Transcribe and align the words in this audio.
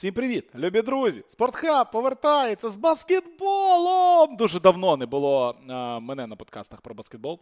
Всім 0.00 0.14
привіт, 0.14 0.44
любі 0.54 0.82
друзі! 0.82 1.22
Спортхаб 1.26 1.90
повертається 1.90 2.70
з 2.70 2.76
баскетболом. 2.76 4.36
Дуже 4.36 4.60
давно 4.60 4.96
не 4.96 5.06
було 5.06 5.56
а, 5.68 6.00
мене 6.00 6.26
на 6.26 6.36
подкастах 6.36 6.80
про 6.80 6.94
баскетбол. 6.94 7.40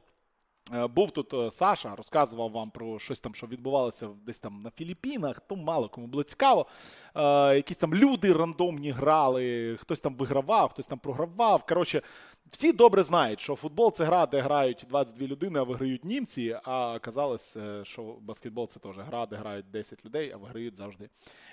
Е, 0.74 0.86
був 0.86 1.10
тут 1.10 1.34
е, 1.34 1.50
Саша, 1.50 1.96
розказував 1.96 2.50
вам 2.50 2.70
про 2.70 2.98
щось 2.98 3.20
там, 3.20 3.34
що 3.34 3.46
відбувалося 3.46 4.08
десь 4.26 4.38
там 4.38 4.62
на 4.62 4.70
Філіппінах, 4.70 5.40
то 5.40 5.56
мало 5.56 5.88
кому 5.88 6.06
було 6.06 6.22
цікаво. 6.22 6.66
Е, 7.14 7.56
якісь 7.56 7.76
там 7.76 7.94
люди 7.94 8.32
рандомні 8.32 8.90
грали, 8.90 9.76
хтось 9.80 10.00
там 10.00 10.14
вигравав, 10.14 10.70
хтось 10.70 10.86
там 10.86 10.98
програвав. 10.98 11.66
Коротше, 11.66 12.02
всі 12.50 12.72
добре 12.72 13.02
знають, 13.02 13.40
що 13.40 13.56
футбол 13.56 13.92
це 13.92 14.04
гра, 14.04 14.26
де 14.26 14.40
грають 14.40 14.86
22 14.88 15.26
людини, 15.26 15.60
а 15.60 15.62
виграють 15.62 16.04
німці. 16.04 16.58
А 16.64 16.94
оказалось, 16.94 17.58
що 17.82 18.02
баскетбол 18.20 18.68
це 18.68 18.80
теж 18.80 18.98
гра, 18.98 19.26
де 19.26 19.36
грають 19.36 19.70
10 19.70 20.04
людей, 20.04 20.32
а 20.34 20.36
виграють 20.36 20.76
завжди 20.76 21.08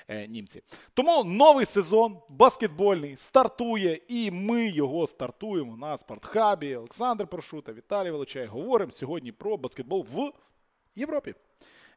е, 0.07 0.27
німці. 0.27 0.61
Тому 0.93 1.23
новий 1.23 1.65
сезон 1.65 2.17
баскетбольний 2.29 3.15
стартує, 3.15 3.99
і 4.07 4.31
ми 4.31 4.67
його 4.69 5.07
стартуємо 5.07 5.77
на 5.77 5.97
спортхабі. 5.97 6.75
Олександр 6.75 7.27
Прошута, 7.27 7.73
Віталій 7.73 8.11
Величай. 8.11 8.45
Говоримо 8.45 8.91
сьогодні 8.91 9.31
про 9.31 9.57
баскетбол 9.57 10.05
в 10.13 10.31
Європі. 10.95 11.33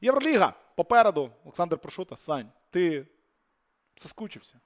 Євроліга 0.00 0.54
попереду. 0.76 1.30
Олександр 1.44 1.78
Прошута, 1.78 2.16
Сань, 2.16 2.50
ти 2.70 3.06
заскучився? 3.96 4.60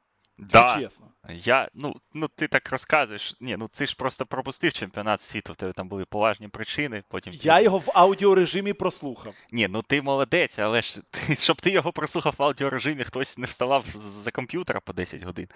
Да. 0.51 0.78
чесно. 0.80 1.06
Я, 1.28 1.69
ну, 1.74 1.95
ну 2.14 2.28
ти 2.28 2.48
так 2.48 2.70
розказуєш. 2.70 3.37
Ні, 3.41 3.56
ну 3.59 3.69
ти 3.69 3.87
ж 3.87 3.96
просто 3.96 4.27
пропустив 4.27 4.73
чемпіонат 4.73 5.20
світу, 5.20 5.52
в 5.52 5.56
тебе 5.56 5.73
там 5.73 5.88
були 5.88 6.05
поважні 6.05 6.48
причини. 6.48 7.02
Потім 7.09 7.33
Я 7.37 7.60
його 7.60 7.78
в 7.78 7.91
аудіорежимі 7.95 8.73
прослухав. 8.73 9.34
Ні, 9.52 9.69
ну 9.69 9.83
ти 9.83 10.02
молодець, 10.02 10.59
але 10.59 10.83
ж 10.83 11.00
ти, 11.10 11.36
щоб 11.36 11.60
ти 11.60 11.70
його 11.70 11.92
прослухав 11.92 12.34
в 12.38 12.42
аудіорежимі, 12.42 13.05
хтось 13.05 13.38
не 13.38 13.47
вставав 13.47 13.84
за 13.95 14.30
комп'ютера 14.30 14.80
по 14.80 14.92
10 14.92 15.23
годин. 15.23 15.48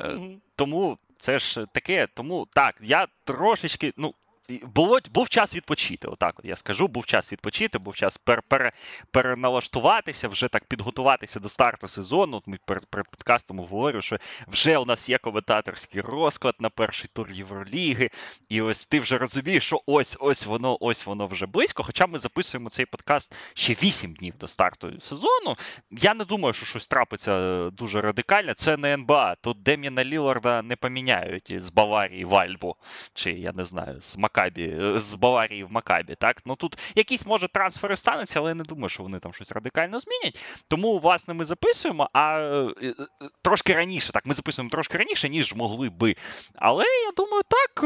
Uh-huh, 0.00 0.36
Тому 0.56 0.98
це 1.18 1.38
ж 1.38 1.66
таке, 1.72 2.08
тому 2.14 2.46
так, 2.52 2.74
я 2.80 3.06
трошечки, 3.24 3.92
ну, 3.96 4.14
було, 4.48 4.98
був 5.10 5.28
час 5.28 5.54
відпочити. 5.54 6.08
Отак 6.08 6.38
от 6.38 6.44
я 6.44 6.56
скажу, 6.56 6.88
був 6.88 7.06
час 7.06 7.32
відпочити, 7.32 7.78
був 7.78 7.96
час 7.96 8.18
пер, 8.18 8.42
пер, 8.48 8.72
переналаштуватися, 9.10 10.28
вже 10.28 10.48
так 10.48 10.64
підготуватися 10.64 11.40
до 11.40 11.48
старту 11.48 11.88
сезону. 11.88 12.36
От 12.36 12.46
Ми 12.46 12.58
перед, 12.64 12.86
перед 12.86 13.08
подкастом 13.08 13.58
говорю, 13.58 14.02
що 14.02 14.18
вже 14.46 14.78
у 14.78 14.84
нас 14.84 15.08
є 15.08 15.18
коментаторський 15.18 16.00
розклад 16.00 16.54
на 16.58 16.70
перший 16.70 17.10
тур 17.12 17.30
Євроліги. 17.30 18.10
І 18.48 18.62
ось 18.62 18.84
ти 18.84 19.00
вже 19.00 19.18
розумієш, 19.18 19.64
що 19.66 19.82
ось 19.86 20.16
ось 20.20 20.46
воно 20.46 20.78
ось 20.80 21.06
воно 21.06 21.26
вже 21.26 21.46
близько. 21.46 21.82
Хоча 21.82 22.06
ми 22.06 22.18
записуємо 22.18 22.70
цей 22.70 22.86
подкаст 22.86 23.34
ще 23.54 23.72
8 23.72 24.14
днів 24.14 24.34
до 24.38 24.48
старту 24.48 25.00
сезону. 25.00 25.56
Я 25.90 26.14
не 26.14 26.24
думаю, 26.24 26.52
що 26.52 26.66
щось 26.66 26.86
трапиться 26.86 27.70
дуже 27.70 28.00
радикально. 28.00 28.54
Це 28.54 28.76
не 28.76 28.94
НБА. 28.94 29.34
Тут 29.34 29.62
Дем'яна 29.62 30.04
Ліларда 30.04 30.62
не 30.62 30.76
поміняють 30.76 31.52
з 31.56 31.70
Баварії 31.70 32.24
в 32.24 32.34
Альбу, 32.34 32.76
чи 33.14 33.32
я 33.32 33.52
не 33.52 33.64
знаю, 33.64 34.00
з 34.00 34.16
Мак. 34.16 34.35
Макабі, 34.36 34.76
е, 34.82 34.98
з 34.98 35.14
Баварії 35.14 35.64
в 35.64 35.72
Макабі. 35.72 36.14
Так? 36.14 36.42
Ну 36.46 36.56
Тут 36.56 36.78
якісь, 36.94 37.26
може, 37.26 37.48
трансфери 37.48 37.96
стануться, 37.96 38.40
але 38.40 38.50
я 38.50 38.54
не 38.54 38.64
думаю, 38.64 38.88
що 38.88 39.02
вони 39.02 39.18
там 39.18 39.32
щось 39.32 39.52
радикально 39.52 39.98
змінять. 39.98 40.40
Тому, 40.68 40.98
власне, 40.98 41.34
ми 41.34 41.44
записуємо, 41.44 42.10
а 42.12 42.38
е, 42.38 42.72
е, 42.82 42.94
трошки 43.42 43.74
раніше, 43.74 44.12
так, 44.12 44.26
ми 44.26 44.34
записуємо 44.34 44.70
трошки 44.70 44.98
раніше, 44.98 45.28
ніж 45.28 45.54
могли 45.54 45.90
би. 45.90 46.16
Але 46.54 46.84
я 46.84 47.10
думаю, 47.16 47.42
так, 47.48 47.82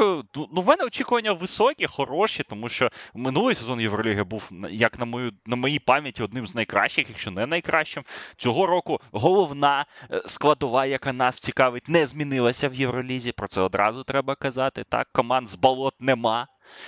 ну, 0.52 0.62
в 0.62 0.66
мене 0.66 0.84
очікування 0.84 1.32
високі, 1.32 1.86
хороші, 1.86 2.42
тому 2.48 2.68
що 2.68 2.90
минулий 3.14 3.54
сезон 3.54 3.80
Євроліги 3.80 4.24
був, 4.24 4.50
як 4.70 4.98
на 4.98 5.04
мою 5.04 5.32
на 5.46 5.56
моїй 5.56 5.78
пам'яті, 5.78 6.22
одним 6.22 6.46
з 6.46 6.54
найкращих, 6.54 7.08
якщо 7.08 7.30
не 7.30 7.46
найкращим. 7.46 8.04
Цього 8.36 8.66
року 8.66 9.00
головна 9.12 9.86
складова, 10.26 10.86
яка 10.86 11.12
нас 11.12 11.36
цікавить, 11.36 11.88
не 11.88 12.06
змінилася 12.06 12.68
в 12.68 12.74
Євролізі. 12.74 13.32
Про 13.32 13.48
це 13.48 13.60
одразу 13.60 14.04
треба 14.04 14.34
казати. 14.34 14.84
Так, 14.88 15.08
команд 15.12 15.48
з 15.48 15.56
болот 15.56 15.94
нема. 16.00 16.39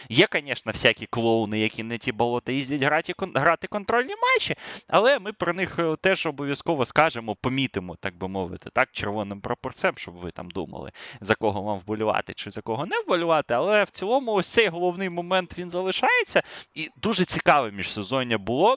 Є, 0.09 0.29
звісно, 0.33 0.73
всякі 0.73 1.07
клоуни, 1.07 1.59
які 1.59 1.83
на 1.83 1.97
ті 1.97 2.13
болота 2.13 2.53
їздять 2.53 2.83
грати 2.83 3.15
грати 3.35 3.67
контрольні 3.67 4.15
матчі, 4.23 4.57
але 4.89 5.19
ми 5.19 5.33
про 5.33 5.53
них 5.53 5.79
е, 5.79 5.97
теж 5.97 6.27
обов'язково 6.27 6.87
скажемо, 6.87 7.37
помітимо, 7.37 7.97
так 8.01 8.17
би 8.17 8.29
мовити, 8.29 8.71
так, 8.73 8.89
червоним 8.93 9.41
прапорцем, 9.41 9.93
щоб 9.97 10.15
ви 10.15 10.31
там 10.31 10.51
думали, 10.51 10.93
за 11.21 11.35
кого 11.35 11.63
вам 11.63 11.79
вболювати 11.79 12.35
чи 12.35 12.51
за 12.51 12.61
кого 12.61 12.87
не 12.87 13.01
вболювати. 13.01 13.55
Але 13.55 13.85
в 13.85 13.91
цілому, 13.91 14.33
ось 14.33 14.49
цей 14.49 14.69
головний 14.69 15.09
момент 15.09 15.59
він 15.59 15.71
залишається. 15.71 16.43
І 16.75 16.89
дуже 16.97 17.25
цікаве 17.25 17.71
міжсезоння 17.71 18.39
було. 18.39 18.77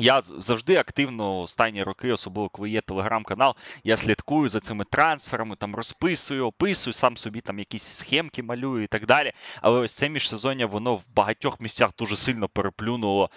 Я 0.00 0.22
завжди 0.22 0.76
активно 0.76 1.40
останні 1.40 1.82
роки, 1.82 2.12
особливо 2.12 2.48
коли 2.48 2.70
є 2.70 2.80
телеграм-канал, 2.80 3.54
я 3.84 3.96
слідкую 3.96 4.48
за 4.48 4.60
цими 4.60 4.84
трансферами, 4.84 5.56
там 5.56 5.74
розписую, 5.74 6.46
описую, 6.46 6.94
сам 6.94 7.16
собі 7.16 7.40
там 7.40 7.58
якісь 7.58 7.82
схемки 7.82 8.42
малюю 8.42 8.82
і 8.82 8.86
так 8.86 9.06
далі. 9.06 9.32
Але 9.62 9.80
ось 9.80 9.94
це 9.94 10.08
міжсезоння, 10.08 10.66
воно 10.66 10.96
в 10.96 11.04
багатьох 11.14 11.60
місцях 11.60 11.90
дуже 11.98 12.16
сильно 12.16 12.48
переплюнуло 12.48 13.30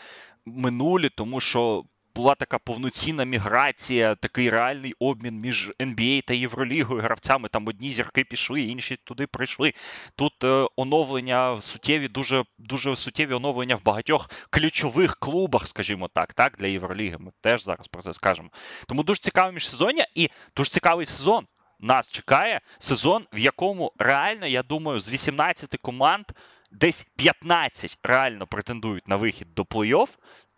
минулі, 0.46 1.10
тому 1.10 1.40
що 1.40 1.84
була 2.16 2.36
така 2.36 2.60
повноцінна 2.60 3.24
міграція, 3.24 4.16
такий 4.16 4.50
реальний 4.50 4.94
обмін 5.00 5.40
між 5.40 5.72
NBA 5.80 6.24
та 6.26 6.34
Євролігою 6.34 7.02
гравцями. 7.02 7.50
Там 7.50 7.68
одні 7.68 7.90
зірки 7.90 8.24
пішли, 8.24 8.62
інші 8.62 8.98
туди 9.04 9.28
прийшли. 9.28 9.74
Тут 10.16 10.44
е, 10.44 10.68
оновлення 10.76 11.62
суттєві, 11.62 12.08
дуже 12.08 12.44
дуже 12.58 12.96
суттєві 12.96 13.34
оновлення 13.34 13.76
в 13.76 13.84
багатьох 13.84 14.30
ключових 14.50 15.16
клубах, 15.16 15.68
скажімо 15.68 16.10
так, 16.14 16.34
так, 16.34 16.56
для 16.60 16.68
Євроліги. 16.68 17.18
Ми 17.18 17.32
теж 17.42 17.64
зараз 17.64 17.88
про 17.88 18.02
це 18.02 18.14
скажемо. 18.14 18.50
Тому 18.88 19.04
дуже 19.04 19.22
цікаве 19.22 19.52
міжсезоння 19.52 20.06
і 20.16 20.30
дуже 20.56 20.70
цікавий 20.70 21.06
сезон. 21.06 21.48
Нас 21.80 22.12
чекає 22.12 22.62
сезон, 22.80 23.26
в 23.34 23.40
якому 23.40 23.92
реально, 23.98 24.48
я 24.48 24.64
думаю, 24.64 25.00
з 25.00 25.12
18 25.12 25.78
команд 25.82 26.26
десь 26.72 27.08
15 27.16 27.98
реально 28.04 28.48
претендують 28.48 29.08
на 29.08 29.16
вихід 29.16 29.48
до 29.56 29.64
плей-офф. 29.64 30.10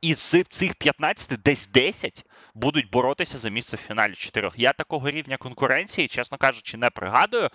І 0.06 0.16
з 0.16 0.44
цих 0.44 0.76
15 0.76 1.42
десь 1.42 1.68
10 1.68 2.26
будуть 2.54 2.90
боротися 2.90 3.38
за 3.38 3.50
місце 3.50 3.78
в 3.78 3.80
фіналі 3.80 4.14
чотирьох. 4.14 4.54
Я 4.60 4.74
такого 4.74 5.12
рівня 5.12 5.38
конкуренції, 5.38 6.08
чесно 6.08 6.38
кажучи, 6.38 6.78
не 6.78 6.90
пригадую 6.90 7.50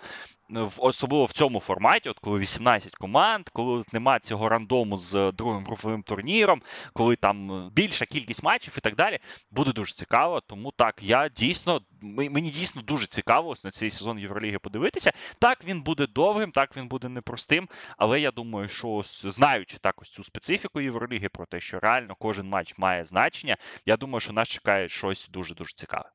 особливо 0.79 1.25
в 1.25 1.33
цьому 1.33 1.61
форматі, 1.61 2.09
от 2.09 2.19
коли 2.19 2.39
18 2.39 2.97
команд, 2.97 3.49
коли 3.49 3.85
немає 3.93 4.21
цього 4.21 4.49
рандому 4.49 4.99
з 4.99 5.33
другим 5.33 5.65
груповим 5.65 6.03
турніром, 6.03 6.63
коли 6.93 7.17
там 7.17 7.69
більша 7.73 8.07
кількість 8.07 8.43
матчів 8.43 8.75
і 8.79 8.81
так 8.81 8.97
далі, 8.97 9.19
буде 9.51 9.73
дуже 9.73 9.95
цікаво. 9.95 10.41
Тому 10.41 10.73
так, 10.77 11.03
я 11.03 11.29
дійсно 11.29 11.81
мені 12.03 12.51
дійсно 12.51 12.83
дуже 12.83 13.07
цікаво 13.07 13.49
ось 13.49 13.65
на 13.65 13.71
цей 13.71 13.91
сезон 13.91 14.19
Євроліги 14.19 14.59
подивитися. 14.59 15.13
Так 15.39 15.65
він 15.65 15.83
буде 15.83 16.07
довгим, 16.07 16.53
так 16.53 16.77
він 16.77 16.89
буде 16.89 17.09
непростим. 17.09 17.69
Але 17.97 18.21
я 18.21 18.31
думаю, 18.31 18.69
що 18.69 19.03
знаючи 19.05 19.79
так 19.81 20.03
ось 20.03 20.11
цю 20.11 20.25
специфіку 20.25 20.81
Євроліги, 20.81 21.29
про 21.29 21.47
те, 21.47 21.61
що 21.61 21.81
реально 21.81 22.15
кожен 22.19 22.49
матч 22.49 22.75
має 22.79 23.05
значення, 23.05 23.57
я 23.87 23.97
думаю, 23.97 24.21
що 24.21 24.33
нас 24.33 24.49
чекає 24.49 24.70
щось 24.89 25.29
дуже 25.29 25.55
дуже 25.55 25.75
цікаве. 25.75 26.11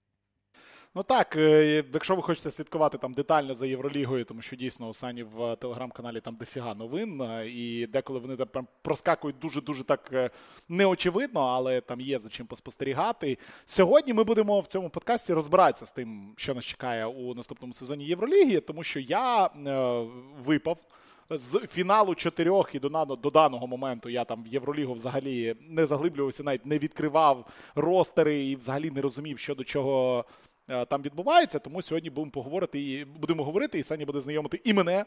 Ну 0.97 1.03
так, 1.03 1.35
е, 1.35 1.83
якщо 1.93 2.15
ви 2.15 2.21
хочете 2.21 2.51
слідкувати 2.51 2.97
там 2.97 3.13
детально 3.13 3.53
за 3.53 3.65
Євролігою, 3.65 4.25
тому 4.25 4.41
що 4.41 4.55
дійсно 4.55 4.87
у 4.87 4.93
Сані 4.93 5.23
в 5.23 5.55
телеграм-каналі 5.55 6.21
там 6.21 6.35
дофіга 6.35 6.73
новин, 6.73 7.21
е, 7.21 7.49
і 7.49 7.87
деколи 7.87 8.19
вони 8.19 8.35
там 8.35 8.67
проскакують 8.81 9.39
дуже-дуже 9.39 9.83
так 9.83 10.09
е, 10.13 10.29
неочевидно, 10.69 11.41
але 11.41 11.81
там 11.81 12.01
є 12.01 12.19
за 12.19 12.29
чим 12.29 12.47
поспостерігати. 12.47 13.37
Сьогодні 13.65 14.13
ми 14.13 14.23
будемо 14.23 14.59
в 14.59 14.67
цьому 14.67 14.89
подкасті 14.89 15.33
розбиратися 15.33 15.85
з 15.85 15.91
тим, 15.91 16.33
що 16.37 16.55
нас 16.55 16.65
чекає 16.65 17.05
у 17.05 17.33
наступному 17.33 17.73
сезоні 17.73 18.05
Євроліги, 18.05 18.59
тому 18.59 18.83
що 18.83 18.99
я 18.99 19.45
е, 19.45 19.49
випав. 20.45 20.77
З 21.29 21.67
фіналу 21.71 22.15
чотирьох 22.15 22.75
і 22.75 22.79
до 22.79 23.17
до 23.21 23.29
даного 23.29 23.67
моменту 23.67 24.09
я 24.09 24.25
там 24.25 24.43
в 24.43 24.47
Євролігу 24.47 24.93
взагалі 24.93 25.55
не 25.61 25.85
заглиблювався, 25.85 26.43
навіть 26.43 26.65
не 26.65 26.77
відкривав 26.77 27.45
ростери 27.75 28.45
і 28.45 28.55
взагалі 28.55 28.91
не 28.91 29.01
розумів, 29.01 29.39
що 29.39 29.55
до 29.55 29.63
чого 29.63 30.25
Е, 30.67 30.85
там 30.85 31.01
відбувається. 31.01 31.59
Тому 31.59 31.81
сьогодні 31.81 32.09
будемо 32.09 32.31
поговорити 32.31 32.81
і 32.81 33.05
будемо 33.05 33.43
говорити, 33.43 33.79
і 33.79 33.83
Саня 33.83 34.05
буде 34.05 34.21
знайомити 34.21 34.61
і 34.63 34.73
мене. 34.73 35.05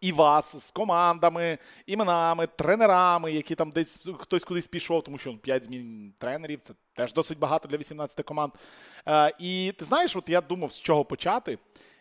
І 0.00 0.12
вас 0.12 0.66
з 0.66 0.70
командами, 0.70 1.58
іменами, 1.86 2.46
тренерами, 2.46 3.32
які 3.32 3.54
там 3.54 3.70
десь 3.70 4.08
хтось 4.18 4.44
кудись 4.44 4.66
пішов, 4.66 5.02
тому 5.02 5.18
що 5.18 5.38
5 5.38 5.64
змін 5.64 6.12
тренерів 6.18 6.60
це 6.60 6.74
теж 6.94 7.12
досить 7.12 7.38
багато 7.38 7.68
для 7.68 7.76
18 7.76 8.26
команд. 8.26 8.52
Е, 9.08 9.32
І 9.38 9.72
ти 9.78 9.84
знаєш, 9.84 10.16
от 10.16 10.28
я 10.28 10.40
думав, 10.40 10.72
з 10.72 10.80
чого 10.80 11.04
почати. 11.04 11.58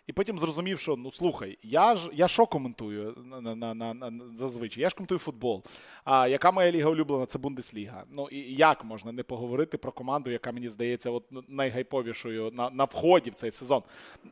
І 0.07 0.13
потім 0.13 0.39
зрозумів, 0.39 0.79
що 0.79 0.95
ну 0.95 1.11
слухай, 1.11 1.57
я 1.63 1.95
ж 1.95 2.09
я 2.13 2.27
що 2.27 2.45
коментую 2.45 3.15
на, 3.25 3.55
на, 3.55 3.73
на, 3.73 3.93
на, 3.93 4.27
зазвичай? 4.27 4.81
Я 4.81 4.89
ж 4.89 4.95
коментую 4.95 5.19
футбол. 5.19 5.63
А 6.03 6.27
яка 6.27 6.51
моя 6.51 6.71
ліга 6.71 6.89
улюблена? 6.89 7.25
Це 7.25 7.39
Бундесліга. 7.39 8.03
Ну 8.11 8.27
і 8.31 8.55
як 8.55 8.83
можна 8.83 9.11
не 9.11 9.23
поговорити 9.23 9.77
про 9.77 9.91
команду, 9.91 10.31
яка 10.31 10.51
мені 10.51 10.69
здається, 10.69 11.09
от 11.09 11.23
найгайповішою 11.47 12.51
на 12.51 12.69
на 12.69 12.83
вході 12.83 13.29
в 13.29 13.33
цей 13.33 13.51
сезон? 13.51 13.83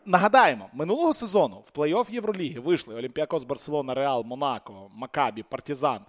Нагадаємо, 0.06 0.70
минулого 0.74 1.14
сезону 1.14 1.64
в 1.68 1.80
плей-офф 1.80 2.12
Євроліги 2.12 2.60
вийшли 2.60 2.96
Олімпіакос 2.96 3.44
Барселона, 3.44 3.94
Реал, 3.94 4.24
Монако, 4.26 4.92
Макабі, 4.94 5.44
Партізан, 5.44 6.00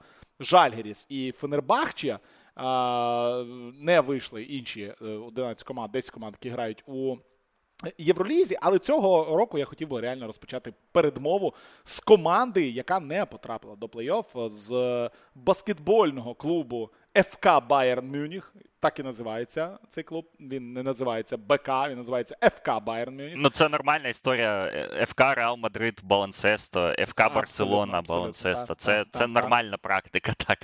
Жальгеріс 0.41 1.07
і 1.11 1.33
Фенербахче. 1.33 2.19
Не 3.81 4.01
вийшли 4.07 4.43
інші 4.43 4.93
11 5.01 5.61
е, 5.61 5.69
команд, 5.69 5.93
10 5.93 6.11
команд, 6.11 6.35
які 6.41 6.51
грають 6.51 6.85
у 6.87 7.17
Євролізі, 7.99 8.57
але 8.61 8.79
цього 8.79 9.37
року 9.37 9.59
я 9.59 9.65
хотів 9.65 9.89
би 9.89 10.01
реально 10.01 10.27
розпочати 10.27 10.73
передмову 10.93 11.55
з 11.85 12.01
команди, 12.01 12.69
яка 12.69 13.01
не 13.01 13.27
потрапила 13.27 13.77
до 13.77 13.87
плей-офф 13.87 14.49
з 14.49 15.11
баскетбольного 15.35 16.35
клубу 16.35 16.91
ФК 17.15 17.49
Байерн 17.69 18.09
Мюніх. 18.09 18.55
Так 18.87 18.99
і 18.99 19.03
називається 19.03 19.79
цей 19.89 20.05
клуб. 20.05 20.25
Він 20.41 20.73
не 20.73 20.83
називається 20.83 21.37
БК, 21.37 21.69
він 21.89 21.97
називається 21.97 22.37
ФК 22.43 22.71
Байерн 22.85 23.17
Мюніх. 23.17 23.35
Ну 23.37 23.51
це 23.51 23.69
нормальна 23.69 24.09
історія. 24.09 24.73
ФК 25.09 25.21
Реал 25.21 25.57
Мадрид, 25.57 26.01
Baloncesto, 26.05 26.95
ФК 27.09 27.35
Барселона, 27.35 28.03
Baloncesto. 28.03 28.75
Це 28.75 28.99
так, 28.99 29.07
це 29.11 29.19
так, 29.21 29.29
нормальна 29.29 29.71
так. 29.71 29.81
практика. 29.81 30.33
Так 30.47 30.59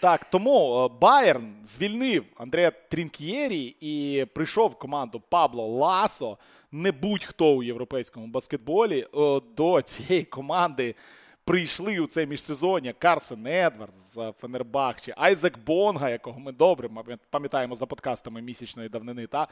Так, 0.00 0.24
тому 0.24 0.88
Байерн 1.00 1.54
звільнив 1.64 2.24
Андреа 2.36 2.70
Трінк'єрі 2.70 3.76
і 3.80 4.24
прийшов 4.34 4.70
в 4.70 4.78
команду 4.78 5.22
Пабло 5.28 5.66
Ласо. 5.66 6.38
Не 6.72 6.92
будь-хто 6.92 7.56
у 7.56 7.62
європейському 7.62 8.26
баскетболі 8.26 9.06
до 9.56 9.82
цієї 9.82 10.24
команди 10.24 10.94
прийшли 11.46 12.00
у 12.00 12.06
це 12.06 12.26
міжсезоння 12.26 12.92
Карсен 12.92 13.46
Едвардс 13.46 13.96
з 13.96 14.32
Фенербахчі, 14.40 15.14
Айзек 15.16 15.58
Бонга, 15.58 16.10
якого 16.10 16.40
ми 16.40 16.52
добре 16.52 16.88
пам'ятаємо 17.30 17.74
за 17.74 17.86
подкастами 17.86 18.42
місячної 18.42 18.88
давнини, 18.88 19.26
та 19.26 19.48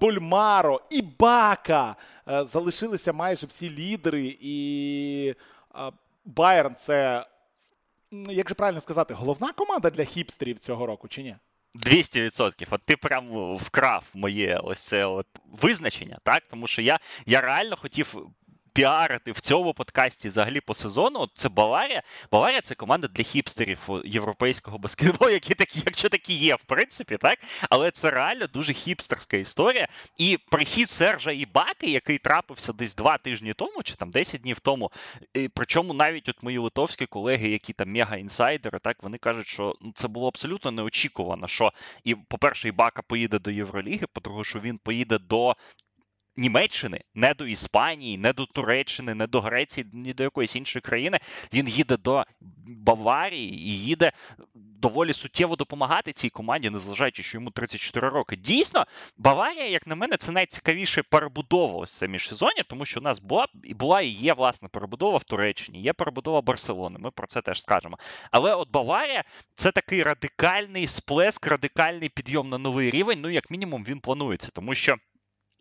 Больмаро, 0.00 0.80
Ібака 0.90 1.96
е, 2.28 2.44
залишилися 2.44 3.12
майже 3.12 3.46
всі 3.46 3.70
лідери, 3.70 4.36
і 4.40 5.34
Байерн 6.24 6.74
це, 6.74 7.26
як 8.10 8.48
же 8.48 8.54
правильно 8.54 8.80
сказати, 8.80 9.14
головна 9.14 9.52
команда 9.52 9.90
для 9.90 10.04
хіпстерів 10.04 10.58
цього 10.58 10.86
року, 10.86 11.08
чи 11.08 11.22
ні? 11.22 11.36
200%. 11.74 12.66
От 12.70 12.82
ти 12.84 12.96
прям 12.96 13.54
вкрав 13.56 14.04
моє 14.14 14.60
ось 14.64 14.82
це 14.82 15.04
от 15.04 15.26
визначення, 15.62 16.18
так? 16.22 16.42
Тому 16.50 16.66
що 16.66 16.82
я 16.82 16.98
я 17.26 17.40
реально 17.40 17.76
хотів 17.76 18.16
піарити 18.78 19.32
в 19.32 19.40
цьому 19.40 19.74
подкасті 19.74 20.28
взагалі 20.28 20.60
по 20.60 20.74
сезону. 20.74 21.28
Це 21.34 21.48
Баварія. 21.48 22.02
Баварія 22.32 22.60
це 22.60 22.74
команда 22.74 23.08
для 23.08 23.24
хіпстерів 23.24 23.88
європейського 24.04 24.78
баскетболу, 24.78 25.30
які 25.30 25.54
такі, 25.54 25.82
якщо 25.86 26.08
такі 26.08 26.34
є, 26.34 26.54
в 26.54 26.62
принципі, 26.62 27.16
так. 27.16 27.38
Але 27.70 27.90
це 27.90 28.10
реально 28.10 28.46
дуже 28.46 28.72
хіпстерська 28.72 29.36
історія. 29.36 29.88
І 30.16 30.38
прихід 30.50 30.90
Сержа 30.90 31.32
Ібаки, 31.32 31.90
який 31.90 32.18
трапився 32.18 32.72
десь 32.72 32.94
два 32.94 33.18
тижні 33.18 33.54
тому, 33.54 33.82
чи 33.82 33.94
там 33.94 34.10
10 34.10 34.40
днів 34.40 34.60
тому. 34.60 34.90
І 35.34 35.48
Причому 35.48 35.94
навіть 35.94 36.28
от 36.28 36.42
мої 36.42 36.58
литовські 36.58 37.06
колеги, 37.06 37.48
які 37.48 37.72
там 37.72 37.96
мега-інсайдери, 37.96 38.80
так 38.80 39.02
вони 39.02 39.18
кажуть, 39.18 39.46
що 39.46 39.74
ну, 39.80 39.92
це 39.94 40.08
було 40.08 40.28
абсолютно 40.28 40.70
неочікувано. 40.70 41.48
Що 41.48 41.72
і, 42.04 42.14
по-перше, 42.14 42.68
Ібака 42.68 43.02
поїде 43.02 43.38
до 43.38 43.50
Євроліги, 43.50 44.06
по-друге, 44.12 44.44
що 44.44 44.60
він 44.60 44.78
поїде 44.78 45.18
до 45.18 45.56
Німеччини, 46.38 47.00
не 47.14 47.34
до 47.34 47.46
Іспанії, 47.46 48.18
не 48.18 48.32
до 48.32 48.46
Туреччини, 48.46 49.14
не 49.14 49.26
до 49.26 49.40
Греції, 49.40 49.86
ні 49.92 50.12
до 50.12 50.22
якоїсь 50.22 50.56
іншої 50.56 50.80
країни. 50.80 51.18
Він 51.52 51.68
їде 51.68 51.96
до 51.96 52.24
Баварії 52.66 53.54
і 53.54 53.78
їде 53.78 54.12
доволі 54.54 55.12
суттєво 55.12 55.56
допомагати 55.56 56.12
цій 56.12 56.28
команді, 56.28 56.70
незважаючи, 56.70 57.22
що 57.22 57.38
йому 57.38 57.50
34 57.50 58.08
роки. 58.08 58.36
Дійсно, 58.36 58.86
Баварія, 59.16 59.66
як 59.66 59.86
на 59.86 59.94
мене, 59.94 60.16
це 60.16 60.32
найцікавіше 60.32 61.02
перебудова 61.02 61.78
ось 61.78 61.98
це 61.98 62.08
міжсезоння, 62.08 62.62
тому 62.68 62.84
що 62.84 63.00
у 63.00 63.02
нас 63.02 63.20
була 63.20 63.46
і 63.64 63.74
була 63.74 64.00
і 64.00 64.08
є 64.08 64.34
власне 64.34 64.68
перебудова 64.68 65.16
в 65.16 65.24
Туреччині, 65.24 65.82
є 65.82 65.92
перебудова 65.92 66.40
Барселони. 66.40 66.98
Ми 66.98 67.10
про 67.10 67.26
це 67.26 67.40
теж 67.42 67.60
скажемо. 67.60 67.98
Але 68.30 68.54
от 68.54 68.70
Баварія 68.70 69.24
це 69.54 69.72
такий 69.72 70.02
радикальний 70.02 70.86
сплеск, 70.86 71.46
радикальний 71.46 72.08
підйом 72.08 72.48
на 72.48 72.58
новий 72.58 72.90
рівень. 72.90 73.18
Ну, 73.20 73.30
як 73.30 73.50
мінімум, 73.50 73.84
він 73.84 74.00
планується, 74.00 74.48
тому 74.54 74.74
що. 74.74 74.96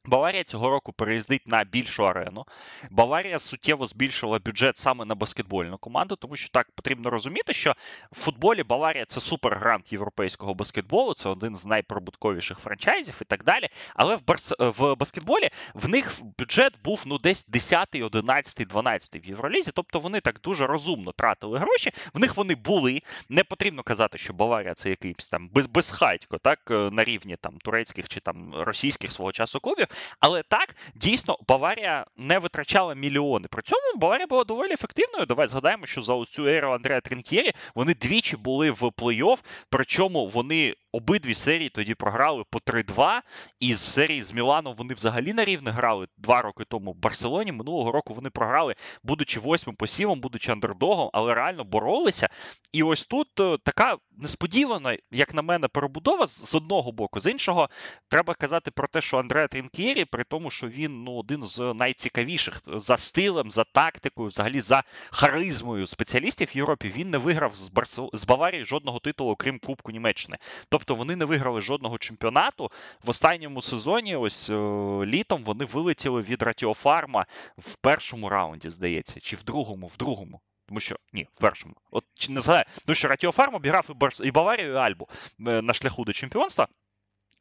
Баварія 0.08 0.44
цього 0.44 0.70
року 0.70 0.94
переїздить 0.94 1.48
на 1.48 1.64
більшу 1.64 2.08
арену. 2.08 2.46
Баварія 2.90 3.40
суттєво 3.40 3.88
збільшила 3.88 4.40
бюджет 4.40 4.78
саме 4.78 5.06
на 5.06 5.16
баскетбольну 5.16 5.78
команду, 5.78 6.16
тому 6.16 6.36
що 6.36 6.50
так 6.50 6.72
потрібно 6.72 7.10
розуміти, 7.10 7.54
що 7.54 7.76
в 8.12 8.16
футболі 8.16 8.64
Баварія 8.64 9.06
це 9.06 9.20
супергрант 9.20 9.92
європейського 9.92 10.54
баскетболу, 10.54 11.14
це 11.14 11.30
один 11.30 11.56
з 11.56 11.66
найприбутковіших 11.66 12.60
франчайзів 12.60 13.18
і 13.22 13.26
так 13.26 13.44
далі. 13.44 13.68
Але 13.96 14.16
в 14.16 14.26
барс... 14.26 14.54
в 14.60 14.96
баскетболі 14.96 15.50
в 15.74 15.90
них 15.90 16.12
бюджет 16.40 16.74
був 16.84 17.04
ну 17.06 17.18
десь 17.18 17.46
10, 17.46 17.96
11, 17.96 18.68
12 18.68 19.16
в 19.16 19.26
Євролізі. 19.26 19.72
Тобто 19.74 20.00
вони 20.00 20.20
так 20.20 20.40
дуже 20.44 20.68
розумно 20.68 21.12
тратили 21.12 21.60
гроші. 21.60 21.92
В 22.14 22.20
них 22.20 22.38
вони 22.38 22.56
були. 22.56 23.02
Не 23.30 23.44
потрібно 23.44 23.84
казати, 23.84 24.18
що 24.18 24.34
Баварія 24.34 24.74
це 24.74 24.90
якийсь 24.90 25.28
там 25.28 25.50
без... 25.50 25.66
безхатько, 25.66 26.38
так 26.38 26.60
е, 26.72 26.74
на 26.74 27.04
рівні 27.04 27.38
там 27.42 27.58
турецьких 27.58 28.10
чи 28.10 28.20
там 28.20 28.54
російських 28.56 29.12
свого 29.12 29.32
часу 29.32 29.60
клубів. 29.60 29.88
Але 30.20 30.44
так, 30.44 30.76
дійсно, 30.96 31.38
Баварія 31.48 32.06
не 32.18 32.40
витрачала 32.40 32.96
мільйони. 32.96 33.48
При 33.52 33.62
цьому 33.62 33.82
Баварія 33.96 34.28
була 34.28 34.44
доволі 34.44 34.74
ефективною. 34.74 35.26
Давай 35.26 35.48
згадаємо, 35.48 35.86
що 35.86 36.02
за 36.02 36.26
цю 36.26 36.48
еру 36.48 36.72
Андреа 36.72 37.02
Трінкєрі 37.02 37.52
вони 37.76 37.94
двічі 37.94 38.38
були 38.38 38.72
в 38.72 38.84
плей-офф, 38.84 39.38
причому 39.70 40.28
вони 40.28 40.76
обидві 40.92 41.34
серії 41.34 41.70
тоді 41.70 41.96
програли 41.96 42.44
по 42.50 42.60
3-2. 42.60 43.22
І 43.60 43.74
з 43.74 43.80
серії 43.80 44.22
з 44.22 44.34
Міланом 44.34 44.76
вони 44.78 44.94
взагалі 44.94 45.34
на 45.34 45.46
рівне 45.46 45.72
грали 45.72 46.08
два 46.18 46.42
роки 46.42 46.64
тому 46.70 46.92
в 46.92 46.96
Барселоні. 46.96 47.52
Минулого 47.52 47.92
року 47.92 48.14
вони 48.14 48.30
програли, 48.30 48.76
будучи 49.04 49.40
восьмим 49.40 49.76
посівом, 49.76 50.22
будучи 50.22 50.52
андердогом, 50.52 51.10
але 51.14 51.34
реально 51.34 51.64
боролися. 51.64 52.30
І 52.72 52.84
ось 52.84 53.06
тут 53.06 53.40
е, 53.40 53.58
така 53.64 53.98
несподівана, 54.18 54.98
як 55.12 55.34
на 55.34 55.42
мене, 55.42 55.68
перебудова 55.68 56.28
з 56.28 56.56
одного 56.56 56.92
боку. 56.92 57.20
З 57.20 57.32
іншого, 57.32 57.70
треба 58.08 58.34
казати 58.34 58.72
про 58.72 58.88
те, 58.88 59.02
що 59.02 59.18
Андреа 59.18 59.48
Трінкєрі, 59.88 60.06
при 60.06 60.24
тому, 60.24 60.50
що 60.52 60.68
він 60.68 61.04
ну, 61.04 61.16
один 61.16 61.44
з 61.44 61.74
найцікавіших 61.74 62.62
за 62.68 62.98
стилем, 62.98 63.52
за 63.52 63.64
тактикою, 63.64 64.30
взагалі 64.30 64.62
за 64.62 64.84
харизмою 65.12 65.88
спеціалістів 65.88 66.50
в 66.54 66.58
Європі, 66.58 66.94
він 66.96 67.10
не 67.10 67.18
виграв 67.18 67.56
з 67.56 67.70
Барсел... 67.70 68.10
з 68.14 68.26
Баварії 68.26 68.66
жодного 68.66 69.00
титулу, 69.00 69.36
крім 69.36 69.60
Кубку 69.60 69.92
Німеччини. 69.92 70.38
Тобто 70.70 70.96
вони 70.96 71.16
не 71.16 71.26
виграли 71.26 71.62
жодного 71.62 71.98
чемпіонату. 71.98 72.72
В 73.04 73.10
останньому 73.10 73.62
сезоні, 73.62 74.16
ось 74.16 74.50
о, 74.50 75.06
літом, 75.06 75.44
вони 75.44 75.66
вилетіли 75.66 76.22
від 76.22 76.42
Ратіофарма 76.42 77.26
в 77.58 77.76
першому 77.76 78.30
раунді, 78.30 78.70
здається, 78.70 79.20
чи 79.20 79.36
в 79.36 79.44
другому, 79.44 79.88
в 79.88 79.98
другому. 79.98 80.42
Тому 80.68 80.80
що 80.80 80.96
ні, 81.14 81.28
в 81.36 81.42
першому. 81.42 81.76
От 81.92 82.04
чи 82.14 82.32
не 82.32 82.42
знаю, 82.42 82.64
тому 82.86 82.96
що 82.96 83.08
Ратіофарм 83.08 83.56
обіграв 83.56 83.88
і, 83.90 83.94
Барс, 83.94 84.22
і 84.24 84.32
Баварію, 84.32 84.74
і 84.74 84.76
Альбу 84.76 85.08
е, 85.48 85.62
на 85.62 85.74
шляху 85.74 86.04
до 86.06 86.14
чемпіонства. 86.14 86.68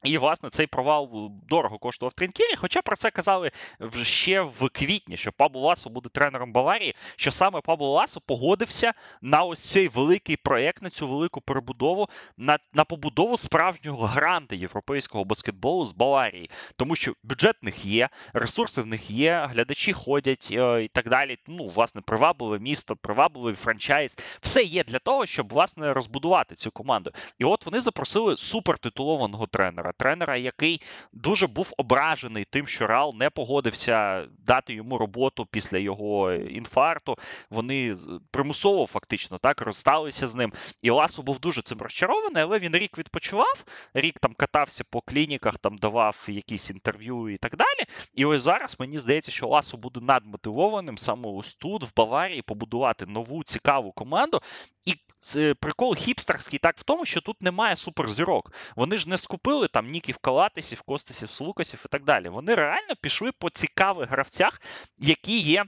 І, 0.05 0.19
власне, 0.19 0.49
цей 0.51 0.67
провал 0.67 1.31
дорого 1.49 1.79
коштував 1.79 2.13
Трінкірі, 2.13 2.57
хоча 2.57 2.83
про 2.83 2.97
це 2.97 3.11
казали 3.11 3.51
вже 3.81 4.05
ще 4.05 4.41
в 4.41 4.69
квітні, 4.69 5.17
що 5.17 5.33
Пабло 5.33 5.61
Ласо 5.61 5.91
буде 5.91 6.09
тренером 6.09 6.53
Баварії, 6.53 6.95
що 7.17 7.31
саме 7.31 7.61
Пабло 7.61 7.93
Ласо 7.93 8.21
погодився 8.21 8.93
на 9.23 9.43
ось 9.43 9.61
цей 9.61 9.89
великий 9.89 10.37
проєкт, 10.37 10.83
на 10.83 10.91
цю 10.91 11.09
велику 11.09 11.41
перебудову, 11.41 12.09
на 12.37 12.59
на 12.73 12.85
побудову 12.85 13.37
справжнього 13.37 14.07
гранта 14.07 14.55
європейського 14.55 15.25
баскетболу 15.25 15.85
з 15.87 15.93
Баварії. 15.93 16.51
Тому 16.77 16.97
що 16.97 17.13
бюджет 17.23 17.57
в 17.63 17.65
них 17.65 17.85
є, 17.85 18.09
ресурси 18.33 18.83
в 18.83 18.87
них 18.87 19.11
є, 19.11 19.49
глядачі 19.53 19.93
ходять 19.93 20.49
е, 20.53 20.85
і 20.85 20.89
так 20.89 21.09
далі. 21.09 21.39
Ну, 21.47 21.69
власне, 21.69 22.01
привабливе 22.01 22.59
місто, 22.59 22.97
привабливий 22.97 23.55
франчайз. 23.55 24.17
Все 24.41 24.63
є 24.63 24.85
для 24.85 24.99
того, 24.99 25.27
щоб 25.27 25.53
власне 25.53 25.93
розбудувати 25.93 26.55
цю 26.55 26.71
команду. 26.71 27.11
І 27.39 27.45
от 27.45 27.67
вони 27.67 27.81
запросили 27.81 28.37
супертитулованого 28.37 29.47
тренера 29.47 29.86
тренера, 29.93 30.37
який 30.37 30.83
дуже 31.13 31.47
був 31.47 31.73
ображений 31.77 32.45
тим, 32.45 32.67
що 32.67 32.87
Реал 32.87 33.15
не 33.19 33.31
погодився 33.31 34.27
дати 34.39 34.75
йому 34.75 34.99
роботу 34.99 35.47
після 35.47 35.79
його 35.79 36.33
інфаркту. 36.33 37.19
Вони 37.51 37.95
примусово 38.31 38.87
фактично 38.87 39.39
так 39.39 39.61
розсталися 39.61 40.27
з 40.27 40.35
ним. 40.35 40.53
І 40.83 40.91
Ласо 40.91 41.23
був 41.23 41.41
дуже 41.41 41.63
цим 41.63 41.79
розчарований, 41.79 42.43
але 42.43 42.59
він 42.59 42.77
рік 42.77 42.99
відпочивав, 42.99 43.65
рік 43.95 44.19
там 44.19 44.35
катався 44.35 44.85
по 44.91 45.01
клініках, 45.01 45.59
там 45.59 45.79
давав 45.79 46.27
якісь 46.29 46.71
інтерв'ю 46.71 47.29
і 47.29 47.37
так 47.37 47.57
далі. 47.57 47.89
І 48.15 48.25
ось 48.25 48.43
зараз 48.43 48.77
мені 48.81 48.99
здається, 48.99 49.31
що 49.31 49.49
Ласо 49.49 49.77
буде 49.77 50.01
надмотивованим 50.01 50.99
саме 50.99 51.29
ось 51.29 51.55
тут, 51.55 51.85
в 51.85 51.93
Баварії, 51.97 52.43
побудувати 52.43 53.07
нову 53.07 53.45
цікаву 53.45 53.93
команду. 53.93 54.41
І 54.87 54.95
Е, 55.37 55.55
прикол 55.55 55.95
хіпстерський 55.95 56.59
так 56.59 56.79
в 56.79 56.83
тому, 56.83 57.05
що 57.05 57.21
тут 57.21 57.43
немає 57.43 57.77
суперзірок. 57.77 58.53
Вони 58.77 58.99
ж 58.99 59.09
не 59.09 59.19
скупили 59.19 59.69
там 59.69 59.91
ніків 59.91 60.19
Калатисів, 60.19 60.83
Костисів, 60.83 61.31
Слукасів 61.31 61.83
і 61.87 61.89
так 61.89 62.05
далі. 62.05 62.29
Вони 62.29 62.55
реально 62.55 62.95
пішли 63.01 63.33
по 63.33 63.51
цікавих 63.51 64.11
гравцях, 64.11 64.61
які 64.99 65.39
є 65.39 65.65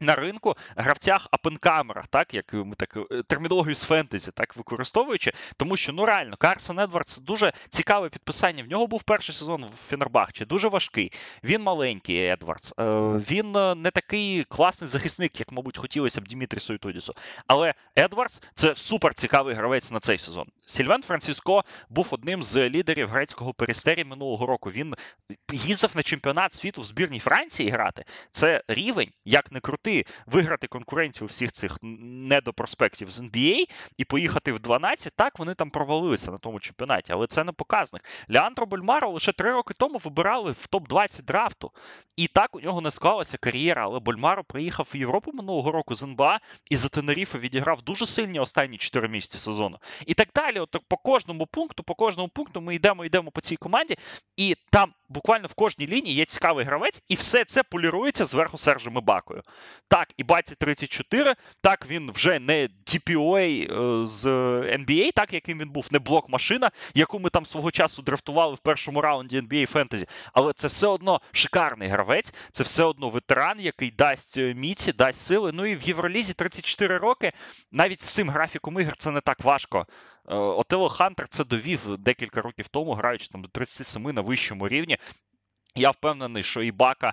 на 0.00 0.14
ринку 0.14 0.56
гравцях 0.76 1.28
апенкамерах, 1.30 2.06
так 2.06 2.34
як 2.34 2.52
ми 2.52 2.74
так 2.76 2.96
е, 2.96 3.22
термінологію 3.22 3.74
з 3.74 3.84
фентезі 3.84 4.30
так 4.34 4.56
використовуючи, 4.56 5.32
тому 5.56 5.76
що 5.76 5.92
ну 5.92 6.06
реально 6.06 6.36
Карсон 6.36 6.78
Едвардс 6.78 7.18
дуже 7.18 7.52
цікаве 7.70 8.08
підписання. 8.08 8.64
В 8.64 8.66
нього 8.66 8.86
був 8.86 9.02
перший 9.02 9.34
сезон 9.34 9.64
в 9.64 9.88
Фенербахчі, 9.88 10.44
дуже 10.44 10.68
важкий. 10.68 11.12
Він 11.44 11.62
маленький 11.62 12.26
Едвардс. 12.26 12.74
Е, 12.78 12.84
він 13.30 13.56
е, 13.56 13.74
не 13.74 13.90
такий 13.90 14.44
класний 14.44 14.90
захисник, 14.90 15.40
як, 15.40 15.52
мабуть, 15.52 15.78
хотілося 15.78 16.20
б 16.20 16.28
Дімітрі 16.28 16.60
Суйтудісу. 16.60 17.14
Але 17.46 17.74
Едвардс 17.98 18.42
це 18.54 18.74
супер 18.74 19.14
цікавий 19.14 19.54
гравець 19.54 19.90
на 19.90 20.00
цей 20.00 20.18
сезон. 20.18 20.46
Сільвен 20.66 21.02
Франциско 21.02 21.64
був 21.88 22.08
одним 22.10 22.42
з 22.42 22.68
лідерів 22.68 23.08
грецького 23.08 23.54
перестері 23.54 24.04
минулого 24.04 24.46
року. 24.46 24.70
Він 24.70 24.94
їздив 25.52 25.90
на 25.94 26.02
чемпіонат 26.02 26.54
світу 26.54 26.80
в 26.80 26.84
збірній 26.84 27.20
Франції 27.20 27.70
грати. 27.70 28.04
Це 28.32 28.62
рівень, 28.68 29.10
як 29.24 29.52
не 29.52 29.60
крутий 29.60 29.89
ти 29.90 30.04
виграти 30.26 30.66
конкуренцію 30.66 31.28
всіх 31.28 31.52
цих 31.52 31.78
недопроспектів 31.82 33.10
з 33.10 33.22
NBA 33.22 33.64
і 33.96 34.04
поїхати 34.04 34.52
в 34.52 34.60
12, 34.60 35.12
так 35.16 35.38
вони 35.38 35.54
там 35.54 35.70
провалилися 35.70 36.30
на 36.30 36.38
тому 36.38 36.60
чемпіонаті, 36.60 37.12
але 37.12 37.26
це 37.26 37.44
не 37.44 37.52
показник. 37.52 38.04
Леандро 38.28 38.66
Больмаро 38.66 39.10
лише 39.10 39.32
три 39.32 39.52
роки 39.52 39.74
тому 39.78 39.98
вибирали 39.98 40.52
в 40.52 40.68
топ-20 40.72 41.22
драфту. 41.22 41.72
І 42.16 42.26
так 42.26 42.56
у 42.56 42.60
нього 42.60 42.80
не 42.80 42.90
склалася 42.90 43.38
кар'єра. 43.38 43.84
Але 43.84 44.00
Больмаро 44.00 44.44
приїхав 44.44 44.88
в 44.94 44.96
Європу 44.96 45.32
минулого 45.34 45.72
року 45.72 45.94
з 45.94 46.02
НБА 46.02 46.40
і 46.70 46.76
за 46.76 46.88
Тенеріфа 46.88 47.38
відіграв 47.38 47.82
дуже 47.82 48.06
сильні 48.06 48.40
останні 48.40 48.78
4 48.78 49.08
місяці 49.08 49.38
сезону. 49.38 49.78
І 50.06 50.14
так 50.14 50.28
далі. 50.34 50.60
От 50.60 50.76
по 50.88 50.96
кожному 50.96 51.46
пункту, 51.46 51.82
по 51.82 51.94
кожному 51.94 52.28
пункту 52.28 52.60
ми 52.60 52.74
йдемо, 52.74 53.04
йдемо 53.04 53.30
по 53.30 53.40
цій 53.40 53.56
команді, 53.56 53.96
і 54.36 54.56
там 54.70 54.92
буквально 55.08 55.48
в 55.48 55.54
кожній 55.54 55.86
лінії 55.86 56.14
є 56.14 56.24
цікавий 56.24 56.64
гравець, 56.64 57.02
і 57.08 57.14
все 57.14 57.44
це 57.44 57.62
полірується 57.62 58.24
зверху 58.24 58.58
Сержем 58.58 58.98
Ібакою. 58.98 59.42
Так, 59.88 60.08
і 60.16 60.24
Баті 60.24 60.54
34, 60.54 61.34
так 61.60 61.86
він 61.90 62.10
вже 62.10 62.38
не 62.38 62.68
DPOA 62.86 63.72
е, 63.72 64.06
з 64.06 64.26
NBA, 64.78 65.12
так 65.12 65.32
яким 65.32 65.58
він 65.58 65.70
був, 65.70 65.88
не 65.90 65.98
блок-машина, 65.98 66.70
яку 66.94 67.18
ми 67.18 67.30
там 67.30 67.46
свого 67.46 67.70
часу 67.70 68.02
драфтували 68.02 68.54
в 68.54 68.58
першому 68.58 69.00
раунді 69.00 69.40
NBA 69.40 69.72
Fantasy. 69.72 70.08
Але 70.32 70.52
це 70.52 70.68
все 70.68 70.86
одно 70.86 71.20
шикарний 71.32 71.88
гравець, 71.88 72.34
це 72.52 72.64
все 72.64 72.84
одно 72.84 73.10
ветеран, 73.10 73.60
який 73.60 73.90
дасть 73.90 74.38
е, 74.38 74.54
міці, 74.54 74.92
дасть 74.92 75.20
сили. 75.20 75.52
Ну 75.52 75.66
і 75.66 75.76
в 75.76 75.82
Євролізі 75.82 76.32
34 76.32 76.98
роки. 76.98 77.32
Навіть 77.72 78.02
з 78.02 78.14
цим 78.14 78.30
графіком 78.30 78.80
ігр 78.80 78.96
це 78.96 79.10
не 79.10 79.20
так 79.20 79.44
важко. 79.44 79.86
Е, 80.28 80.34
Отело 80.34 80.88
Хантер 80.88 81.28
це 81.28 81.44
довів 81.44 81.98
декілька 81.98 82.42
років 82.42 82.68
тому, 82.68 82.92
граючи 82.92 83.28
там 83.28 83.42
до 83.42 83.48
37 83.48 84.02
на 84.02 84.20
вищому 84.20 84.68
рівні. 84.68 84.98
Я 85.74 85.90
впевнений, 85.90 86.42
що 86.42 86.62
Ібака 86.62 87.08
е, 87.08 87.12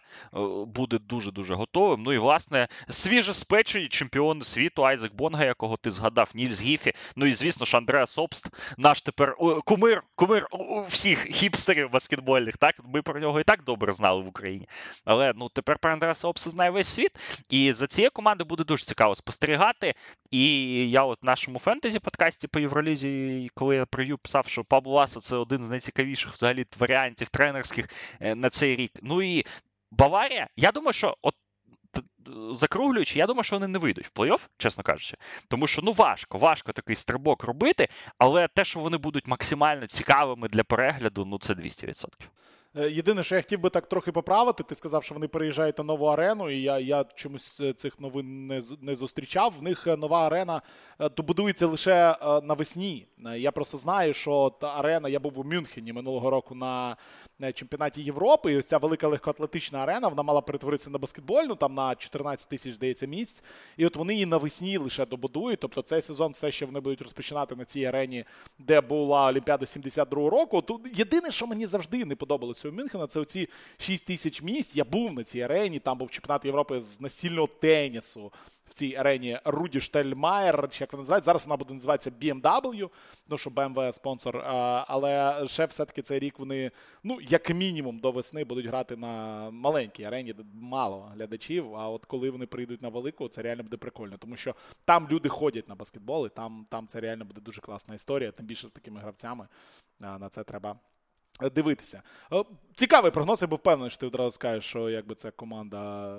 буде 0.66 1.00
дуже-дуже 1.00 1.54
готовим. 1.54 2.04
Ну 2.04 2.14
і, 2.14 2.18
власне, 2.18 2.68
свіже 2.90 3.34
спечені 3.34 3.88
чемпіони 3.88 4.42
світу 4.42 4.86
Айзек 4.86 5.14
Бонга, 5.14 5.46
якого 5.46 5.78
ти 5.78 5.92
згадав, 5.92 6.30
Нільс 6.34 6.62
Гіфі. 6.62 6.94
Ну 7.16 7.26
і, 7.26 7.34
звісно 7.34 7.66
ж, 7.66 7.78
Андреас 7.78 8.18
Обст, 8.18 8.48
наш 8.78 9.02
тепер 9.02 9.36
кумир 9.66 10.04
кумир 10.16 10.48
всіх 10.88 11.26
хіпстерів 11.26 11.92
баскетбольних. 11.92 12.58
Так, 12.58 12.76
Ми 12.94 13.02
про 13.02 13.20
нього 13.20 13.40
і 13.40 13.44
так 13.44 13.64
добре 13.64 13.94
знали 13.94 14.22
в 14.22 14.28
Україні. 14.28 14.68
Але 15.06 15.34
ну 15.36 15.50
тепер 15.50 15.78
про 15.80 15.92
Андреаса 15.92 16.28
Обста 16.28 16.50
знає 16.50 16.72
весь 16.72 16.88
світ. 16.88 17.12
І 17.50 17.74
за 17.74 17.88
цією 17.88 18.12
командою 18.12 18.48
буде 18.48 18.64
дуже 18.64 18.86
цікаво 18.86 19.16
спостерігати. 19.16 19.94
І 20.32 20.90
я 20.90 21.04
от 21.04 21.22
в 21.22 21.26
нашому 21.26 21.60
фентезі-подкасті 21.60 22.48
по 22.48 22.60
Євролізі, 22.60 23.50
коли 23.54 23.76
я 23.76 23.86
прев'ю 23.86 24.18
писав, 24.18 24.48
що 24.48 24.64
Пабло 24.64 24.94
Ласо 24.94 25.20
це 25.20 25.36
один 25.36 25.66
з 25.66 25.70
найцікавіших 25.70 26.34
взагалі 26.34 26.66
варіантів 26.80 27.30
тренерських. 27.30 27.90
Е, 28.22 28.36
на 28.48 28.52
цей 28.52 28.76
рік. 28.76 28.92
Ну 29.02 29.22
і 29.22 29.46
Баварія, 29.92 30.48
я 30.56 30.72
думаю, 30.72 30.94
що 30.94 31.18
от. 31.22 31.36
Закруглюючи, 32.52 33.20
я 33.20 33.28
думаю, 33.28 33.44
що 33.44 33.56
вони 33.56 33.68
не 33.68 33.80
вийдуть 33.80 34.06
в 34.06 34.20
плей-офф, 34.20 34.40
чесно 34.58 34.84
кажучи. 34.84 35.18
Тому 35.48 35.68
що 35.68 35.82
ну 35.82 35.92
важко, 35.92 36.38
важко 36.38 36.72
такий 36.72 36.96
стрибок 36.96 37.44
робити, 37.44 37.88
але 38.18 38.48
те, 38.48 38.66
що 38.66 38.80
вони 38.80 38.98
будуть 38.98 39.28
максимально 39.28 39.88
цікавими 39.88 40.48
для 40.48 40.64
перегляду, 40.64 41.26
ну 41.26 41.40
це 41.40 41.54
200%. 41.54 42.06
Е, 42.80 42.90
єдине, 42.92 43.24
що 43.24 43.36
я 43.36 43.42
хотів 43.42 43.60
би 43.60 43.70
так 43.70 43.86
трохи 43.86 44.12
поправити, 44.12 44.64
ти 44.64 44.76
сказав, 44.76 45.04
що 45.04 45.14
вони 45.14 45.28
переїжджають 45.28 45.78
на 45.78 45.84
нову 45.84 46.06
арену, 46.06 46.50
і 46.50 46.62
я 46.62 46.80
я 46.80 47.06
чомусь 47.16 47.62
цих 47.76 48.00
новин 48.00 48.48
не 48.48 48.62
не 48.82 48.96
зустрічав. 48.96 49.54
В 49.60 49.64
них 49.64 49.88
е, 49.88 49.98
нова 49.98 50.28
арена 50.28 50.62
е, 51.00 51.10
добудується 51.10 51.68
лише 51.68 52.16
навесні. 52.44 53.08
Я 53.36 53.52
просто 53.52 53.78
знаю, 53.78 54.14
що 54.14 54.54
та 54.62 54.68
арена, 54.68 55.10
я 55.10 55.20
був 55.20 55.40
у 55.40 55.44
Мюнхені 55.44 55.94
минулого 55.94 56.30
року 56.30 56.56
на 56.56 56.98
чемпіонаті 57.54 58.02
Європи. 58.02 58.54
І 58.54 58.58
ось 58.58 58.68
ця 58.68 58.78
велика 58.78 59.08
легкоатлетична 59.08 59.80
арена 59.80 60.08
вона 60.08 60.24
мала 60.24 60.42
перетворитися 60.42 60.90
на 60.90 60.98
баскетбольну, 60.98 61.56
там 61.56 61.74
на 61.74 61.96
14 61.96 62.50
тисяч, 62.50 62.74
здається, 62.74 63.06
місць. 63.06 63.44
І 63.78 63.86
от 63.86 63.96
вони 63.96 64.14
її 64.14 64.26
навесні 64.26 64.78
лише 64.78 65.06
добудують. 65.06 65.60
Тобто 65.60 65.82
цей 65.82 66.02
сезон 66.02 66.32
все 66.32 66.52
ще 66.52 66.66
вони 66.66 66.80
будуть 66.80 67.02
розпочинати 67.02 67.56
на 67.56 67.66
цій 67.66 67.86
арені, 67.86 68.26
де 68.60 68.82
була 68.82 69.28
Олімпіада 69.28 69.66
72 69.66 70.30
року. 70.30 70.62
Тут 70.62 71.00
єдине, 71.00 71.32
що 71.32 71.48
мені 71.48 71.66
завжди 71.66 72.06
не 72.06 72.16
подобалося 72.16 72.67
у 72.70 72.72
Мюнхена, 72.72 73.08
це 73.08 73.20
оці 73.20 73.50
6 73.78 74.06
тисяч 74.06 74.42
місць. 74.42 74.76
Я 74.76 74.84
був 74.84 75.14
на 75.14 75.24
цій 75.24 75.42
арені, 75.42 75.80
там 75.80 75.98
був 75.98 76.12
чемпіонат 76.12 76.46
Європи 76.46 76.82
з 76.82 77.02
настільного 77.02 77.48
тенісу 77.48 78.32
в 78.70 78.74
цій 78.74 78.96
арені 78.96 79.40
Руді 79.46 79.82
Штельмаєр, 79.82 80.70
чи 80.72 80.84
як 80.84 80.94
вона 80.94 81.02
називається. 81.02 81.26
Зараз 81.26 81.46
вона 81.46 81.58
буде 81.58 81.74
називатися 81.74 82.12
BMW, 82.22 82.90
ну 83.28 83.38
що 83.38 83.50
BMW 83.50 83.94
спонсор. 83.94 84.38
Але 84.88 85.44
ще 85.48 85.66
все-таки 85.66 86.02
цей 86.02 86.20
рік 86.20 86.40
вони, 86.40 86.72
ну, 87.04 87.22
як 87.22 87.50
мінімум, 87.50 88.00
до 88.00 88.12
весни 88.12 88.44
будуть 88.44 88.66
грати 88.66 88.96
на 88.96 89.50
маленькій 89.52 90.04
арені, 90.04 90.34
де 90.34 90.44
мало 90.54 91.12
глядачів. 91.16 91.76
А 91.76 91.90
от 91.90 92.06
коли 92.06 92.30
вони 92.30 92.46
прийдуть 92.46 92.82
на 92.82 92.90
велику, 92.90 93.28
це 93.28 93.42
реально 93.42 93.64
буде 93.64 93.78
прикольно. 93.78 94.18
Тому 94.18 94.36
що 94.36 94.56
там 94.86 95.08
люди 95.12 95.30
ходять 95.30 95.70
на 95.70 95.76
баскетбол, 95.76 96.26
і 96.26 96.30
там, 96.30 96.66
там 96.70 96.88
це 96.88 97.00
реально 97.00 97.26
буде 97.26 97.42
дуже 97.42 97.62
класна 97.62 97.96
історія. 97.96 98.32
Тим 98.32 98.46
більше 98.46 98.68
з 98.68 98.72
такими 98.72 99.00
гравцями. 99.00 99.48
На 100.00 100.30
це 100.30 100.44
треба. 100.44 100.76
Дивитися. 101.56 102.02
Цікавий 102.74 103.12
прогноз, 103.12 103.42
я 103.42 103.48
був 103.48 103.60
впевнений, 103.60 103.90
що 103.90 104.00
ти 104.00 104.08
одразу 104.08 104.32
скажеш, 104.32 104.66
що 104.66 104.90
якби 104.90 105.16
це 105.16 105.32
команда 105.32 106.18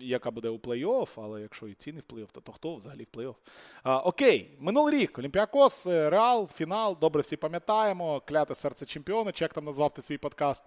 яка 0.00 0.30
буде 0.30 0.48
у 0.48 0.58
плей-офф, 0.58 1.08
але 1.16 1.40
якщо 1.40 1.68
і 1.68 1.74
ціни 1.74 2.02
в 2.08 2.12
плей-офф, 2.12 2.28
то, 2.32 2.40
то 2.40 2.52
хто 2.52 2.74
взагалі 2.74 3.06
в 3.12 3.18
плей-офф? 3.18 3.34
А, 3.82 3.98
Окей, 3.98 4.56
минулий 4.60 4.98
рік 4.98 5.18
Олімпіакос, 5.18 5.86
е, 5.86 6.10
Реал, 6.10 6.48
фінал. 6.48 6.96
Добре, 7.00 7.22
всі 7.22 7.36
пам'ятаємо. 7.36 8.22
Кляте 8.26 8.54
серце 8.54 8.86
чемпіона, 8.86 9.32
чи 9.32 9.44
як 9.44 9.54
там 9.54 9.64
назвав 9.64 9.94
ти 9.94 10.02
свій 10.02 10.18
подкаст. 10.18 10.64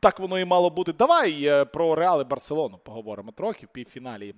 Так 0.00 0.20
воно 0.20 0.38
і 0.38 0.44
мало 0.44 0.70
бути. 0.70 0.92
Давай 0.92 1.44
е, 1.44 1.64
про 1.64 1.94
Реал 1.94 2.20
і 2.20 2.24
Барселону 2.24 2.78
поговоримо 2.78 3.32
трохи 3.32 3.66
в 3.66 3.68
півфіналі 3.68 4.34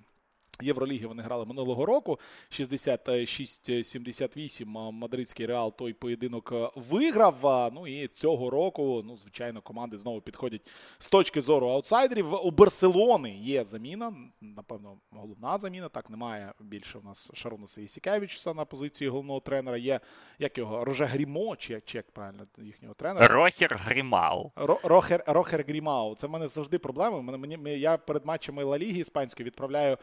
Євроліги 0.62 1.06
вони 1.06 1.22
грали 1.22 1.44
минулого 1.44 1.86
року. 1.86 2.18
66-78 2.50 4.92
мадридський 4.92 5.46
реал 5.46 5.76
той 5.76 5.92
поєдинок 5.92 6.52
е, 6.52 6.70
виграв. 6.74 7.70
Ну 7.74 7.86
і 7.86 8.08
цього 8.08 8.50
року, 8.50 9.02
ну, 9.06 9.16
звичайно, 9.16 9.62
команди 9.62 9.98
знову 9.98 10.20
підходять 10.20 10.70
з 10.98 11.08
точки 11.08 11.40
зору 11.40 11.68
аутсайдерів. 11.68 12.46
У 12.46 12.50
Барселони 12.50 13.36
є 13.36 13.64
заміна. 13.64 14.14
Напевно, 14.40 14.96
головна 15.10 15.58
заміна. 15.58 15.88
Так, 15.88 16.10
немає 16.10 16.52
більше 16.60 16.98
у 16.98 17.02
нас 17.02 17.30
Шарунаса 17.34 17.82
Ясікевічуса 17.82 18.54
на 18.54 18.64
позиції 18.64 19.10
головного 19.10 19.40
тренера. 19.40 19.76
Є 19.76 20.00
як 20.38 20.58
його 20.58 20.84
Роже 20.84 21.04
Грімо, 21.04 21.56
чи 21.56 21.72
як, 21.72 21.84
чи 21.84 21.98
як 21.98 22.10
правильно 22.10 22.46
їхнього 22.58 22.94
тренера. 22.94 23.28
Рохер 23.28 23.80
Грімау. 23.84 24.52
Рохер 24.82 25.24
Рохер 25.26 25.64
Грімау. 25.68 26.14
Це 26.14 26.26
в 26.26 26.30
мене 26.30 26.48
завжди 26.48 26.78
проблема. 26.78 27.20
Мене 27.20 27.38
мені 27.38 27.80
я 27.80 27.98
перед 27.98 28.26
матчами 28.26 28.64
Ла 28.64 28.78
Ліги 28.78 29.00
іспанської 29.00 29.46
відправляю. 29.46 29.96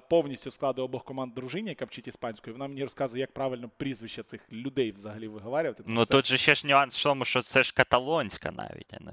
Повністю 0.00 0.50
складу 0.50 0.82
обох 0.82 1.04
команд 1.04 1.34
дружині, 1.34 1.68
яка 1.68 1.84
вчить 1.84 2.08
іспанською. 2.08 2.54
Вона 2.54 2.68
мені 2.68 2.82
розказує, 2.82 3.20
як 3.20 3.32
правильно 3.32 3.70
прізвище 3.76 4.22
цих 4.22 4.52
людей 4.52 4.92
взагалі 4.92 5.28
виговарювати. 5.28 5.82
Ну 5.86 6.04
це... 6.04 6.12
тут 6.12 6.26
же 6.26 6.38
ще 6.38 6.54
ж 6.54 6.66
нюанс 6.66 7.00
в 7.00 7.02
тому, 7.02 7.24
що 7.24 7.42
це 7.42 7.62
ж 7.62 7.74
каталонська 7.74 8.50
навіть, 8.50 8.94
а 8.94 9.04
не. 9.04 9.12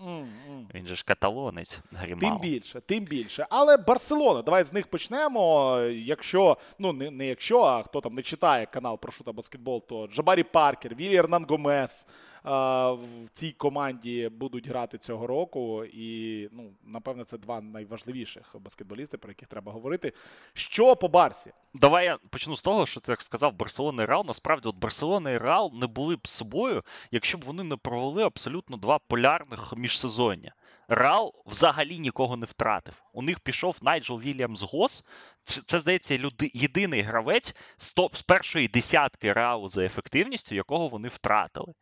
Mm-hmm. 0.00 0.64
Він 0.74 0.86
же 0.86 0.96
ж 0.96 1.04
каталонець 1.04 1.80
Грімал. 1.92 2.20
Тим 2.20 2.38
більше, 2.38 2.80
тим 2.80 3.04
більше. 3.04 3.46
Але 3.50 3.76
Барселона, 3.76 4.42
давай 4.42 4.64
з 4.64 4.72
них 4.72 4.86
почнемо. 4.86 5.76
Якщо, 5.90 6.56
ну 6.78 6.92
не 6.92 7.10
не 7.10 7.26
якщо, 7.26 7.62
а 7.62 7.82
хто 7.82 8.00
там 8.00 8.14
не 8.14 8.22
читає 8.22 8.66
канал 8.66 8.98
про 8.98 9.12
шута 9.12 9.32
баскетбол, 9.32 9.86
то 9.86 10.06
Джабарі 10.06 10.42
Паркер, 10.42 10.94
Вілі 10.94 11.16
Ернан 11.16 11.46
Гомес, 11.48 12.06
в 12.44 13.28
цій 13.32 13.52
команді 13.52 14.28
будуть 14.28 14.68
грати 14.68 14.98
цього 14.98 15.26
року. 15.26 15.84
І, 15.84 16.48
ну, 16.52 16.72
напевно, 16.84 17.24
це 17.24 17.38
два 17.38 17.60
найважливіших 17.60 18.56
баскетболісти, 18.60 19.18
про 19.18 19.30
яких 19.30 19.48
треба 19.48 19.72
говорити. 19.72 20.12
Що 20.54 20.96
по 20.96 21.08
Барсі? 21.08 21.52
Давай 21.74 22.04
я 22.04 22.18
почну 22.30 22.56
з 22.56 22.62
того, 22.62 22.86
що 22.86 23.00
ти 23.00 23.12
як 23.12 23.22
сказав, 23.22 23.54
Барселона 23.54 24.02
і 24.02 24.06
Реал. 24.06 24.24
Насправді, 24.26 24.68
от 24.68 24.76
Барселона 24.76 25.30
і 25.30 25.38
Реал 25.38 25.70
не 25.74 25.86
були 25.86 26.16
б 26.16 26.28
собою, 26.28 26.82
якщо 27.10 27.38
б 27.38 27.44
вони 27.44 27.64
не 27.64 27.76
провели 27.76 28.22
абсолютно 28.22 28.76
два 28.76 28.98
полярних 28.98 29.76
міжсезоння. 29.76 30.54
Реал 30.88 31.34
взагалі 31.46 31.98
нікого 31.98 32.36
не 32.36 32.46
втратив. 32.46 32.94
У 33.12 33.22
них 33.22 33.40
пішов 33.40 33.76
Найджел 33.82 34.20
Вільямс 34.20 34.62
Гос. 34.62 35.04
Це, 35.44 35.78
здається, 35.78 36.18
люди, 36.18 36.50
єдиний 36.54 37.02
гравець 37.02 37.56
з, 37.76 37.92
топ, 37.92 38.16
з 38.16 38.22
першої 38.22 38.68
десятки 38.68 39.32
реалу 39.32 39.68
за 39.68 39.84
ефективністю, 39.84 40.54
якого 40.54 40.88
вони 40.88 41.08
втратили. 41.08 41.74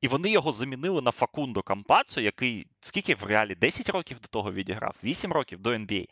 І 0.00 0.08
вони 0.08 0.30
його 0.30 0.52
замінили 0.52 1.02
на 1.02 1.10
Факундо 1.10 1.62
Кампацо, 1.62 2.20
який 2.20 2.66
скільки 2.80 3.14
в 3.14 3.24
реалі 3.24 3.54
10 3.54 3.88
років 3.88 4.20
до 4.20 4.28
того 4.28 4.52
відіграв, 4.52 4.96
8 5.04 5.32
років 5.32 5.60
до 5.60 5.70
NBA. 5.70 6.08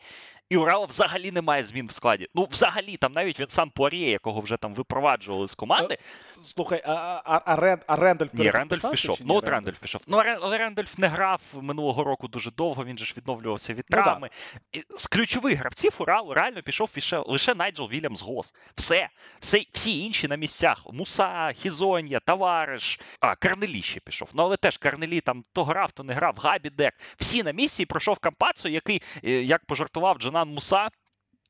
І 0.49 0.57
Урала 0.57 0.85
взагалі 0.85 1.31
немає 1.31 1.63
змін 1.63 1.87
в 1.87 1.91
складі. 1.91 2.27
Ну, 2.35 2.47
взагалі, 2.51 2.97
там 2.97 3.13
навіть 3.13 3.39
він 3.39 3.49
сам 3.49 3.69
Пуарє, 3.69 4.09
якого 4.09 4.41
вже 4.41 4.57
там 4.57 4.73
випроваджували 4.73 5.47
з 5.47 5.55
команди. 5.55 5.97
Слухай, 6.39 6.81
а 6.85 7.21
а, 7.25 7.41
а, 7.45 7.55
Рен, 7.55 7.79
а 7.87 7.95
Рендольф 7.95 8.33
Ні, 8.33 8.51
Рендольф 8.51 8.91
пішов. 8.91 9.19
Ну, 9.25 9.35
от 9.35 9.47
Рендольф 9.47 9.79
пішов. 9.79 10.01
Ну, 10.07 10.17
але 10.41 10.57
Рендольф 10.57 10.97
не 10.97 11.07
грав 11.07 11.41
минулого 11.53 12.03
року 12.03 12.27
дуже 12.27 12.51
довго, 12.51 12.85
він 12.85 12.97
же 12.97 13.05
ж 13.05 13.13
відновлювався 13.17 13.73
від 13.73 13.85
ну 13.89 13.97
травми. 13.97 14.29
Ну, 14.75 14.97
з 14.97 15.07
ключових 15.07 15.59
гравців 15.59 15.95
Уралу 15.97 16.33
реально 16.33 16.61
пішов 16.61 16.91
лише, 16.95 17.17
лише 17.17 17.55
Найджел 17.55 17.89
Вільямс 17.89 18.21
Гос. 18.21 18.53
Все. 18.75 19.09
Все. 19.39 19.65
Всі 19.73 20.05
інші 20.05 20.27
на 20.27 20.35
місцях. 20.35 20.83
Муса, 20.93 21.51
Хізонія, 21.55 22.19
Тавариш, 22.19 22.99
а 23.19 23.35
Карнелі 23.35 23.81
ще 23.81 23.99
пішов. 23.99 24.29
Ну, 24.33 24.43
але 24.43 24.57
теж 24.57 24.77
Карнелі 24.77 25.21
там 25.21 25.43
то 25.53 25.63
грав, 25.63 25.91
то 25.91 26.03
не 26.03 26.13
грав. 26.13 26.35
Габі 26.37 26.69
Дек. 26.69 26.93
Всі 27.17 27.43
на 27.43 27.51
місці 27.51 27.85
пройшов 27.85 28.19
Кампацу, 28.19 28.69
який, 28.69 29.01
е, 29.23 29.31
як 29.31 29.65
пожартував 29.65 30.17
Джанан 30.17 30.36
Муса. 30.45 30.89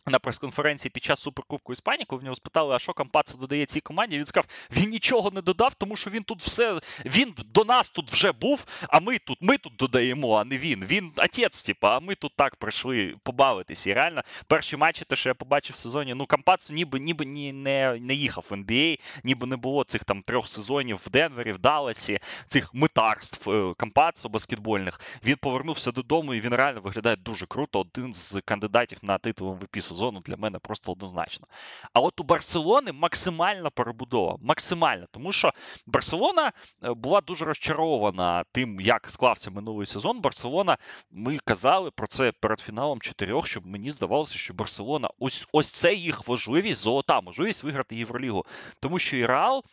На 0.07 0.19
прес-конференції 0.19 0.89
під 0.89 1.03
час 1.03 1.19
суперкубку 1.19 1.73
Іспанії, 1.73 2.05
коли 2.05 2.19
в 2.19 2.23
нього 2.23 2.35
спитали, 2.35 2.75
а 2.75 2.79
що 2.79 2.93
Кампацо 2.93 3.37
додає 3.37 3.65
цій 3.65 3.79
команді, 3.79 4.17
він 4.17 4.25
сказав, 4.25 4.45
він 4.71 4.89
нічого 4.89 5.31
не 5.31 5.41
додав, 5.41 5.73
тому 5.73 5.95
що 5.95 6.09
він 6.09 6.23
тут 6.23 6.41
все. 6.41 6.79
Він 7.05 7.33
до 7.53 7.63
нас 7.63 7.89
тут 7.89 8.11
вже 8.11 8.31
був, 8.31 8.65
а 8.89 8.99
ми 8.99 9.17
тут 9.17 9.37
ми 9.41 9.57
тут 9.57 9.73
додаємо, 9.75 10.35
а 10.35 10.43
не 10.43 10.57
він. 10.57 10.85
Він 10.85 11.11
отець, 11.17 11.63
типа, 11.63 11.97
а 11.97 11.99
ми 11.99 12.15
тут 12.15 12.31
так 12.35 12.55
прийшли 12.55 13.15
побавитися. 13.23 13.89
І 13.89 13.93
реально, 13.93 14.21
перші 14.47 14.77
матчі, 14.77 15.05
те, 15.05 15.15
що 15.15 15.29
я 15.29 15.33
побачив 15.33 15.75
в 15.75 15.79
сезоні, 15.79 16.13
ну 16.13 16.25
Кампацо 16.25 16.73
ніби 16.73 16.99
ніби 16.99 17.25
ні, 17.25 17.53
не 17.53 17.97
не 18.01 18.13
їхав 18.13 18.45
в 18.49 18.53
NBA, 18.53 18.99
ніби 19.23 19.47
не 19.47 19.55
було 19.55 19.83
цих 19.83 20.03
там 20.03 20.21
трьох 20.21 20.47
сезонів 20.47 21.01
в 21.05 21.09
Денвері, 21.09 21.51
в 21.51 21.59
Далласі, 21.59 22.19
цих 22.47 22.73
митарств 22.73 23.49
е, 23.49 23.73
Кампацо 23.77 24.29
баскетбольних. 24.29 25.01
Він 25.25 25.35
повернувся 25.35 25.91
додому, 25.91 26.33
і 26.33 26.41
він 26.41 26.53
реально 26.53 26.81
виглядає 26.81 27.15
дуже 27.15 27.45
круто. 27.45 27.79
Один 27.79 28.13
з 28.13 28.41
кандидатів 28.45 28.97
на 29.01 29.17
титул 29.17 29.53
МВП 29.53 29.81
сезону 29.81 29.96
для 30.25 30.37
мене 30.37 30.59
просто 30.59 30.91
однозначно. 30.91 31.47
А 31.93 31.99
от 31.99 32.19
у 32.19 32.23
Барселони 32.23 32.91
максимальна 32.91 33.69
перебудова. 33.69 34.37
Максимальна, 34.41 35.07
тому 35.11 35.31
що 35.31 35.53
Барселона 35.85 36.51
е, 36.83 36.93
була 36.93 37.21
дуже 37.21 37.45
розчарована 37.45 38.43
тим, 38.51 38.81
як 38.81 39.09
склався 39.09 39.51
минулий 39.51 39.85
сезон. 39.85 40.21
Барселона, 40.21 40.77
ми 41.11 41.37
казали 41.45 41.91
про 41.91 42.07
це 42.07 42.31
перед 42.31 42.59
фіналом 42.59 43.01
чотирьох, 43.01 43.47
щоб 43.47 43.65
мені 43.65 43.91
здавалося, 43.91 44.37
що 44.37 44.53
Барселона 44.53 45.09
ось 45.19 45.47
ось 45.51 45.71
це 45.71 45.93
їх 45.93 46.27
важливість, 46.27 46.81
золота 46.81 47.21
можливість 47.21 47.63
виграти 47.63 47.95
Євролігу. 47.95 48.45
Тому 48.79 48.99
що 48.99 49.17
і 49.17 49.25
Реал 49.25 49.63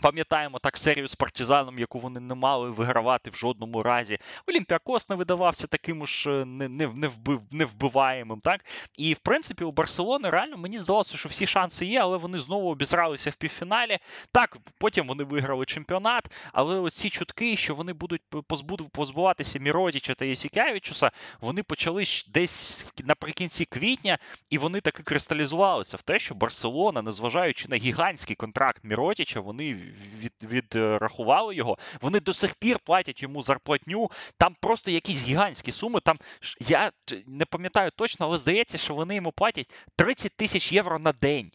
Пам'ятаємо 0.00 0.58
так 0.58 0.76
серію 0.78 1.08
з 1.08 1.14
партизаном, 1.14 1.78
яку 1.78 1.98
вони 1.98 2.20
не 2.20 2.34
мали 2.34 2.70
вигравати 2.70 3.30
в 3.30 3.34
жодному 3.34 3.82
разі. 3.82 4.18
Олімпіакос 4.46 5.08
не 5.08 5.16
видавався 5.16 5.66
таким 5.66 6.06
ж 6.06 6.30
е, 6.30 6.44
не 6.44 7.08
вбив, 7.08 7.40
невбиваємим. 7.50 8.40
Так? 8.40 8.64
І 8.96 9.14
в 9.14 9.18
принципі 9.18 9.64
у 9.64 9.72
Барселони 9.72 10.30
реально 10.30 10.56
мені 10.56 10.78
здалося, 10.78 11.16
що 11.16 11.28
всі 11.28 11.46
шанси 11.46 11.86
є, 11.86 12.00
але 12.00 12.16
вони 12.16 12.38
знову 12.38 12.70
обізралися 12.70 13.30
в 13.30 13.34
півфіналі. 13.34 13.98
Так, 14.32 14.56
потім 14.78 15.06
вони 15.06 15.24
виграли 15.24 15.66
чемпіонат, 15.66 16.30
але 16.52 16.78
ось 16.78 16.94
ці 16.94 17.10
чутки, 17.10 17.56
що 17.56 17.74
вони 17.74 17.92
будуть 17.92 18.22
позбуватися 18.92 19.58
Міродіча 19.58 20.14
та 20.14 20.24
Єсікявічуса, 20.24 21.10
вони 21.40 21.62
почали 21.62 22.04
десь 22.28 22.84
наприкінці 23.04 23.64
квітня, 23.64 24.18
і 24.50 24.58
вони 24.58 24.80
таки 24.80 25.02
кристалізувалися 25.02 25.96
в 25.96 26.02
те, 26.02 26.18
що 26.18 26.34
Барселона, 26.34 27.02
незважаючи 27.02 27.68
на 27.68 27.76
гігантський 27.76 28.36
контракт 28.36 28.84
Міродіча, 28.84 29.40
вони 29.40 29.87
від, 30.18 30.32
відрахували 30.42 31.54
його. 31.54 31.78
Вони 32.00 32.20
до 32.20 32.32
сих 32.32 32.54
пір 32.54 32.78
платять 32.78 33.22
йому 33.22 33.42
зарплатню. 33.42 34.10
Там 34.38 34.56
просто 34.60 34.90
якісь 34.90 35.22
гігантські 35.22 35.72
суми. 35.72 36.00
Там 36.00 36.18
я 36.60 36.92
не 37.26 37.44
пам'ятаю 37.44 37.90
точно, 37.96 38.26
але 38.26 38.38
здається, 38.38 38.78
що 38.78 38.94
вони 38.94 39.14
йому 39.14 39.32
платять 39.32 39.70
30 39.96 40.32
тисяч 40.36 40.72
євро 40.72 40.98
на 40.98 41.12
день 41.12 41.50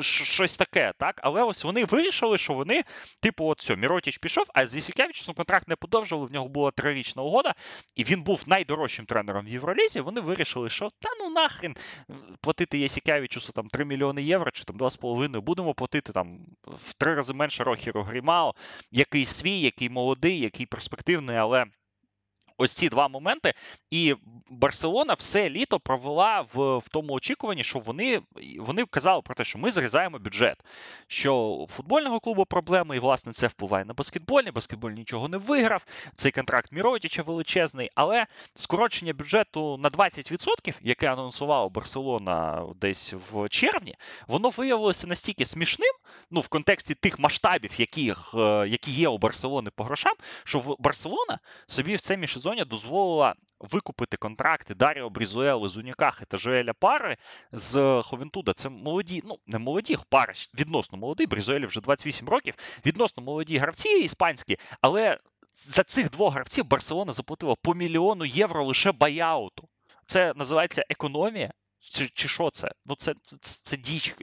щось 0.00 0.56
таке, 0.56 0.92
так? 0.98 1.20
Але 1.22 1.42
ось 1.42 1.64
вони 1.64 1.84
вирішили, 1.84 2.38
що 2.38 2.52
вони, 2.52 2.84
типу, 3.20 3.44
от 3.44 3.60
все, 3.60 3.76
Міротіч 3.76 4.18
пішов, 4.18 4.44
а 4.54 4.66
з 4.66 4.76
Ісікевичем 4.76 5.34
контракт 5.34 5.68
не 5.68 5.76
подовжували, 5.76 6.26
в 6.26 6.32
нього 6.32 6.48
була 6.48 6.70
трирічна 6.70 7.22
угода, 7.22 7.54
і 7.96 8.04
він 8.04 8.22
був 8.22 8.42
найдорожчим 8.46 9.06
тренером 9.06 9.46
в 9.46 9.48
Євролізі. 9.48 10.00
Вони 10.00 10.20
вирішили, 10.20 10.70
що 10.70 10.88
та 11.00 11.08
ну 11.20 11.30
нахрен 11.30 11.76
платити 12.40 12.78
Єсікевичусу 12.78 13.52
там 13.52 13.68
3 13.68 13.84
мільйони 13.84 14.22
євро 14.22 14.50
чи 14.50 14.64
там 14.64 14.76
2,5, 14.76 15.40
будемо 15.40 15.74
платити 15.74 16.12
там 16.12 16.38
в 16.64 16.92
три 16.94 17.14
рази 17.14 17.34
менше 17.34 17.64
Рохіру 17.64 18.02
Грімао, 18.02 18.54
який 18.90 19.26
свій, 19.26 19.60
який 19.60 19.88
молодий, 19.90 20.40
який 20.40 20.66
перспективний, 20.66 21.36
але. 21.36 21.66
Ось 22.62 22.72
ці 22.72 22.88
два 22.88 23.08
моменти, 23.08 23.54
і 23.90 24.14
Барселона 24.50 25.14
все 25.14 25.50
літо 25.50 25.80
провела 25.80 26.40
в 26.54 26.78
в 26.78 26.88
тому 26.88 27.12
очікуванні, 27.12 27.64
що 27.64 27.78
вони 27.78 28.20
вони 28.58 28.84
казали 28.84 29.22
про 29.22 29.34
те, 29.34 29.44
що 29.44 29.58
ми 29.58 29.70
зрізаємо 29.70 30.18
бюджет. 30.18 30.56
Що 31.06 31.36
у 31.36 31.66
футбольного 31.66 32.20
клубу 32.20 32.44
проблеми, 32.44 32.96
і 32.96 32.98
власне 32.98 33.32
це 33.32 33.46
впливає 33.46 33.84
на 33.84 33.94
баскетбольний. 33.94 34.52
Баскетболь 34.52 34.90
нічого 34.90 35.28
не 35.28 35.36
виграв. 35.36 35.84
Цей 36.14 36.32
контракт 36.32 36.72
Міротіча 36.72 37.22
величезний, 37.22 37.90
але 37.94 38.26
скорочення 38.54 39.12
бюджету 39.12 39.76
на 39.76 39.88
20%, 39.88 40.74
яке 40.80 41.12
анонсувала 41.12 41.68
Барселона 41.68 42.66
десь 42.80 43.14
в 43.32 43.48
червні, 43.48 43.94
воно 44.28 44.48
виявилося 44.48 45.06
настільки 45.06 45.44
смішним, 45.44 45.94
ну 46.30 46.40
в 46.40 46.48
контексті 46.48 46.94
тих 46.94 47.18
масштабів, 47.18 47.80
яких, 47.80 48.34
е, 48.34 48.68
які 48.68 48.90
є 48.90 49.08
у 49.08 49.18
Барселони 49.18 49.70
по 49.70 49.84
грошам, 49.84 50.14
що 50.44 50.76
Барселона 50.78 51.38
собі 51.66 51.96
в 51.96 52.00
це 52.00 52.16
між 52.16 52.36
сезоні 52.50 52.64
дозволила 52.64 53.34
викупити 53.60 54.16
контракти 54.16 54.74
Даріо 54.74 55.10
Брізуели, 55.10 55.68
Зунікахи 55.68 56.24
та 56.24 56.36
Жоеля 56.36 56.72
Пари 56.72 57.16
з 57.52 58.02
Ховентуда. 58.02 58.52
Це 58.52 58.68
молоді, 58.68 59.22
ну 59.24 59.38
не 59.46 59.58
молоді, 59.58 59.96
пари 60.08 60.32
відносно 60.58 60.98
молодий. 60.98 61.26
Брізуелі 61.26 61.66
вже 61.66 61.80
28 61.80 62.28
років, 62.28 62.54
відносно 62.86 63.22
молоді 63.22 63.58
гравці 63.58 63.88
іспанські, 63.88 64.56
але 64.80 65.18
за 65.52 65.82
цих 65.82 66.10
двох 66.10 66.34
гравців 66.34 66.64
Барселона 66.64 67.12
заплатила 67.12 67.54
по 67.62 67.74
мільйону 67.74 68.24
євро 68.24 68.64
лише 68.64 68.92
баяуту. 68.92 69.68
Це 70.06 70.32
називається 70.36 70.84
економія. 70.88 71.50
Чи 71.80 72.08
чи 72.08 72.28
що 72.28 72.50
це? 72.50 72.72
Ну 72.86 72.94
це 72.98 73.14
це, 73.22 73.58
це 73.62 73.76
діч 73.76 74.14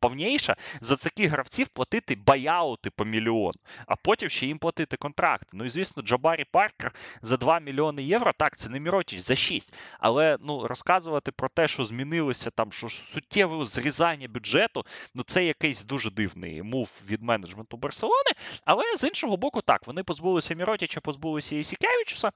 повніша 0.00 0.56
за 0.80 0.96
таких 0.96 1.30
гравців 1.30 1.68
платити 1.68 2.16
баяути 2.26 2.90
по 2.90 3.04
мільйон, 3.04 3.52
а 3.86 3.96
потім 3.96 4.28
ще 4.28 4.46
їм 4.46 4.58
платити 4.58 4.96
контракт. 4.96 5.48
Ну 5.52 5.64
і 5.64 5.68
звісно, 5.68 6.02
Джабарі 6.02 6.44
Паркер 6.52 6.94
за 7.22 7.36
2 7.36 7.60
мільйони 7.60 8.02
євро. 8.02 8.32
Так, 8.32 8.56
це 8.56 8.68
не 8.68 8.80
Міротіч 8.80 9.18
за 9.18 9.36
6. 9.36 9.74
Але 9.98 10.36
ну 10.40 10.66
розказувати 10.66 11.32
про 11.32 11.48
те, 11.48 11.68
що 11.68 11.84
змінилося 11.84 12.50
там, 12.50 12.72
що 12.72 12.88
суттєве 12.88 13.64
зрізання 13.64 14.28
бюджету, 14.28 14.84
ну 15.14 15.22
це 15.22 15.44
якийсь 15.44 15.84
дуже 15.84 16.10
дивний 16.10 16.62
мув 16.62 16.90
від 17.06 17.22
менеджменту 17.22 17.76
Барселони. 17.76 18.30
Але 18.64 18.96
з 18.96 19.04
іншого 19.04 19.36
боку, 19.36 19.60
так 19.60 19.86
вони 19.86 20.02
позбулися 20.02 20.54
Міротіча, 20.54 21.00
позбулися 21.00 21.56
і 21.56 21.62
Сікевичуса 21.62 22.32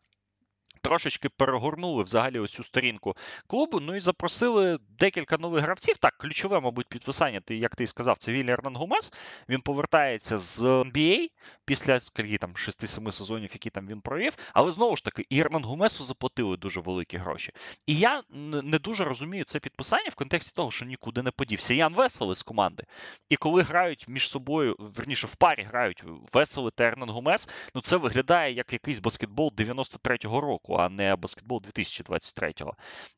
трошечки 0.84 1.28
перегорнули 1.28 2.02
взагалі 2.02 2.38
ось 2.38 2.52
цю 2.52 2.64
сторінку 2.64 3.16
клубу. 3.46 3.80
Ну 3.80 3.96
і 3.96 4.00
запросили 4.00 4.78
декілька 4.98 5.36
нових 5.36 5.62
гравців. 5.62 5.98
Так, 5.98 6.14
ключове, 6.18 6.60
мабуть, 6.60 6.86
підписання, 6.86 7.40
ти, 7.40 7.56
як 7.56 7.76
ти 7.76 7.86
сказав, 7.86 8.18
це 8.18 8.32
Вілі 8.32 8.50
Ернан 8.50 8.76
Гумес. 8.76 9.12
Він 9.48 9.60
повертається 9.60 10.38
з 10.38 10.62
NBA 10.62 11.30
після 11.64 12.00
скільки 12.00 12.38
там 12.38 12.52
6-7 12.52 13.12
сезонів, 13.12 13.50
які 13.52 13.70
там 13.70 13.86
він 13.86 14.00
провів. 14.00 14.32
Але 14.52 14.72
знову 14.72 14.96
ж 14.96 15.04
таки, 15.04 15.26
і 15.30 15.40
Ернан 15.40 15.64
Гумесу 15.64 16.04
заплатили 16.04 16.56
дуже 16.56 16.80
великі 16.80 17.18
гроші. 17.18 17.52
І 17.86 17.96
я 17.96 18.22
не 18.62 18.78
дуже 18.78 19.04
розумію 19.04 19.44
це 19.44 19.58
підписання 19.58 20.08
в 20.10 20.14
контексті 20.14 20.52
того, 20.56 20.70
що 20.70 20.84
нікуди 20.84 21.22
не 21.22 21.30
подівся. 21.30 21.74
Ян 21.74 21.94
Веселий 21.94 22.36
з 22.36 22.42
команди. 22.42 22.84
І 23.28 23.36
коли 23.36 23.62
грають 23.62 24.08
між 24.08 24.30
собою, 24.30 24.76
верніше 24.78 25.26
в 25.26 25.34
парі 25.34 25.62
грають 25.62 26.04
Веселий 26.32 26.72
та 26.76 26.84
Ернан 26.84 27.10
Гумес, 27.10 27.48
ну 27.74 27.80
це 27.80 27.96
виглядає 27.96 28.54
як 28.54 28.72
якийсь 28.72 28.98
баскетбол 28.98 29.52
93-го 29.56 30.40
року 30.40 30.73
а 30.76 30.88
не 30.88 31.16
баскетбол 31.16 31.58
2023-го. 31.58 32.74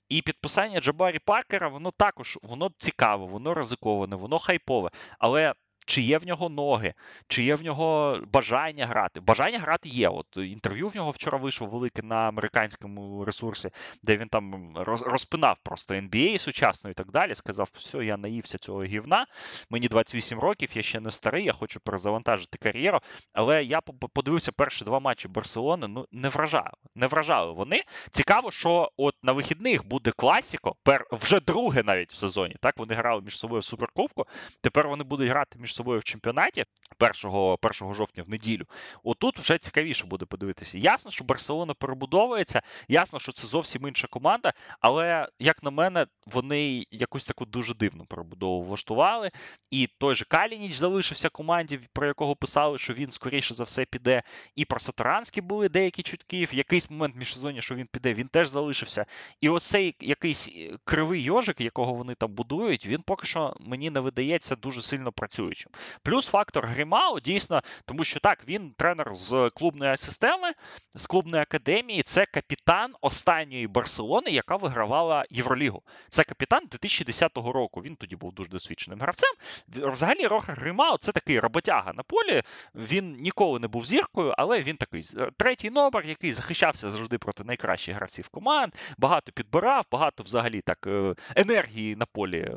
І 0.08 0.22
підписання 0.22 0.80
Джабарі 0.80 1.18
Паркера, 1.18 1.68
воно 1.68 1.90
також 1.90 2.38
воно 2.42 2.70
цікаве, 2.78 3.26
воно 3.26 3.54
ризиковане, 3.54 4.16
воно 4.16 4.38
хайпове. 4.38 4.90
Але 5.18 5.54
чи 5.86 6.02
є 6.02 6.18
в 6.18 6.26
нього 6.26 6.48
ноги, 6.48 6.94
чи 7.28 7.42
є 7.42 7.54
в 7.54 7.62
нього 7.62 8.18
бажання 8.32 8.86
грати. 8.86 9.20
Бажання 9.20 9.58
грати 9.58 9.88
є. 9.88 10.08
От 10.08 10.36
інтерв'ю 10.36 10.88
в 10.88 10.96
нього 10.96 11.10
вчора 11.10 11.38
вийшло 11.38 11.66
велике 11.66 12.02
на 12.02 12.16
американському 12.16 13.24
ресурсі, 13.24 13.70
де 14.02 14.16
він 14.16 14.28
там 14.28 14.72
розпинав 14.86 15.58
просто 15.62 15.94
NBA 15.94 16.38
сучасно 16.38 16.90
і 16.90 16.94
так 16.94 17.10
далі. 17.10 17.34
Сказав, 17.34 17.68
все, 17.72 18.04
я 18.04 18.16
наївся 18.16 18.58
цього 18.58 18.84
гівна. 18.84 19.26
Мені 19.70 19.88
28 19.88 20.38
років, 20.38 20.70
я 20.74 20.82
ще 20.82 21.00
не 21.00 21.10
старий, 21.10 21.44
я 21.44 21.52
хочу 21.52 21.80
перезавантажити 21.80 22.58
кар'єру. 22.58 23.00
Але 23.32 23.64
я 23.64 23.80
подивився 23.80 24.52
перші 24.52 24.84
два 24.84 25.00
матчі 25.00 25.28
Барселони. 25.28 25.88
Ну 25.88 26.06
не 26.12 26.28
вражали. 26.28 26.72
Не 26.94 27.06
вражали 27.06 27.52
вони. 27.52 27.82
Цікаво, 28.10 28.50
що 28.50 28.90
от 28.96 29.14
на 29.22 29.32
вихідних 29.32 29.86
буде 29.86 30.10
класіко, 30.10 30.76
пер 30.82 31.06
вже 31.12 31.40
друге 31.40 31.82
навіть 31.82 32.12
в 32.12 32.16
сезоні. 32.16 32.56
Так 32.60 32.78
вони 32.78 32.94
грали 32.94 33.22
між 33.22 33.38
собою 33.38 33.60
в 33.60 33.64
суперкубку. 33.64 34.26
Тепер 34.60 34.88
вони 34.88 35.04
будуть 35.04 35.28
грати 35.28 35.58
між 35.58 35.75
собою 35.76 36.00
в 36.00 36.04
чемпіонаті 36.04 36.64
1, 36.98 37.56
1 37.62 37.94
жовтня 37.94 38.22
в 38.22 38.30
неділю. 38.30 38.64
Отут 39.02 39.38
вже 39.38 39.58
цікавіше 39.58 40.06
буде 40.06 40.24
подивитися. 40.24 40.78
Ясно, 40.78 41.10
що 41.10 41.24
Барселона 41.24 41.74
перебудовується, 41.74 42.62
ясно, 42.88 43.18
що 43.18 43.32
це 43.32 43.46
зовсім 43.46 43.88
інша 43.88 44.06
команда, 44.06 44.52
але, 44.80 45.28
як 45.38 45.62
на 45.62 45.70
мене, 45.70 46.06
вони 46.26 46.84
якусь 46.90 47.26
таку 47.26 47.44
дуже 47.44 47.74
дивну 47.74 48.04
перебудову 48.04 48.62
влаштували. 48.62 49.30
І 49.70 49.88
той 49.98 50.14
же 50.14 50.24
Калініч 50.24 50.74
залишився 50.74 51.28
команді, 51.28 51.80
про 51.92 52.06
якого 52.06 52.36
писали, 52.36 52.78
що 52.78 52.92
він 52.92 53.10
скоріше 53.10 53.54
за 53.54 53.64
все 53.64 53.84
піде. 53.84 54.22
І 54.54 54.64
про 54.64 54.80
Сатуранський 54.80 55.42
були 55.42 55.68
деякі 55.68 56.02
чутки. 56.02 56.44
В 56.44 56.54
якийсь 56.54 56.90
момент 56.90 57.14
в 57.14 57.18
міжсезоні, 57.18 57.60
що 57.60 57.74
він 57.74 57.86
піде, 57.86 58.14
він 58.14 58.28
теж 58.28 58.48
залишився. 58.48 59.06
І 59.40 59.48
оцей 59.48 59.94
якийсь 60.00 60.48
е, 60.48 60.78
кривий 60.84 61.22
йожик, 61.22 61.60
якого 61.60 61.94
вони 61.94 62.14
там 62.14 62.32
будують, 62.32 62.86
він 62.86 63.02
поки 63.02 63.26
що 63.26 63.56
мені 63.60 63.90
не 63.90 64.00
видається 64.00 64.56
дуже 64.56 64.82
сильно 64.82 65.12
працюючим. 65.12 65.65
Плюс 66.02 66.28
фактор 66.28 66.66
Грімау, 66.66 67.20
дійсно, 67.20 67.62
тому 67.84 68.04
що 68.04 68.20
так, 68.20 68.38
він 68.48 68.74
тренер 68.76 69.14
з 69.14 69.50
клубної 69.54 69.96
системи, 69.96 70.52
з 70.94 71.06
клубної 71.06 71.42
академії. 71.42 72.02
Це 72.02 72.26
капітан 72.26 72.94
останньої 73.00 73.66
Барселони, 73.66 74.30
яка 74.30 74.56
вигравала 74.56 75.24
Євролігу. 75.30 75.82
Це 76.08 76.24
капітан 76.24 76.66
2010 76.70 77.36
року. 77.36 77.80
Він 77.80 77.96
тоді 77.96 78.16
був 78.16 78.32
дуже 78.32 78.50
досвідченим 78.50 79.00
гравцем. 79.00 79.30
Взагалі, 79.68 80.26
Рохер 80.26 80.60
Грімау 80.60 80.98
це 80.98 81.12
такий 81.12 81.40
роботяга 81.40 81.92
на 81.92 82.02
полі. 82.02 82.42
Він 82.74 83.12
ніколи 83.12 83.58
не 83.58 83.68
був 83.68 83.86
зіркою, 83.86 84.34
але 84.38 84.62
він 84.62 84.76
такий 84.76 85.04
третій 85.36 85.70
номер, 85.70 86.06
який 86.06 86.32
захищався 86.32 86.90
завжди 86.90 87.18
проти 87.18 87.44
найкращих 87.44 87.96
гравців 87.96 88.28
команд, 88.28 88.72
багато 88.98 89.32
підбирав, 89.32 89.84
багато 89.92 90.22
взагалі 90.22 90.60
так 90.60 90.86
е, 90.86 91.14
енергії 91.36 91.96
на 91.96 92.06
полі 92.06 92.38
е, 92.38 92.56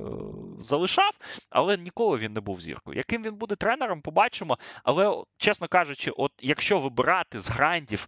залишав, 0.62 1.12
але 1.50 1.78
ніколи 1.78 2.18
він 2.18 2.34
не 2.34 2.40
був 2.40 2.62
зіркою. 2.62 2.98
Яким 3.00 3.24
він 3.24 3.36
буде 3.36 3.56
тренером, 3.56 4.02
побачимо. 4.02 4.58
Але, 4.84 5.24
чесно 5.38 5.68
кажучи, 5.68 6.12
от 6.12 6.32
якщо 6.42 6.80
вибирати 6.80 7.40
з 7.40 7.50
грандів 7.50 8.08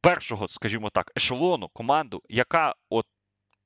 першого, 0.00 0.48
скажімо 0.48 0.90
так, 0.90 1.12
ешелону 1.16 1.68
команду, 1.68 2.22
яка 2.28 2.74
от 2.90 3.06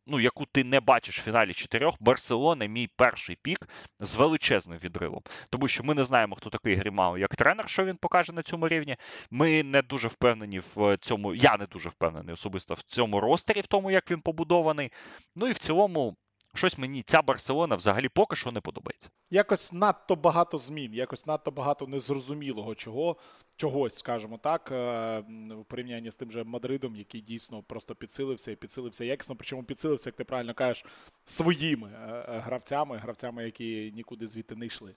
ну, 0.07 0.21
яку 0.21 0.47
ти 0.47 0.65
не 0.65 0.81
бачиш 0.81 1.19
в 1.19 1.23
фіналі 1.23 1.55
чотирьох, 1.55 1.95
Барселона 2.01 2.67
мій 2.67 2.89
перший 2.97 3.37
пік 3.43 3.69
з 4.01 4.17
величезним 4.17 4.79
відривом. 4.79 5.23
Тому 5.51 5.69
що 5.69 5.85
ми 5.85 5.95
не 5.95 6.05
знаємо, 6.05 6.35
хто 6.35 6.51
такий 6.51 6.75
Грімау 6.75 7.19
як 7.19 7.37
тренер, 7.37 7.69
що 7.69 7.85
він 7.85 7.97
покаже 7.97 8.33
на 8.33 8.43
цьому 8.43 8.69
рівні. 8.69 8.97
Ми 9.31 9.63
не 9.63 9.83
дуже 9.83 10.09
впевнені 10.09 10.61
в 10.75 10.97
цьому. 10.97 11.35
Я 11.35 11.57
не 11.57 11.67
дуже 11.67 11.89
впевнений 11.89 12.35
особисто 12.35 12.75
в 12.75 12.83
цьому 12.83 13.21
ростері, 13.21 13.61
в 13.61 13.67
тому, 13.67 13.91
як 13.91 14.11
він 14.11 14.21
побудований. 14.21 14.93
Ну 15.35 15.49
і 15.49 15.53
в 15.53 15.59
цілому 15.59 16.17
щось 16.57 16.79
мені 16.79 17.03
ця 17.03 17.23
Барселона 17.23 17.77
взагалі 17.77 18.09
поки 18.09 18.37
що 18.37 18.53
не 18.53 18.61
подобається. 18.61 19.11
Якось 19.31 19.73
надто 19.73 20.17
багато 20.17 20.59
змін, 20.59 20.95
якось 20.95 21.27
надто 21.27 21.51
багато 21.51 21.87
незрозумілого 21.87 22.75
чого, 22.75 23.17
чогось, 23.57 23.95
скажімо 23.95 24.39
так, 24.43 24.73
е, 24.73 25.19
в 25.51 25.65
порівнянні 25.65 26.11
з 26.11 26.17
тим 26.17 26.31
же 26.31 26.45
Мадридом, 26.45 26.97
який 26.97 27.21
дійсно 27.21 27.63
просто 27.63 27.95
підсилився 27.95 28.51
і 28.51 28.57
підсилився 28.57 29.05
якісно, 29.05 29.37
причому 29.37 29.65
підсилився, 29.65 30.09
як 30.09 30.17
ти 30.17 30.25
правильно 30.25 30.55
кажеш, 30.55 30.85
своїми 31.25 31.89
е, 31.89 32.27
е, 32.29 32.39
гравцями, 32.39 32.99
гравцями, 32.99 33.45
які 33.45 33.93
нікуди 33.95 34.27
звідти 34.27 34.57
не 34.57 34.67
йшли. 34.67 34.95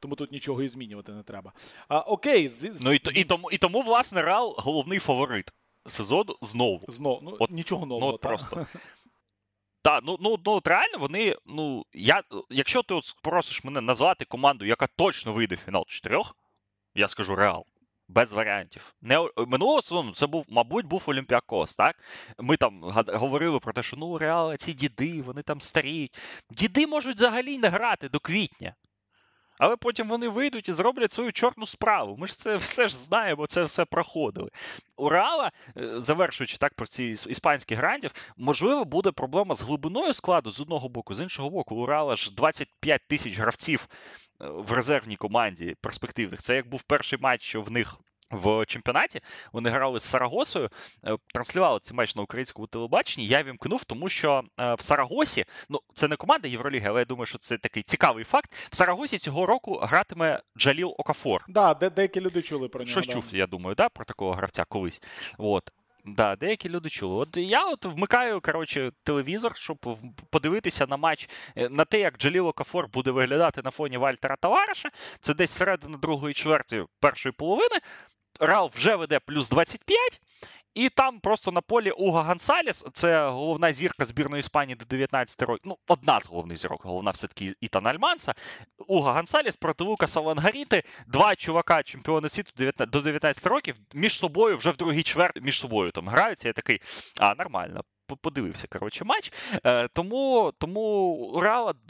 Тому 0.00 0.16
тут 0.16 0.32
нічого 0.32 0.62
і 0.62 0.68
змінювати 0.68 1.12
не 1.12 1.22
треба. 1.22 1.52
А, 1.88 2.00
Окей, 2.00 2.48
з... 2.48 2.80
ну 2.84 2.92
і, 2.92 3.00
і 3.14 3.24
тому, 3.24 3.50
і 3.50 3.58
тому, 3.58 3.82
власне, 3.82 4.22
Реал 4.22 4.54
головний 4.58 4.98
фаворит 4.98 5.52
сезону 5.88 6.36
знову. 6.42 6.80
Знову 6.88 7.20
ну, 7.22 7.36
от, 7.38 7.50
нічого 7.50 7.86
нового. 7.86 8.06
Ну, 8.06 8.14
от 8.14 8.20
просто. 8.20 8.66
Так, 9.82 10.02
ну 10.04 10.16
ну, 10.20 10.38
ну 10.44 10.52
от 10.52 10.68
реально 10.68 10.98
вони. 10.98 11.36
Ну, 11.46 11.84
я, 11.92 12.22
якщо 12.50 12.82
ти 12.82 12.94
от 12.94 13.04
просиш 13.22 13.64
мене 13.64 13.80
назвати 13.80 14.24
команду, 14.24 14.64
яка 14.64 14.86
точно 14.86 15.32
вийде 15.32 15.54
в 15.54 15.58
фінал 15.58 15.84
чотирьох, 15.86 16.36
я 16.94 17.08
скажу 17.08 17.34
Реал. 17.34 17.66
Без 18.08 18.32
варіантів. 18.32 18.94
Не, 19.00 19.28
Минулого 19.46 19.82
сезону 19.82 20.12
це 20.12 20.26
був, 20.26 20.46
мабуть, 20.48 20.86
був 20.86 21.02
Олімпіакос, 21.06 21.76
так? 21.76 21.96
Ми 22.38 22.56
там 22.56 22.82
говорили 23.08 23.58
про 23.58 23.72
те, 23.72 23.82
що 23.82 23.96
ну, 23.96 24.18
Реал, 24.18 24.56
ці 24.56 24.72
діди, 24.72 25.22
вони 25.22 25.42
там 25.42 25.60
старіють. 25.60 26.18
Діди 26.50 26.86
можуть 26.86 27.16
взагалі 27.16 27.58
не 27.58 27.68
грати 27.68 28.08
до 28.08 28.20
квітня. 28.20 28.74
Але 29.58 29.76
потім 29.76 30.08
вони 30.08 30.28
вийдуть 30.28 30.68
і 30.68 30.72
зроблять 30.72 31.12
свою 31.12 31.32
чорну 31.32 31.66
справу. 31.66 32.16
Ми 32.16 32.26
ж 32.26 32.38
це 32.38 32.56
все 32.56 32.88
ж 32.88 32.96
знаємо, 32.96 33.46
це 33.46 33.62
все 33.62 33.84
проходили. 33.84 34.50
У 34.96 35.08
Реала, 35.08 35.52
е, 35.76 36.00
завершуючи 36.00 36.56
так 36.56 36.74
про 36.74 36.86
ці 36.86 37.04
іспанські 37.04 37.74
грандів, 37.74 38.10
можливо, 38.36 38.84
буде 38.84 39.10
проблема 39.12 39.54
з 39.54 39.62
глибиною 39.62 40.12
складу 40.12 40.50
з 40.50 40.60
одного 40.60 40.88
боку, 40.88 41.14
з 41.14 41.20
іншого 41.20 41.50
боку, 41.50 41.74
у 41.74 41.86
Реала 41.86 42.16
ж 42.16 42.34
25 42.34 43.00
тисяч 43.08 43.38
гравців 43.38 43.88
е, 44.40 44.46
в 44.48 44.72
резервній 44.72 45.16
команді 45.16 45.76
перспективних. 45.80 46.42
Це 46.42 46.56
як 46.56 46.68
був 46.68 46.82
перший 46.82 47.18
матч 47.18 47.54
в 47.54 47.70
них 47.70 47.96
в 48.32 48.66
чемпіонаті. 48.66 49.20
Вони 49.52 49.70
грали 49.70 50.00
з 50.00 50.02
Сарагосою, 50.02 50.70
е, 51.04 51.16
транслювали 51.34 51.78
цей 51.82 51.96
матч 51.96 52.16
на 52.16 52.22
українському 52.22 52.66
телебаченні. 52.66 53.26
Я 53.26 53.42
вімкнув, 53.42 53.84
тому 53.84 54.08
що 54.08 54.42
е, 54.60 54.74
в 54.74 54.80
Сарагосі, 54.80 55.44
ну 55.68 55.80
це 55.94 56.08
не 56.08 56.16
команда 56.16 56.48
Євроліги, 56.48 56.88
але 56.88 57.00
я 57.00 57.04
думаю, 57.04 57.26
що 57.26 57.38
це 57.38 57.58
такий 57.58 57.82
цікавий 57.82 58.24
факт. 58.24 58.52
В 58.70 58.76
Сарагосі 58.76 59.18
цього 59.18 59.46
року 59.46 59.78
гратиме 59.82 60.40
Джаліл 60.58 60.94
Окафор. 60.98 61.44
Да, 61.48 61.74
де 61.74 61.90
деякі 61.90 62.20
люди 62.20 62.42
чули 62.42 62.68
про 62.68 62.80
нього. 62.80 62.90
Щось 62.90 63.06
да. 63.06 63.12
чув, 63.12 63.24
я 63.32 63.46
думаю, 63.46 63.74
да, 63.74 63.88
про 63.88 64.04
такого 64.04 64.32
гравця 64.32 64.64
колись. 64.68 65.02
От. 65.38 65.72
Да, 66.04 66.36
деякі 66.36 66.68
люди 66.68 66.88
чули. 66.88 67.16
От 67.16 67.36
я 67.36 67.64
от 67.64 67.84
вмикаю 67.84 68.40
коротше, 68.40 68.92
телевізор, 69.04 69.56
щоб 69.56 69.98
подивитися 70.30 70.86
на 70.86 70.96
матч 70.96 71.28
е, 71.56 71.68
на 71.68 71.84
те, 71.84 72.00
як 72.00 72.18
Джаліло 72.18 72.52
Кафор 72.52 72.88
буде 72.88 73.10
виглядати 73.10 73.62
на 73.64 73.70
фоні 73.70 73.96
Вальтера 73.96 74.36
Тавареша. 74.36 74.90
Це 75.20 75.34
десь 75.34 75.50
середина 75.50 75.98
другої 75.98 76.34
чверті 76.34 76.84
першої 77.00 77.32
половини. 77.32 77.76
Рал 78.40 78.70
вже 78.74 78.96
веде 78.96 79.20
плюс 79.20 79.48
25. 79.48 80.20
І 80.74 80.88
там 80.88 81.20
просто 81.20 81.52
на 81.52 81.60
полі 81.60 81.90
Уга 81.90 82.22
Гансаліс, 82.22 82.84
це 82.92 83.28
головна 83.28 83.72
зірка 83.72 84.04
збірної 84.04 84.40
Іспанії 84.40 84.76
до 84.76 84.84
19 84.84 85.42
років. 85.42 85.62
Ну, 85.64 85.78
одна 85.88 86.20
з 86.20 86.26
головних 86.26 86.58
зірок, 86.58 86.84
головна 86.84 87.10
все-таки 87.10 87.52
Ітан 87.60 87.86
Альманса. 87.86 88.34
Уга 88.86 89.12
Гансаліс 89.12 89.56
проти 89.56 89.84
Лукаса 89.84 90.20
Лангаріти. 90.20 90.82
Два 91.06 91.36
чувака, 91.36 91.82
чемпіони 91.82 92.28
світу 92.28 92.72
до 92.78 93.00
19 93.00 93.46
років, 93.46 93.76
між 93.94 94.18
собою 94.18 94.56
вже 94.56 94.70
в 94.70 94.76
другій 94.76 95.02
чверті 95.02 95.40
між 95.40 95.58
собою 95.58 95.90
там 95.90 96.08
граються. 96.08 96.48
Я 96.48 96.52
такий, 96.52 96.80
а, 97.18 97.34
нормально 97.34 97.84
подивився 98.06 98.66
коротше, 98.68 99.04
матч. 99.04 99.32
Е, 99.64 99.88
Тому 99.88 100.52
тому 100.58 100.80
у 101.34 101.40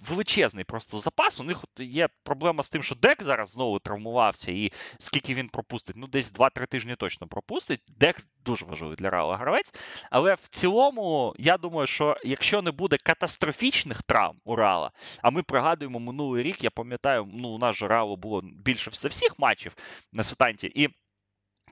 величезний 0.09 0.65
просто 0.65 0.99
запас. 0.99 1.41
У 1.41 1.45
них 1.45 1.65
от 1.65 1.81
є 1.81 2.09
проблема 2.23 2.63
з 2.63 2.71
тим, 2.71 2.83
що 2.83 2.95
Дек 2.95 3.23
зараз 3.23 3.51
знову 3.51 3.79
травмувався, 3.79 4.53
і 4.53 4.73
скільки 4.99 5.35
він 5.35 5.49
пропустить, 5.49 5.97
ну 5.97 6.07
десь 6.07 6.33
2-3 6.33 6.67
тижні 6.67 6.97
точно 6.97 7.27
пропустить. 7.27 7.81
Дек 7.89 8.27
дуже 8.45 8.65
важливий 8.65 8.97
для 8.97 9.11
Реала 9.11 9.37
гравець. 9.37 9.75
Але 10.11 10.35
в 10.35 10.49
цілому, 10.49 11.35
я 11.39 11.59
думаю, 11.59 11.87
що 11.87 12.17
якщо 12.25 12.63
не 12.63 12.71
буде 12.71 12.97
катастрофічних 12.97 14.03
травм 14.03 14.37
у 14.45 14.57
Реала, 14.57 14.91
а 15.23 15.31
ми 15.31 15.43
пригадуємо 15.43 16.01
минулий 16.01 16.43
рік, 16.43 16.65
я 16.65 16.71
пам'ятаю, 16.71 17.29
ну 17.33 17.49
у 17.49 17.59
нас 17.59 17.77
же 17.77 17.89
Реалу 17.89 18.17
було 18.17 18.43
більше 18.45 18.91
все 18.91 19.09
всіх 19.09 19.39
матчів 19.39 19.77
на 20.13 20.23
Setanta'і. 20.23 20.73
і 20.75 20.89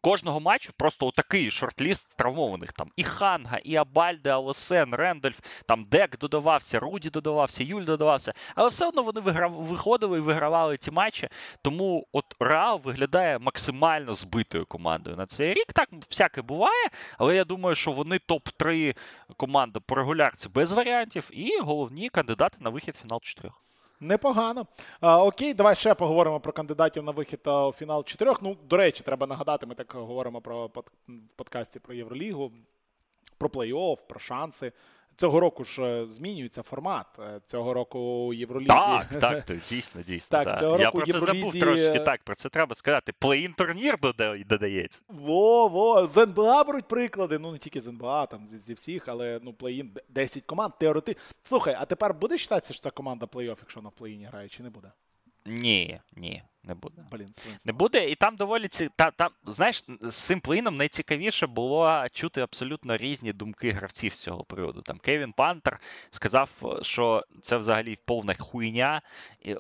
Кожного 0.03 0.41
матчу 0.41 0.73
просто 0.77 1.07
отакий 1.07 1.51
shortlist 1.51 2.17
травмованих. 2.17 2.73
Там 2.73 2.91
і 2.97 3.05
Ханга, 3.05 3.59
і 3.65 3.77
Абальде, 3.77 4.31
Алосен, 4.31 4.95
Рендольф, 4.95 5.41
там 5.67 5.85
Дек 5.85 6.19
додавався, 6.19 6.81
Руді 6.81 7.11
додавався, 7.11 7.65
Юль 7.65 7.85
додавався. 7.85 8.33
Але 8.55 8.69
все 8.69 8.89
одно 8.89 9.03
вони 9.03 9.21
виграв, 9.21 9.53
виходили 9.53 10.19
і 10.19 10.21
вигравали 10.21 10.77
ті 10.77 10.91
матчі. 10.91 11.29
Тому 11.63 12.07
от 12.13 12.25
Реал 12.41 12.81
виглядає 12.85 13.39
максимально 13.39 14.15
збитою 14.15 14.67
командою 14.67 15.17
на 15.17 15.27
цей 15.27 15.55
рік. 15.55 15.73
Так 15.73 15.89
всяке 16.11 16.43
буває, 16.43 16.89
але 17.19 17.37
я 17.37 17.45
думаю, 17.45 17.75
що 17.75 17.93
вони 17.93 18.17
топ-3 18.29 18.97
команда 19.37 19.81
по 19.81 19.95
регулярці 19.95 20.49
без 20.49 20.73
варіантів 20.73 21.29
і 21.33 21.59
головні 21.61 22.09
кандидати 22.09 22.59
на 22.61 22.71
вихід 22.71 22.97
фінал 22.97 23.21
чотирьох. 23.23 23.70
Непогано. 24.01 24.67
А, 25.01 25.25
Окей, 25.25 25.55
давай 25.55 25.77
ще 25.77 25.95
поговоримо 25.95 26.41
про 26.41 26.53
кандидатів 26.53 27.03
на 27.03 27.13
вихід 27.13 27.41
у 27.47 27.73
фінал 27.73 28.05
чотирьох. 28.05 28.43
Ну, 28.43 28.57
до 28.69 28.77
речі, 28.77 29.03
треба 29.03 29.27
нагадати, 29.27 29.67
ми 29.67 29.75
так 29.75 29.93
говоримо 29.95 30.41
про 30.41 30.67
в 30.67 30.83
подкасті 31.37 31.81
про 31.81 31.95
Євролігу, 31.95 32.53
про 33.39 33.49
плей-офф, 33.49 33.99
про 34.09 34.21
шанси. 34.21 34.73
Цього 35.17 35.41
року 35.41 35.65
ж 35.65 35.83
е, 35.83 36.07
змінюється 36.07 36.63
формат. 36.63 37.07
Е, 37.19 37.41
цього 37.45 37.75
року 37.75 37.99
у 37.99 38.33
Євролізі. 38.33 38.69
Так, 38.69 39.07
так, 39.21 39.43
так 39.43 39.59
дійсно, 39.69 40.03
дійсно. 40.03 40.39
Так, 40.39 40.45
так. 40.45 40.59
Цього 40.59 40.79
Я 40.79 40.85
року 40.85 40.99
про 40.99 41.07
це 41.07 41.13
Євролізі... 41.13 41.41
забув 41.41 41.61
трошки 41.61 41.99
так, 41.99 42.23
про 42.23 42.35
це 42.35 42.49
треба 42.49 42.75
сказати. 42.75 43.13
Плей-ін 43.21 43.55
турнір 43.55 43.99
додається. 44.47 45.01
Во, 45.09 45.69
во, 45.69 46.07
з 46.07 46.17
НБА 46.17 46.65
беруть 46.65 46.89
приклади. 46.89 47.39
Ну, 47.39 47.53
не 47.53 47.59
тільки 47.59 47.81
з 47.81 47.87
НБА, 47.87 48.27
там 48.27 48.47
зі, 48.47 48.59
зі 48.59 48.75
всіх, 48.75 49.09
але 49.09 49.41
ну, 49.43 49.53
плей-ін 49.53 49.91
10 50.09 50.45
команд. 50.45 50.73
Теорети. 50.81 51.17
Слухай, 51.43 51.77
а 51.81 51.85
тепер 51.85 52.15
буде 52.15 52.35
вважатися, 52.35 52.73
що 52.73 52.83
ця 52.83 52.91
команда 52.91 53.27
плей-офф, 53.27 53.57
якщо 53.61 53.81
вона 53.81 53.89
в 53.97 54.03
плей-іні 54.03 54.27
грає, 54.27 54.49
чи 54.49 54.63
не 54.63 54.71
буде? 54.71 54.93
Ні, 55.47 56.01
ні. 56.17 56.43
Не 56.63 56.75
буде. 56.75 57.03
Блін, 57.11 57.29
Не 57.67 57.73
буде, 57.73 58.11
і 58.11 58.15
там 58.15 58.37
доволі 58.37 58.69
ці. 58.69 58.91
Та, 58.97 59.11
там, 59.11 59.31
знаєш, 59.47 59.85
з 60.01 60.15
цим 60.15 60.41
плином 60.41 60.77
найцікавіше 60.77 61.47
було 61.47 62.05
чути 62.13 62.41
абсолютно 62.41 62.97
різні 62.97 63.33
думки 63.33 63.71
гравців 63.71 64.15
з 64.15 64.21
цього 64.21 64.45
приводу. 64.45 64.83
Там 64.83 64.99
Кевін 64.99 65.33
Пантер 65.33 65.81
сказав, 66.11 66.51
що 66.83 67.25
це 67.41 67.57
взагалі 67.57 67.99
повна 68.05 68.35
хуйня. 68.35 69.03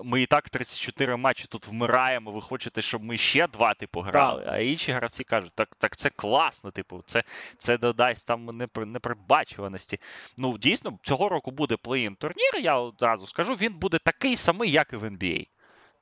Ми 0.04 0.22
і 0.22 0.26
так 0.26 0.50
34 0.50 1.16
матчі 1.16 1.46
тут 1.48 1.66
вмираємо. 1.66 2.30
Ви 2.30 2.40
хочете, 2.40 2.82
щоб 2.82 3.04
ми 3.04 3.16
ще 3.16 3.46
два 3.48 3.74
типу 3.74 4.00
грали. 4.00 4.44
А 4.46 4.58
інші 4.58 4.92
гравці 4.92 5.24
кажуть, 5.24 5.52
так 5.54 5.76
так 5.78 5.96
це 5.96 6.10
класно, 6.10 6.70
типу, 6.70 7.02
це 7.06 7.22
це 7.58 7.78
додасть 7.78 8.26
там 8.26 8.44
непередбачуваності. 8.76 9.98
Ну, 10.36 10.58
дійсно, 10.58 10.98
цього 11.02 11.28
року 11.28 11.50
буде 11.50 11.74
плей-ін 11.74 12.16
турнір. 12.16 12.58
Я 12.62 12.76
одразу 12.76 13.26
скажу, 13.26 13.54
він 13.54 13.74
буде 13.74 13.98
такий 13.98 14.36
самий, 14.36 14.70
як 14.70 14.92
і 14.92 14.96
в 14.96 15.04
NBA. 15.04 15.46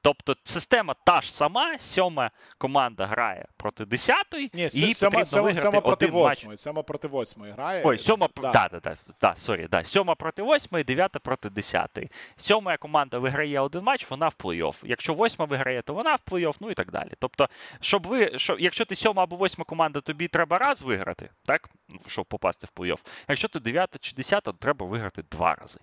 Тобто 0.02 0.36
система 0.44 0.94
та 1.04 1.20
ж 1.20 1.34
сама, 1.34 1.78
сьома 1.78 2.30
команда 2.58 3.06
грає 3.06 3.46
проти 3.56 3.84
десятої, 3.84 4.50
Ні, 4.54 4.64
і 4.64 4.70
сьома, 4.94 5.10
потрібно 5.10 5.24
сьома, 5.26 5.42
виграти 5.42 5.66
сьома 5.66 5.80
проти 5.80 6.06
один 6.06 6.20
восьмої. 6.20 6.56
Сьома 6.56 6.82
проти 6.82 7.08
восьмої 7.08 7.52
грає. 7.52 7.82
Ой, 7.84 7.98
сьома 7.98 8.28
да. 8.42 8.50
да, 8.50 8.68
да, 8.72 8.80
да, 8.80 8.96
да, 9.20 9.30
sorry, 9.30 9.68
да. 9.68 9.84
сьома 9.84 10.14
проти 10.14 10.42
восьмої, 10.42 10.84
дев'ята 10.84 11.18
проти 11.18 11.50
десятої. 11.50 12.10
Сьома 12.36 12.76
команда 12.76 13.18
виграє 13.18 13.60
один 13.60 13.82
матч, 13.82 14.10
вона 14.10 14.28
в 14.28 14.34
плей-офф. 14.38 14.76
Якщо 14.84 15.14
восьма 15.14 15.44
виграє, 15.44 15.82
то 15.82 15.94
вона 15.94 16.14
в 16.14 16.20
плей-офф, 16.30 16.56
ну 16.60 16.70
і 16.70 16.74
так 16.74 16.90
далі. 16.90 17.10
Тобто, 17.18 17.48
щоб 17.80 18.06
ви, 18.06 18.38
щоб, 18.38 18.60
якщо 18.60 18.84
ти 18.84 18.94
сьома 18.94 19.22
або 19.22 19.36
восьма 19.36 19.64
команда, 19.64 20.00
тобі 20.00 20.28
треба 20.28 20.58
раз 20.58 20.82
виграти, 20.82 21.30
так, 21.44 21.68
щоб 22.06 22.26
попасти 22.26 22.66
в 22.66 22.80
плей-офф. 22.80 22.98
Якщо 23.28 23.48
ти 23.48 23.60
дев'ята 23.60 23.98
чи 24.00 24.14
десята, 24.14 24.52
то 24.52 24.58
треба 24.58 24.86
виграти 24.86 25.22
два 25.30 25.54
рази. 25.54 25.78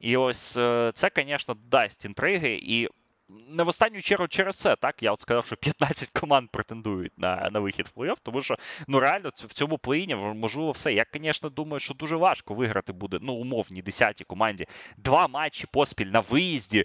І 0.00 0.16
ось 0.16 0.56
е, 0.56 0.90
це, 0.94 1.10
звісно, 1.16 1.56
дасть 1.70 2.04
інтриги. 2.04 2.60
і 2.62 2.88
не 3.28 3.62
в 3.62 3.68
останню 3.68 4.00
чергу 4.00 4.28
через 4.28 4.56
це, 4.56 4.76
так? 4.76 5.02
Я 5.02 5.12
от 5.12 5.20
сказав, 5.20 5.46
що 5.46 5.56
15 5.56 6.10
команд 6.10 6.50
претендують 6.50 7.18
на 7.18 7.50
на 7.52 7.60
вихід 7.60 7.86
в 7.86 7.98
плей-офф, 7.98 8.16
тому 8.22 8.42
що 8.42 8.56
ну 8.88 9.00
реально 9.00 9.30
в 9.34 9.54
цьому 9.54 9.76
плей-іні 9.76 10.34
можливо 10.34 10.70
все. 10.70 10.92
Я, 10.92 11.04
звісно, 11.14 11.50
думаю, 11.50 11.80
що 11.80 11.94
дуже 11.94 12.16
важко 12.16 12.54
виграти 12.54 12.92
буде 12.92 13.18
ну, 13.22 13.32
умовній 13.32 13.82
10-й 13.82 14.24
команді 14.24 14.66
два 14.96 15.28
матчі 15.28 15.66
поспіль 15.72 16.06
на 16.06 16.20
виїзді 16.20 16.84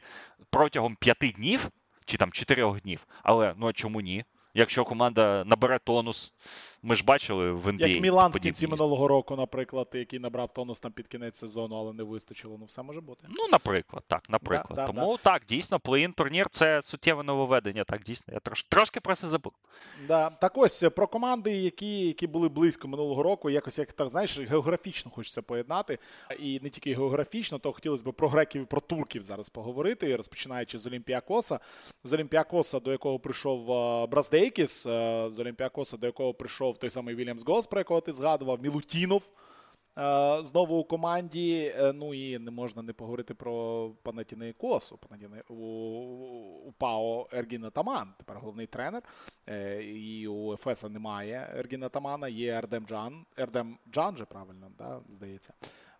протягом 0.49 0.95
5 0.95 1.17
днів 1.35 1.69
чи 2.05 2.17
там 2.17 2.31
4 2.31 2.79
днів. 2.79 3.07
Але 3.23 3.53
ну 3.57 3.67
а 3.67 3.73
чому 3.73 4.01
ні? 4.01 4.25
Якщо 4.53 4.83
команда 4.83 5.43
набере 5.45 5.79
тонус, 5.79 6.33
ми 6.83 6.95
ж 6.95 7.03
бачили 7.03 7.51
в 7.51 7.67
NBA. 7.67 7.87
Як 7.87 8.01
Мілан 8.01 8.31
в 8.31 8.39
кінці 8.39 8.67
минулого 8.67 9.07
року, 9.07 9.35
наприклад, 9.35 9.87
який 9.93 10.19
набрав 10.19 10.53
тонус 10.53 10.79
там 10.79 10.91
під 10.91 11.07
кінець 11.07 11.37
сезону, 11.37 11.75
але 11.75 11.93
не 11.93 12.03
вистачило. 12.03 12.57
Ну, 12.59 12.65
все 12.65 12.83
може 12.83 13.01
бути. 13.01 13.27
Ну, 13.29 13.47
наприклад, 13.51 14.03
так, 14.07 14.29
наприклад. 14.29 14.75
Да, 14.75 14.75
да, 14.75 14.87
Тому 14.87 15.17
да. 15.17 15.23
так, 15.23 15.43
дійсно, 15.47 15.79
плей-ін 15.79 16.13
турнір 16.13 16.47
це 16.51 16.81
суттєве 16.81 17.23
нововведення. 17.23 17.83
Так, 17.83 18.03
дійсно, 18.03 18.33
я 18.33 18.39
трош, 18.39 18.63
трошки 18.63 18.99
про 18.99 19.15
це 19.15 19.27
забув. 19.27 19.53
Да. 20.07 20.29
Так 20.29 20.57
ось 20.57 20.83
про 20.95 21.07
команди, 21.07 21.51
які 21.51 21.99
які 22.07 22.27
були 22.27 22.49
близько 22.49 22.87
минулого 22.87 23.23
року, 23.23 23.49
якось 23.49 23.79
як 23.79 23.91
так 23.91 24.09
знаєш, 24.09 24.39
географічно 24.39 25.11
хочеться 25.11 25.41
поєднати. 25.41 25.99
І 26.39 26.59
не 26.63 26.69
тільки 26.69 26.93
географічно, 26.93 27.59
то 27.59 27.71
хотілося 27.71 28.03
б 28.09 28.13
про 28.13 28.27
греків 28.29 28.61
і 28.61 28.65
про 28.65 28.81
турків 28.81 29.23
зараз 29.23 29.49
поговорити, 29.49 30.15
розпочинаючи 30.15 30.79
з 30.79 30.87
Олімпіакоса. 30.87 31.59
З 32.03 32.13
Олімпіакоса, 32.13 32.79
до 32.79 32.91
якого 32.91 33.19
прийшов 33.19 33.65
Браздейкіс, 34.09 34.83
з 35.27 35.39
Олімпіакоса, 35.39 35.97
до 35.97 36.05
якого 36.05 36.33
прийшов 36.33 36.70
той 36.77 36.89
самий 36.89 37.15
Вільямс 37.15 37.45
Гос, 37.45 37.67
про 37.67 37.79
якого 37.79 38.01
ти 38.01 38.13
згадував, 38.13 38.61
Мілутінов. 38.61 39.31
Знову 40.41 40.77
у 40.77 40.83
команді. 40.83 41.73
Е, 41.75 41.93
ну 41.93 42.13
і 42.13 42.39
не 42.39 42.51
можна 42.51 42.81
не 42.81 42.93
поговорити 42.93 43.33
про 43.33 43.89
Панатінейкосу. 44.03 44.99
У, 45.49 45.53
у 46.65 46.71
ПАО 46.71 47.27
Ергіна 47.33 47.69
Таман, 47.69 48.13
тепер 48.17 48.37
головний 48.39 48.67
тренер. 48.67 49.03
Е, 49.47 49.83
і 49.83 50.27
у 50.27 50.53
Ефеса 50.53 50.89
немає 50.89 51.53
Ергіна 51.57 51.89
Тамана, 51.89 52.27
є 52.27 52.53
Ердем 52.53 52.85
Джан. 52.85 53.25
Ердем 53.37 53.77
Джан 53.91 54.17
же 54.17 54.25
правильно, 54.25 54.71
да, 54.77 55.01
здається. 55.09 55.53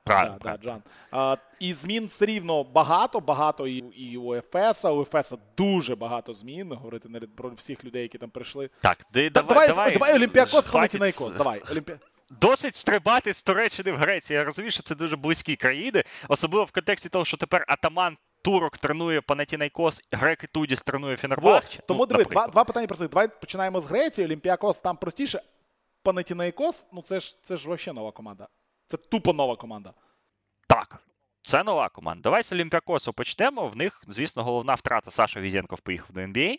Правильно, 0.03 0.37
да, 0.41 0.57
да, 0.57 0.63
Джан. 0.63 0.83
А, 1.11 1.37
І 1.59 1.73
змін 1.73 2.05
все 2.05 2.25
рівно 2.25 2.63
багато, 2.63 3.19
багато 3.19 3.67
і 3.67 3.77
і 3.77 4.17
у 4.17 4.33
Ефеса. 4.33 4.91
У 4.91 5.01
Ефеса 5.01 5.37
дуже 5.57 5.95
багато 5.95 6.33
змін. 6.33 6.73
Говорити 6.73 7.09
не 7.09 7.19
про 7.19 7.49
всіх 7.49 7.85
людей, 7.85 8.01
які 8.01 8.17
там 8.17 8.29
прийшли. 8.29 8.69
Так, 8.81 8.97
да, 9.13 9.29
давай, 9.29 9.47
давай, 9.47 9.67
давай, 9.67 9.93
давай 9.93 10.15
Олімпіакос, 10.15 10.67
Панатінайкос. 10.67 11.35
Давай, 11.35 11.61
Олімпі... 11.71 11.93
Досить 12.41 12.75
стрибати 12.75 13.33
з 13.33 13.43
Туреччини 13.43 13.91
в 13.91 13.95
Грецію. 13.95 14.39
Я 14.39 14.45
розумію, 14.45 14.71
що 14.71 14.83
це 14.83 14.95
дуже 14.95 15.15
близькі 15.15 15.55
країни, 15.55 16.03
особливо 16.27 16.65
в 16.65 16.71
контексті 16.71 17.09
того, 17.09 17.25
що 17.25 17.37
тепер 17.37 17.65
атаман. 17.67 18.17
Турок 18.43 18.77
тренує 18.77 19.21
Панатінайкос, 19.21 20.01
греки 20.11 20.47
Тудіс 20.47 20.81
тренує 20.81 21.17
Фенербахче. 21.17 21.79
Тому 21.87 21.99
ну, 21.99 22.05
диви, 22.05 22.23
два 22.23 22.47
два 22.47 22.63
питання 22.63 22.87
простих. 22.87 23.09
Давай 23.09 23.27
починаємо 23.39 23.81
з 23.81 23.85
Греції. 23.85 24.27
Олімпіакос 24.27 24.79
там 24.79 24.97
простіше. 24.97 25.41
Панатінайкос, 26.03 26.87
ну 26.93 27.01
це 27.01 27.19
ж 27.19 27.37
це 27.41 27.57
ж 27.57 27.69
взагалі 27.69 27.95
нова 27.95 28.11
команда. 28.11 28.47
Це 28.91 28.97
тупо 28.97 29.33
нова 29.33 29.55
команда. 29.55 29.93
Так. 30.67 31.03
Це 31.41 31.63
нова 31.63 31.89
команда. 31.89 32.21
Давай 32.21 32.43
з 32.43 32.53
Олімпіакосу 32.53 33.13
почнемо. 33.13 33.67
В 33.67 33.77
них, 33.77 34.01
звісно, 34.07 34.43
головна 34.43 34.73
втрата 34.73 35.11
Саша 35.11 35.41
Візєнков 35.41 35.79
поїхав 35.79 36.11
до 36.11 36.19
NBA. 36.19 36.55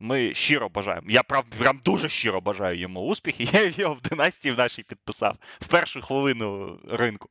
Ми 0.00 0.34
щиро 0.34 0.68
бажаємо. 0.68 1.06
Я 1.10 1.22
прям, 1.22 1.42
прям 1.58 1.80
дуже 1.84 2.08
щиро 2.08 2.40
бажаю 2.40 2.78
йому 2.78 3.00
успіхи. 3.00 3.44
Я 3.52 3.72
його 3.76 3.94
в 3.94 4.02
династії 4.02 4.54
в 4.54 4.58
нашій 4.58 4.82
підписав 4.82 5.36
в 5.60 5.66
першу 5.66 6.02
хвилину 6.02 6.78
ринку. 6.88 7.28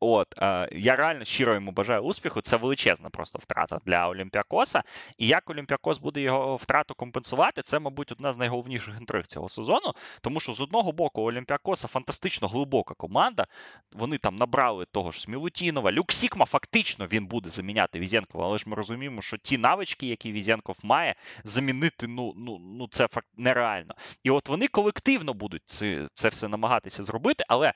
От 0.00 0.34
е, 0.38 0.68
я 0.72 0.96
реально 0.96 1.24
щиро 1.24 1.54
йому 1.54 1.72
бажаю 1.72 2.00
успіху. 2.00 2.40
Це 2.40 2.56
величезна 2.56 3.10
просто 3.10 3.38
втрата 3.42 3.80
для 3.86 4.08
Олімпіакоса. 4.08 4.82
І 5.18 5.26
як 5.26 5.50
Олімпіакос 5.50 5.98
буде 5.98 6.20
його 6.20 6.56
втрату 6.56 6.94
компенсувати, 6.94 7.62
це, 7.62 7.78
мабуть, 7.78 8.12
одна 8.12 8.32
з 8.32 8.38
найголовніших 8.38 8.94
інтриг 9.00 9.26
цього 9.26 9.48
сезону. 9.48 9.94
Тому 10.20 10.40
що 10.40 10.52
з 10.52 10.60
одного 10.60 10.92
боку 10.92 11.22
Олімпіакоса 11.22 11.88
фантастично 11.88 12.48
глибока 12.48 12.94
команда. 12.94 13.46
Вони 13.92 14.18
там 14.18 14.36
набрали 14.36 14.86
того 14.92 15.12
ж 15.12 15.20
Смілутінова. 15.20 15.92
Люк 15.92 16.12
Сікма 16.12 16.46
фактично 16.46 17.06
він 17.06 17.26
буде 17.26 17.50
заміняти 17.50 17.98
Візенкова, 17.98 18.46
але 18.46 18.58
ж 18.58 18.64
ми 18.66 18.76
розуміємо, 18.76 19.22
що 19.22 19.36
ті 19.36 19.58
навички, 19.58 20.06
які 20.06 20.32
Візенков 20.32 20.78
має, 20.82 21.14
замінити 21.44 22.06
ну 22.06 22.34
ну, 22.36 22.58
ну 22.58 22.88
це 22.90 23.08
факт 23.08 23.28
нереально. 23.36 23.94
І 24.22 24.30
от 24.30 24.48
вони 24.48 24.68
колективно 24.68 25.34
будуть 25.34 25.62
це, 25.66 26.08
це 26.14 26.28
все 26.28 26.48
намагатися 26.48 27.04
зробити, 27.04 27.44
але 27.48 27.72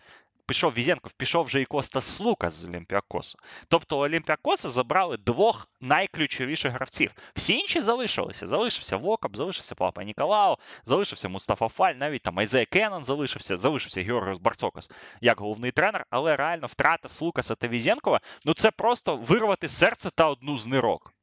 пішов 0.53 0.73
Візенков, 0.73 1.13
пішов 1.13 1.45
вже 1.45 1.61
і 1.61 1.65
Костас 1.65 2.21
Лукас 2.21 2.55
з 2.55 2.65
Олімпіакосу. 2.65 3.39
Тобто 3.69 3.99
Олімпіакоса 3.99 4.71
забрали 4.71 5.17
двох 5.17 5.69
найключовіших 5.81 6.73
гравців. 6.73 7.11
Всі 7.37 7.59
інші 7.59 7.81
залишилися. 7.81 8.47
Залишився 8.47 8.97
Вокап, 8.97 9.37
залишився 9.37 9.75
Папа 9.75 10.05
Ніколао, 10.05 10.59
залишився 10.85 11.29
Мустафа 11.29 11.69
Фаль, 11.69 11.95
навіть 11.95 12.23
там 12.23 12.39
Айзея 12.39 12.65
Кеннон 12.65 13.05
залишився, 13.05 13.57
залишився 13.57 14.03
Георгіос 14.03 14.39
Барцокас 14.39 14.91
як 15.21 15.41
головний 15.41 15.71
тренер, 15.71 16.07
але 16.11 16.37
реально 16.37 16.67
втрата 16.67 17.09
Слукаса 17.09 17.55
та 17.55 17.69
Везенкова 17.69 18.21
ну 18.45 18.55
це 18.55 18.71
просто 18.71 19.17
вирвати 19.17 19.69
серце 19.69 20.11
та 20.15 20.29
одну 20.29 20.59
з 20.59 20.67
нирок. 20.67 21.15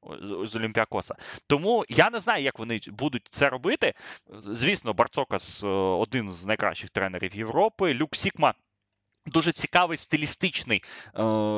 З 0.43 0.55
Олімпіакоса. 0.55 1.15
Тому 1.47 1.85
я 1.89 2.09
не 2.09 2.19
знаю, 2.19 2.43
як 2.43 2.59
вони 2.59 2.79
будуть 2.87 3.27
це 3.31 3.49
робити. 3.49 3.93
Звісно, 4.39 4.93
Барцокас 4.93 5.63
один 5.63 6.29
з 6.29 6.45
найкращих 6.45 6.89
тренерів 6.89 7.35
Європи. 7.35 7.93
Люк 7.93 8.15
Сікма 8.15 8.53
Дуже 9.25 9.51
цікавий 9.51 9.97
стилістичний 9.97 10.83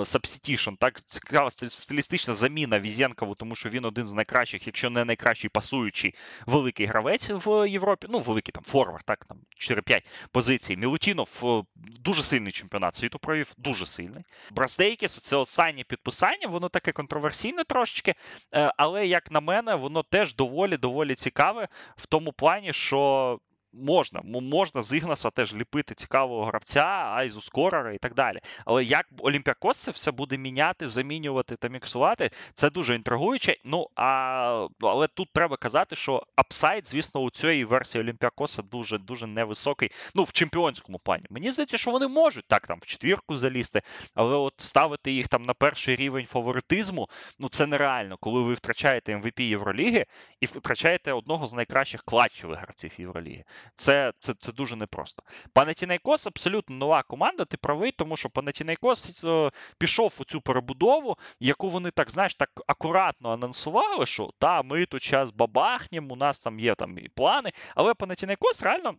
substitution, 0.03 0.73
так 0.79 1.01
цікава 1.01 1.51
стилістична 1.51 2.33
заміна 2.33 2.79
Везенкову, 2.79 3.35
тому 3.35 3.55
що 3.55 3.69
він 3.69 3.85
один 3.85 4.05
з 4.05 4.13
найкращих, 4.13 4.67
якщо 4.67 4.89
не 4.89 5.05
найкращий 5.05 5.49
пасуючий 5.49 6.15
великий 6.45 6.85
гравець 6.85 7.29
в 7.29 7.69
Європі. 7.69 8.07
Ну, 8.09 8.19
великий 8.19 8.51
там 8.51 8.63
форвард, 8.63 9.05
так 9.05 9.25
там 9.25 9.37
4-5 9.59 10.01
позицій. 10.31 10.77
Мілутінов 10.77 11.29
е, 11.43 11.63
дуже 11.75 12.23
сильний 12.23 12.51
чемпіонат 12.51 12.95
світу 12.95 13.19
провів, 13.19 13.53
дуже 13.57 13.85
сильний. 13.85 14.23
Браздейкіс, 14.51 15.19
це 15.19 15.35
останнє 15.35 15.83
підписання, 15.83 16.47
воно 16.47 16.69
таке 16.69 16.91
контроверсійне 16.91 17.63
трошечки, 17.63 18.15
е, 18.53 18.73
але 18.77 19.07
як 19.07 19.31
на 19.31 19.39
мене, 19.39 19.75
воно 19.75 20.03
теж 20.03 20.35
доволі 20.35 20.77
доволі 20.77 21.15
цікаве 21.15 21.67
в 21.95 22.05
тому 22.05 22.33
плані, 22.33 22.73
що 22.73 23.39
Можна, 23.73 24.21
можна 24.23 24.81
з 24.81 24.97
Ігнаса 24.97 25.29
теж 25.29 25.53
ліпити 25.53 25.95
цікавого 25.95 26.45
гравця, 26.45 26.85
iso 27.15 27.41
скорера 27.41 27.93
і 27.93 27.97
так 27.97 28.13
далі. 28.13 28.39
Але 28.65 28.83
як 28.83 29.05
Олімпіакос 29.19 29.77
це 29.77 29.91
все 29.91 30.11
буде 30.11 30.37
міняти, 30.37 30.87
замінювати 30.87 31.55
та 31.55 31.67
міксувати, 31.67 32.31
це 32.55 32.69
дуже 32.69 32.95
інтригуюче. 32.95 33.57
Ну 33.65 33.87
а 33.95 34.67
але 34.81 35.07
тут 35.07 35.29
треба 35.33 35.57
казати, 35.57 35.95
що 35.95 36.23
upside, 36.35 36.87
звісно, 36.87 37.21
у 37.21 37.29
цієї 37.29 37.65
версії 37.65 38.03
Олімпіакоса 38.03 38.61
дуже 38.61 38.97
дуже 38.97 39.27
невисокий. 39.27 39.91
Ну, 40.15 40.23
в 40.23 40.31
чемпіонському 40.31 40.99
плані. 40.99 41.25
Мені 41.29 41.51
здається, 41.51 41.77
що 41.77 41.91
вони 41.91 42.07
можуть 42.07 42.45
так 42.47 42.67
там 42.67 42.79
в 42.81 42.85
четвірку 42.85 43.35
залізти, 43.35 43.81
але 44.15 44.35
от 44.35 44.53
ставити 44.57 45.11
їх 45.11 45.27
там 45.27 45.43
на 45.43 45.53
перший 45.53 45.95
рівень 45.95 46.25
фаворитизму, 46.25 47.09
ну 47.39 47.49
це 47.49 47.67
нереально, 47.67 48.17
коли 48.17 48.41
ви 48.41 48.53
втрачаєте 48.53 49.17
МВП 49.17 49.39
Євроліги 49.39 50.05
і 50.39 50.45
втрачаєте 50.45 51.13
одного 51.13 51.45
з 51.45 51.53
найкращих 51.53 52.03
клатчевих 52.03 52.59
гравців 52.59 52.91
Євроліги. 52.97 53.43
Це 53.75 54.13
це, 54.19 54.33
це 54.33 54.51
дуже 54.51 54.75
непросто. 54.75 55.23
Панатінайкос 55.53 56.27
абсолютно 56.27 56.75
нова 56.75 57.03
команда. 57.03 57.45
Ти 57.45 57.57
правий, 57.57 57.91
тому 57.91 58.17
що 58.17 58.29
Панатінайкос 58.29 59.23
е, 59.23 59.51
пішов 59.77 60.13
у 60.19 60.23
цю 60.23 60.41
перебудову, 60.41 61.17
яку 61.39 61.69
вони 61.69 61.91
так 61.91 62.11
знаєш, 62.11 62.35
так 62.35 62.49
акуратно 62.67 63.31
анонсували, 63.31 64.05
що 64.05 64.29
та 64.39 64.61
ми 64.61 64.85
тут 64.85 65.03
час 65.03 65.31
бабахнемо, 65.31 66.13
у 66.13 66.15
нас 66.15 66.39
там 66.39 66.59
є 66.59 66.75
там 66.75 66.97
і 66.97 67.09
плани. 67.09 67.51
Але 67.75 67.93
Панатінайкос 67.93 68.63
реально 68.63 68.95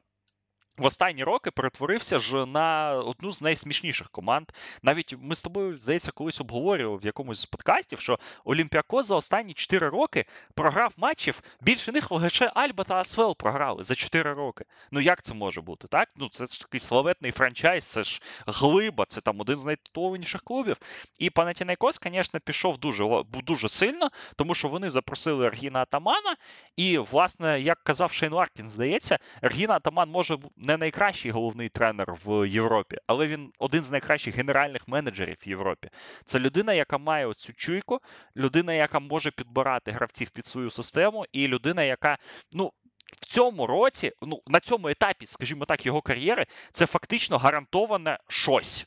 в 0.79 0.87
останні 0.87 1.25
роки 1.25 1.51
перетворився 1.51 2.19
ж 2.19 2.47
на 2.47 2.93
одну 2.93 3.31
з 3.33 3.43
найсмішніших 3.43 4.11
команд. 4.11 4.49
Навіть 4.83 5.15
ми 5.21 5.35
з 5.35 5.43
тобою, 5.43 5.79
здається, 5.79 6.13
колись 6.13 6.41
обговорював 6.41 6.99
в 6.99 7.07
якомусь 7.07 7.41
з 7.41 7.47
подкастів, 7.47 8.01
що 8.01 8.19
Олімпіако 8.45 9.03
за 9.03 9.17
останні 9.17 9.55
4 9.55 9.89
роки 9.89 10.25
програв 10.55 10.95
матчів. 10.97 11.43
Більше 11.61 11.93
них 11.93 12.11
лише 12.11 12.47
Альба 12.55 12.85
та 12.85 12.95
Асвел 12.95 13.37
програли 13.37 13.85
за 13.85 13.95
4 13.95 14.33
роки. 14.33 14.65
Ну 14.91 15.01
як 15.01 15.23
це 15.23 15.35
може 15.35 15.61
бути? 15.61 15.89
Так? 15.89 16.09
Ну 16.17 16.29
це 16.29 16.47
ж 16.47 16.61
такий 16.61 16.81
славетний 16.81 17.33
франчайз, 17.33 17.85
це 17.85 18.03
ж 18.03 18.23
глиба, 18.47 19.05
це 19.09 19.21
там 19.21 19.41
один 19.41 19.57
з 19.57 19.65
найтитулованіших 19.65 20.43
клубів. 20.43 20.77
І 21.19 21.31
Панатінайкос, 21.31 22.01
звісно, 22.05 22.41
пішов 22.41 22.79
дуже 22.79 23.23
дуже 23.47 23.69
сильно, 23.69 24.09
тому 24.37 24.55
що 24.55 24.69
вони 24.69 24.91
запросили 24.91 25.47
Ергіна 25.47 25.83
Атамана. 25.83 26.37
І, 26.77 26.99
власне, 26.99 27.61
як 27.61 27.83
казав 27.83 28.13
Шейн 28.13 28.33
Ларкін, 28.33 28.69
здається, 28.69 29.19
Ергіна 29.43 29.75
Атаман 29.75 30.11
може 30.11 30.39
не 30.63 30.77
найкращий 30.77 31.31
головний 31.31 31.69
тренер 31.69 32.15
в 32.25 32.49
Європі, 32.49 32.97
але 33.07 33.27
він 33.27 33.53
один 33.59 33.83
з 33.83 33.91
найкращих 33.91 34.37
генеральних 34.37 34.89
менеджерів 34.89 35.37
в 35.47 35.49
Європі. 35.49 35.89
Це 36.25 36.39
людина, 36.39 36.73
яка 36.73 36.99
має 36.99 37.27
оцю 37.27 37.53
чуйку, 37.53 38.01
людина, 38.37 38.75
яка 38.75 38.99
може 38.99 39.31
підбирати 39.31 39.91
гравців 39.91 40.31
під 40.31 40.47
свою 40.47 40.71
систему, 40.71 41.27
і 41.33 41.49
людина, 41.49 41.83
яка 41.83 42.19
ну. 42.53 42.73
В 43.13 43.27
цьому 43.27 43.67
році, 43.67 44.13
ну 44.23 44.43
на 44.47 44.61
цьому 44.61 44.89
етапі, 44.89 45.27
скажімо 45.27 45.65
так, 45.65 45.87
його 45.87 46.03
кар'єри, 46.03 46.47
це 46.73 46.87
фактично 46.87 47.39
гарантоване 47.39 48.19
щось. 48.29 48.87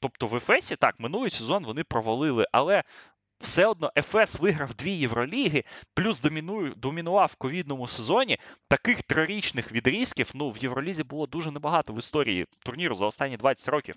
Тобто 0.00 0.26
в 0.26 0.36
Ефесі 0.36 0.76
так, 0.76 1.00
минулий 1.00 1.30
сезон 1.30 1.64
вони 1.64 1.84
провалили, 1.84 2.46
але 2.52 2.82
все 3.40 3.66
одно 3.66 3.92
ФС 3.96 4.38
виграв 4.40 4.74
дві 4.74 4.90
Євроліги, 4.90 5.64
плюс 5.94 6.20
домінує, 6.20 6.72
домінував 6.76 7.30
в 7.32 7.36
ковідному 7.36 7.88
сезоні. 7.88 8.38
Таких 8.68 9.02
трирічних 9.02 9.72
відрізків 9.72 10.30
ну, 10.34 10.50
в 10.50 10.58
Євролізі 10.58 11.04
було 11.04 11.26
дуже 11.26 11.50
небагато 11.50 11.92
в 11.92 11.98
історії 11.98 12.46
турніру 12.58 12.94
за 12.94 13.06
останні 13.06 13.36
20 13.36 13.68
років. 13.68 13.94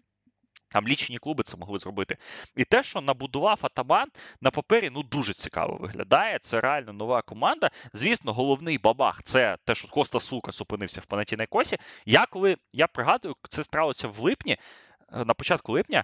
Там 0.73 0.87
лічені 0.87 1.17
клуби 1.17 1.43
це 1.43 1.57
могли 1.57 1.79
зробити. 1.79 2.17
І 2.55 2.63
те, 2.63 2.83
що 2.83 3.01
набудував 3.01 3.59
Атаман 3.61 4.07
на 4.41 4.51
папері, 4.51 4.89
ну 4.89 5.03
дуже 5.03 5.33
цікаво 5.33 5.77
виглядає. 5.79 6.39
Це 6.39 6.61
реально 6.61 6.93
нова 6.93 7.21
команда. 7.21 7.71
Звісно, 7.93 8.33
головний 8.33 8.77
бабах 8.77 9.23
це 9.23 9.57
те, 9.65 9.75
що 9.75 9.87
Коста 9.87 10.19
Сукас 10.19 10.61
опинився 10.61 11.01
в 11.01 11.05
Панатінайкосі. 11.05 11.77
Я 12.05 12.25
коли 12.25 12.57
я 12.73 12.87
пригадую, 12.87 13.35
це 13.49 13.63
сталося 13.63 14.07
в 14.07 14.19
липні, 14.19 14.57
е, 15.13 15.25
на 15.25 15.33
початку 15.33 15.71
липня. 15.71 16.03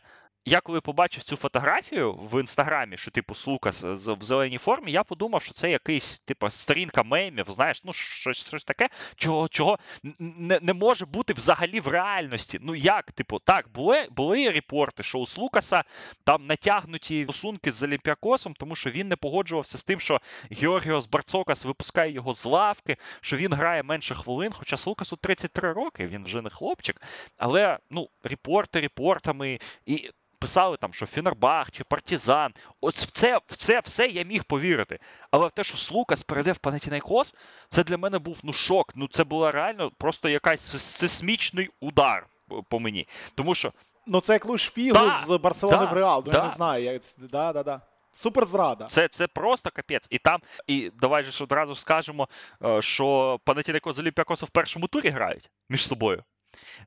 Я 0.50 0.62
коли 0.62 0.82
побачив 0.82 1.24
цю 1.24 1.36
фотографію 1.36 2.14
в 2.14 2.40
інстаграмі, 2.40 2.98
що 2.98 3.12
типу 3.12 3.34
Лукас 3.48 3.84
в 3.84 4.24
зеленій 4.24 4.58
формі, 4.58 4.92
я 4.92 5.04
подумав, 5.04 5.44
що 5.44 5.54
це 5.54 5.72
якийсь 5.72 6.20
типу 6.20 6.50
сторінка 6.50 7.04
мемів, 7.04 7.46
знаєш, 7.50 7.84
ну 7.84 7.94
щось 7.94 8.48
щось 8.48 8.64
таке, 8.64 8.90
чого 9.16 9.48
чого 9.48 9.80
не 10.20 10.60
не 10.62 10.74
може 10.74 11.06
бути 11.06 11.34
взагалі 11.34 11.80
в 11.80 11.88
реальності. 11.88 12.60
Ну 12.62 12.76
як, 12.76 13.12
типу, 13.12 13.40
так, 13.40 13.70
були 13.74 14.08
були 14.12 14.50
репорти, 14.50 15.04
що 15.04 15.20
у 15.20 15.26
Лукаса 15.38 15.84
там 16.24 16.46
натягнуті 16.46 17.24
стосунки 17.24 17.72
з 17.72 17.84
Олімпіакосом, 17.84 18.54
тому 18.54 18.76
що 18.76 18.90
він 18.90 19.08
не 19.08 19.16
погоджувався 19.16 19.78
з 19.78 19.84
тим, 19.84 20.00
що 20.00 20.22
Георгіос 20.52 21.08
Барцокас 21.08 21.66
випускає 21.66 22.12
його 22.12 22.34
з 22.34 22.46
лавки, 22.46 22.98
що 23.22 23.38
він 23.38 23.54
грає 23.54 23.84
менше 23.84 24.16
хвилин. 24.16 24.52
Хоча 24.54 24.76
Лукасу 24.86 25.16
33 25.16 25.74
роки, 25.74 26.08
він 26.08 26.24
вже 26.24 26.42
не 26.42 26.50
хлопчик. 26.50 27.02
Але 27.38 27.80
ну, 27.90 28.10
репорти 28.24 28.82
репортами 28.82 29.60
і 29.86 30.10
писали 30.40 30.78
там, 30.78 30.94
що 30.94 31.06
Фінербах 31.06 31.72
чи 31.72 31.84
Партізан. 31.84 32.54
От 32.82 32.96
в 32.96 33.12
це 33.12 33.40
в 33.48 33.56
це 33.56 33.80
все 33.80 34.08
я 34.08 34.24
міг 34.24 34.44
повірити. 34.44 35.00
Але 35.32 35.48
в 35.48 35.52
те, 35.52 35.64
що 35.64 35.78
Слукас 35.78 36.24
перейде 36.24 36.52
в 36.52 36.58
Панатінайкос, 36.58 37.36
це 37.70 37.84
для 37.84 37.98
мене 37.98 38.20
був 38.20 38.40
ну 38.44 38.54
шок. 38.54 38.92
Ну 38.96 39.08
це 39.08 39.24
була 39.24 39.52
реально 39.52 39.92
просто 39.98 40.30
якась 40.30 40.62
сейсмічний 40.82 41.70
удар 41.82 42.28
по 42.70 42.80
мені. 42.80 43.08
Тому 43.36 43.56
що. 43.56 43.74
Ну, 44.08 44.22
це 44.22 44.34
як 44.34 44.46
луж 44.46 44.72
фігу 44.72 45.12
з 45.12 45.38
Барселони 45.38 45.78
да, 45.78 45.86
в 45.86 45.94
Реал. 45.94 46.24
Ну, 46.26 46.32
да. 46.32 46.38
Я 46.38 46.44
не 46.44 46.50
знаю. 46.50 46.84
Як... 46.84 47.02
Да, 47.18 47.54
да, 47.54 47.64
да. 47.64 47.82
Супер 48.12 48.46
зрада. 48.46 48.86
Це 48.86 49.08
це 49.08 49.28
просто 49.28 49.70
капець. 49.74 50.08
І 50.10 50.18
там, 50.18 50.40
і 50.68 50.92
давай 51.02 51.24
же 51.24 51.44
одразу 51.44 51.76
скажемо, 51.76 52.30
е, 52.64 52.82
що 52.82 53.40
Панатінайкос 53.44 53.96
з 53.96 54.00
Олімпіакосом 54.00 54.48
в 54.48 54.50
першому 54.50 54.88
турі 54.88 55.10
грають 55.10 55.50
між 55.70 55.88
собою. 55.88 56.24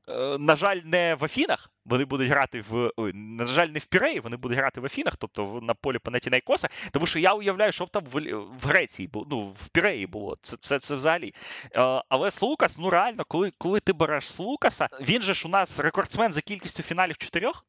Е, 0.09 0.37
на 0.39 0.55
жаль, 0.55 0.77
не 0.83 1.15
в 1.15 1.25
Афінах. 1.25 1.69
Вони 1.85 2.05
будуть 2.05 2.29
грати 2.29 2.61
в 2.69 2.91
на 3.13 3.45
жаль, 3.45 3.67
не 3.67 3.79
в 3.79 3.85
Піреї, 3.85 4.19
вони 4.19 4.37
будуть 4.37 4.57
грати 4.57 4.81
в 4.81 4.85
Афінах, 4.85 5.15
тобто 5.17 5.59
на 5.61 5.73
полі 5.73 5.99
Панеті 5.99 6.29
Найкоса. 6.29 6.69
тому 6.91 7.05
що 7.05 7.19
я 7.19 7.33
уявляю, 7.33 7.71
що 7.71 7.85
там 7.85 8.03
в, 8.05 8.19
в 8.61 8.67
Греції 8.67 9.07
було, 9.07 9.27
ну 9.29 9.47
в 9.47 9.69
Піреї 9.69 10.07
було. 10.07 10.37
Це 10.41 10.57
це, 10.57 10.79
це 10.79 10.95
взагалі. 10.95 11.33
Е, 11.75 12.03
але 12.09 12.31
Слукас, 12.31 12.77
ну 12.77 12.89
реально, 12.89 13.25
коли 13.27 13.51
коли 13.57 13.79
ти 13.79 13.93
береш 13.93 14.31
Слукаса, 14.31 14.89
він 15.01 15.21
же 15.21 15.33
ж 15.33 15.47
у 15.47 15.51
нас 15.51 15.79
рекордсмен 15.79 16.31
за 16.31 16.41
кількістю 16.41 16.83
фіналів 16.83 17.17
чотирьох. 17.17 17.65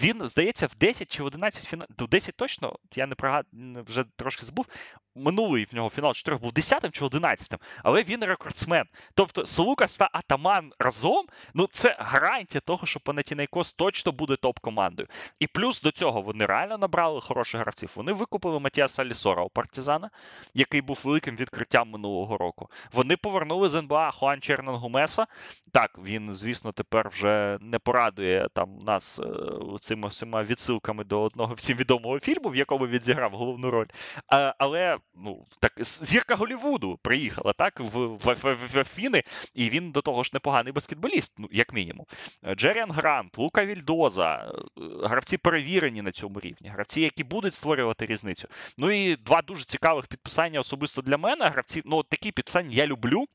Він, 0.00 0.26
здається, 0.26 0.66
в 0.66 0.74
10 0.74 1.10
чи 1.10 1.22
в 1.22 1.26
11 1.26 1.64
фіналів, 1.64 1.88
в 1.98 2.08
10 2.08 2.36
точно, 2.36 2.76
я 2.94 3.06
не 3.06 3.14
пригадую, 3.14 3.84
вже 3.88 4.04
трошки 4.16 4.44
збув. 4.44 4.66
Минулий 5.14 5.64
в 5.64 5.74
нього 5.74 5.90
фінал 5.90 6.14
4 6.14 6.36
був 6.36 6.52
10 6.52 6.94
чи 6.94 7.04
11, 7.04 7.54
але 7.82 8.02
він 8.02 8.24
рекордсмен. 8.24 8.84
Тобто 9.14 9.46
Солукас 9.46 9.98
та 9.98 10.08
Атаман 10.12 10.72
разом, 10.78 11.26
ну 11.54 11.68
це 11.72 11.96
гарантія 11.98 12.60
того, 12.60 12.86
що 12.86 13.00
Панатінайкос 13.00 13.72
точно 13.72 14.12
буде 14.12 14.36
топ-командою. 14.36 15.08
І 15.40 15.46
плюс 15.46 15.82
до 15.82 15.90
цього 15.90 16.22
вони 16.22 16.46
реально 16.46 16.78
набрали 16.78 17.20
хороших 17.20 17.60
гравців. 17.60 17.90
Вони 17.94 18.12
викупили 18.12 18.60
Матіаса 18.60 19.04
Лісора 19.04 19.42
у 19.42 19.48
партизана, 19.48 20.10
який 20.54 20.80
був 20.80 21.00
великим 21.04 21.36
відкриттям 21.36 21.90
минулого 21.90 22.36
року. 22.36 22.70
Вони 22.92 23.16
повернули 23.16 23.68
з 23.68 23.74
НБА 23.74 24.10
Хуан 24.10 24.40
Чернан 24.40 24.74
Гумеса. 24.74 25.26
Так, 25.72 25.98
він, 26.04 26.34
звісно, 26.34 26.72
тепер 26.72 27.08
вже 27.08 27.58
не 27.60 27.78
порадує 27.78 28.48
там 28.54 28.78
нас 28.78 29.18
е, 29.18 29.24
цими 29.86 30.08
всіма 30.08 30.42
відсилками 30.42 31.04
до 31.04 31.22
одного 31.22 31.54
всім 31.54 31.76
відомого 31.76 32.20
фільму, 32.20 32.48
в 32.48 32.56
якому 32.56 32.86
він 32.86 33.00
зіграв 33.00 33.32
головну 33.32 33.70
роль. 33.70 33.86
А, 34.28 34.54
Але 34.58 34.98
ну 35.14 35.44
так 35.60 35.72
зірка 35.84 36.34
Голівуду 36.34 36.98
приїхала 37.02 37.52
так 37.52 37.80
в, 37.80 38.06
в, 38.06 38.34
в, 38.42 38.54
в 38.74 38.78
Афіни, 38.78 39.22
і 39.54 39.70
він 39.70 39.92
до 39.92 40.02
того 40.02 40.22
ж 40.22 40.30
непоганий 40.34 40.72
баскетболіст, 40.72 41.32
ну 41.38 41.48
як 41.50 41.72
мінімум. 41.72 42.06
Джеріан 42.56 42.92
Грант, 42.92 43.38
Лука 43.38 43.64
Вільдоза, 43.64 44.34
е, 44.34 44.80
гравці 45.04 45.36
перевірені 45.36 46.02
на 46.02 46.12
цьому 46.12 46.40
рівні, 46.40 46.68
гравці, 46.68 47.00
які 47.00 47.24
будуть 47.24 47.54
створювати 47.54 48.06
різницю. 48.06 48.48
Ну 48.78 48.90
і 48.90 49.16
два 49.16 49.42
дуже 49.42 49.64
цікавих 49.64 50.06
підписання 50.06 50.60
особисто 50.60 51.02
для 51.02 51.16
мене. 51.16 51.44
Гравці, 51.46 51.82
ну 51.84 52.02
такі 52.02 52.32
підписання 52.32 52.70
я 52.70 52.86
люблю 52.86 53.26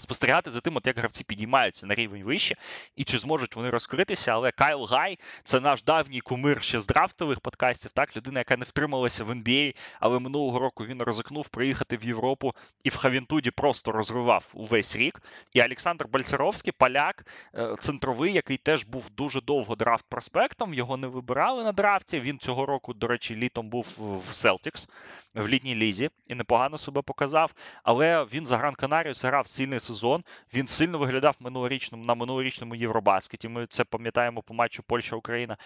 спостерігати 0.00 0.50
за 0.50 0.60
тим, 0.60 0.76
от 0.76 0.86
як 0.86 0.98
гравці 0.98 1.24
підіймаються 1.24 1.86
на 1.86 1.94
рівень 1.94 2.24
вище, 2.24 2.54
і 2.96 3.04
чи 3.04 3.18
зможуть 3.18 3.56
вони 3.56 3.70
розкритися. 3.70 4.32
Але 4.32 4.50
Кайл 4.50 4.84
Гай 4.84 5.18
це 5.42 5.60
наш 5.60 5.82
давній 5.82 6.20
кумир 6.20 6.62
ще 6.62 6.80
з 6.80 6.86
драфтових 6.86 7.40
подкастів. 7.40 7.92
Так, 7.92 8.16
людина, 8.16 8.40
яка 8.40 8.56
не 8.56 8.64
втрималася 8.64 9.24
в 9.24 9.30
NBA, 9.30 9.76
але 10.00 10.18
минулого 10.18 10.58
року 10.58 10.84
він 10.84 11.02
ризикнув 11.02 11.48
приїхати 11.48 11.96
в 11.96 12.04
Європу 12.04 12.54
і 12.84 12.88
в 12.88 12.96
Ховентуді 12.96 13.50
просто 13.50 13.92
розривав 13.92 14.44
увесь 14.54 14.96
рік. 14.96 15.22
І 15.52 15.62
Олександр 15.62 16.06
Бальцеровський, 16.08 16.72
поляк, 16.72 17.26
е, 17.54 17.74
центровий, 17.78 18.32
який 18.32 18.56
теж 18.56 18.84
був 18.84 19.10
дуже 19.10 19.40
довго 19.40 19.76
драфт 19.76 20.06
проспектом. 20.08 20.74
Його 20.74 20.96
не 20.96 21.06
вибирали 21.06 21.64
на 21.64 21.72
драфті. 21.72 22.20
Він 22.20 22.38
цього 22.38 22.66
року, 22.66 22.94
до 22.94 23.06
речі, 23.06 23.36
літом 23.36 23.68
був 23.68 23.86
в 24.28 24.34
Селтікс 24.34 24.88
в 25.34 25.48
літній 25.48 25.74
лізі 25.74 26.10
і 26.28 26.34
непогано 26.34 26.78
себе 26.78 27.02
показав. 27.02 27.54
Але 27.82 28.24
він 28.24 28.46
за 28.46 28.58
Гран 28.58 28.74
Канарію 28.74 29.14
грав 29.30 29.48
сильний 29.48 29.80
сезон. 29.90 30.24
Він 30.54 30.68
сильно 30.68 30.98
виглядав 30.98 31.36
минулорічному 31.40 32.04
на 32.04 32.14
минулорічному 32.14 32.74
Євробаскеті. 32.74 33.48
Ми 33.48 33.66
це 33.66 33.84
пам'ятаємо 33.84 34.42
по 34.42 34.54
матчу 34.54 34.82
Польща-Україна. 34.82 35.56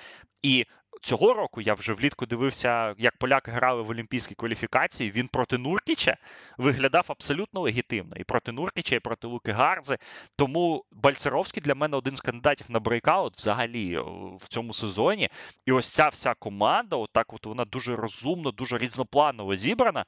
І 0.42 0.66
цього 1.02 1.32
року 1.34 1.60
я 1.60 1.74
вже 1.74 1.92
влітку 1.92 2.26
дивився, 2.26 2.94
як 2.98 3.16
поляки 3.16 3.50
грали 3.50 3.82
в 3.82 3.90
олімпійській 3.90 4.34
кваліфікації. 4.34 5.10
Він 5.10 5.28
проти 5.28 5.58
Нуркіча 5.58 6.16
виглядав 6.58 7.04
абсолютно 7.08 7.60
легітимно. 7.60 8.16
І 8.16 8.24
проти 8.24 8.52
Нуркіча, 8.52 8.96
і 8.96 9.00
проти 9.00 9.26
Луки 9.26 9.52
Гарзи. 9.52 9.98
Тому 10.36 10.84
Бальцеровський 10.92 11.62
для 11.62 11.74
мене 11.74 11.96
один 11.96 12.16
з 12.16 12.20
кандидатів 12.20 12.66
на 12.70 12.80
breakout 12.80 13.36
взагалі 13.36 13.98
в 14.40 14.48
цьому 14.48 14.72
сезоні. 14.72 15.28
І 15.66 15.72
ось 15.72 15.94
ця 15.94 16.08
вся 16.08 16.34
команда, 16.34 16.96
отак 16.96 17.32
от 17.32 17.46
вона 17.46 17.64
дуже 17.64 17.96
розумно, 17.96 18.50
дуже 18.50 18.78
різнопланово 18.78 19.56
зібрана. 19.56 20.04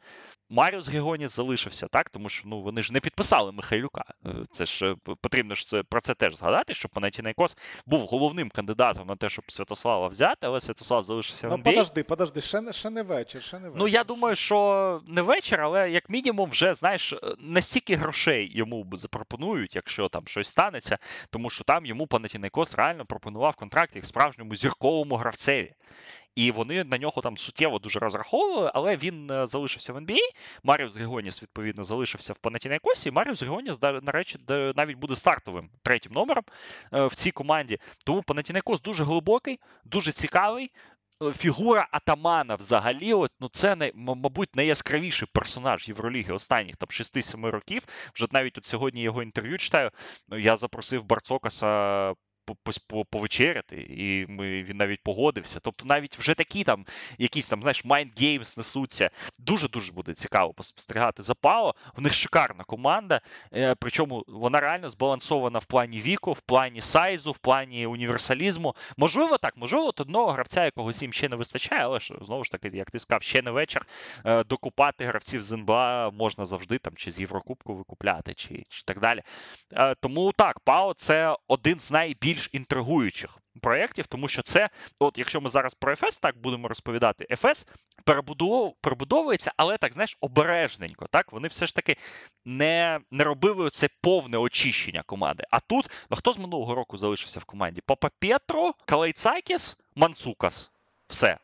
Маріус 0.49 0.89
Григоніс 0.89 1.37
залишився, 1.37 1.87
так? 1.87 2.11
Тому 2.11 2.29
що 2.29 2.49
ну, 2.49 2.63
вони 2.63 2.83
ж 2.83 2.93
не 2.93 3.01
підписали 3.01 3.53
Михайлюка. 3.53 4.05
Е, 4.27 4.31
це 4.51 4.65
ж 4.65 4.87
е, 4.87 4.97
потрібно 5.21 5.55
ж 5.55 5.69
це, 5.69 5.83
про 5.83 6.01
це 6.01 6.15
теж 6.15 6.37
згадати, 6.37 6.75
що 6.75 6.89
Панатінайкос 6.89 7.57
був 7.87 8.01
головним 8.01 8.51
кандидатом 8.51 9.07
на 9.07 9.17
те, 9.17 9.29
щоб 9.29 9.45
Святослава 9.53 10.09
взяти, 10.09 10.47
але 10.47 10.61
Святослав 10.61 11.03
залишився 11.03 11.49
ну, 11.49 11.57
в 11.57 11.59
NBA. 11.59 11.63
подожди, 11.63 12.03
подожди, 12.03 12.41
ще 12.41 12.61
не, 12.61 12.73
ще 12.73 12.91
не 12.91 13.03
вечір, 13.03 13.43
ще 13.43 13.59
не 13.59 13.69
вечір. 13.69 13.79
Ну, 13.79 13.89
я 13.89 14.05
думаю, 14.05 14.37
що 14.37 15.01
не 15.07 15.23
вечір, 15.23 15.61
але 15.61 15.91
як 15.91 16.11
мінімум, 16.11 16.51
вже 16.51 16.75
знаєш, 16.75 17.15
настільки 17.39 17.97
грошей 17.97 18.51
йому 18.55 18.87
запропонують, 18.93 19.77
якщо 19.77 20.09
там 20.09 20.27
щось 20.27 20.49
станеться, 20.49 20.99
тому 21.31 21.51
що 21.51 21.65
там 21.65 21.87
йому 21.87 22.07
Панатінайкос 22.07 22.75
реально 22.75 23.07
пропонував 23.07 23.57
контракт 23.57 23.97
як 23.97 24.07
справжньому 24.07 24.55
зірковому 24.55 25.17
гравцеві. 25.17 25.73
І 26.37 26.51
вони 26.51 26.85
на 26.85 26.99
нього 26.99 27.23
там 27.23 27.37
суттєво 27.37 27.79
дуже 27.79 27.99
розраховували, 27.99 28.71
але 28.75 28.97
він 28.97 29.31
е, 29.31 29.47
залишився 29.47 29.93
в 29.93 29.97
NBA. 29.97 30.19
Маріус 30.63 30.97
Григоніс, 30.97 31.43
відповідно, 31.43 31.85
залишився 31.85 32.33
в 32.33 32.39
Панатінайкосі. 32.39 33.11
Маріус 33.11 33.43
Григоніс, 33.43 33.79
речі, 34.07 34.39
навіть 34.49 34.97
буде 34.97 35.17
стартовим 35.17 35.71
третім 35.83 36.13
номером 36.13 36.45
е, 36.93 37.07
в 37.07 37.15
цій 37.15 37.31
команді. 37.31 37.79
Тому 38.07 38.23
Панатінайкос 38.23 38.83
дуже 38.83 39.05
глибокий, 39.05 39.61
дуже 39.85 40.13
цікавий. 40.13 40.71
Е, 41.23 41.33
фігура 41.33 41.89
Атамана 41.91 42.55
взагалі, 42.55 43.15
от, 43.15 43.33
ну 43.41 43.49
це 43.49 43.93
мабуть 43.95 44.57
найяскравіший 44.57 45.29
персонаж 45.33 45.89
Євроліги 45.89 46.35
останніх 46.35 46.77
там 46.77 46.89
6-7 46.89 47.51
років. 47.51 47.83
Вже 48.15 48.27
навіть 48.31 48.59
от 48.59 48.65
сьогодні 48.67 49.03
його 49.03 49.23
інтерв'ю 49.23 49.59
читаю. 49.59 49.91
Я 50.29 50.57
запросив 50.57 51.05
Барцокаса 51.05 52.15
повечеряти, 53.11 53.87
і 53.91 54.27
ми, 54.29 54.63
він 54.63 54.77
навіть 54.77 55.03
погодився. 55.03 55.61
Тобто, 55.61 55.85
навіть 55.85 56.19
вже 56.19 56.35
такі 56.35 56.65
там 56.65 56.87
якісь 57.19 57.49
там, 57.49 57.63
знаєш, 57.63 57.85
games 57.85 58.59
несуться. 58.59 59.11
Дуже-дуже 59.39 59.93
буде 59.93 60.15
цікаво 60.15 60.53
поспостерігати 60.53 61.23
за 61.23 61.35
Пао. 61.35 61.75
В 61.97 62.01
них 62.01 62.15
шикарна 62.15 62.65
команда, 62.65 63.21
е, 63.55 63.75
причому 63.75 64.25
вона 64.27 64.61
реально 64.61 64.91
збалансована 64.91 65.59
в 65.59 65.65
плані 65.65 66.01
віку, 66.01 66.33
в 66.33 66.41
плані 66.41 66.81
сайзу, 66.81 67.33
в 67.33 67.39
плані 67.39 67.87
універсалізму. 67.87 68.75
Можливо, 68.97 69.39
так, 69.39 69.57
можливо, 69.57 69.87
от 69.87 70.01
одного 70.01 70.33
гравця, 70.33 70.65
якогось 70.65 71.03
їм 71.03 71.13
ще 71.13 71.29
не 71.29 71.37
вистачає, 71.37 71.85
але 71.85 72.01
ж 72.01 72.15
знову 72.21 72.45
ж 72.45 72.51
таки, 72.51 72.71
як 72.75 72.91
ти 72.91 72.99
сказав, 72.99 73.23
ще 73.23 73.43
не 73.43 73.51
вечір. 73.51 73.87
Е, 74.25 74.45
докупати 74.45 75.05
гравців 75.05 75.43
з 75.43 75.53
НБА 75.53 76.11
можна 76.11 76.45
завжди 76.45 76.79
там 76.79 76.93
чи 76.97 77.11
з 77.11 77.21
Єврокубку 77.21 77.75
викупляти, 77.75 78.35
чи, 78.35 78.65
чи 78.69 78.83
так 78.85 79.01
далі. 79.01 79.23
Е, 79.73 79.95
тому 79.95 80.33
так, 80.33 80.61
Пао 80.61 80.95
це 80.95 81.37
один 81.49 81.81
з 81.81 81.91
більш 82.37 82.51
інтригуючих 82.53 83.39
проєктів, 83.61 84.07
тому 84.07 84.29
що 84.29 84.43
це, 84.43 84.69
от 84.99 85.19
якщо 85.19 85.41
ми 85.41 85.49
зараз 85.49 85.75
про 85.75 85.97
ФС 85.97 86.19
так 86.19 86.39
будемо 86.39 86.69
розповідати, 86.69 87.27
перебудов, 88.05 88.75
перебудовується, 88.81 89.53
але 89.57 89.79
так 89.79 89.93
знаєш, 89.93 90.17
обережненько. 90.21 91.07
Так 91.11 91.33
вони 91.33 91.49
все 91.49 91.67
ж 91.67 91.75
таки 91.75 91.97
не 92.45 93.01
не 93.11 93.25
робили 93.25 93.71
це 93.71 93.89
повне 94.01 94.39
очищення 94.39 95.03
команди. 95.03 95.45
А 95.51 95.61
тут 95.61 95.91
ну 96.11 96.17
хто 96.17 96.33
з 96.33 96.39
минулого 96.39 96.75
року 96.75 96.97
залишився 96.97 97.41
в 97.41 97.45
команді? 97.45 97.83
Папа 97.87 98.11
Петро, 98.19 98.75
Калайцакіс, 98.87 99.77
Мансукас. 99.95 100.71
Все. 101.09 101.39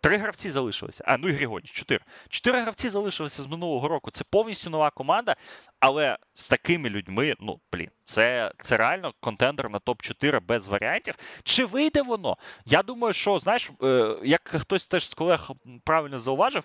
Три 0.00 0.16
гравці 0.16 0.50
залишилися. 0.50 1.04
А, 1.06 1.16
ну 1.16 1.28
і 1.28 1.32
Григоніч, 1.32 1.72
чотири. 1.72 2.00
Чотири 2.28 2.60
гравці 2.60 2.88
залишилися 2.88 3.42
з 3.42 3.46
минулого 3.46 3.88
року. 3.88 4.10
Це 4.10 4.24
повністю 4.30 4.70
нова 4.70 4.90
команда, 4.90 5.36
але 5.80 6.18
з 6.34 6.48
такими 6.48 6.90
людьми, 6.90 7.34
ну, 7.40 7.60
блін, 7.72 7.90
це 8.04 8.52
це 8.58 8.76
реально 8.76 9.14
контендер 9.20 9.70
на 9.70 9.78
топ-4 9.78 10.40
без 10.40 10.66
варіантів. 10.66 11.14
Чи 11.44 11.64
вийде 11.64 12.02
воно? 12.02 12.36
Я 12.64 12.82
думаю, 12.82 13.12
що, 13.12 13.38
знаєш, 13.38 13.70
е, 13.82 14.16
як 14.24 14.48
хтось 14.48 14.86
теж 14.86 15.10
з 15.10 15.14
колег 15.14 15.50
правильно 15.84 16.18
зауважив, 16.18 16.64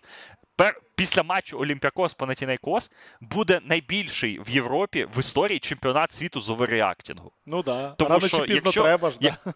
пер, 0.55 0.81
після 0.95 1.23
матчу 1.23 1.59
Олімпіакос 1.59 2.13
Панатінайкос 2.13 2.91
буде 3.21 3.61
найбільший 3.63 4.39
в 4.39 4.49
Європі 4.49 5.07
в 5.15 5.19
історії 5.19 5.59
чемпіонат 5.59 6.11
світу 6.11 6.41
з 6.41 6.49
оверреактингу. 6.49 7.31
Ну 7.45 7.63
да. 7.63 7.89
Тому 7.89 8.09
Рано 8.09 8.27
що, 8.27 8.37
чи 8.37 8.43
пізно 8.43 8.61
якщо, 8.65 8.83
треба 8.83 9.11
ж. 9.11 9.17
Да. 9.21 9.37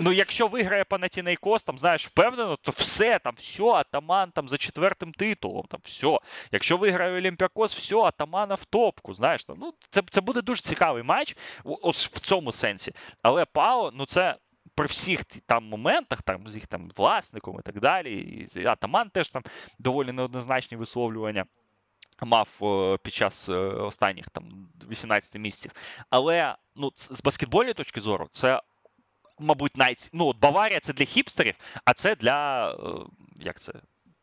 Ну, 0.00 0.12
якщо 0.12 0.46
виграє 0.46 0.84
Панатінайкос, 0.84 1.62
там 1.62 1.78
знаєш, 1.78 2.06
впевнено, 2.06 2.56
то 2.62 2.70
все, 2.70 3.18
там 3.18 3.34
все, 3.36 3.64
атаман 3.64 4.30
там 4.30 4.48
за 4.48 4.58
четвертим 4.58 5.12
титулом, 5.12 5.64
там 5.68 5.80
все. 5.84 6.18
Якщо 6.52 6.76
виграє 6.76 7.16
Олімпіакос, 7.16 7.76
все, 7.76 7.96
атамана 7.96 8.54
в 8.54 8.64
топку. 8.64 9.14
Знаєш, 9.14 9.44
там, 9.44 9.56
ну 9.60 9.74
це 9.90 10.02
це 10.10 10.20
буде 10.20 10.42
дуже 10.42 10.62
цікавий 10.62 11.02
матч, 11.08 11.36
ось 11.64 12.06
в 12.06 12.20
цьому 12.20 12.52
сенсі. 12.52 12.92
Але 13.22 13.44
Пао, 13.44 13.90
ну 13.94 14.06
це. 14.06 14.36
При 14.74 14.86
всіх 14.86 15.24
там 15.24 15.64
моментах, 15.64 16.22
там 16.22 16.48
з 16.48 16.54
їх 16.54 16.66
там 16.66 16.90
власником 16.96 17.56
і 17.60 17.62
так 17.62 17.80
далі, 17.80 18.46
і 18.54 18.66
Атаман 18.66 19.10
теж 19.10 19.28
там 19.28 19.42
доволі 19.78 20.12
неоднозначні 20.12 20.76
висловлювання 20.76 21.44
мав 22.26 22.48
під 23.02 23.14
час 23.14 23.48
е, 23.48 23.52
останніх 23.62 24.30
там 24.30 24.68
18 24.90 25.34
місяців. 25.34 25.72
Але 26.10 26.56
ну, 26.76 26.92
з 26.94 27.22
баскетбольної 27.22 27.74
точки 27.74 28.00
зору, 28.00 28.28
це 28.32 28.60
мабуть, 29.38 29.76
найць... 29.76 30.10
ну, 30.12 30.32
Баварія 30.32 30.80
це 30.80 30.92
для 30.92 31.04
хіпстерів, 31.04 31.54
а 31.84 31.94
це 31.94 32.16
для 32.16 32.70
е, 32.70 32.76
як 33.36 33.60
це? 33.60 33.72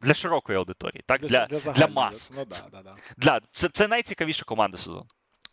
Для 0.02 0.14
широкої 0.14 0.58
аудиторії, 0.58 1.04
так? 1.08 1.22
Для 1.22 1.46
для, 1.46 1.60
для, 1.60 1.72
для 1.72 1.88
мас. 1.88 2.32
Ну, 2.36 2.46
да, 2.46 2.58
да, 2.72 2.82
да. 2.84 2.96
Для, 3.18 3.40
Це 3.52 3.70
це 3.70 3.88
найцікавіша 3.88 4.44
команда 4.46 4.78
сезону. 4.78 5.06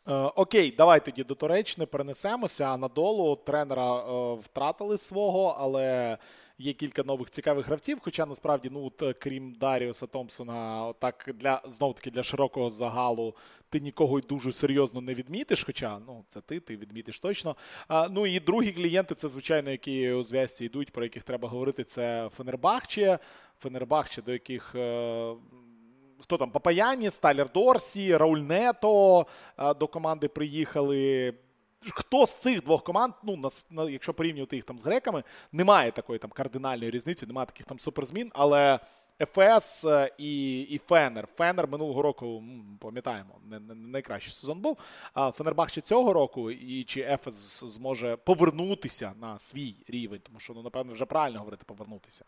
Е, 0.08 0.12
окей, 0.14 0.70
давай 0.70 1.04
тоді 1.04 1.24
до 1.24 1.34
Туреччини 1.34 1.86
перенесемося. 1.86 2.64
Анадолу 2.64 3.36
тренера 3.36 3.96
е, 3.96 4.34
втратили 4.34 4.98
свого, 4.98 5.56
але 5.58 6.18
є 6.58 6.72
кілька 6.72 7.02
нових 7.02 7.30
цікавих 7.30 7.66
гравців. 7.66 7.98
Хоча 8.02 8.26
насправді, 8.26 8.70
ну 8.72 8.86
от, 8.86 9.16
крім 9.18 9.52
Даріуса 9.52 10.06
Томпсона, 10.06 10.92
так 10.92 11.30
для 11.34 11.62
знов 11.70 11.94
таки 11.94 12.10
для 12.10 12.22
широкого 12.22 12.70
загалу 12.70 13.34
ти 13.68 13.80
нікого 13.80 14.18
й 14.18 14.22
дуже 14.22 14.52
серйозно 14.52 15.00
не 15.00 15.14
відмітиш. 15.14 15.64
Хоча 15.64 15.98
ну 16.06 16.24
це 16.28 16.40
ти, 16.40 16.60
ти 16.60 16.76
відмітиш 16.76 17.18
точно. 17.20 17.56
А, 17.88 18.08
Ну 18.08 18.26
і 18.26 18.40
другі 18.40 18.72
клієнти, 18.72 19.14
це 19.14 19.28
звичайно, 19.28 19.70
які 19.70 20.12
у 20.12 20.22
зв'язці 20.22 20.64
йдуть, 20.64 20.92
про 20.92 21.04
яких 21.04 21.22
треба 21.22 21.48
говорити. 21.48 21.84
Це 21.84 22.28
Фенербахче. 22.36 23.18
Фенербахче, 23.58 24.22
до 24.22 24.32
яких. 24.32 24.74
Е, 24.74 25.34
хто 26.22 26.36
там 26.36 26.50
Папаяні, 26.50 27.10
Сталер 27.10 27.52
Дорсі, 27.52 28.16
Рауль 28.16 28.38
Нето 28.38 29.26
е, 29.58 29.74
до 29.74 29.86
команди 29.86 30.28
приїхали. 30.28 31.34
Хто 31.90 32.26
з 32.26 32.34
цих 32.34 32.64
двох 32.64 32.84
команд, 32.84 33.14
ну 33.22 33.36
на, 33.36 33.48
на, 33.70 33.90
якщо 33.90 34.14
порівнювати 34.14 34.56
їх 34.56 34.64
там 34.64 34.78
з 34.78 34.84
греками, 34.84 35.22
немає 35.52 35.90
такої 35.90 36.18
там 36.18 36.30
кардинальної 36.30 36.90
різниці, 36.90 37.26
немає 37.26 37.46
таких 37.46 37.66
там 37.66 37.78
суперзмін, 37.78 38.30
але 38.34 38.80
ФС 39.26 39.84
е, 39.84 40.14
і 40.18 40.60
і 40.60 40.78
Фенер. 40.78 41.28
Фенер 41.36 41.68
минулого 41.68 42.02
року, 42.02 42.42
пам'ятаємо, 42.80 43.40
не, 43.44 43.60
не, 43.60 43.74
не 43.74 43.88
найкращий 43.88 44.32
сезон 44.32 44.60
був. 44.60 44.78
А 45.14 45.30
Фенербахче 45.30 45.80
цього 45.80 46.12
року, 46.12 46.50
і 46.50 46.84
чи 46.84 47.18
ФС 47.22 47.64
зможе 47.64 48.16
повернутися 48.16 49.12
на 49.20 49.38
свій 49.38 49.76
рівень, 49.88 50.20
тому 50.22 50.40
що, 50.40 50.52
ну, 50.52 50.62
напевно, 50.62 50.92
вже 50.92 51.04
правильно 51.04 51.38
говорити 51.38 51.64
повернутися. 51.66 52.24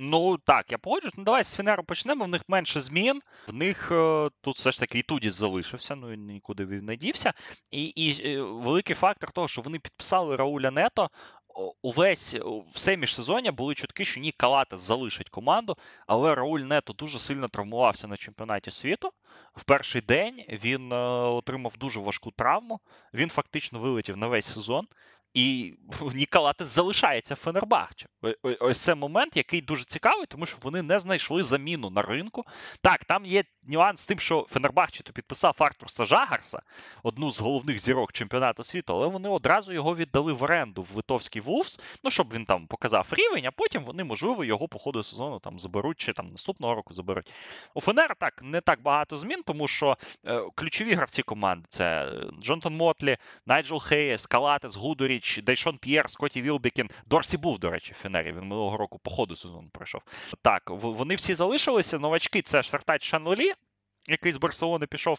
Ну 0.00 0.38
так, 0.38 0.70
я 0.70 0.78
погоджуюсь. 0.78 1.16
Ну 1.16 1.24
давай 1.24 1.44
з 1.44 1.54
Фінеру 1.54 1.84
почнемо. 1.84 2.24
В 2.24 2.28
них 2.28 2.42
менше 2.48 2.80
змін. 2.80 3.22
В 3.48 3.52
них 3.52 3.92
е, 3.92 4.30
тут 4.40 4.56
все 4.56 4.72
ж 4.72 4.80
таки 4.80 4.98
і 4.98 5.02
Тудіс 5.02 5.34
залишився, 5.34 5.94
ну 5.94 6.14
нікуди 6.14 6.64
він 6.64 6.84
не 6.84 6.96
дівся. 6.96 7.32
І 7.70 7.84
і 7.84 8.28
е, 8.28 8.42
великий 8.42 8.96
фактор 8.96 9.32
того, 9.32 9.48
що 9.48 9.62
вони 9.62 9.78
підписали 9.78 10.36
Рауля 10.36 10.70
Нето. 10.70 11.10
Увесь 11.82 12.36
все 12.74 12.96
міжсезоння 12.96 13.52
були 13.52 13.74
чутки, 13.74 14.04
що 14.04 14.20
ні, 14.20 14.32
Калата 14.32 14.76
залишить 14.76 15.28
команду, 15.28 15.76
але 16.06 16.34
Рауль 16.34 16.60
Нето 16.60 16.92
дуже 16.92 17.18
сильно 17.18 17.48
травмувався 17.48 18.08
на 18.08 18.16
чемпіонаті 18.16 18.70
світу. 18.70 19.10
В 19.56 19.64
перший 19.64 20.00
день 20.00 20.44
він 20.48 20.92
е, 20.92 20.96
отримав 21.26 21.74
дуже 21.78 22.00
важку 22.00 22.30
травму. 22.30 22.80
Він 23.14 23.30
фактично 23.30 23.78
вилетів 23.78 24.16
на 24.16 24.26
весь 24.26 24.46
сезон. 24.46 24.86
І 25.34 25.74
Ніколатес 26.14 26.68
залишається 26.68 27.34
Фенербахче. 27.34 28.06
Ось 28.60 28.80
це 28.80 28.94
момент, 28.94 29.36
який 29.36 29.60
дуже 29.60 29.84
цікавий, 29.84 30.26
тому 30.26 30.46
що 30.46 30.56
вони 30.62 30.82
не 30.82 30.98
знайшли 30.98 31.42
заміну 31.42 31.90
на 31.90 32.02
ринку. 32.02 32.44
Так, 32.82 33.04
там 33.04 33.24
є 33.26 33.44
нюанс 33.62 34.00
з 34.00 34.06
тим, 34.06 34.18
що 34.18 34.46
Фенербахче 34.50 35.02
то 35.02 35.12
підписав 35.12 35.56
Артурса 35.58 36.04
Жагарса, 36.04 36.62
одну 37.02 37.30
з 37.30 37.40
головних 37.40 37.78
зірок 37.78 38.12
чемпіонату 38.12 38.64
світу, 38.64 38.94
але 38.94 39.06
вони 39.06 39.28
одразу 39.28 39.72
його 39.72 39.96
віддали 39.96 40.32
в 40.32 40.42
оренду 40.42 40.82
в 40.82 40.96
Литовський 40.96 41.42
Вулфс, 41.42 41.80
ну 42.04 42.10
щоб 42.10 42.32
він 42.32 42.44
там 42.44 42.66
показав 42.66 43.06
рівень, 43.12 43.46
а 43.46 43.50
потім 43.50 43.84
вони, 43.84 44.04
можливо, 44.04 44.44
його 44.44 44.68
по 44.68 44.78
ходу 44.78 45.02
сезону 45.02 45.38
там 45.38 45.58
заберуть 45.58 46.00
чи 46.00 46.12
там 46.12 46.28
наступного 46.28 46.74
року 46.74 46.94
заберуть. 46.94 47.32
У 47.74 47.80
Фенера 47.80 48.14
так 48.14 48.42
не 48.42 48.60
так 48.60 48.82
багато 48.82 49.16
змін, 49.16 49.42
тому 49.46 49.68
що 49.68 49.98
е, 50.26 50.42
ключові 50.54 50.94
гравці 50.94 51.22
команди 51.22 51.66
це 51.68 52.12
Джонатан 52.42 52.76
Мотлі, 52.76 53.16
Найджел 53.46 53.80
Хейс, 53.80 54.26
Калатес, 54.26 54.76
Гудуріч. 54.76 55.17
Іліч, 55.18 55.40
Дайшон 55.42 55.78
П'єр, 55.78 56.10
Скотті 56.10 56.42
Вілбікін. 56.42 56.90
Дорсі 57.06 57.36
був, 57.36 57.58
до 57.58 57.70
речі, 57.70 57.92
в 57.92 57.96
Фенері. 58.02 58.32
Він 58.32 58.40
минулого 58.40 58.76
року 58.76 58.98
по 58.98 59.10
ходу 59.10 59.36
сезону 59.36 59.68
пройшов. 59.72 60.00
Так, 60.42 60.62
вони 60.70 61.14
всі 61.14 61.34
залишилися. 61.34 61.98
Новачки 61.98 62.42
це 62.42 62.62
Шертач 62.62 63.04
Шанли, 63.04 63.52
який 64.08 64.32
з 64.32 64.36
Барселони 64.36 64.86
пішов. 64.86 65.18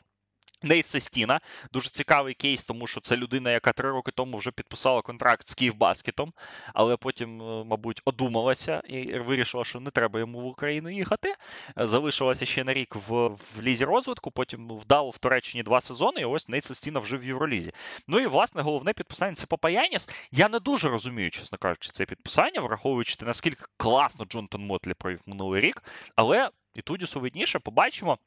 Нейт 0.63 0.85
Сестіна, 0.85 1.39
дуже 1.73 1.89
цікавий 1.89 2.33
кейс, 2.33 2.65
тому 2.65 2.87
що 2.87 3.01
це 3.01 3.17
людина, 3.17 3.51
яка 3.51 3.73
три 3.73 3.91
роки 3.91 4.11
тому 4.11 4.37
вже 4.37 4.51
підписала 4.51 5.01
контракт 5.01 5.47
з 5.47 5.53
Київбаскетом, 5.53 6.33
але 6.73 6.97
потім, 6.97 7.41
е, 7.41 7.63
мабуть, 7.63 8.01
одумалася 8.05 8.81
і 8.87 9.19
вирішила, 9.19 9.63
що 9.63 9.79
не 9.79 9.91
треба 9.91 10.19
йому 10.19 10.41
в 10.41 10.45
Україну 10.45 10.89
їхати. 10.89 11.35
Залишилася 11.77 12.45
ще 12.45 12.63
на 12.63 12.73
рік 12.73 12.95
в, 12.95 13.27
в 13.27 13.61
лізі 13.61 13.85
розвитку, 13.85 14.31
потім 14.31 14.69
вдало 14.69 15.09
в 15.09 15.17
Туреччині 15.17 15.63
два 15.63 15.81
сезони, 15.81 16.21
і 16.21 16.25
ось 16.25 16.49
Нейт 16.49 16.63
Сестіна 16.63 16.99
вже 16.99 17.17
в 17.17 17.25
Євролізі. 17.25 17.71
Ну 18.07 18.19
і 18.19 18.27
власне 18.27 18.61
головне 18.61 18.93
підписання 18.93 19.35
це 19.35 19.45
Папаяніс. 19.45 20.09
Я 20.31 20.49
не 20.49 20.59
дуже 20.59 20.89
розумію, 20.89 21.31
чесно 21.31 21.57
кажучи, 21.57 21.89
це 21.93 22.05
підписання, 22.05 22.61
враховуючи 22.61 23.15
те, 23.15 23.25
наскільки 23.25 23.65
класно 23.77 24.25
Джонтон 24.25 24.65
Мотлі 24.65 24.93
провів 24.93 25.21
минулий 25.25 25.61
рік, 25.61 25.83
але 26.15 26.49
і 26.75 26.81
Тудісу 26.81 27.19
видніше 27.19 27.59
побачимо. 27.59 28.17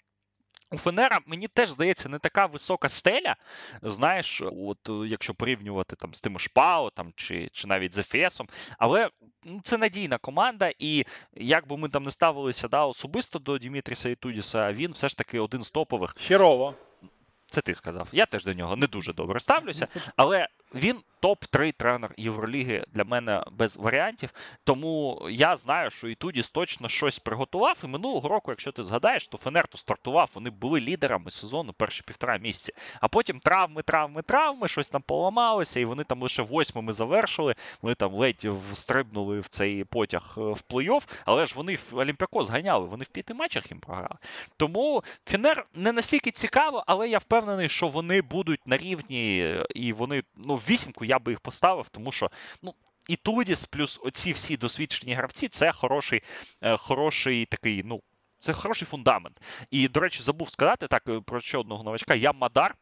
У 0.73 0.79
Фенера, 0.79 1.21
мені 1.27 1.49
теж 1.49 1.71
здається, 1.71 2.09
не 2.09 2.19
така 2.19 2.47
висока 2.47 2.89
стеля. 2.89 3.37
Знаєш, 3.83 4.43
от 4.57 4.91
якщо 5.07 5.35
порівнювати 5.35 5.97
там 5.97 6.15
з 6.15 6.21
тим 6.21 6.39
Шпао 6.39 6.91
там, 6.91 7.13
чи 7.17 7.49
чи 7.53 7.67
навіть 7.67 7.95
з 7.95 7.99
Ефесом, 7.99 8.49
але 8.79 9.11
ну, 9.45 9.61
це 9.63 9.79
надійна 9.79 10.19
команда, 10.19 10.73
і 10.79 11.05
як 11.35 11.69
би 11.69 11.77
ми 11.77 11.89
там 11.89 12.05
не 12.05 12.11
ставилися 12.11 12.69
да, 12.69 12.85
особисто 12.85 13.39
до 13.39 13.59
Дімітріса 13.59 14.09
і 14.09 14.15
Тудіса, 14.15 14.73
він 14.73 14.93
все 14.93 15.09
ж 15.09 15.17
таки 15.17 15.41
один 15.41 15.63
з 15.63 15.71
топових. 15.71 16.15
Херово. 16.19 16.75
Це 17.53 17.61
ти 17.61 17.75
сказав. 17.75 18.09
Я 18.13 18.27
теж 18.27 18.45
до 18.45 18.53
нього 18.53 18.77
не 18.77 18.87
дуже 18.87 19.13
добре 19.13 19.41
ставлюся, 19.41 19.89
але 20.17 20.49
він 20.75 20.97
топ-3 21.23 21.73
тренер 21.73 22.15
Євроліги 22.17 22.85
для 22.93 23.05
мене 23.05 23.45
без 23.53 23.77
варіантів. 23.77 24.31
Тому 24.65 25.23
я 25.31 25.57
знаю, 25.57 25.91
що 25.91 26.09
і 26.09 26.15
Тудіс 26.15 26.51
точно 26.51 26.89
щось 26.89 27.19
приготував. 27.19 27.79
І 27.85 27.87
минулого 27.87 28.29
року, 28.29 28.51
якщо 28.51 28.73
ти 28.73 28.83
згадаєш, 28.83 29.29
то 29.29 29.39
Фенерту 29.39 29.79
стартував, 29.79 30.31
вони 30.35 30.51
були 30.51 30.81
лідерами 30.81 31.31
сезону 31.31 31.73
перші 31.73 32.03
півтора 32.03 32.39
місяці. 32.39 32.73
А 33.01 33.09
потім 33.09 33.41
травми, 33.41 33.83
травми, 33.83 34.23
травми, 34.23 34.69
щось 34.69 34.91
там 34.91 35.03
поламалося, 35.03 35.81
і 35.81 35.85
вони 35.85 36.05
там 36.05 36.23
лише 36.23 36.43
восьмими 36.43 36.93
завершили. 36.93 37.55
Вони 37.83 37.95
там 37.95 38.15
ледь 38.15 38.47
встрибнули 38.73 39.41
в 39.41 39.49
цей 39.49 39.85
потяг 39.85 40.35
е, 40.37 40.41
в 40.41 40.63
плей-офф, 40.71 41.03
але 41.25 41.47
ж 41.47 41.55
вони 41.57 41.79
в 41.91 41.97
Олімпіако 41.97 42.43
зганяли, 42.43 42.87
вони 42.87 43.05
в 43.05 43.09
п'яти 43.09 43.35
матчах 43.35 43.71
їм 43.71 43.81
програли. 43.81 44.17
Тому 44.57 45.03
Фенер 45.27 45.67
не 45.75 45.93
настільки 45.93 46.31
цікаво, 46.31 46.85
але 46.87 47.09
я 47.09 47.19
впевнений, 47.19 47.42
що 47.69 47.89
вони 47.89 48.23
будуть 48.23 48.67
на 48.67 48.77
рівні, 48.77 49.55
і 49.75 49.93
вони 49.93 50.23
ну 50.37 50.57
вісімку 50.57 51.05
я 51.05 51.19
би 51.19 51.33
їх 51.33 51.41
поставив, 51.41 51.89
тому 51.89 52.13
що 52.13 52.31
ну. 52.63 52.75
Ітудіс, 53.09 53.65
плюс 53.65 54.01
оці 54.03 54.33
всі 54.33 54.57
досвідчені 54.57 55.15
гравці, 55.15 55.49
це 55.49 55.73
хороший, 55.73 56.23
е, 56.61 56.77
хороший 56.77 57.45
такий, 57.45 57.83
ну, 57.85 58.03
це 58.39 58.53
хороший 58.53 58.87
фундамент. 58.87 59.41
І, 59.71 59.89
до 59.89 60.01
речі, 60.01 60.23
забув 60.23 60.51
сказати 60.51 60.87
так 60.87 61.03
е, 61.09 61.21
про 61.21 61.41
ще 61.41 61.59
одного 61.59 61.85
новачка. 61.85 62.15
Ям 62.15 62.33
Мадар, 62.33 62.75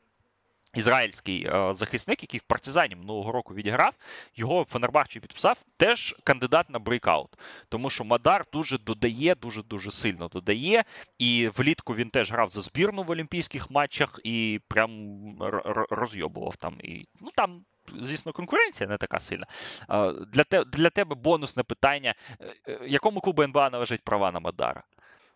ізраїльський 0.74 1.46
е, 1.46 1.74
захисник, 1.74 2.22
який 2.22 2.40
в 2.40 2.42
партизані 2.42 2.96
минулого 2.96 3.32
року 3.32 3.54
відіграв, 3.54 3.94
його 4.36 4.64
Фенербахчі 4.64 5.20
підписав, 5.20 5.58
теж 5.76 6.16
кандидат 6.24 6.70
на 6.70 6.78
breakout. 6.78 7.38
Тому 7.68 7.90
що 7.90 8.04
Мадар 8.04 8.44
дуже 8.52 8.78
додає, 8.78 9.34
дуже 9.34 9.62
дуже 9.62 9.90
сильно 9.90 10.28
додає. 10.28 10.84
І 11.18 11.48
влітку 11.56 11.94
він 11.94 12.10
теж 12.10 12.32
грав 12.32 12.48
за 12.48 12.60
збірну 12.60 13.02
в 13.02 13.10
олімпійських 13.10 13.70
матчах 13.70 14.20
і 14.24 14.60
прям 14.68 15.20
розйобував 15.90 16.56
там. 16.56 16.76
І, 16.80 17.06
ну 17.20 17.30
там 17.34 17.64
звісно, 17.98 18.32
конкуренція 18.32 18.88
не 18.88 18.96
така 18.96 19.20
сильна. 19.20 19.46
Для 20.32 20.44
те, 20.44 20.64
для 20.64 20.90
тебе 20.90 21.14
бонусне 21.14 21.62
питання: 21.62 22.14
е, 22.40 22.54
е, 22.68 22.80
якому 22.86 23.20
клубу 23.20 23.42
НБА 23.42 23.70
належить 23.70 24.04
права 24.04 24.32
на 24.32 24.40
Мадара? 24.40 24.82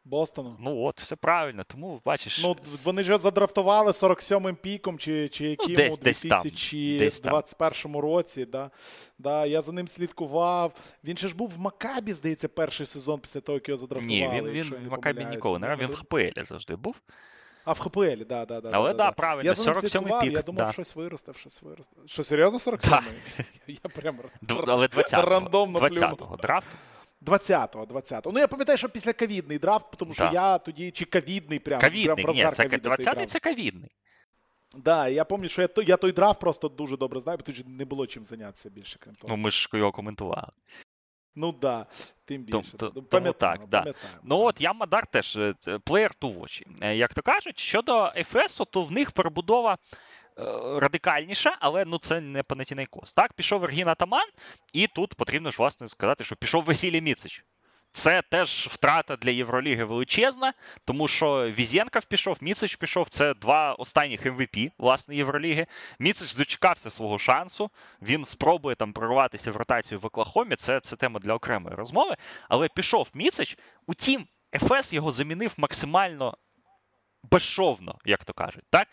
Бостону. 0.04 0.56
Ну 0.60 0.82
от, 0.82 1.00
все 1.00 1.16
правильно. 1.16 1.64
Тому 1.64 2.00
бачиш. 2.04 2.42
Ну, 2.42 2.56
вони 2.84 3.02
ж 3.02 3.18
задрафтували 3.18 3.90
47-м 3.90 4.56
піком, 4.56 4.98
чи 4.98 5.28
чи 5.28 5.44
яким 5.44 5.70
ну, 5.70 5.76
десь, 5.76 5.94
у 5.94 5.96
2021 5.96 7.96
році. 7.96 8.44
Да. 8.44 8.70
Да, 9.18 9.46
Я 9.46 9.62
за 9.62 9.72
ним 9.72 9.88
слідкував. 9.88 10.72
Він 11.04 11.16
ще 11.16 11.28
ж 11.28 11.36
був 11.36 11.50
в 11.50 11.58
Макабі, 11.58 12.12
здається, 12.12 12.48
перший 12.48 12.86
сезон 12.86 13.20
після 13.20 13.40
того, 13.40 13.56
як 13.56 13.68
його 13.68 13.78
задрафтували. 13.78 14.42
Ні, 14.42 14.50
він 14.50 14.72
він 14.72 14.88
в 14.88 14.90
Макабі 14.90 15.24
ніколи 15.24 15.58
не 15.58 15.66
грав, 15.66 15.78
він 15.78 15.86
в 15.86 15.94
ХПЛ 15.94 16.40
завжди 16.48 16.76
був. 16.76 16.96
А 17.64 17.72
в 17.72 17.78
ХПЛ, 17.78 18.24
да, 18.28 18.44
да, 18.44 18.60
да. 18.60 18.70
Але 18.72 18.92
да, 18.92 19.04
да, 19.04 19.12
правильно, 19.12 19.50
я 19.50 19.54
47 19.54 20.04
пік. 20.04 20.32
Я 20.32 20.42
думав, 20.42 20.66
да. 20.66 20.72
щось 20.72 20.96
виростив, 20.96 21.36
щось 21.36 21.62
виростив. 21.62 22.02
Що, 22.06 22.24
серйозно 22.24 22.58
47-й? 22.58 23.80
Я 23.84 23.90
прям 23.90 24.18
Але 24.66 24.86
20-го, 24.86 25.22
рандомно 25.22 25.78
20-го 25.78 26.36
драфту. 26.36 26.76
20-го, 27.24 27.84
20-го. 27.84 28.32
Ну, 28.32 28.38
я 28.38 28.48
пам'ятаю, 28.48 28.78
що 28.78 28.88
після 28.88 29.12
ковідний 29.12 29.58
драфт, 29.58 29.86
тому 29.96 30.14
що 30.14 30.24
да. 30.24 30.30
я 30.32 30.58
тоді, 30.58 30.90
чи 30.90 31.04
ковідний 31.04 31.58
прям. 31.58 31.80
Ковідний, 31.80 32.24
прям 32.24 32.36
ні, 32.36 32.42
це 32.52 32.62
20-й 32.68 33.26
це 33.26 33.40
ковідний. 33.40 33.90
Так, 34.72 34.82
да, 34.82 35.08
я 35.08 35.24
пам'ятаю, 35.24 35.48
що 35.48 35.62
я 35.62 35.68
той, 35.68 35.84
я 35.88 35.96
той 35.96 36.12
драфт 36.12 36.40
просто 36.40 36.68
дуже 36.68 36.96
добре 36.96 37.20
знаю, 37.20 37.38
бо 37.38 37.52
тут 37.52 37.68
не 37.68 37.84
було 37.84 38.06
чим 38.06 38.24
зайнятися 38.24 38.70
більше, 38.70 38.98
крім 39.00 39.14
того. 39.14 39.36
Ну, 39.36 39.42
ми 39.42 39.50
ж 39.50 39.68
його 39.72 39.92
коментували. 39.92 40.52
Ну 41.36 41.52
так, 41.52 41.60
да, 41.60 41.86
тим 42.24 42.42
більше. 42.42 42.76
Тому, 42.76 43.00
тому 43.00 43.32
так, 43.32 43.66
да. 43.66 43.94
Ну 44.22 44.40
от 44.40 44.60
я 44.60 44.72
Мадар 44.72 45.06
теж 45.06 45.38
плеєр 45.84 46.14
ту 46.14 46.40
очі. 46.40 46.66
Як 46.80 47.14
то 47.14 47.22
кажуть, 47.22 47.58
щодо 47.58 48.12
Ефесу, 48.16 48.64
то 48.64 48.82
в 48.82 48.92
них 48.92 49.12
перебудова. 49.12 49.78
Е, 50.38 50.42
радикальніша, 50.80 51.56
але 51.60 51.84
ну 51.84 51.98
це 51.98 52.20
не 52.20 52.42
Панатінайкос. 52.42 53.12
Так, 53.12 53.32
пішов 53.32 53.64
Ергін 53.64 53.88
Атаман, 53.88 54.28
і 54.72 54.86
тут 54.86 55.14
потрібно 55.14 55.50
ж 55.50 55.56
власне 55.58 55.88
сказати, 55.88 56.24
що 56.24 56.36
пішов 56.36 56.64
Василій 56.64 57.00
Міцич. 57.00 57.44
Це 57.92 58.22
теж 58.22 58.68
втрата 58.70 59.16
для 59.16 59.30
Євроліги 59.30 59.84
величезна, 59.84 60.52
тому 60.84 61.08
що 61.08 61.50
Візєнков 61.50 62.04
пішов, 62.04 62.36
Міцич 62.40 62.76
пішов. 62.76 63.08
Це 63.08 63.34
два 63.34 63.72
останніх 63.74 64.26
МВП 64.26 64.56
ем 64.56 64.70
власне 64.78 65.16
Євроліги. 65.16 65.66
Міцич 65.98 66.34
дочекався 66.34 66.90
свого 66.90 67.18
шансу. 67.18 67.70
Він 68.02 68.24
спробує 68.24 68.76
там 68.76 68.92
прорватися 68.92 69.52
в 69.52 69.56
ротацію 69.56 70.00
в 70.00 70.06
Оклахомі. 70.06 70.56
Це 70.56 70.80
це 70.80 70.96
тема 70.96 71.20
для 71.20 71.34
окремої 71.34 71.76
розмови. 71.76 72.14
Але 72.48 72.68
пішов 72.68 73.08
Міцич. 73.14 73.58
Утім, 73.86 74.26
ФС 74.58 74.92
його 74.92 75.10
замінив 75.10 75.54
максимально 75.56 76.36
безшовно, 77.30 77.98
як 78.04 78.24
то 78.24 78.32
кажуть. 78.32 78.64
так? 78.70 78.88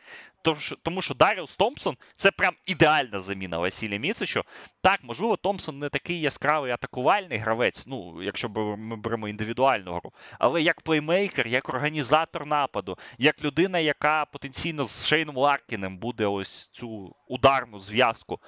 Тому 0.83 1.01
що, 1.01 1.13
Даріус 1.13 1.55
Томпсон 1.55 1.97
це 2.15 2.31
прям 2.31 2.53
ідеальна 2.65 3.19
заміна 3.19 3.57
Василі 3.57 3.99
Міцичу. 3.99 4.43
Так, 4.83 4.99
можливо, 5.03 5.35
Томпсон 5.35 5.79
не 5.79 5.89
такий 5.89 6.19
яскравий 6.19 6.71
атакувальний 6.71 7.37
гравець, 7.37 7.87
ну, 7.87 8.23
якщо 8.23 8.49
ми 8.49 8.95
беремо 8.95 9.27
індивідуальну 9.27 9.93
гру, 9.93 10.13
але 10.39 10.61
як 10.61 10.81
плеймейкер, 10.81 11.47
як 11.47 11.69
організатор 11.69 12.45
нападу, 12.45 12.97
як 13.17 13.43
людина, 13.43 13.79
яка 13.79 14.25
потенційно 14.25 14.85
з 14.85 15.07
Шейном 15.07 15.37
Ларкіним 15.37 15.97
буде 15.97 16.25
ось 16.25 16.67
цю 16.67 17.15
ударну 17.27 17.79
зв'язку. 17.79 18.39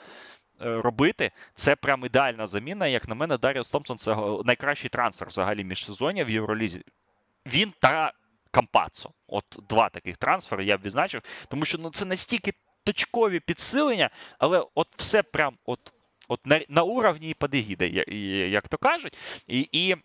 Е, 0.61 0.81
робити 0.81 1.31
це 1.55 1.75
прям 1.75 2.05
ідеальна 2.05 2.47
заміна. 2.47 2.87
Як 2.87 3.07
на 3.07 3.15
мене, 3.15 3.37
Даріус 3.37 3.69
Томпсон 3.69 3.97
це 3.97 4.15
найкращий 4.45 4.89
трансфер 4.89 5.27
взагалі 5.27 5.63
міжсезоння 5.63 6.23
в 6.23 6.29
Євролізі. 6.29 6.83
Він 7.45 7.73
та 7.79 8.13
Кампацо. 8.53 9.13
От 9.27 9.45
два 9.69 9.89
таких 9.89 10.17
трансфери 10.17 10.65
я 10.65 10.77
б 10.77 10.81
відзначив, 10.81 11.21
тому 11.47 11.65
що 11.65 11.77
ну, 11.77 11.89
це 11.89 12.05
настільки 12.05 12.53
точкові 12.83 13.39
підсилення, 13.39 14.09
але 14.39 14.65
от 14.75 14.87
все 14.97 15.23
прям 15.23 15.57
от 15.65 15.93
от 16.27 16.45
на 16.45 16.61
на 16.69 16.83
уровні 16.83 17.33
Падегіда, 17.33 17.85
як 18.45 18.67
то 18.67 18.77
кажуть. 18.77 19.17
І, 19.47 19.69
і 19.71 19.95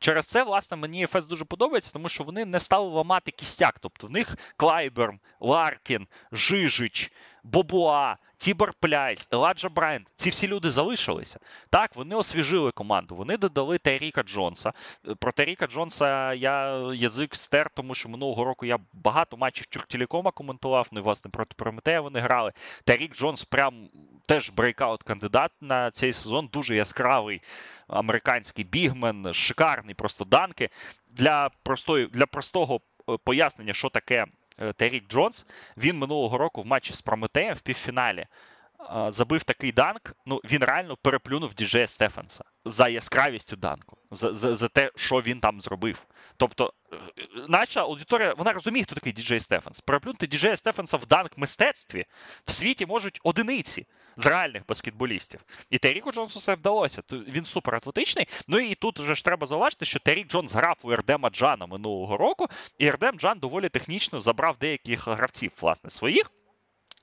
через 0.00 0.26
це, 0.26 0.44
власне, 0.44 0.76
мені 0.76 1.06
Ефес 1.06 1.26
дуже 1.26 1.44
подобається, 1.44 1.92
тому 1.92 2.08
що 2.08 2.24
вони 2.24 2.44
не 2.44 2.60
стали 2.60 2.88
ламати 2.88 3.30
кістяк. 3.30 3.78
Тобто 3.78 4.06
в 4.06 4.10
них 4.10 4.36
Клайберн, 4.56 5.20
Ларкін, 5.40 6.06
Жижич, 6.32 7.12
Бобуа. 7.44 8.16
Тібор 8.40 8.72
Пляйс, 8.80 9.28
Елайджа 9.30 9.68
Брайант, 9.68 10.08
ці 10.16 10.30
всі 10.30 10.48
люди 10.48 10.70
залишилися. 10.70 11.38
Так, 11.70 11.96
вони 11.96 12.16
освіжили 12.16 12.70
команду. 12.70 13.16
Вони 13.16 13.36
додали 13.36 13.78
Теріка 13.78 14.22
Джонса. 14.22 14.72
Е, 15.08 15.14
про 15.14 15.32
Теріка 15.32 15.66
Джонса 15.66 16.34
я 16.34 16.76
язик 16.94 17.36
стер, 17.36 17.70
тому 17.74 17.94
що 17.94 18.08
минулого 18.08 18.44
року 18.44 18.66
я 18.66 18.78
багато 18.92 19.36
матчів 19.36 19.66
Тюрктелекома 19.66 20.30
коментував. 20.30 20.88
Ну 20.92 21.00
і 21.00 21.02
власне 21.02 21.30
проти 21.30 21.54
Прометея 21.56 22.00
вони 22.00 22.20
грали. 22.20 22.52
Терік 22.84 23.16
Джонс 23.16 23.44
прям 23.44 23.88
теж 24.26 24.50
breakout 24.50 25.02
кандидат 25.02 25.52
на 25.60 25.90
цей 25.90 26.12
сезон. 26.12 26.48
Дуже 26.52 26.76
яскравий 26.76 27.42
американський 27.88 28.64
big 28.64 28.94
man, 28.94 29.34
шикарний 29.34 29.94
просто 29.94 30.24
данки. 30.24 30.68
Для 31.12 31.50
простої, 31.62 32.06
для 32.06 32.26
простого 32.26 32.80
е, 33.08 33.16
пояснення, 33.24 33.74
що 33.74 33.88
таке 33.88 34.26
Е, 34.60 34.72
Терік 34.72 35.08
Джонс. 35.08 35.46
Він 35.76 35.98
минулого 35.98 36.38
року 36.38 36.62
в 36.62 36.66
матчі 36.66 36.94
з 36.94 37.02
Прометеєм 37.02 37.54
в 37.54 37.60
півфіналі 37.60 38.26
забив 39.08 39.44
такий 39.44 39.72
данк. 39.72 40.14
Ну 40.26 40.40
він 40.44 40.64
реально 40.64 40.96
переплюнув 40.96 41.54
Діджея 41.54 41.86
Стефенса 41.86 42.44
за 42.64 42.88
яскравістю 42.88 43.56
данку, 43.56 43.96
за, 44.10 44.32
за, 44.32 44.56
за 44.56 44.68
те, 44.68 44.90
що 44.96 45.20
він 45.20 45.40
там 45.40 45.60
зробив. 45.60 46.06
Тобто, 46.36 46.72
е, 46.92 46.96
наша 47.48 47.80
аудиторія 47.80 48.34
вона 48.34 48.52
розуміє, 48.52 48.84
хто 48.84 48.94
такий 48.94 49.12
Діджей 49.12 49.40
Стефенс. 49.40 49.80
Переплюнути 49.80 50.26
Діджея 50.26 50.56
Стефенса 50.56 50.96
в 50.96 51.06
данк 51.06 51.38
мистецтві 51.38 52.04
в 52.46 52.52
світі 52.52 52.86
можуть 52.86 53.20
одиниці. 53.22 53.86
З 54.16 54.26
реальних 54.26 54.62
баскетболістів. 54.68 55.40
І 55.70 55.78
Теріку 55.78 56.12
Джонсу 56.12 56.40
це 56.40 56.54
вдалося. 56.54 57.02
Він 57.12 57.44
супер 57.44 57.74
атлетичний. 57.74 58.28
Ну 58.48 58.58
і 58.58 58.74
тут 58.74 58.98
вже 58.98 59.14
ж 59.14 59.24
треба 59.24 59.46
зауважити, 59.46 59.84
що 59.84 59.98
Терік 59.98 60.28
Джонс 60.28 60.52
грав 60.52 60.76
у 60.82 60.92
Ердема 60.92 61.30
Джана 61.30 61.66
минулого 61.66 62.16
року, 62.16 62.46
і 62.78 62.86
Ердем 62.86 63.18
Джан 63.18 63.38
доволі 63.38 63.68
технічно 63.68 64.20
забрав 64.20 64.56
деяких 64.60 65.08
гравців, 65.08 65.52
власне, 65.60 65.90
своїх. 65.90 66.30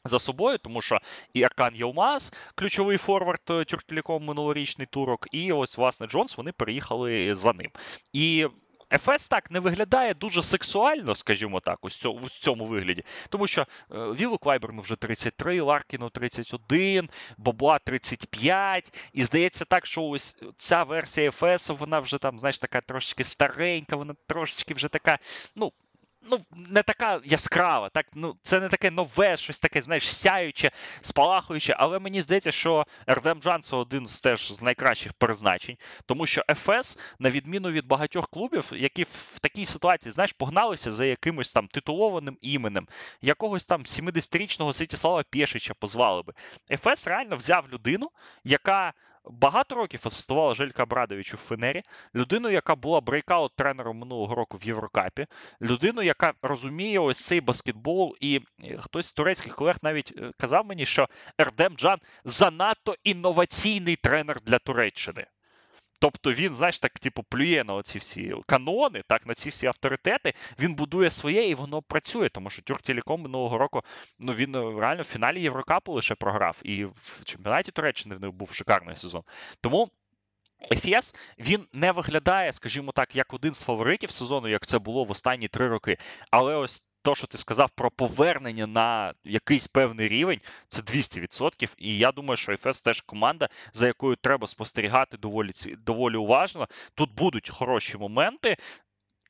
За 0.05 0.19
собою, 0.19 0.57
тому 0.57 0.81
що 0.81 0.99
і 1.33 1.43
Аркан 1.43 1.75
Єлмаз, 1.75 2.33
ключовий 2.55 2.97
форвард 2.97 3.41
е, 3.49 3.65
Тюркелеком 3.65 4.25
минулорічний 4.25 4.87
турок, 4.91 5.27
і 5.31 5.51
ось 5.51 5.77
власне 5.77 6.07
Джонс 6.07 6.37
вони 6.37 6.51
переїхали 6.51 7.35
за 7.35 7.53
ним. 7.53 7.71
І 8.13 8.47
ФС 8.91 9.27
так 9.27 9.51
не 9.51 9.59
виглядає 9.59 10.13
дуже 10.13 10.43
сексуально, 10.43 11.15
скажімо 11.15 11.59
так, 11.59 11.85
у 11.85 11.89
цьому, 11.89 12.29
цьому 12.29 12.65
вигляді. 12.65 13.03
Тому 13.29 13.47
що 13.47 13.61
е, 13.61 13.65
Вілу 13.97 14.37
Клайберну 14.37 14.81
вже 14.81 14.95
33, 14.95 15.61
Ларкіну 15.61 16.09
31, 16.09 17.09
Бобла 17.37 17.79
35. 17.79 18.93
І 19.13 19.23
здається 19.23 19.65
так, 19.65 19.85
що 19.85 20.03
ось 20.03 20.37
ця 20.57 20.83
версія 20.83 21.31
ФС, 21.31 21.69
вона 21.69 21.99
вже 21.99 22.17
там, 22.17 22.39
знаєш, 22.39 22.59
така 22.59 22.81
трошечки 22.81 23.23
старенька, 23.23 23.95
вона 23.95 24.15
трошечки 24.27 24.73
вже 24.73 24.87
така, 24.87 25.17
ну 25.55 25.73
ну, 26.21 26.39
не 26.55 26.83
така 26.83 27.19
яскрава, 27.23 27.89
так, 27.89 28.05
ну, 28.13 28.35
це 28.43 28.59
не 28.59 28.69
таке 28.69 28.91
нове, 28.91 29.37
щось 29.37 29.59
таке, 29.59 29.81
знаєш, 29.81 30.15
сяюче, 30.15 30.71
спалахуюче, 31.01 31.75
але 31.79 31.99
мені 31.99 32.21
здається, 32.21 32.51
що 32.51 32.85
Ардем 33.05 33.41
Джан 33.41 33.61
це 33.61 33.75
один 33.75 34.07
з 34.07 34.21
теж 34.21 34.51
з 34.51 34.61
найкращих 34.61 35.13
призначень, 35.13 35.77
тому 36.05 36.25
що 36.25 36.43
ФС, 36.55 36.97
на 37.19 37.29
відміну 37.29 37.71
від 37.71 37.87
багатьох 37.87 38.27
клубів, 38.27 38.71
які 38.71 39.03
в 39.03 39.39
такій 39.41 39.65
ситуації, 39.65 40.11
знаєш, 40.11 40.33
погналися 40.33 40.91
за 40.91 41.05
якимось 41.05 41.53
там 41.53 41.67
титулованим 41.67 42.37
іменем, 42.41 42.87
якогось 43.21 43.65
там 43.65 43.83
70-річного 43.83 44.73
Светіслава 44.73 45.23
Пєшича 45.29 45.73
позвали 45.73 46.23
би. 46.23 46.33
Ефес 46.77 47.07
реально 47.07 47.35
взяв 47.35 47.65
людину, 47.69 48.11
яка 48.43 48.93
багато 49.29 49.75
років 49.75 50.01
асистувала 50.03 50.55
Желько 50.55 50.85
Обрадовичу 50.85 51.37
у 51.37 51.39
Фенері, 51.39 51.83
людину, 52.15 52.49
яка 52.49 52.75
була 52.75 53.01
breakout 53.01 53.55
тренером 53.55 53.97
минулого 53.97 54.35
року 54.35 54.57
в 54.57 54.63
Єврокапі, 54.63 55.25
людину, 55.61 56.01
яка 56.01 56.33
розуміє 56.41 56.99
ось 56.99 57.25
цей 57.25 57.41
баскетбол, 57.41 58.15
і 58.19 58.41
хтось 58.79 59.07
з 59.07 59.13
турецьких 59.13 59.55
колег 59.55 59.75
навіть 59.83 60.13
е, 60.17 60.31
казав 60.37 60.65
мені, 60.65 60.85
що 60.85 61.07
Ердем 61.37 61.75
Джан 61.75 61.97
занадто 62.25 62.95
інноваційний 63.03 63.95
тренер 63.95 64.41
для 64.41 64.59
Туреччини. 64.59 65.25
Тобто 65.99 66.33
він, 66.33 66.53
знаєш, 66.53 66.79
так, 66.79 66.99
типу, 66.99 67.23
плює 67.23 67.63
на 67.67 67.73
оці 67.73 67.99
всі 67.99 68.35
канони, 68.45 69.03
так, 69.07 69.27
на 69.27 69.33
ці 69.33 69.49
всі 69.49 69.67
авторитети, 69.67 70.33
він 70.59 70.75
будує 70.75 71.11
своє 71.11 71.49
і 71.49 71.55
воно 71.55 71.81
працює, 71.81 72.29
тому 72.29 72.49
що 72.49 72.61
Тюрктелеком 72.61 73.21
минулого 73.21 73.57
року 73.57 73.83
ну, 74.19 74.33
він 74.33 74.55
е, 74.55 74.79
реально 74.79 75.01
в 75.01 75.05
фіналі 75.05 75.41
Єврокапу 75.41 75.93
лише 75.93 76.15
програв, 76.15 76.57
і 76.63 76.85
в 76.85 77.21
чемпіонаті 77.23 77.71
Туреччини 77.71 78.15
в 78.15 78.21
них 78.21 78.31
був 78.31 78.53
шикарний 78.53 78.95
сезон. 78.95 79.21
Тому. 79.61 79.89
Ефіс 80.71 81.15
він 81.39 81.67
не 81.73 81.91
виглядає, 81.91 82.53
скажімо 82.53 82.91
так, 82.91 83.15
як 83.15 83.33
один 83.33 83.53
з 83.53 83.63
фаворитів 83.63 84.11
сезону, 84.11 84.47
як 84.47 84.65
це 84.65 84.79
було 84.79 85.03
в 85.03 85.11
останні 85.11 85.47
три 85.47 85.67
роки. 85.67 85.97
Але 86.31 86.55
ось 86.55 86.83
то, 87.07 87.15
що 87.15 87.27
ти 87.27 87.37
сказав 87.37 87.69
про 87.69 87.91
повернення 87.91 88.67
на 88.67 89.13
якийсь 89.23 89.67
певний 89.67 90.07
рівень, 90.07 90.39
це 90.67 90.81
200%. 90.81 91.73
І 91.77 91.97
я 91.97 92.11
думаю, 92.11 92.37
що 92.37 92.57
ФС 92.57 92.81
теж 92.81 93.01
команда, 93.01 93.49
за 93.73 93.87
якою 93.87 94.15
треба 94.15 94.47
спостерігати 94.47 95.17
доволі 95.17 95.51
доволі 95.85 96.15
уважно. 96.15 96.67
Тут 96.95 97.13
будуть 97.13 97.49
хороші 97.49 97.97
моменти. 97.97 98.57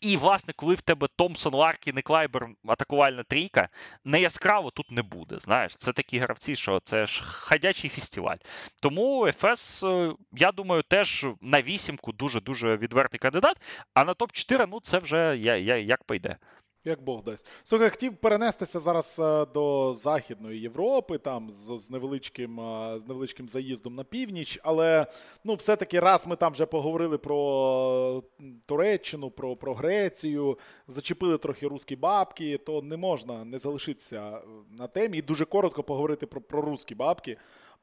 І, 0.01 0.17
власне, 0.17 0.53
коли 0.55 0.75
в 0.75 0.81
тебе 0.81 1.07
Томпсон, 1.15 1.53
Ларкін 1.53 1.97
і 1.97 2.01
Клайбер 2.01 2.49
атакувальна 2.67 3.23
трійка, 3.23 3.69
не 4.05 4.21
яскраво 4.21 4.71
тут 4.71 4.91
не 4.91 5.01
буде. 5.01 5.39
Знаєш, 5.39 5.77
це 5.77 5.93
такі 5.93 6.19
гравці, 6.19 6.55
що 6.55 6.79
це 6.83 7.07
ж 7.07 7.23
ходячий 7.23 7.89
фестиваль. 7.89 8.37
Тому 8.81 9.31
ФС, 9.31 9.83
е, 9.83 10.13
я 10.31 10.51
думаю, 10.51 10.83
теж 10.83 11.25
на 11.41 11.61
вісімку 11.61 12.11
дуже-дуже 12.11 12.77
відвертий 12.77 13.19
кандидат. 13.19 13.57
А 13.93 14.03
на 14.03 14.13
топ-4, 14.13 14.67
ну 14.69 14.79
це 14.79 14.99
вже 14.99 15.37
я, 15.37 15.55
я, 15.55 15.77
як 15.77 16.03
пойде. 16.03 16.37
Як 16.87 17.01
Бог 17.01 17.23
дасть. 17.23 17.45
Слухай, 17.63 17.89
хотів 17.89 18.17
перенестися 18.17 18.79
зараз 18.79 19.19
е, 19.19 19.45
до 19.53 19.93
Західної 19.93 20.61
Європи, 20.61 21.17
там 21.17 21.51
з, 21.51 21.77
з 21.77 21.91
невеличким 21.91 22.59
е, 22.59 22.99
з 22.99 23.07
невеличким 23.07 23.49
заїздом 23.49 23.95
на 23.95 24.03
північ. 24.03 24.59
Але 24.63 25.05
ну, 25.43 25.55
все-таки 25.55 25.99
раз 25.99 26.27
ми 26.27 26.35
там 26.35 26.53
вже 26.53 26.65
поговорили 26.65 27.17
про 27.17 28.23
Туреччину, 28.65 29.31
про 29.31 29.55
про 29.55 29.73
Грецію, 29.73 30.57
зачепили 30.87 31.37
трохи 31.37 31.67
русські 31.67 31.95
бабки, 31.95 32.57
то 32.57 32.81
не 32.81 32.97
можна 32.97 33.45
не 33.45 33.59
залишитися 33.59 34.41
на 34.69 34.87
темі 34.87 35.17
і 35.17 35.21
дуже 35.21 35.45
коротко 35.45 35.83
поговорити 35.83 36.25
про, 36.25 36.41
про 36.41 36.61
русські 36.61 36.95
бабки 36.95 37.37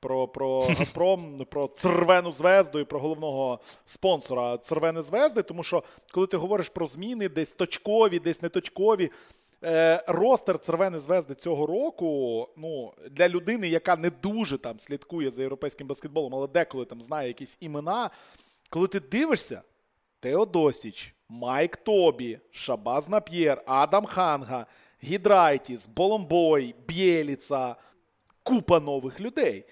про 0.05 0.29
про 0.29 0.61
Газпром, 0.61 1.37
про 1.51 1.67
Цервену 1.67 2.33
звезду 2.33 2.79
і 2.79 2.85
про 2.85 3.01
головного 3.01 3.61
спонсора 3.85 4.59
Цервени 4.59 5.03
звезди. 5.03 5.43
Тому 5.43 5.63
що, 5.63 5.83
коли 6.13 6.27
ти 6.27 6.37
говориш 6.37 6.69
про 6.69 6.87
зміни, 6.87 7.29
десь 7.29 7.53
точкові, 7.53 8.19
десь 8.19 8.43
не 8.43 8.49
точкові. 8.49 9.11
Е, 9.65 10.05
ростер 10.07 10.59
Цервени 10.59 11.01
звезди 11.01 11.35
цього 11.35 11.67
року, 11.67 12.49
ну, 12.57 12.93
для 13.11 13.29
людини, 13.29 13.69
яка 13.69 13.97
не 13.97 14.11
дуже 14.11 14.59
там 14.59 14.79
слідкує 14.79 15.31
за 15.31 15.43
європейським 15.43 15.87
баскетболом, 15.87 16.35
але 16.35 16.47
деколи 16.47 16.85
там 16.85 17.01
знає 17.01 17.29
якісь 17.29 17.59
імена. 17.61 18.11
Коли 18.71 18.87
ти 18.87 19.01
дивишся, 19.01 19.63
Теодосіч, 20.21 21.15
Майк 21.29 21.77
Тобі, 21.77 22.39
Шабаз 22.51 23.09
Нап'єр, 23.09 23.63
Адам 23.67 24.07
Ханга, 24.07 24.67
Гідрайтіс, 25.05 25.87
Боломбой, 25.87 26.75
Бєліца, 26.89 27.77
купа 28.43 28.81
нових 28.81 29.21
людей. 29.21 29.65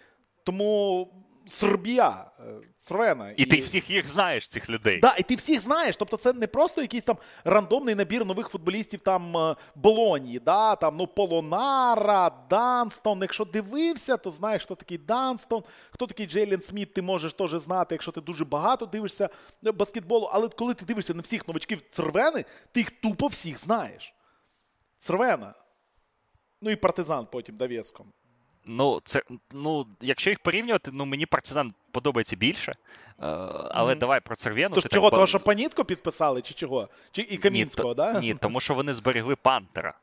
Тому 0.45 1.09
Сербія, 1.47 2.31
е, 2.41 2.43
Црвена. 2.81 3.31
І, 3.31 3.43
і 3.43 3.47
ти 3.47 3.61
всіх 3.61 3.91
їх 3.91 4.13
знаєш, 4.13 4.49
цих 4.49 4.71
людей. 4.71 4.99
Да, 4.99 5.17
і 5.19 5.23
ти 5.23 5.35
всіх 5.37 5.61
знаєш. 5.61 5.97
Тобто 5.97 6.17
це 6.17 6.33
не 6.33 6.47
просто 6.47 6.81
якийсь 6.83 7.05
там 7.05 7.17
рандомний 7.45 7.95
набір 7.95 8.25
нових 8.25 8.49
футболістів 8.49 9.01
там 9.01 9.37
е, 9.37 9.57
Болонії, 9.75 10.39
да, 10.39 10.77
там, 10.77 10.97
ну, 10.97 11.07
Полонара, 11.07 12.31
Данстон. 12.51 13.23
Якщо 13.23 13.45
дивився, 13.45 14.17
то 14.17 14.31
знаєш, 14.31 14.63
хто 14.63 14.75
такий 14.75 14.99
Данстон, 14.99 15.63
хто 15.91 16.07
такий 16.07 16.27
Джейлен 16.27 16.63
Сміт, 16.63 16.95
ти 16.95 17.03
можеш 17.03 17.35
теж 17.35 17.51
знати, 17.51 17.95
якщо 17.95 18.13
ти 18.13 18.21
дуже 18.21 18.45
багато 18.45 18.87
дивишся 18.87 19.29
баскетболу. 19.63 20.29
Але 20.33 20.49
коли 20.49 20.75
ти 20.75 20.85
дивишся 20.85 21.15
на 21.15 21.23
всіх 21.23 21.49
новачків 21.49 21.83
Црвени, 21.91 22.45
ти 22.73 22.81
їх 22.81 22.91
тупо 22.91 23.27
всіх 23.27 23.59
знаєш. 23.59 24.15
Црвена. 24.99 25.55
Ну 26.63 26.71
і 26.71 26.77
партизан 26.77 27.27
потім 27.33 27.57
дов'язком. 27.57 28.13
Ну, 28.65 29.01
це 29.05 29.23
ну, 29.53 29.87
якщо 30.01 30.31
їх 30.31 30.39
порівнювати, 30.39 30.91
ну 30.95 31.07
мені 31.07 31.27
партизан 31.27 31.73
подобається 31.91 32.37
більше. 32.37 32.73
Е, 32.73 32.77
але 33.71 33.95
mm. 33.95 33.99
давай 33.99 34.21
про 34.21 34.37
Церв'єну. 34.37 34.75
Тож 34.75 34.87
чого, 34.91 35.11
так... 35.11 35.15
того, 35.15 35.27
що 35.27 35.41
Панітко 35.41 35.85
підписали, 35.85 36.43
чи 36.43 36.55
чого? 36.55 36.89
Чи 37.13 37.23
і 37.23 37.37
Камінського, 37.37 37.89
ні, 37.89 37.95
да? 37.95 38.21
Ні, 38.21 38.35
тому 38.35 38.61
що 38.61 38.75
вони 38.75 38.95
зберегли 38.95 39.37
Пантера. 39.37 39.95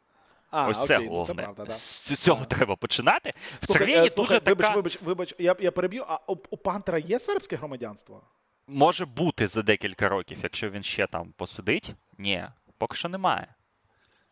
А, 0.51 0.67
Ось 0.67 0.83
окей, 0.83 0.97
це 0.97 1.03
ну, 1.03 1.09
головне. 1.09 1.33
Це 1.33 1.33
правда, 1.33 1.65
да. 1.65 1.71
З 1.71 2.17
цього 2.17 2.41
а. 2.43 2.45
треба 2.45 2.75
починати. 2.75 3.31
В 3.61 3.67
Церв'єні 3.67 4.07
е, 4.07 4.15
дуже 4.15 4.33
вибач, 4.33 4.57
така... 4.57 4.75
Вибач, 4.75 4.99
вибач, 5.01 5.35
я 5.37 5.55
я 5.59 5.71
переб'ю, 5.71 6.03
а 6.07 6.19
у, 6.27 6.35
у 6.49 6.57
Пантера 6.57 6.99
є 6.99 7.19
сербське 7.19 7.55
громадянство? 7.55 8.21
Може 8.67 9.05
бути 9.05 9.47
за 9.47 9.61
декілька 9.61 10.09
років, 10.09 10.37
якщо 10.43 10.69
він 10.69 10.83
ще 10.83 11.07
там 11.07 11.33
посидить. 11.37 11.93
Ні, 12.17 12.45
поки 12.77 12.95
що 12.95 13.09
немає. 13.09 13.47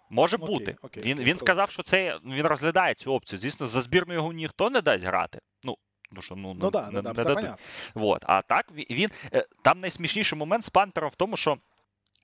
Може 0.10 0.36
окей, 0.36 0.48
бути. 0.48 0.76
Окей, 0.82 1.04
він 1.04 1.14
окей, 1.14 1.26
він 1.26 1.38
сказав, 1.38 1.72
що 1.72 1.84
це 1.84 2.20
він 2.26 2.46
розглядає 2.46 2.94
цю 2.94 3.14
опцію. 3.14 3.40
Звісно, 3.40 3.68
за 3.68 3.82
збірну 3.82 4.14
його 4.14 4.34
ніхто 4.34 4.70
не 4.70 4.82
дасть 4.82 5.06
грати. 5.06 5.40
Ну, 5.64 5.78
Ну, 6.12 6.22
що, 6.22 6.36
ну, 6.36 6.54
ну, 6.54 6.70
да, 6.70 6.90
не, 6.92 7.02
да, 7.02 7.14
не, 7.14 7.24
це 7.24 7.36
не 7.36 7.56
Вот. 7.96 8.24
А 8.26 8.42
так 8.42 8.72
він 8.72 9.10
е, 9.34 9.46
там 9.64 9.80
найсмішніший 9.80 10.40
момент 10.40 10.64
з 10.64 10.70
Пантером 10.70 11.10
в 11.10 11.16
тому, 11.16 11.38
що. 11.38 11.58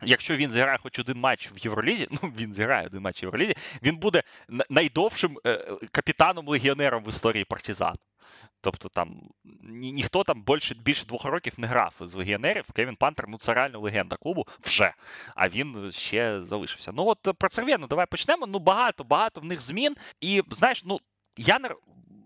Якщо 0.05 0.35
він 0.35 0.51
зіграє 0.51 0.77
хоч 0.77 0.99
один 0.99 1.17
матч 1.17 1.51
в 1.51 1.57
Євролізі, 1.65 2.07
ну 2.23 2.33
він 2.37 2.53
зіграє 2.53 2.87
один 2.87 3.01
матч 3.01 3.21
в 3.21 3.23
Євролізі, 3.23 3.55
він 3.83 3.97
буде 3.97 4.23
найдовшим 4.69 5.37
е, 5.45 5.77
капітаном-легіонером 5.91 7.03
в 7.03 7.09
історії 7.09 7.45
партизан. 7.45 7.95
Тобто 8.61 8.89
там 8.89 9.21
ні, 9.63 9.91
ніхто 9.91 10.23
там 10.23 10.43
більше 10.43 10.75
більше 10.75 11.05
двох 11.05 11.25
років 11.25 11.53
не 11.57 11.67
грав 11.67 11.93
з 11.99 12.15
легіонерів. 12.15 12.71
Кевін 12.71 12.95
Пантер, 12.95 13.25
ну 13.29 13.37
це 13.37 13.53
реально 13.53 13.79
легенда 13.79 14.15
клубу 14.15 14.47
вже. 14.63 14.93
А 15.35 15.49
він 15.49 15.91
ще 15.91 16.41
залишився. 16.41 16.91
Ну 16.91 17.05
от 17.05 17.37
про 17.37 17.49
Цервєну 17.49 17.87
давай 17.87 18.05
почнемо. 18.05 18.47
Ну 18.47 18.59
багато, 18.59 19.03
багато 19.03 19.41
в 19.41 19.43
них 19.43 19.61
змін. 19.61 19.95
І 20.21 20.41
знаєш, 20.51 20.83
ну 20.85 20.99
я 21.37 21.59
не 21.59 21.69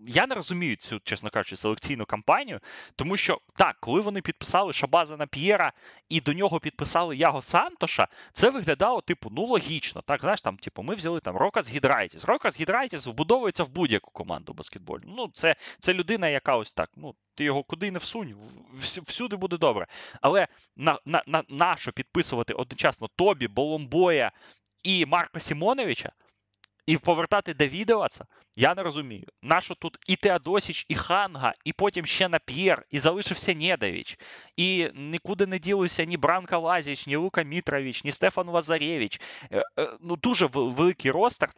я 0.08 0.26
не 0.26 0.34
розумію 0.34 0.76
цю, 0.76 1.00
чесно 1.04 1.30
кажучи, 1.30 1.56
селекційну 1.56 2.06
кампанію, 2.06 2.60
тому 2.96 3.16
що 3.16 3.40
так, 3.54 3.76
коли 3.80 4.00
вони 4.00 4.20
підписали 4.20 4.72
Шабаза 4.72 5.16
на 5.16 5.26
П'єра 5.26 5.72
і 6.08 6.20
до 6.20 6.32
нього 6.32 6.60
підписали 6.60 7.16
Яго 7.16 7.42
Сантоша, 7.42 8.08
це 8.32 8.50
виглядало, 8.50 9.00
типу, 9.00 9.30
ну 9.32 9.44
логічно. 9.44 10.02
Так, 10.02 10.20
знаєш, 10.20 10.40
там, 10.40 10.56
типу, 10.56 10.82
ми 10.82 10.94
взяли 10.94 11.20
там 11.20 11.36
Рокас 11.36 11.70
Гідрайтіс. 11.70 12.24
Рокас 12.24 12.60
Гідрайтіс 12.60 13.06
вбудовується 13.06 13.64
в 13.64 13.68
будь-яку 13.68 14.10
команду 14.10 14.52
баскетбольну. 14.52 15.14
Ну, 15.16 15.30
це 15.34 15.56
це 15.78 15.94
людина, 15.94 16.28
яка 16.28 16.56
ось 16.56 16.72
так. 16.72 16.90
ну, 16.96 17.14
ти 17.34 17.44
його 17.44 17.62
куди 17.62 17.90
не 17.90 17.98
всунь, 17.98 18.34
всюди 18.82 19.36
буде 19.36 19.56
добре. 19.56 19.86
Але 20.20 20.48
на 20.76 20.98
на, 21.04 21.22
на, 21.26 21.44
на 21.48 21.76
що 21.76 21.92
підписувати 21.92 22.54
одночасно 22.54 23.08
Тобі, 23.16 23.48
Боломбоя 23.48 24.32
і 24.82 25.06
Марка 25.06 25.40
Сімоновича, 25.40 26.12
і 26.88 26.96
повертати 26.96 27.54
Давідоваца, 27.54 28.24
я 28.56 28.74
не 28.74 28.82
розумію. 28.82 29.26
Нащо 29.42 29.74
тут 29.74 29.98
і 30.08 30.16
Теодосіч, 30.16 30.86
і 30.88 30.94
Ханга, 30.94 31.54
і 31.64 31.72
потім 31.72 32.06
ще 32.06 32.28
Нап'єр, 32.28 32.82
і 32.90 32.98
залишився 32.98 33.54
Недович, 33.54 34.18
і 34.56 34.88
нікуди 34.94 35.46
не 35.46 35.58
ділися 35.58 36.04
ні 36.04 36.16
Бранко 36.16 36.58
Лазіч, 36.58 37.06
ні 37.06 37.16
Лука 37.16 37.42
Мітрович, 37.42 38.04
ні 38.04 38.12
Стефан 38.12 38.48
Лазаревич. 38.48 39.20
Е, 39.50 39.64
е, 39.78 39.92
ну, 40.00 40.16
Дуже 40.16 40.46
великий 40.46 41.10
ростер. 41.10 41.50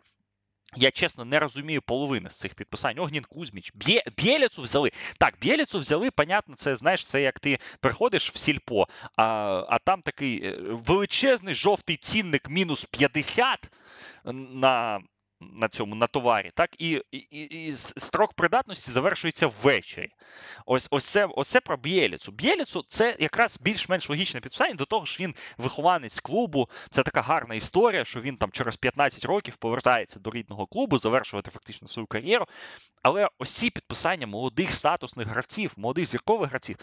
Я 0.76 0.90
чесно 0.90 1.24
не 1.24 1.38
розумію 1.38 1.82
половини 1.82 2.30
з 2.30 2.38
цих 2.38 2.54
підписань. 2.54 2.98
Огнєн 2.98 3.24
Кузьміч, 3.24 3.72
Бє... 3.74 4.02
Бєліцу 4.18 4.62
взяли. 4.62 4.90
Так, 5.18 5.34
Бєліцу 5.42 5.78
взяли, 5.78 6.10
понятно, 6.10 6.54
це 6.54 6.74
знаєш, 6.74 7.06
це 7.06 7.22
як 7.22 7.38
ти 7.40 7.58
приходиш 7.80 8.30
в 8.30 8.38
сільпо, 8.38 8.86
а 9.16 9.24
а 9.68 9.78
там 9.78 10.02
такий 10.02 10.44
е, 10.44 10.56
величезний 10.60 11.54
жовтий 11.54 11.96
цінник 11.96 12.50
мінус 12.50 12.84
50 12.84 13.70
на 14.24 15.00
на 15.40 15.68
цьому 15.68 15.94
на 15.94 16.06
товарі, 16.06 16.50
так 16.54 16.70
і 16.78 17.02
і, 17.12 17.18
і 17.68 17.72
строк 17.76 18.32
придатності 18.32 18.90
завершується 18.90 19.46
ввечері. 19.46 20.10
Ось 20.66 20.88
ось 20.90 21.04
це 21.04 21.24
ось 21.24 21.48
це 21.48 21.60
про 21.60 21.76
Бєліцу. 21.76 22.32
Бєліцу 22.32 22.84
це 22.88 23.16
якраз 23.18 23.58
більш-менш 23.60 24.08
логічне 24.08 24.40
підписання 24.40 24.74
до 24.74 24.84
того, 24.84 25.06
що 25.06 25.24
він 25.24 25.34
вихованець 25.58 26.20
клубу. 26.20 26.68
Це 26.90 27.02
така 27.02 27.22
гарна 27.22 27.54
історія, 27.54 28.04
що 28.04 28.20
він 28.20 28.36
там 28.36 28.50
через 28.50 28.76
15 28.76 29.24
років 29.24 29.56
повертається 29.56 30.20
до 30.20 30.30
рідного 30.30 30.66
клубу, 30.66 30.98
завершувати 30.98 31.50
фактично 31.50 31.88
свою 31.88 32.06
кар'єру. 32.06 32.46
Але 33.02 33.28
ось 33.38 33.50
ці 33.52 33.70
підписання 33.70 34.26
молодих 34.26 34.72
статусних 34.72 35.26
гравців, 35.26 35.72
молодих 35.76 36.06
зіркових 36.06 36.50
гравців. 36.50 36.76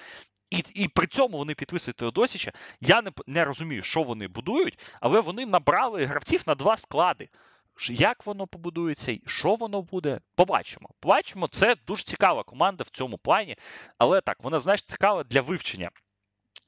І 0.50 0.64
і 0.74 0.88
при 0.88 1.08
цьому 1.08 1.38
вони 1.38 1.54
підписують 1.54 1.98
Теодосіча. 1.98 2.52
Я 2.82 3.02
не 3.02 3.12
не 3.28 3.46
розумію, 3.46 3.82
що 3.82 4.04
вони 4.04 4.28
будують, 4.28 4.80
але 5.02 5.20
вони 5.20 5.46
набрали 5.46 6.06
гравців 6.06 6.44
на 6.48 6.56
два 6.56 6.78
склади. 6.78 7.30
Як 7.90 8.26
воно 8.26 8.48
побудується, 8.48 9.12
і 9.12 9.22
що 9.26 9.56
воно 9.56 9.82
буде, 9.82 10.20
побачимо. 10.36 10.90
Побачимо, 11.00 11.48
це 11.48 11.76
дуже 11.88 12.04
цікава 12.04 12.44
команда 12.44 12.84
в 12.84 12.90
цьому 12.90 13.18
плані, 13.18 13.58
але 13.98 14.22
так, 14.22 14.38
вона, 14.40 14.60
знаєш, 14.60 14.84
цікава 14.84 15.24
для 15.24 15.42
вивчення. 15.42 15.92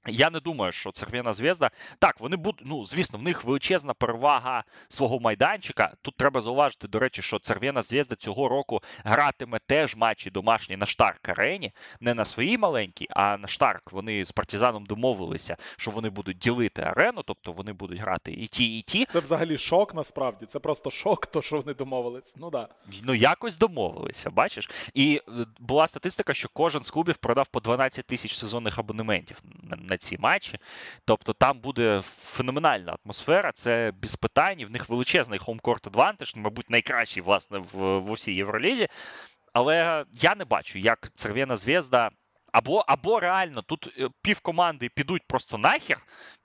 Я 0.09 0.29
не 0.29 0.39
думаю, 0.39 0.71
що 0.71 0.91
Церв'яна 0.91 1.33
зв'язда. 1.33 1.71
Так, 1.99 2.19
вони 2.19 2.35
будуть, 2.35 2.61
ну, 2.65 2.85
звісно, 2.85 3.19
в 3.19 3.23
них 3.23 3.43
величезна 3.43 3.93
перевага 3.93 4.63
свого 4.87 5.19
майданчика. 5.19 5.93
Тут 6.01 6.15
треба 6.17 6.41
зауважити, 6.41 6.87
до 6.87 6.99
речі, 6.99 7.21
що 7.21 7.39
Церв'яна 7.39 7.81
зв'язда 7.81 8.15
цього 8.15 8.49
року 8.49 8.81
гратиме 9.03 9.59
теж 9.67 9.95
матчі 9.95 10.29
домашні 10.29 10.77
на 10.77 10.85
Штарк 10.85 11.29
арені, 11.29 11.71
не 11.99 12.13
на 12.13 12.25
своїй 12.25 12.57
маленькій, 12.57 13.07
а 13.09 13.37
на 13.37 13.47
Штарк. 13.47 13.91
Вони 13.91 14.25
з 14.25 14.31
партизаном 14.31 14.85
домовилися, 14.85 15.57
що 15.77 15.91
вони 15.91 16.09
будуть 16.09 16.37
ділити 16.37 16.81
арену, 16.81 17.23
тобто 17.25 17.51
вони 17.51 17.73
будуть 17.73 17.99
грати 17.99 18.31
і 18.31 18.47
ті, 18.47 18.79
і 18.79 18.81
ті. 18.81 19.05
Це 19.05 19.19
взагалі 19.19 19.57
шок 19.57 19.95
насправді. 19.95 20.45
Це 20.45 20.59
просто 20.59 20.91
шок, 20.91 21.27
то 21.27 21.41
що 21.41 21.55
вони 21.55 21.73
домовились. 21.73 22.35
Ну 22.37 22.49
да. 22.49 22.67
Ну 23.03 23.13
якось 23.13 23.57
домовилися, 23.57 24.29
бачиш. 24.29 24.69
І 24.93 25.21
е, 25.27 25.45
була 25.59 25.87
статистика, 25.87 26.33
що 26.33 26.49
кожен 26.53 26.83
з 26.83 26.89
клубів 26.89 27.17
продав 27.17 27.47
по 27.47 27.59
12 27.59 28.05
тисяч 28.05 28.35
сезонних 28.35 28.79
абонементів 28.79 29.37
на 29.63 29.97
ці 29.99 30.17
матчі. 30.17 30.59
Тобто 31.05 31.33
там 31.33 31.59
буде 31.59 32.01
феноменальна 32.05 32.97
атмосфера, 33.05 33.51
це 33.51 33.91
без 34.01 34.15
питань. 34.15 34.65
В 34.65 34.71
них 34.71 34.89
величезний 34.89 35.39
хомкорт 35.39 35.87
адвантаж, 35.87 36.35
мабуть, 36.35 36.69
найкращий 36.69 37.23
власне 37.23 37.59
в, 37.59 37.99
в 37.99 38.11
усій 38.11 38.33
Євролізі. 38.33 38.87
Але 39.53 40.05
я 40.13 40.35
не 40.35 40.45
бачу, 40.45 40.79
як 40.79 41.11
Црвена 41.15 41.55
звєзда. 41.55 42.09
Або 42.51 42.83
або 42.87 43.19
реально 43.19 43.61
тут 43.61 43.93
е, 43.99 44.09
пів 44.21 44.39
команди 44.39 44.89
підуть 44.89 45.23
просто 45.27 45.57
нахер 45.57 45.97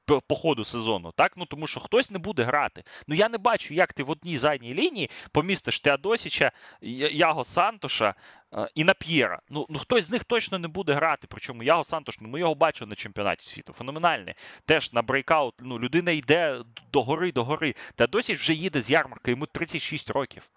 по 0.04 0.34
ходу 0.34 0.64
сезону, 0.64 1.12
так? 1.16 1.32
Ну 1.36 1.46
тому 1.46 1.66
що 1.66 1.80
хтось 1.80 2.10
не 2.10 2.18
буде 2.18 2.42
грати. 2.42 2.84
Ну 3.06 3.14
я 3.14 3.28
не 3.28 3.38
бачу, 3.38 3.74
як 3.74 3.92
ти 3.92 4.02
в 4.02 4.10
одній 4.10 4.38
задній 4.38 4.74
лінії 4.74 5.10
помістиш 5.32 5.80
Теодосіча, 5.80 6.52
Яго 6.80 7.44
Сантоша 7.44 8.14
е, 8.54 8.68
і 8.74 8.84
Нап'єра. 8.84 9.40
Ну 9.48 9.66
ну 9.68 9.78
хтось 9.78 10.04
з 10.04 10.10
них 10.10 10.24
точно 10.24 10.58
не 10.58 10.68
буде 10.68 10.92
грати. 10.92 11.26
Причому 11.30 11.62
Яго 11.62 11.84
Сантош, 11.84 12.20
ну 12.20 12.28
ми 12.28 12.38
його 12.40 12.54
бачили 12.54 12.88
на 12.88 12.96
чемпіонаті 12.96 13.46
світу. 13.46 13.72
Феноменальний. 13.72 14.34
Теж 14.64 14.92
на 14.92 15.02
breakout. 15.02 15.54
Ну, 15.60 15.78
людина 15.78 16.10
йде 16.10 16.60
до 16.92 17.02
гори, 17.02 17.32
до 17.32 17.44
гори. 17.44 17.74
Теодосіч 17.94 18.38
вже 18.38 18.52
їде 18.52 18.80
з 18.80 18.90
ярмарки, 18.90 19.30
йому 19.30 19.46
36 19.46 20.10
років. 20.10 20.50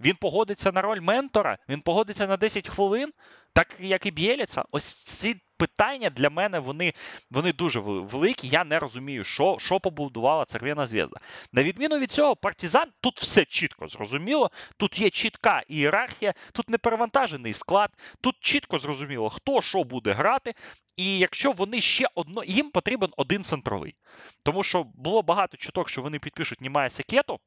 Він 0.00 0.16
погодиться 0.16 0.72
на 0.72 0.82
роль 0.82 1.00
ментора, 1.00 1.58
він 1.68 1.80
погодиться 1.80 2.26
на 2.26 2.36
10 2.36 2.68
хвилин, 2.68 3.12
так 3.52 3.76
як 3.78 4.06
і 4.06 4.10
Бєліца. 4.10 4.64
Ось 4.72 4.94
ці 4.94 5.36
питання 5.56 6.10
для 6.10 6.30
мене 6.30 6.58
вони 6.58 6.94
вони 7.30 7.52
дуже 7.52 7.80
великі. 7.80 8.48
Я 8.48 8.64
не 8.64 8.78
розумію, 8.78 9.24
що 9.24 9.56
що 9.60 9.80
побудувала 9.80 10.44
Церв'яна 10.44 10.86
зв'язда. 10.86 11.20
На 11.52 11.62
відміну 11.62 11.98
від 11.98 12.10
цього, 12.10 12.36
партизан 12.36 12.88
тут 13.00 13.20
все 13.20 13.44
чітко 13.44 13.88
зрозуміло. 13.88 14.50
Тут 14.76 14.98
є 14.98 15.10
чітка 15.10 15.62
ієрархія, 15.68 16.34
тут 16.52 16.70
не 16.70 16.78
перевантажений 16.78 17.52
склад, 17.52 17.90
тут 18.20 18.36
чітко 18.40 18.78
зрозуміло, 18.78 19.28
хто 19.28 19.62
що 19.62 19.84
буде 19.84 20.12
грати. 20.12 20.54
І 20.96 21.18
якщо 21.18 21.52
вони 21.52 21.80
ще 21.80 22.06
одно, 22.14 22.44
їм 22.44 22.70
потрібен 22.70 23.10
один 23.16 23.44
центровий. 23.44 23.94
Тому 24.42 24.62
що 24.62 24.84
було 24.94 25.22
багато 25.22 25.56
чуток, 25.56 25.88
що 25.88 26.02
вони 26.02 26.18
підпишуть 26.18 26.60
Німая 26.60 26.90
Секету 26.90 27.40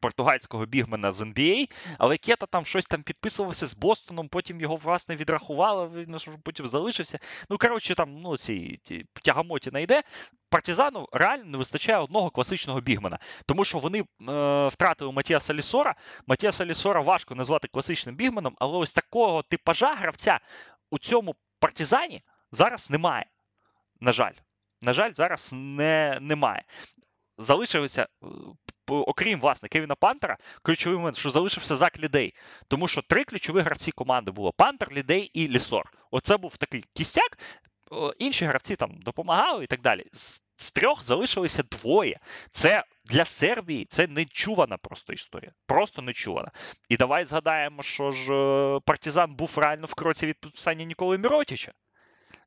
португальського 0.00 0.66
бігмена 0.66 1.12
з 1.12 1.22
NBA, 1.22 1.70
але 1.98 2.16
Кета 2.16 2.46
там 2.46 2.64
щось 2.64 2.86
там 2.86 3.02
підписувався 3.02 3.66
з 3.66 3.76
Бостоном, 3.76 4.28
потім 4.28 4.60
його, 4.60 4.76
власне, 4.76 5.16
відрахували, 5.16 5.88
він 5.88 6.16
потім 6.42 6.66
залишився. 6.66 7.18
Ну, 7.50 7.58
коротше, 7.58 7.94
там 7.94 8.20
ну, 8.20 8.36
ці, 8.36 8.80
ці 8.82 9.06
тягамоті 9.22 9.70
найде. 9.70 10.02
Партизану 10.50 11.08
реально 11.12 11.44
не 11.44 11.58
вистачає 11.58 11.98
одного 11.98 12.30
класичного 12.30 12.80
бігмена, 12.80 13.18
тому 13.46 13.64
що 13.64 13.78
вони 13.78 14.00
е, 14.00 14.04
втратили 14.68 15.12
Матіаса 15.12 15.54
Лісора. 15.54 15.94
Матіаса 16.26 16.64
Лісора 16.64 17.00
важко 17.00 17.34
назвати 17.34 17.68
класичним 17.68 18.14
бігменом, 18.14 18.56
але 18.58 18.78
ось 18.78 18.92
такого 18.92 19.42
типажа 19.42 19.94
гравця 19.94 20.40
у 20.90 20.98
цьому 20.98 21.34
партизані 21.60 22.22
зараз 22.50 22.90
немає. 22.90 23.26
На 24.00 24.12
жаль, 24.12 24.32
на 24.82 24.92
жаль, 24.92 25.12
зараз 25.12 25.50
не, 25.54 26.18
немає. 26.20 26.64
Залишилися 27.38 28.02
е, 28.02 28.26
окрім 29.00 29.40
власне 29.40 29.68
Кевіна 29.68 29.94
Пантера, 29.94 30.36
ключовий 30.62 30.98
момент, 30.98 31.16
що 31.16 31.30
залишився 31.30 31.76
Зак 31.76 32.00
Лідей. 32.00 32.34
Тому 32.68 32.88
що 32.88 33.02
три 33.02 33.24
ключові 33.24 33.60
гравці 33.60 33.92
команди 33.92 34.30
було 34.30 34.52
Пантер, 34.52 34.92
Лідей 34.92 35.30
і 35.34 35.48
Лісор. 35.48 35.92
Оце 36.10 36.36
був 36.36 36.56
такий 36.56 36.84
кістяк. 36.92 37.38
Інші 38.18 38.44
гравці 38.44 38.76
там 38.76 38.90
допомагали 39.00 39.64
і 39.64 39.66
так 39.66 39.80
далі. 39.80 40.04
З, 40.12 40.42
з 40.56 40.72
трьох 40.72 41.02
залишилися 41.04 41.62
двоє. 41.62 42.20
Це 42.50 42.84
для 43.04 43.24
Сербії 43.24 43.84
це 43.84 44.06
нечувана 44.06 44.76
просто 44.76 45.12
історія. 45.12 45.52
Просто 45.66 46.02
нечувана. 46.02 46.50
І 46.88 46.96
давай 46.96 47.24
згадаємо, 47.24 47.82
що 47.82 48.10
ж 48.10 48.34
е, 48.34 48.80
партизан 48.84 49.34
був 49.34 49.52
реально 49.56 49.86
в 49.86 49.94
кроці 49.94 50.26
від 50.26 50.40
підписання 50.40 50.84
Ніколи 50.84 51.18
Міротіча 51.18 51.72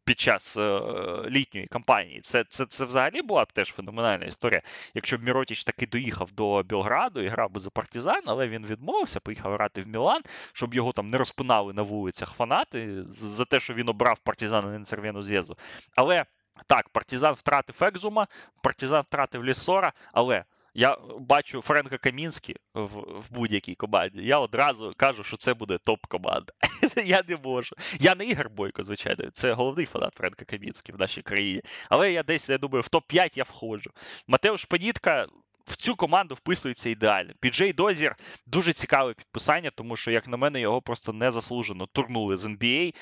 під 0.06 0.20
час 0.20 0.58
е, 0.58 0.82
літньої 1.30 1.68
кампанії. 1.68 2.22
Це 2.22 2.44
це, 2.44 2.66
це 2.66 2.86
взагалі 2.86 3.22
була 3.22 3.46
б 3.46 3.52
теж 3.52 3.68
феноменальна 3.72 4.26
історія. 4.26 4.62
Якщо 4.94 5.18
б 5.18 5.24
Міротіч 5.24 5.64
таки 5.64 5.88
доїхав 5.88 6.32
до 6.32 6.64
Білграду 6.64 7.22
і 7.22 7.28
грав 7.28 7.52
би 7.52 7.60
за 7.60 7.70
партизан, 7.70 8.22
але 8.26 8.48
він 8.48 8.66
відмовився, 8.66 9.20
поїхав 9.20 9.54
грати 9.54 9.82
в 9.82 9.88
Мілан, 9.88 10.22
щоб 10.54 10.74
його 10.74 10.92
там 10.92 11.08
не 11.08 11.18
розпинали 11.18 11.74
на 11.74 11.82
вулицях 11.82 12.34
фанати 12.34 13.04
за 13.06 13.46
те, 13.46 13.60
що 13.60 13.74
він 13.74 13.90
обрав 13.90 14.20
партизан, 14.20 14.66
а 14.66 14.80
не 14.80 14.86
Церв'яну 14.86 15.22
зв'язку. 15.22 15.56
Але 15.96 16.26
так, 16.68 16.90
партизан 16.90 17.34
втратив 17.34 17.84
Екзума, 17.84 18.28
партизан 18.62 19.02
втратив 19.02 19.46
Лісора, 19.46 19.94
але 20.14 20.44
я 20.76 20.98
бачу 21.20 21.62
Френка 21.62 21.98
Камінські 21.98 22.56
в 22.74 22.86
в 23.20 23.32
будь-якій 23.32 23.76
команді. 23.76 24.22
Я 24.24 24.40
одразу 24.40 24.94
кажу, 24.98 25.24
що 25.24 25.38
це 25.38 25.54
буде 25.54 25.78
топ-команда. 25.78 26.54
Я 27.06 27.24
не 27.28 27.38
можу. 27.44 27.76
Я 28.00 28.16
не 28.16 28.26
Ігор 28.26 28.50
Бойко, 28.50 28.84
звичайно. 28.84 29.32
Це 29.32 29.54
головний 29.54 29.86
фанат 29.86 30.14
Френка 30.14 30.46
Камінські 30.46 30.92
в 30.92 31.00
нашій 31.00 31.22
країні. 31.22 31.62
Але 31.90 32.12
я 32.12 32.24
десь, 32.24 32.50
я 32.50 32.58
думаю, 32.58 32.82
в 32.82 32.88
топ-5 32.88 33.38
я 33.38 33.44
входжу. 33.44 33.92
Матеуш 34.28 34.66
Панітка 34.66 35.28
в 35.66 35.76
цю 35.76 35.96
команду 35.96 36.36
вписується 36.36 36.90
ідеально. 36.90 37.34
Піджей 37.40 37.74
Дозір 37.74 38.16
дуже 38.46 38.74
цікаве 38.74 39.14
підписання, 39.14 39.72
тому 39.76 39.96
що, 39.96 40.12
як 40.12 40.28
на 40.28 40.38
мене, 40.38 40.60
його 40.60 40.82
просто 40.82 41.14
незаслужено 41.14 41.86
турнули 41.86 42.38
з 42.38 42.46
NBA 42.46 42.96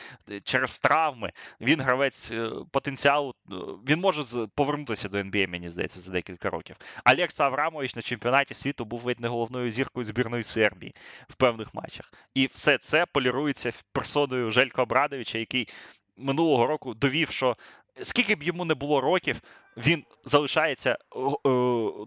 через 0.43 0.77
травми. 0.77 1.31
Він 1.61 1.81
гравець 1.81 2.31
е, 2.31 2.49
потенціалу. 2.71 3.35
Е, 3.51 3.55
він 3.87 3.99
може 3.99 4.47
повернутися 4.55 5.09
до 5.09 5.17
NBA, 5.17 5.47
мені 5.47 5.69
здається, 5.69 5.99
за 5.99 6.11
декілька 6.11 6.49
років. 6.49 6.75
Алекса 7.03 7.43
Аврамович 7.43 7.95
на 7.95 8.01
чемпіонаті 8.01 8.53
світу 8.53 8.85
був 8.85 9.05
ледь 9.05 9.19
не 9.19 9.27
головною 9.27 9.71
зіркою 9.71 10.05
збірної 10.05 10.43
Сербії 10.43 10.95
в 11.29 11.35
певних 11.35 11.73
матчах. 11.73 12.13
І 12.33 12.49
все 12.53 12.77
це 12.77 13.05
полірується 13.05 13.71
персоною 13.91 14.51
Желько 14.51 14.81
Абрадовича, 14.81 15.37
який 15.37 15.67
минулого 16.17 16.67
року 16.67 16.93
довів, 16.93 17.29
що 17.29 17.57
скільки 18.01 18.35
б 18.35 18.43
йому 18.43 18.65
не 18.65 18.73
було 18.73 19.01
років, 19.01 19.41
він 19.77 20.03
залишається 20.23 20.91
е, 20.91 21.49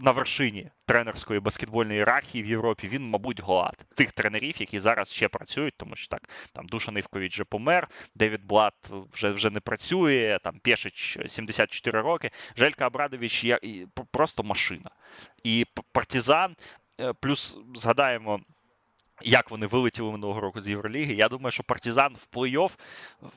на 0.00 0.10
вершині 0.10 0.70
тренерської 0.86 1.40
баскетбольної 1.40 1.96
ієрархії 1.96 2.44
в 2.44 2.46
Європі. 2.46 2.88
Він, 2.88 3.10
мабуть, 3.10 3.40
голад 3.40 3.86
тих 3.94 4.12
тренерів, 4.12 4.54
які 4.58 4.80
зараз 4.80 5.12
ще 5.12 5.28
працюють, 5.28 5.74
тому 5.76 5.96
що 5.96 6.08
так 6.08 6.28
там 6.52 6.66
Душа 6.66 6.92
Івкович 6.92 7.32
вже 7.32 7.44
помер, 7.44 7.88
Девід 8.14 8.44
Блат 8.44 8.74
вже 9.12 9.30
вже 9.30 9.50
не 9.50 9.60
працює. 9.60 10.38
Там 10.44 10.58
Пєшич 10.58 11.18
74 11.26 12.00
роки. 12.00 12.30
Желька 12.56 12.86
Абрадович 12.86 13.44
я 13.44 13.58
просто 14.10 14.42
машина. 14.42 14.90
І 15.44 15.66
партизан 15.92 16.56
плюс 17.20 17.58
згадаємо. 17.74 18.40
Як 19.22 19.50
вони 19.50 19.66
вилетіли 19.66 20.12
минулого 20.12 20.40
року 20.40 20.60
з 20.60 20.68
Євроліги. 20.68 21.14
Я 21.14 21.28
думаю, 21.28 21.50
що 21.50 21.62
партизан 21.62 22.16
в 22.16 22.36
плей-офф 22.36 22.70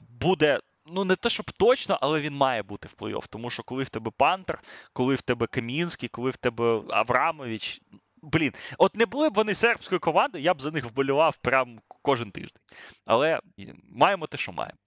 буде. 0.09 0.59
Ну, 0.91 1.03
не 1.03 1.15
те, 1.15 1.29
щоб 1.29 1.51
точно, 1.51 1.97
але 2.01 2.19
він 2.19 2.35
має 2.35 2.63
бути 2.63 2.87
в 2.87 3.03
плей-офф. 3.03 3.25
Тому 3.29 3.49
що 3.49 3.63
коли 3.63 3.83
в 3.83 3.89
тебе 3.89 4.11
Пантер, 4.17 4.61
коли 4.93 5.15
в 5.15 5.21
тебе 5.21 5.47
Камінський, 5.47 6.09
коли 6.09 6.29
в 6.29 6.37
тебе 6.37 6.81
Аврамович. 6.89 7.81
Блін, 8.21 8.53
от 8.77 8.95
не 8.95 9.05
були 9.05 9.29
б 9.29 9.33
вони 9.33 9.55
сербською 9.55 9.99
командою, 9.99 10.43
я 10.43 10.53
б 10.53 10.61
за 10.61 10.71
них 10.71 10.85
вболював 10.85 11.37
прям 11.37 11.79
кожен 12.01 12.31
тиждень. 12.31 12.61
Але 13.05 13.39
маємо 13.89 14.27
те, 14.27 14.37
що 14.37 14.51
маємо. 14.51 14.77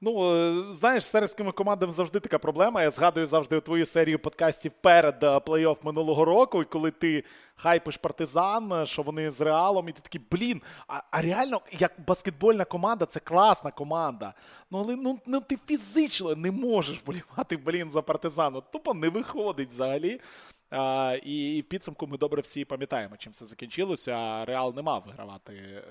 Ну, 0.00 0.34
е, 0.34 0.72
знаєш, 0.72 1.04
з 1.04 1.06
сербськими 1.06 1.52
командами 1.52 1.92
завжди 1.92 2.20
така 2.20 2.38
проблема. 2.38 2.82
Я 2.82 2.90
згадую 2.90 3.26
завжди 3.26 3.60
твою 3.60 3.86
серію 3.86 4.18
подкастів 4.18 4.72
перед 4.80 5.22
е, 5.22 5.26
плей-офф 5.26 5.76
минулого 5.82 6.24
року, 6.24 6.62
і 6.62 6.64
коли 6.64 6.90
ти 6.90 7.24
хайпиш 7.56 7.96
партизан, 7.96 8.72
е, 8.72 8.86
що 8.86 9.02
вони 9.02 9.30
з 9.30 9.40
реалом, 9.40 9.88
і 9.88 9.92
ти 9.92 10.00
такий, 10.00 10.20
блін, 10.30 10.62
а 10.88 11.00
а 11.10 11.22
реально, 11.22 11.60
як 11.78 11.92
баскетбольна 12.06 12.64
команда, 12.64 13.06
це 13.06 13.20
класна 13.20 13.70
команда. 13.70 14.34
Ну, 14.70 14.78
але 14.78 14.96
ну, 14.96 15.18
ну 15.26 15.40
ти 15.40 15.58
фізично 15.66 16.36
не 16.36 16.50
можеш 16.50 17.02
болівати, 17.06 17.56
блін, 17.56 17.90
за 17.90 18.02
партизан. 18.02 18.56
От 18.56 18.70
Тупо 18.70 18.94
не 18.94 19.08
виходить 19.08 19.68
взагалі. 19.68 20.20
І 21.22 21.64
в 21.66 21.68
підсумку 21.68 22.06
ми 22.06 22.18
добре 22.18 22.42
всі 22.42 22.64
пам'ятаємо, 22.64 23.16
чим 23.16 23.32
все 23.32 23.44
закінчилося. 23.44 24.44
Реал 24.44 24.74
не 24.76 24.82
мав 24.82 25.04
вигравати 25.06 25.82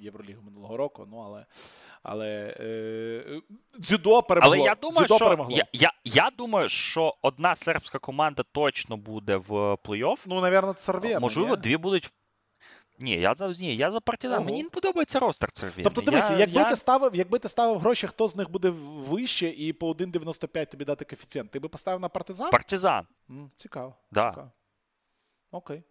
Євролігу 0.00 0.42
минулого 0.42 0.76
року. 0.76 1.06
Ну 1.10 1.18
але 1.18 1.46
але 2.02 2.54
е, 2.60 3.40
дзюдо 3.80 4.22
перемогло. 4.22 4.56
Але 4.56 4.66
я 4.66 4.74
думаю, 4.74 5.06
дзюдо 5.06 5.16
що 5.16 5.24
перемогло. 5.24 5.56
Я, 5.56 5.66
я 5.72 5.90
я, 6.04 6.30
думаю, 6.38 6.68
що 6.68 7.14
одна 7.22 7.56
сербська 7.56 7.98
команда 7.98 8.42
точно 8.52 8.96
буде 8.96 9.36
в 9.36 9.52
плей-офф. 9.52 10.18
Ну, 10.26 10.40
навірно, 10.40 10.72
це 10.72 11.18
Можливо, 11.20 11.56
дві 11.56 11.76
будуть 11.76 12.06
в 12.06 12.10
ні, 13.00 13.12
я 13.12 13.34
за 13.34 13.48
ні, 13.48 13.76
я 13.76 13.90
за 13.90 14.00
партизан. 14.00 14.36
Ого. 14.36 14.44
Мені 14.44 14.62
не 14.62 14.68
подобається 14.68 15.18
ростер 15.18 15.52
Цервіни. 15.52 15.84
Тобто, 15.84 16.00
дивися, 16.00 16.36
якби 16.36 16.60
я... 16.60 16.64
ти 16.70 16.76
ставив, 16.76 17.14
якби 17.14 17.38
ти 17.38 17.48
ставив 17.48 17.78
гроші, 17.78 18.06
хто 18.06 18.28
з 18.28 18.36
них 18.36 18.50
буде 18.50 18.70
вище, 18.70 19.48
і 19.48 19.72
по 19.72 19.92
1,95 19.92 20.66
тобі 20.70 20.84
дати 20.84 21.04
коефіцієнт, 21.04 21.50
ти 21.50 21.60
би 21.60 21.68
поставив 21.68 22.00
на 22.00 22.08
партизан? 22.08 22.50
Партизан. 22.50 23.06
М, 23.30 23.50
цікаво. 23.56 23.94
Да. 24.10 24.30
Цікаво. 24.30 24.50
Окей. 25.50 25.82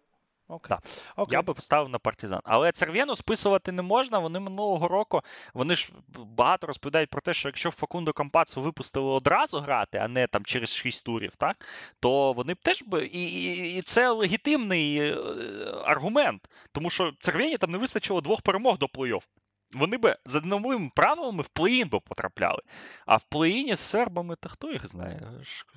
Okay. 0.50 0.78
Okay. 1.16 1.32
Я 1.32 1.42
би 1.42 1.54
поставив 1.54 1.88
на 1.88 1.98
партизан. 1.98 2.40
Але 2.44 2.72
Церв'єну 2.72 3.16
списувати 3.16 3.72
не 3.72 3.82
можна. 3.82 4.18
Вони 4.18 4.40
минулого 4.40 4.88
року 4.88 5.22
вони 5.54 5.76
ж 5.76 5.92
багато 6.18 6.66
розповідають 6.66 7.10
про 7.10 7.20
те, 7.20 7.34
що 7.34 7.48
якщо 7.48 7.70
Факундо 7.70 8.12
Кампацу 8.12 8.62
випустили 8.62 9.06
одразу 9.06 9.60
грати, 9.60 9.98
а 9.98 10.08
не 10.08 10.26
там 10.26 10.44
через 10.44 10.74
6 10.74 11.04
турів, 11.04 11.36
так 11.36 11.66
то 12.00 12.32
вони 12.32 12.54
б 12.54 12.56
теж 12.62 12.82
би. 12.82 13.04
І 13.04 13.24
і, 13.24 13.78
і 13.78 13.82
це 13.82 14.10
легітимний 14.10 14.96
е, 14.96 15.14
аргумент, 15.84 16.50
тому 16.72 16.90
що 16.90 17.12
Церв'єні 17.20 17.56
там 17.56 17.70
не 17.70 17.78
вистачило 17.78 18.20
двох 18.20 18.42
перемог 18.42 18.78
до 18.78 18.86
плей-офф. 18.86 19.22
Вони 19.72 19.98
би 19.98 20.16
за 20.24 20.40
новими 20.40 20.90
правилами 20.94 21.42
в 21.42 21.48
плей-ін 21.48 21.88
би 21.88 22.00
потрапляли. 22.00 22.62
А 23.06 23.16
в 23.16 23.24
плей-іні 23.30 23.74
з 23.74 23.80
сербами, 23.80 24.36
та 24.40 24.48
хто 24.48 24.72
їх 24.72 24.88
знає? 24.88 25.22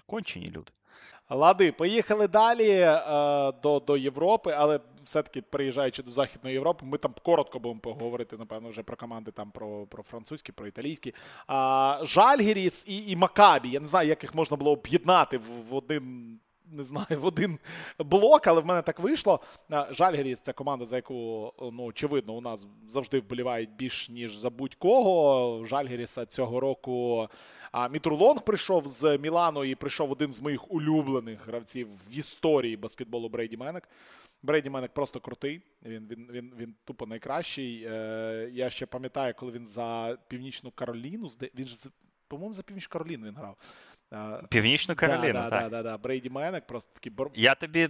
Кончені 0.08 0.48
люди. 0.48 0.72
Лади, 1.30 1.72
поїхали 1.72 2.28
далі 2.28 2.70
е, 2.70 3.02
до 3.64 3.80
до 3.80 3.98
Європи, 3.98 4.56
але 4.58 4.80
все-таки 5.04 5.42
приїжджаючи 5.42 6.04
до 6.04 6.12
Західної 6.12 6.54
Європи, 6.54 6.86
ми 6.86 6.98
там 6.98 7.14
коротко 7.24 7.60
будемо 7.60 7.80
поговорити, 7.80 8.38
напевно, 8.38 8.70
вже 8.70 8.84
про 8.84 8.98
команди 8.98 9.32
там 9.32 9.52
про 9.52 9.86
про 9.86 10.04
французькі, 10.04 10.52
про 10.52 10.68
італійські. 10.68 11.14
А, 11.48 12.00
Жальгіріс 12.04 12.86
і 12.88 13.12
і 13.12 13.16
Макабі. 13.16 13.70
Я 13.70 13.80
не 13.80 13.88
знаю, 13.88 14.10
як 14.10 14.24
їх 14.24 14.36
можна 14.36 14.58
було 14.58 14.72
об'єднати 14.72 15.38
в, 15.38 15.44
в 15.70 15.76
один. 15.76 16.40
Не 16.74 16.84
знаю, 16.84 17.20
в 17.22 17.26
один 17.26 17.60
блок, 18.00 18.48
але 18.48 18.62
в 18.62 18.66
мене 18.66 18.82
так 18.82 19.00
вийшло. 19.00 19.40
Жальгеріс 19.92 20.42
це 20.42 20.54
команда, 20.54 20.86
за 20.86 20.96
яку, 20.96 21.54
ну, 21.62 21.84
очевидно, 21.84 22.34
у 22.34 22.42
нас 22.42 22.68
завжди 22.88 23.20
вболівають 23.20 23.70
більш 23.76 24.10
ніж 24.10 24.36
за 24.36 24.50
будь-кого. 24.50 25.66
Жальгеріса 25.66 26.26
цього 26.26 26.60
року 26.60 27.28
Мітрулонг 27.92 28.42
прийшов 28.42 28.88
з 28.88 29.18
Мілану 29.18 29.64
і 29.64 29.76
прийшов 29.76 30.12
один 30.12 30.32
з 30.32 30.42
моїх 30.42 30.72
улюблених 30.72 31.48
гравців 31.48 31.88
в 32.10 32.18
історії 32.18 32.78
баскетболу 32.78 33.30
Брейді 33.30 33.58
Менек. 33.58 33.90
Брейді 34.44 34.70
Менек 34.70 34.94
просто 34.94 35.20
крутий. 35.20 35.62
Він 35.86 36.08
він, 36.12 36.28
він, 36.32 36.54
він 36.58 36.76
тупо 36.86 37.06
найкращий. 37.06 37.84
Е, 37.88 38.50
Я 38.54 38.70
ще 38.70 38.86
пам'ятаю, 38.86 39.34
коли 39.38 39.52
він 39.52 39.66
за 39.68 40.18
Північну 40.28 40.72
Кароліну, 40.72 41.28
він 41.56 41.68
ж, 41.68 41.90
по-моєму, 42.28 42.54
за 42.54 42.64
Північну 42.64 42.92
Кароліну 42.92 43.28
він 43.28 43.36
грав. 43.36 43.58
Північну 44.50 44.96
Кароліну, 44.96 45.34
да, 45.34 45.50
так. 45.50 45.64
Да, 45.64 45.70
да, 45.70 45.84
да. 45.84 45.98
Брейді 45.98 46.30
Менек 46.30 46.68
просто 46.68 46.92
такий 46.94 47.12
бор... 47.12 47.32
Я 47.36 47.56
тобі 47.56 47.90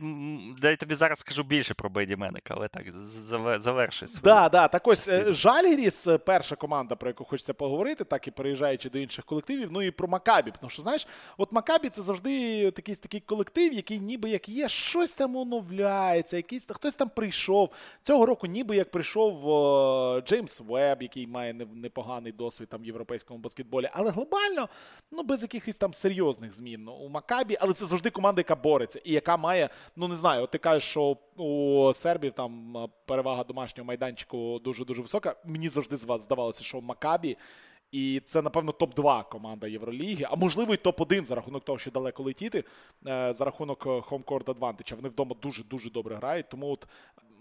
дай 0.62 0.76
тобі 0.76 0.96
зараз 0.96 1.20
скажу 1.20 1.44
більше 1.44 1.74
про 1.74 1.90
Брейді 1.90 2.16
Менека, 2.16 2.54
але 2.58 2.68
так, 2.68 2.84
заверши 3.62 4.08
свою. 4.08 4.22
Да, 4.24 4.50
да. 4.50 4.68
Так 4.68 4.88
ось 4.88 5.10
е, 5.10 5.34
Жальгіріс, 5.34 6.08
е, 6.08 6.18
перша 6.18 6.56
команда, 6.56 6.96
про 6.96 7.10
яку 7.10 7.26
хочеться 7.26 7.54
поговорити, 7.54 8.04
так 8.04 8.28
і 8.28 8.32
переїжджаючи 8.32 8.90
до 8.90 9.00
інших 9.00 9.26
колективів. 9.26 9.70
Ну 9.72 9.82
і 9.82 9.92
про 9.92 10.08
Макабі. 10.08 10.54
Тому 10.60 10.70
що, 10.70 10.82
знаєш, 10.82 11.08
от 11.38 11.52
Макабі 11.52 11.90
це 11.90 12.02
завжди 12.02 12.72
такий 12.72 12.96
такий 12.96 13.20
колектив, 13.20 13.74
який 13.74 14.00
ніби 14.00 14.30
як 14.30 14.50
є, 14.50 14.70
щось 14.70 15.12
там 15.12 15.36
оновляється, 15.36 16.38
якийсь 16.38 16.66
хтось 16.70 16.96
там 16.96 17.10
прийшов. 17.10 17.70
Цього 18.02 18.26
року, 18.26 18.48
ніби 18.48 18.76
як 18.76 18.92
прийшов 18.92 19.48
о, 19.48 20.22
Джеймс 20.26 20.62
Веб, 20.62 21.02
який 21.02 21.28
має 21.28 21.54
непоганий 21.54 22.32
досвід 22.32 22.70
там 22.70 22.82
в 22.82 22.86
європейському 22.86 23.40
баскетболі, 23.40 23.90
але 23.94 24.12
глобально, 24.12 24.70
ну 25.12 25.24
без 25.24 25.42
якихось 25.42 25.76
там 25.76 25.94
серйозних 25.94 26.13
серйозних 26.14 26.54
змін 26.54 26.88
у 26.88 27.10
Макабі, 27.10 27.58
але 27.60 27.74
це 27.74 27.86
завжди 27.86 28.10
команда, 28.10 28.40
яка 28.40 28.56
бореться 28.56 29.02
і 29.04 29.12
яка 29.12 29.38
має, 29.38 29.70
ну 29.96 30.08
не 30.08 30.16
знаю, 30.16 30.44
от 30.44 30.52
ти 30.52 30.58
кажеш, 30.58 30.84
що 30.84 31.18
у 31.38 31.92
Сербів 31.94 32.34
там 32.34 32.76
перевага 33.06 33.44
домашнього 33.44 33.88
майданчику 33.88 34.60
дуже 34.64 34.86
дуже 34.86 35.02
висока. 35.02 35.36
Мені 35.46 35.70
завжди 35.70 35.98
здавалося, 35.98 36.64
що 36.64 36.80
в 36.80 36.84
Макабі. 36.84 37.38
І 37.92 38.22
це, 38.26 38.42
напевно, 38.42 38.72
топ-2 38.72 39.30
команда 39.30 39.68
Євроліги, 39.68 40.26
а 40.30 40.36
можливо, 40.36 40.74
і 40.74 40.78
топ-1 40.78 41.24
за 41.24 41.36
рахунок 41.36 41.66
того, 41.66 41.78
що 41.78 41.92
далеко 41.92 42.24
летіти, 42.24 42.64
е, 43.08 43.34
за 43.34 43.46
рахунок 43.46 43.86
Home 43.86 44.24
Court 44.24 44.44
Advantage. 44.44 44.96
Вони 44.96 45.10
вдома 45.10 45.36
дуже-дуже 45.42 45.90
добре 45.90 46.16
грають. 46.16 46.50
Тому 46.50 46.72
от 46.72 46.88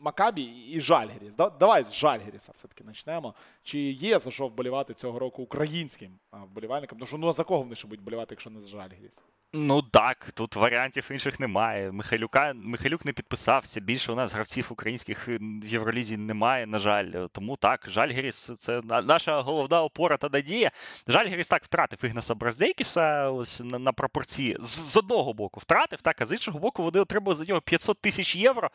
Макабі 0.03 0.43
і 0.43 0.81
Жальгеріс. 0.81 1.37
Давай 1.37 1.85
з 1.85 1.95
Жальгеріса 1.95 2.53
все-таки 2.55 2.85
почнемо. 2.85 3.35
Чи 3.63 3.79
є 3.81 4.19
за 4.19 4.31
що 4.31 4.47
вболівати 4.47 4.95
цього 4.95 5.19
року 5.19 5.43
українським 5.43 6.19
вболівальникам? 6.33 6.99
Тому 6.99 7.07
що 7.07 7.19
ну 7.19 7.33
за 7.33 7.45
кого 7.45 7.63
вони 7.63 7.75
ще 7.75 7.89
будуть 7.89 8.01
вболівати, 8.01 8.35
якщо 8.35 8.51
не 8.51 8.61
з 8.61 8.69
Жальгеріс? 8.69 9.23
Ну 9.55 9.83
так, 9.83 10.33
тут 10.35 10.57
варіантів 10.57 11.09
інших 11.13 11.41
немає. 11.41 11.93
Михайлюка 11.93 12.53
Михайлюк 12.55 13.05
не 13.05 13.13
підписався. 13.13 13.81
Більше 13.81 14.13
у 14.13 14.15
нас 14.15 14.33
гравців 14.33 14.69
українських 14.71 15.29
в 15.29 15.67
Євролізі 15.67 16.17
немає, 16.17 16.67
на 16.67 16.79
жаль. 16.79 17.27
Тому 17.33 17.57
так, 17.57 17.91
Жальгеріс 17.91 18.51
це 18.59 18.81
наша 19.05 19.41
головна 19.41 19.83
опора 19.83 20.17
та 20.17 20.29
надія. 20.33 20.71
Жальгеріс 21.09 21.49
так 21.49 21.65
втратив 21.65 22.05
Ігнаса 22.05 22.35
Браздейкіса 22.35 23.31
ось 23.31 23.61
на, 23.61 23.79
на 23.79 23.93
пропорції. 23.93 24.57
З, 24.61 24.69
з 24.69 24.97
одного 24.97 25.33
боку 25.33 25.61
втратив, 25.61 26.03
так, 26.03 26.21
а 26.21 26.25
з 26.25 26.33
іншого 26.33 26.59
боку, 26.59 26.83
вони 26.83 27.01
отримали 27.01 27.35
за 27.35 27.45
нього 27.45 27.61
500 27.61 28.01
тисяч 28.01 28.37
євро. 28.37 28.71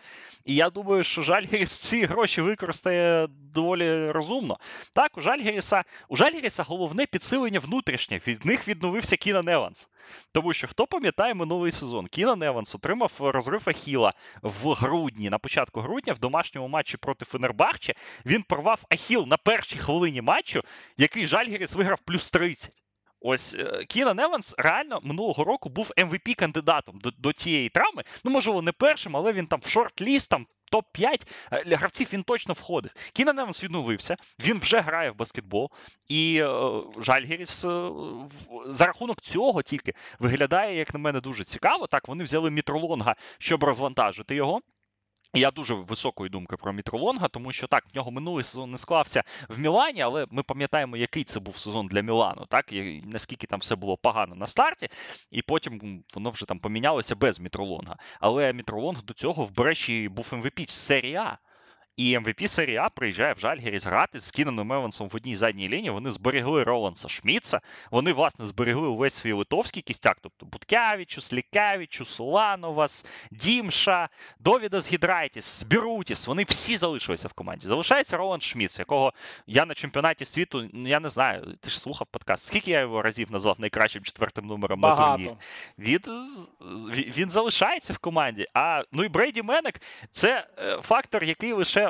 І 0.45 0.55
я 0.55 0.69
думаю, 0.69 1.03
що 1.03 1.16
Жальгіріс 1.21 1.71
ці 1.79 2.05
гроші 2.05 2.41
використає 2.41 3.27
доволі 3.53 4.11
розумно. 4.11 4.57
Так, 4.93 5.17
у 5.17 5.21
Жальгіріса 5.21 5.83
у 6.09 6.15
Жальгіріса 6.15 6.63
головне 6.63 7.05
підсилення 7.05 7.59
внутрішнє. 7.59 8.19
Від 8.27 8.45
них 8.45 8.67
відновився 8.67 9.17
Кінан 9.17 9.49
Еванс. 9.49 9.89
Тому 10.31 10.53
що 10.53 10.67
хто 10.67 10.87
пам'ятає 10.87 11.33
минулий 11.33 11.71
сезон? 11.71 12.07
Кінан 12.07 12.43
Еванс 12.43 12.75
отримав 12.75 13.11
розрив 13.19 13.63
Ахіла 13.65 14.13
в 14.41 14.73
грудні, 14.73 15.29
на 15.29 15.37
початку 15.37 15.81
грудня, 15.81 16.13
в 16.13 16.19
домашньому 16.19 16.67
матчі 16.67 16.97
проти 16.97 17.25
Фенербахче. 17.25 17.93
Він 18.25 18.43
порвав 18.43 18.83
Ахіл 18.91 19.25
на 19.27 19.37
першій 19.37 19.77
хвилині 19.77 20.21
матчу, 20.21 20.61
який 20.97 21.25
Жальгіріс 21.27 21.73
виграв 21.73 21.99
плюс 21.99 22.31
30. 22.31 22.71
Ось 23.19 23.55
е, 23.55 23.85
Кінан 23.85 24.19
Еванс 24.19 24.55
реально 24.57 24.99
минулого 25.03 25.43
року 25.43 25.69
був 25.69 25.91
MVP 25.97 26.35
кандидатом 26.35 26.99
до 26.99 27.11
до 27.11 27.33
цієї 27.33 27.69
травми. 27.69 28.03
Ну, 28.23 28.31
можливо, 28.31 28.61
не 28.61 28.71
першим, 28.71 29.17
але 29.17 29.33
він 29.33 29.47
там 29.47 29.59
в 29.59 29.67
шорт-ліст, 29.67 30.29
там 30.29 30.47
топ-5 30.71 31.21
е, 31.51 31.75
гравців 31.75 32.09
він 32.13 32.23
точно 32.23 32.53
входив. 32.53 32.91
Кінан 33.13 33.39
Еванс 33.39 33.63
відновився, 33.63 34.15
він 34.39 34.59
вже 34.59 34.79
грає 34.79 35.11
в 35.11 35.15
баскетбол, 35.15 35.71
і 36.07 36.43
Жальгіріс 36.97 37.27
Жальгеріс 37.27 37.65
е, 37.65 37.89
за 38.65 38.85
рахунок 38.85 39.21
цього 39.21 39.61
тільки 39.61 39.93
виглядає, 40.19 40.77
як 40.77 40.93
на 40.93 40.99
мене, 40.99 41.21
дуже 41.21 41.43
цікаво. 41.43 41.87
Так, 41.87 42.07
вони 42.07 42.23
взяли 42.23 42.51
Мітру-Лонга, 42.51 43.15
щоб 43.39 43.63
розвантажити 43.63 44.35
його. 44.35 44.61
Я 45.33 45.51
дуже 45.51 45.73
високої 45.73 46.29
думки 46.29 46.57
про 46.57 46.73
Мітру-Лонга, 46.73 47.27
тому 47.27 47.51
що 47.51 47.67
так, 47.67 47.83
в 47.93 47.95
нього 47.95 48.11
минулий 48.11 48.43
сезон 48.43 48.71
не 48.71 48.77
склався 48.77 49.23
в 49.49 49.59
Мілані, 49.59 50.01
але 50.01 50.25
ми 50.31 50.43
пам'ятаємо, 50.43 50.97
який 50.97 51.23
це 51.23 51.39
був 51.39 51.57
сезон 51.57 51.87
для 51.87 52.01
Мілану, 52.01 52.45
так 52.45 52.71
і 52.71 53.03
наскільки 53.05 53.47
там 53.47 53.59
все 53.59 53.75
було 53.75 53.97
погано 53.97 54.35
на 54.35 54.47
старті, 54.47 54.89
і 55.31 55.41
потім 55.41 56.03
воно 56.13 56.29
вже 56.29 56.45
там 56.45 56.59
помінялося 56.59 57.15
без 57.15 57.39
Мітру-Лонга. 57.39 57.97
Але 58.19 58.53
Мітру-Лонг 58.53 59.03
до 59.03 59.13
цього 59.13 59.43
в 59.43 59.51
Бреші 59.51 60.09
був 60.09 60.29
MVP 60.33 60.69
серії 60.69 61.15
А. 61.15 61.37
І 61.97 62.19
МВП 62.19 62.47
серії 62.47 62.77
А 62.77 62.89
приїжджає 62.89 63.33
в 63.33 63.39
Жальгіріс 63.39 63.85
грати 63.85 64.19
з 64.19 64.31
Кінаном 64.31 64.73
Евансом 64.73 65.09
в 65.09 65.15
одній 65.15 65.35
задній 65.35 65.69
лінії. 65.69 65.89
Вони 65.89 66.11
зберегли 66.11 66.63
Роланса 66.63 67.09
Шміца. 67.09 67.61
Вони, 67.91 68.13
власне, 68.13 68.45
зберегли 68.45 68.87
увесь 68.87 69.13
свій 69.13 69.31
литовський 69.31 69.81
кістяк, 69.81 70.17
тобто 70.21 70.45
Буткявічу, 70.45 71.21
Слікавічу, 71.21 72.05
Солановас, 72.05 73.05
Дімша, 73.31 74.09
Довідас 74.39 74.91
Гідрайтіс, 74.93 75.63
Бірутіс. 75.63 76.27
Вони 76.27 76.43
всі 76.43 76.77
залишилися 76.77 77.27
в 77.27 77.33
команді. 77.33 77.67
Залишається 77.67 78.17
Роланд 78.17 78.43
Шміц, 78.43 78.79
якого 78.79 79.13
я 79.47 79.65
на 79.65 79.73
чемпіонаті 79.73 80.25
світу, 80.25 80.69
я 80.73 80.99
не 80.99 81.09
знаю, 81.09 81.55
ти 81.61 81.69
ж 81.69 81.79
слухав 81.79 82.07
подкаст. 82.11 82.47
Скільки 82.47 82.71
я 82.71 82.79
його 82.79 83.01
разів 83.01 83.31
назвав 83.31 83.55
найкращим 83.59 84.03
четвертим 84.03 84.45
номером 84.45 84.79
Багато. 84.79 85.17
на 85.17 85.25
турнірі? 85.25 85.37
Він, 85.79 86.01
він 87.17 87.29
залишається 87.29 87.93
в 87.93 87.97
команді. 87.97 88.47
А 88.53 88.83
ну 88.91 89.03
і 89.03 89.09
Брейді 89.09 89.41
Менек 89.41 89.81
це 90.11 90.47
е, 90.57 90.79
фактор, 90.81 91.23
який 91.23 91.53
лише 91.53 91.86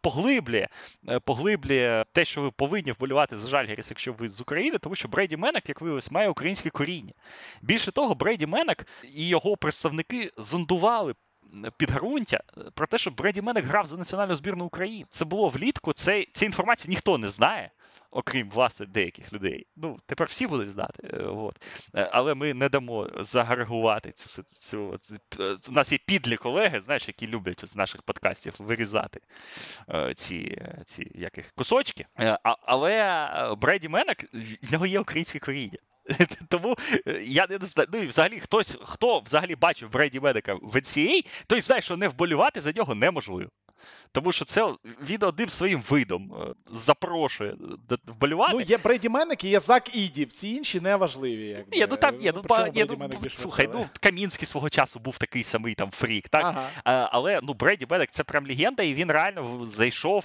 поглиблює 0.00 0.66
е, 1.08 1.20
поглиблює 1.20 2.04
те, 2.12 2.24
що 2.24 2.42
ви 2.42 2.50
повинні 2.50 2.92
вболівати 2.92 3.38
за 3.38 3.48
Жальгеріс, 3.48 3.90
якщо 3.90 4.12
ви 4.12 4.28
з 4.28 4.40
України, 4.40 4.78
тому 4.78 4.94
що 4.94 5.08
Брейді 5.08 5.36
Менек, 5.36 5.68
як 5.68 5.80
виявилось, 5.80 6.10
має 6.10 6.28
українське 6.28 6.70
коріння. 6.70 7.12
Більше 7.62 7.92
того, 7.92 8.14
Брейді 8.14 8.46
Менек 8.46 8.86
і 9.14 9.28
його 9.28 9.56
представники 9.56 10.30
зондували. 10.38 11.14
Підґрунтя 11.76 12.40
про 12.74 12.86
те, 12.86 12.98
що 12.98 13.10
Бреді 13.10 13.42
Менек 13.42 13.64
грав 13.64 13.86
за 13.86 13.96
національну 13.96 14.34
збірну 14.34 14.64
України. 14.64 15.06
Це 15.10 15.24
було 15.24 15.48
влітку. 15.48 15.92
Це, 15.92 16.26
Ця 16.32 16.46
інформація 16.46 16.90
ніхто 16.90 17.18
не 17.18 17.30
знає 17.30 17.70
окрім 18.14 18.50
власне 18.50 18.86
деяких 18.86 19.32
людей. 19.32 19.66
Ну, 19.76 19.96
тепер 20.06 20.28
всі 20.28 20.46
будуть 20.46 20.70
знати. 20.70 21.08
Е, 21.12 21.16
от. 21.16 21.56
Е, 21.94 22.10
але 22.12 22.34
ми 22.34 22.54
не 22.54 22.68
дамо 22.68 23.10
загрегувати 23.18 24.12
цю 24.12 24.42
цю. 24.42 24.98
Е, 25.40 25.56
у 25.68 25.72
нас 25.72 25.92
є 25.92 25.98
підлі 26.06 26.36
колеги, 26.36 26.80
знаєш, 26.80 27.08
які 27.08 27.26
люблять 27.26 27.68
з 27.68 27.76
наших 27.76 28.02
подкастів 28.02 28.54
вирізати 28.58 29.20
ці 30.16 30.62
ці 30.86 31.10
яких 31.14 31.52
кусочки. 31.52 32.06
А, 32.16 32.56
Але 32.62 33.56
Бреді 33.60 33.88
Менек, 33.88 34.24
в 34.62 34.72
нього 34.72 34.86
є 34.86 35.00
українське 35.00 35.38
коріння. 35.38 35.78
Тому 36.48 36.76
я 37.20 37.46
не 37.50 37.58
знаю. 37.66 37.88
Ну 37.92 37.98
і 37.98 38.06
взагалі 38.06 38.40
хтось, 38.40 38.78
хто 38.82 39.20
взагалі 39.20 39.56
бачив 39.56 39.90
Бреді 39.90 40.20
Медика 40.20 40.54
в 40.54 40.76
NCAA, 40.76 41.26
той 41.46 41.60
знає, 41.60 41.82
що 41.82 41.96
не 41.96 42.08
вболювати 42.08 42.60
за 42.60 42.72
нього 42.72 42.94
неможливо. 42.94 43.50
Тому 44.12 44.32
що 44.32 44.44
це 44.44 44.74
він 45.02 45.22
одним 45.22 45.48
своїм 45.48 45.80
видом 45.80 46.34
е, 46.34 46.54
запрошує 46.70 47.56
вболювати. 48.06 48.54
Ну, 48.54 48.60
є 48.60 48.78
Брейді 48.78 49.08
Менек 49.08 49.44
і 49.44 49.48
є 49.48 49.60
Зак 49.60 49.96
Іді, 49.96 50.24
всі 50.24 50.54
інші 50.54 50.80
не 50.80 50.96
важливі. 50.96 51.46
Якби. 51.46 51.76
Ні, 51.76 51.86
ну 51.90 51.96
там 51.96 52.20
є. 52.20 52.32
Ну, 52.34 52.42
па, 52.42 52.68
є, 52.74 52.86
ну, 52.88 53.30
слухай, 53.30 53.68
ну 53.74 53.86
Камінський 54.00 54.46
свого 54.46 54.68
часу 54.70 55.00
був 55.00 55.18
такий 55.18 55.42
самий 55.42 55.74
там 55.74 55.90
фрік, 55.90 56.28
так? 56.28 56.44
Ага. 56.44 56.68
А, 56.84 57.08
але 57.12 57.40
ну, 57.42 57.54
Брейді 57.54 57.86
Менек 57.90 58.10
це 58.10 58.24
прям 58.24 58.46
легенда, 58.46 58.82
і 58.82 58.94
він 58.94 59.10
реально 59.10 59.66
зайшов 59.66 60.24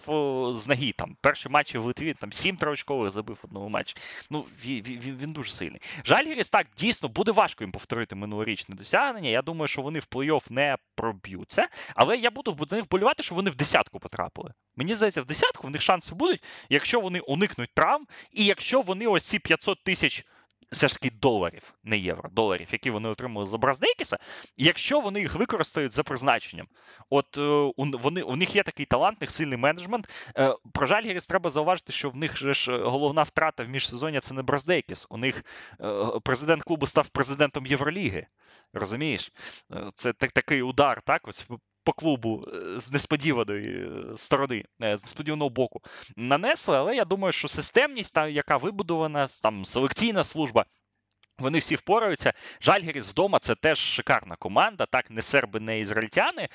з 0.56 0.68
ноги. 0.68 0.94
Там 0.98 1.16
Перші 1.22 1.50
матчі 1.50 1.78
в 1.78 1.86
Литві, 1.86 2.14
там 2.14 2.34
сім 2.34 2.58
троочкових 2.58 3.12
забив 3.12 3.38
в 3.44 3.46
одному 3.46 3.70
матчі. 3.70 3.96
Ну, 4.30 4.46
він, 4.66 4.84
він, 4.84 5.18
він 5.22 5.32
дуже 5.32 5.52
сильний. 5.52 5.82
Жальгіріс 6.06 6.50
так, 6.50 6.68
дійсно, 6.78 7.10
буде 7.10 7.32
важко 7.32 7.64
їм 7.64 7.72
повторити 7.72 8.16
минулорічне 8.16 8.76
досягнення. 8.76 9.30
Я 9.30 9.42
думаю, 9.42 9.68
що 9.68 9.82
вони 9.82 10.00
в 10.00 10.08
плей-офф 10.12 10.52
не 10.52 10.78
проб'ються, 10.96 11.68
але 11.96 12.18
я 12.18 12.32
буду 12.32 12.58
вболівати, 12.72 13.24
що 13.24 13.36
вони 13.36 13.49
в 13.50 13.56
десятку 13.56 14.00
потрапили. 14.00 14.54
Мені 14.76 14.96
здається, 14.96 15.22
в 15.22 15.26
десятку 15.26 15.68
в 15.68 15.70
них 15.70 15.82
шанси 15.82 16.16
будуть, 16.16 16.44
якщо 16.70 17.00
вони 17.00 17.20
уникнуть 17.20 17.70
травм, 17.74 18.08
і 18.32 18.46
якщо 18.46 18.82
вони 18.82 19.08
ось 19.08 19.24
ці 19.24 19.40
500 19.40 19.84
тисяч 19.84 20.26
все 20.72 20.88
ж 20.88 20.94
таки 20.94 21.16
доларів, 21.22 21.74
не 21.84 21.98
євро, 21.98 22.30
доларів, 22.30 22.68
які 22.72 22.90
вони 22.90 23.10
отримали 23.10 23.46
за 23.46 23.58
Браздейкіса, 23.58 24.18
якщо 24.58 25.00
вони 25.00 25.20
їх 25.20 25.36
використають 25.36 25.92
за 25.92 26.04
призначенням. 26.04 26.68
От 27.10 27.38
е, 27.38 27.72
вони, 27.78 28.22
у 28.22 28.36
них 28.36 28.56
є 28.56 28.64
такий 28.64 28.86
талантний, 28.86 29.30
сильний 29.30 29.58
менеджмент. 29.58 30.10
Е, 30.38 30.56
про 30.74 30.86
Жальгіріс 30.88 31.28
треба 31.28 31.50
зауважити, 31.50 31.94
що 31.94 32.10
в 32.10 32.16
них 32.16 32.38
же 32.38 32.54
ж 32.54 32.78
головна 32.78 33.24
втрата 33.24 33.64
в 33.64 33.70
міжсезоння 33.70 34.20
це 34.20 34.34
не 34.34 34.42
Браздейкіс. 34.42 35.08
У 35.10 35.18
них 35.18 35.44
е, 35.82 36.06
президент 36.24 36.64
клубу 36.64 36.88
став 36.88 37.10
президентом 37.10 37.66
Євроліги. 37.66 38.28
Розумієш? 38.74 39.32
Це 39.96 40.14
так, 40.14 40.32
такий 40.32 40.62
удар, 40.62 41.02
так? 41.02 41.28
Ось 41.28 41.48
по 41.90 41.94
клубу 41.94 42.44
е, 42.48 42.80
з 42.80 42.92
несподіваної 42.92 43.68
е, 43.68 44.18
сторони, 44.18 44.64
е, 44.84 44.98
з 44.98 45.04
несподіваного 45.04 45.50
боку 45.50 45.82
нанесли. 46.16 46.78
Але 46.78 46.96
я 46.96 47.06
думаю, 47.06 47.32
що 47.32 47.48
системність, 47.48 48.14
та, 48.14 48.28
яка 48.28 48.58
вибудована, 48.58 49.28
там 49.44 49.66
селекційна 49.66 50.24
служба. 50.24 50.66
Вони 51.40 51.60
всі 51.60 51.76
впораються. 51.76 52.34
Жальгеріс 52.62 53.10
вдома 53.10 53.40
це 53.40 53.56
теж 53.56 53.80
шикарна 53.80 54.36
команда. 54.36 54.86
Так, 54.86 55.12
не 55.12 55.22
серби, 55.22 55.60
не 55.60 55.80
ізраїльтяни, 55.80 56.42
е, 56.42 56.50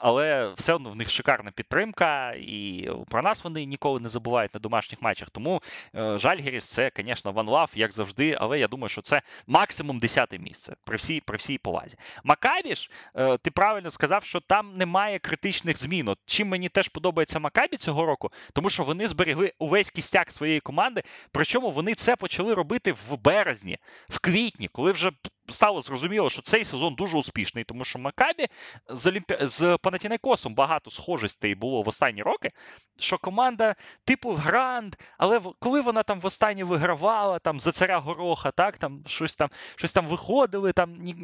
але 0.00 0.52
все 0.56 0.74
одно 0.74 0.90
в 0.90 0.96
них 0.96 1.10
шикарна 1.10 1.50
підтримка, 1.50 2.32
і 2.32 2.90
про 3.08 3.22
нас 3.22 3.44
вони 3.44 3.64
ніколи 3.64 4.00
не 4.00 4.08
забувають 4.08 4.54
на 4.54 4.60
домашніх 4.60 5.02
матчах. 5.02 5.30
Тому 5.30 5.62
е, 5.94 6.18
Жальгеріс 6.18 6.68
це, 6.68 6.90
звісно, 6.96 7.32
Ван 7.32 7.48
Лав, 7.48 7.70
як 7.74 7.92
завжди. 7.92 8.36
Але 8.40 8.58
я 8.58 8.68
думаю, 8.68 8.88
що 8.88 9.02
це 9.02 9.22
максимум 9.46 9.98
десяте 9.98 10.38
місце 10.38 10.74
при 10.84 10.96
всій 10.96 11.20
при 11.20 11.36
всій 11.36 11.58
повазі. 11.58 11.96
Макабі 12.24 12.74
ж, 12.74 12.90
е, 13.16 13.38
ти 13.38 13.50
правильно 13.50 13.90
сказав, 13.90 14.24
що 14.24 14.40
там 14.40 14.72
немає 14.76 15.18
критичних 15.18 15.78
змін. 15.78 16.08
От 16.08 16.18
Чим 16.26 16.48
мені 16.48 16.68
теж 16.68 16.88
подобається 16.88 17.38
Макабі 17.38 17.76
цього 17.76 18.06
року, 18.06 18.30
тому 18.52 18.70
що 18.70 18.82
вони 18.82 19.08
зберегли 19.08 19.52
увесь 19.58 19.90
кістяк 19.90 20.32
своєї 20.32 20.60
команди. 20.60 21.02
Причому 21.32 21.70
вони 21.70 21.94
це 21.94 22.16
почали 22.16 22.54
робити 22.54 22.92
в 22.92 23.18
березні. 23.24 23.78
в 24.08 24.19
квітні, 24.20 24.68
коли 24.68 24.92
вже 24.92 25.10
стало 25.48 25.80
зрозуміло, 25.80 26.30
що 26.30 26.42
цей 26.42 26.64
сезон 26.64 26.94
дуже 26.94 27.18
успішний, 27.18 27.64
тому 27.64 27.84
що 27.84 27.98
Макабі 27.98 28.46
з 28.88 29.06
Олімпі... 29.06 29.36
з 29.40 29.78
Панатінайкосом 29.82 30.54
багато 30.54 30.90
схожостей 30.90 31.54
було 31.54 31.82
в 31.82 31.88
останні 31.88 32.22
роки. 32.22 32.50
Що 32.98 33.18
команда 33.18 33.74
типу 34.04 34.32
Гранд, 34.32 34.94
але 35.18 35.40
коли 35.58 35.80
вона 35.80 36.02
там 36.02 36.20
в 36.20 36.26
останнє 36.26 36.64
вигравала 36.64 37.38
там 37.38 37.60
за 37.60 37.72
царя 37.72 37.98
Гороха, 37.98 38.50
так 38.50 38.76
там 38.76 39.02
щось 39.06 39.34
там 39.34 39.48
щось 39.76 39.92
там 39.92 40.06
виходили, 40.06 40.72
там 40.72 40.96
ні, 40.98 41.14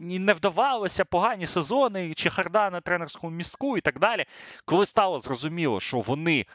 ні 0.00 0.18
не 0.18 0.32
вдавалося 0.32 1.04
погані 1.04 1.46
сезони, 1.46 2.14
чи 2.14 2.30
харда 2.30 2.70
на 2.70 2.80
тренерському 2.80 3.36
містку 3.36 3.78
і 3.78 3.80
так 3.80 3.98
далі. 3.98 4.24
Коли 4.64 4.86
стало 4.86 5.18
зрозуміло, 5.18 5.80
що 5.80 6.00
вони 6.00 6.46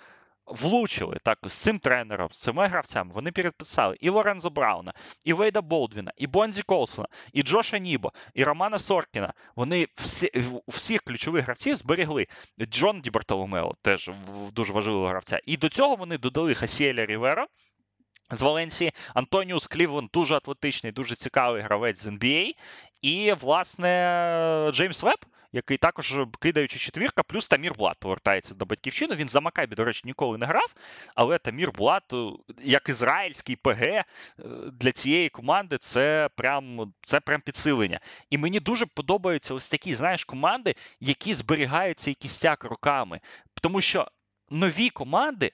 влучили 0.46 1.18
так 1.24 1.40
з 1.48 1.54
цим 1.54 1.80
тренером, 1.80 2.28
з 2.32 2.40
цими 2.40 2.68
гравцями. 2.68 3.12
Вони 3.14 3.32
підписали 3.32 3.98
і 4.00 4.10
Лорензо 4.10 4.50
Брауна, 4.50 4.94
і 5.26 5.34
Вейда 5.34 5.62
Болдвіна, 5.62 6.12
і 6.18 6.28
Бонзі 6.28 6.62
Колсона, 6.62 7.08
і 7.34 7.44
Джоша 7.44 7.78
Нібо, 7.78 8.12
і 8.34 8.44
Романа 8.44 8.80
Соркіна. 8.80 9.34
Вони 9.56 9.88
всі, 9.96 10.32
всіх 10.68 11.02
ключових 11.02 11.44
гравців 11.44 11.76
зберегли. 11.76 12.28
Джон 12.62 13.02
Ді 13.02 13.10
Бартоломео 13.10 13.76
теж 13.82 14.10
дуже 14.52 14.74
важливого 14.74 15.08
гравця. 15.08 15.40
І 15.46 15.58
до 15.58 15.70
цього 15.70 15.96
вони 15.96 16.18
додали 16.18 16.54
Хасіеля 16.54 17.06
Ріверо. 17.06 17.48
З 18.34 18.42
Валенсії 18.42 18.92
Антоніус 19.14 19.68
Клівленд 19.68 20.10
дуже 20.14 20.36
атлетичний, 20.36 20.92
дуже 20.92 21.16
цікавий 21.16 21.62
гравець 21.62 22.02
з 22.02 22.08
NBA. 22.08 22.52
І, 23.02 23.34
власне, 23.42 24.70
Джеймс 24.74 25.04
Веб, 25.04 25.26
який 25.54 25.78
також 25.78 26.16
кидаючи 26.40 26.80
четвірка, 26.80 27.24
плюс 27.24 27.48
Тамір 27.48 27.74
Блат 27.74 27.98
повертається 28.00 28.54
до 28.54 28.66
батьківщини. 28.66 29.16
Він 29.16 29.30
за 29.30 29.40
Макабі, 29.40 29.76
до 29.76 29.86
речі, 29.86 30.02
ніколи 30.06 30.38
не 30.38 30.46
грав. 30.46 30.76
Але 31.16 31.38
Тамір 31.38 31.72
Блат, 31.72 32.14
е, 32.14 32.32
як 32.62 32.90
ізраїльський 32.90 33.56
ПГ 33.56 33.82
е, 33.82 34.06
для 34.72 34.92
цієї 34.92 35.30
команди, 35.30 35.78
це 35.78 36.30
прям 36.36 36.94
це 37.02 37.20
прям 37.20 37.42
підсилення. 37.42 38.00
І 38.30 38.38
мені 38.38 38.60
дуже 38.60 38.86
подобаються 38.86 39.54
ось 39.54 39.68
такі, 39.68 39.96
знаєш, 39.96 40.26
команди, 40.26 40.76
які 41.00 41.34
зберігають 41.34 42.00
цей 42.00 42.14
кістяк 42.14 42.64
роками. 42.64 43.20
Тому 43.62 43.82
що 43.82 44.08
нові 44.50 44.90
команди 44.90 45.52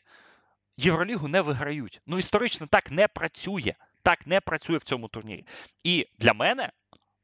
Євролігу 0.78 1.28
не 1.28 1.42
виграють. 1.42 2.02
Ну, 2.08 2.18
історично 2.18 2.68
так 2.68 2.92
не 2.92 3.08
працює. 3.08 3.74
Так 4.04 4.28
не 4.28 4.42
працює 4.42 4.78
в 4.78 4.84
цьому 4.84 5.08
турнірі. 5.08 5.46
І 5.84 6.08
для 6.20 6.34
мене 6.34 6.72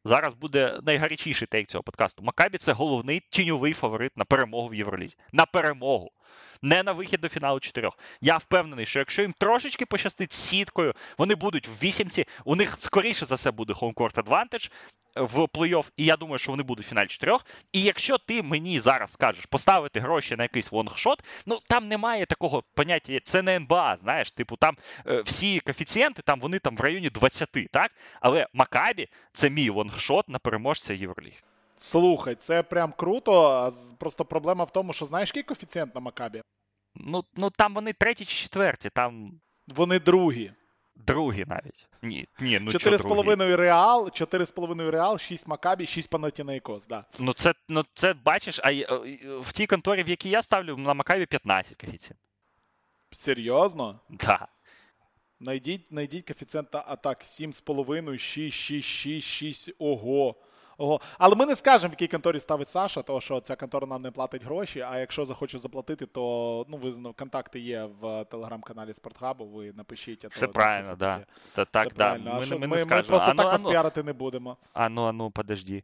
Зараз 0.05 0.33
буде 0.33 0.79
найгарячіший 0.83 1.47
тейк 1.47 1.67
цього 1.67 1.83
подкасту. 1.83 2.23
Макабі 2.23 2.57
це 2.57 2.73
головний 2.73 3.23
тіньовий 3.29 3.73
фаворит 3.73 4.17
на 4.17 4.25
перемогу 4.25 4.67
в 4.67 4.75
Євролізі. 4.75 5.17
На 5.31 5.45
перемогу 5.45 6.11
не 6.61 6.83
на 6.83 6.91
вихід 6.91 7.21
до 7.21 7.29
фіналу 7.29 7.59
чотирьох. 7.59 7.97
Я 8.21 8.37
впевнений, 8.37 8.85
що 8.85 8.99
якщо 8.99 9.21
їм 9.21 9.33
трошечки 9.37 9.85
пощастить 9.85 10.33
сіткою, 10.33 10.93
вони 11.17 11.35
будуть 11.35 11.67
в 11.67 11.71
вісімці. 11.83 12.25
У 12.45 12.55
них 12.55 12.75
скоріше 12.77 13.25
за 13.25 13.35
все 13.35 13.51
буде 13.51 13.73
хоумкорт 13.73 14.17
адвантаж 14.17 14.71
в 15.15 15.39
плей-офф, 15.39 15.91
і 15.97 16.05
я 16.05 16.15
думаю, 16.17 16.37
що 16.37 16.51
вони 16.51 16.63
будуть 16.63 16.85
в 16.85 16.89
фіналі 16.89 17.07
чотирьох. 17.07 17.45
І 17.71 17.81
якщо 17.81 18.17
ти 18.17 18.43
мені 18.43 18.79
зараз 18.79 19.11
скажеш 19.11 19.45
поставити 19.45 19.99
гроші 19.99 20.35
на 20.35 20.43
якийсь 20.43 20.71
longshot, 20.71 21.23
ну 21.45 21.59
там 21.69 21.87
немає 21.87 22.25
такого 22.25 22.63
поняття, 22.73 23.19
це 23.23 23.41
не 23.41 23.55
НБА, 23.55 23.97
знаєш, 23.97 24.31
типу 24.31 24.55
там 24.55 24.77
е, 25.07 25.21
всі 25.21 25.59
коефіцієнти 25.59 26.21
там 26.21 26.39
вони 26.39 26.59
там 26.59 26.77
в 26.77 26.81
районі 26.81 27.09
20, 27.09 27.49
так? 27.71 27.91
Але 28.21 28.47
Макабі 28.53 29.09
це 29.31 29.49
мій 29.49 29.69
longshot 29.69 30.29
на 30.29 30.39
переможця 30.39 30.93
Євроліги. 30.93 31.37
Слухай, 31.75 32.35
це 32.35 32.63
прям 32.63 32.93
круто. 32.97 33.71
Просто 33.97 34.25
проблема 34.25 34.63
в 34.63 34.71
тому, 34.71 34.93
що 34.93 35.05
знаєш, 35.05 35.29
який 35.29 35.43
коефіцієнт 35.43 35.95
на 35.95 36.01
Макабі? 36.01 36.41
Ну, 36.95 37.23
ну 37.35 37.49
там 37.49 37.73
вони 37.73 37.93
треті 37.93 38.25
чи 38.25 38.35
четверті. 38.35 38.89
там... 38.89 39.39
Вони 39.67 39.99
другі. 39.99 40.51
Другі 40.95 41.45
навіть. 41.47 41.87
Ні, 42.01 42.27
ні, 42.39 42.59
ну 42.59 42.71
4,5 42.71 43.55
Реал, 43.55 44.05
4,5 44.05 44.89
Реал, 44.89 45.17
6 45.17 45.47
Макабі, 45.47 45.85
6 45.85 46.09
Панатінейкос, 46.09 46.87
да. 46.87 47.05
Ну 47.19 47.33
це, 47.33 47.53
ну 47.69 47.85
це 47.93 48.13
бачиш, 48.13 48.59
а 48.63 48.71
в 49.39 49.53
тій 49.53 49.65
конторі, 49.67 50.03
в 50.03 50.09
якій 50.09 50.29
я 50.29 50.41
ставлю, 50.41 50.77
на 50.77 50.93
Макабі 50.93 51.25
15 51.25 51.77
коефіцієнт. 51.77 52.19
Серйозно? 53.11 53.99
Да. 54.09 54.47
Найдіть, 55.39 55.91
найдіть 55.91 56.27
коефіцієнт 56.27 56.75
атак 56.75 57.21
7,5, 57.21 58.17
6, 58.17 58.57
6, 58.57 58.87
6, 58.87 59.27
6. 59.27 59.71
Ого. 59.79 60.35
Ого. 60.77 61.01
Але 61.17 61.35
ми 61.35 61.45
не 61.45 61.55
скажемо, 61.55 61.89
в 61.89 61.93
якій 61.93 62.07
конторі 62.07 62.39
ставить 62.39 62.67
Саша, 62.67 63.01
тому 63.01 63.21
що 63.21 63.39
ця 63.39 63.55
контора 63.55 63.87
нам 63.87 64.01
не 64.01 64.11
платить 64.11 64.43
гроші. 64.43 64.81
А 64.81 64.97
якщо 64.97 65.25
захоче 65.25 65.57
заплатити, 65.57 66.05
то 66.05 66.65
ну 66.69 66.77
ви 66.77 67.13
контакти 67.13 67.59
є 67.59 67.89
в 68.01 68.25
телеграм-каналі 68.25 68.93
Спортхабу. 68.93 69.45
Ви 69.45 69.71
напишіть. 69.73 70.25
Все 70.25 70.47
то, 70.47 70.53
правильно. 70.53 70.95
Да. 70.95 71.25
Та, 71.55 71.65
так, 71.65 71.93
да. 71.93 72.17
Ми, 72.17 72.57
ми, 72.57 72.67
ми, 72.67 72.85
ми, 72.85 73.03
просто 73.03 73.27
ану, 73.27 73.37
так 73.37 73.45
вас 73.45 73.63
піарити 73.63 74.03
не 74.03 74.13
будемо. 74.13 74.57
Ану, 74.73 75.03
ану, 75.03 75.31
подожди. 75.31 75.83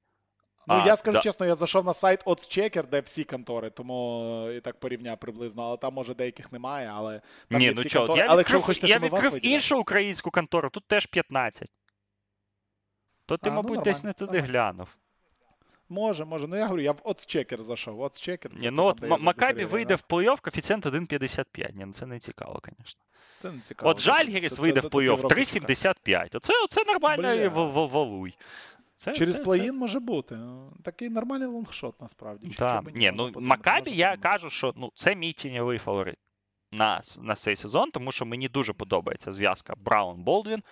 Ну, 0.70 0.76
а, 0.76 0.88
я 0.88 0.98
скажу 0.98 1.16
да. 1.16 1.22
чесно, 1.22 1.46
я 1.46 1.56
зайшов 1.56 1.86
на 1.86 1.94
сайт 1.94 2.26
OddsChecker, 2.26 2.90
де 2.90 3.00
всі 3.00 3.24
контори, 3.24 3.70
тому 3.70 4.24
е, 4.48 4.56
і 4.56 4.60
так 4.60 4.80
порівняв 4.80 5.18
приблизно, 5.18 5.64
але 5.64 5.78
там, 5.78 5.94
може, 5.94 6.14
деяких 6.14 6.52
немає, 6.52 6.92
але 6.96 7.22
там 7.50 7.60
Ні, 7.60 7.66
є 7.66 7.74
ну 7.76 7.82
всі 7.82 7.90
чо, 7.90 8.00
контори. 8.00 8.20
Я 8.20 8.26
але 8.30 8.42
відкрив, 8.42 8.56
якщо 8.56 8.68
хочете, 8.68 8.88
я 8.88 8.94
щоб 8.94 9.04
ми 9.04 9.10
вас 9.10 9.24
відкрив 9.24 9.46
іншу 9.46 9.80
українську 9.80 10.32
контору, 10.32 10.70
тут 10.70 10.84
теж 10.88 11.06
15. 11.06 11.68
То 13.30 13.38
ти, 13.38 13.50
а, 13.50 13.54
мабуть, 13.54 13.78
ну, 13.78 13.82
десь 13.82 14.04
не 14.04 14.14
туди 14.14 14.32
нормально. 14.32 14.48
глянув. 14.48 14.88
Може, 15.90 16.26
може. 16.26 16.48
Ну 16.48 16.56
я 16.56 16.66
говорю, 16.66 16.82
я 16.82 16.92
в 16.92 17.02
OddsChecker 17.06 17.62
зайшов. 17.62 18.10
Це 18.10 18.38
Ні, 18.56 18.72
ну 18.72 18.86
от 18.86 19.22
Макабі 19.22 19.66
вийде 19.66 19.96
в 19.96 20.04
плей-офф, 20.10 20.42
коефіцієнт 20.42 20.86
1,55. 20.86 21.78
Ні, 21.78 21.86
ну 21.86 21.94
це 21.94 22.06
не 22.06 22.20
цікаво, 22.20 22.62
звісно. 22.66 23.02
Це 23.38 23.52
не 23.52 23.60
цікаво. 23.60 23.92
От 23.92 24.00
Жальгіріс 24.00 24.60
вийде 24.60 24.80
в 24.80 24.86
плей-офф 24.86 25.22
3,75. 25.22 26.38
Оце, 26.38 26.54
оце 26.64 26.84
нормально 26.84 27.50
value. 27.94 28.38
Це, 28.96 29.14
Через 29.14 29.36
це, 29.36 29.44
play-in 29.44 29.66
це... 29.66 29.72
може 29.72 30.00
бути. 30.00 30.38
Такий 30.84 31.10
нормальний 31.10 31.48
longshot, 31.48 32.02
насправді. 32.02 32.48
Так. 32.48 32.96
Ні, 32.96 33.12
ну 33.16 33.32
Макабі 33.36 33.92
я 33.92 34.18
кажу, 34.18 34.50
що 34.50 34.74
ну, 34.78 34.92
це 34.96 35.16
мій 35.16 35.34
тіньовий 35.34 35.78
фаворит 35.78 36.18
на 36.72 37.02
на 37.22 37.36
цей 37.36 37.56
сезон, 37.56 37.92
тому 37.92 38.12
що 38.12 38.26
мені 38.26 38.48
дуже 38.48 38.74
подобається 38.74 39.32
зв'язка 39.32 39.74
Браун 39.86 40.24
Болдвін. 40.24 40.64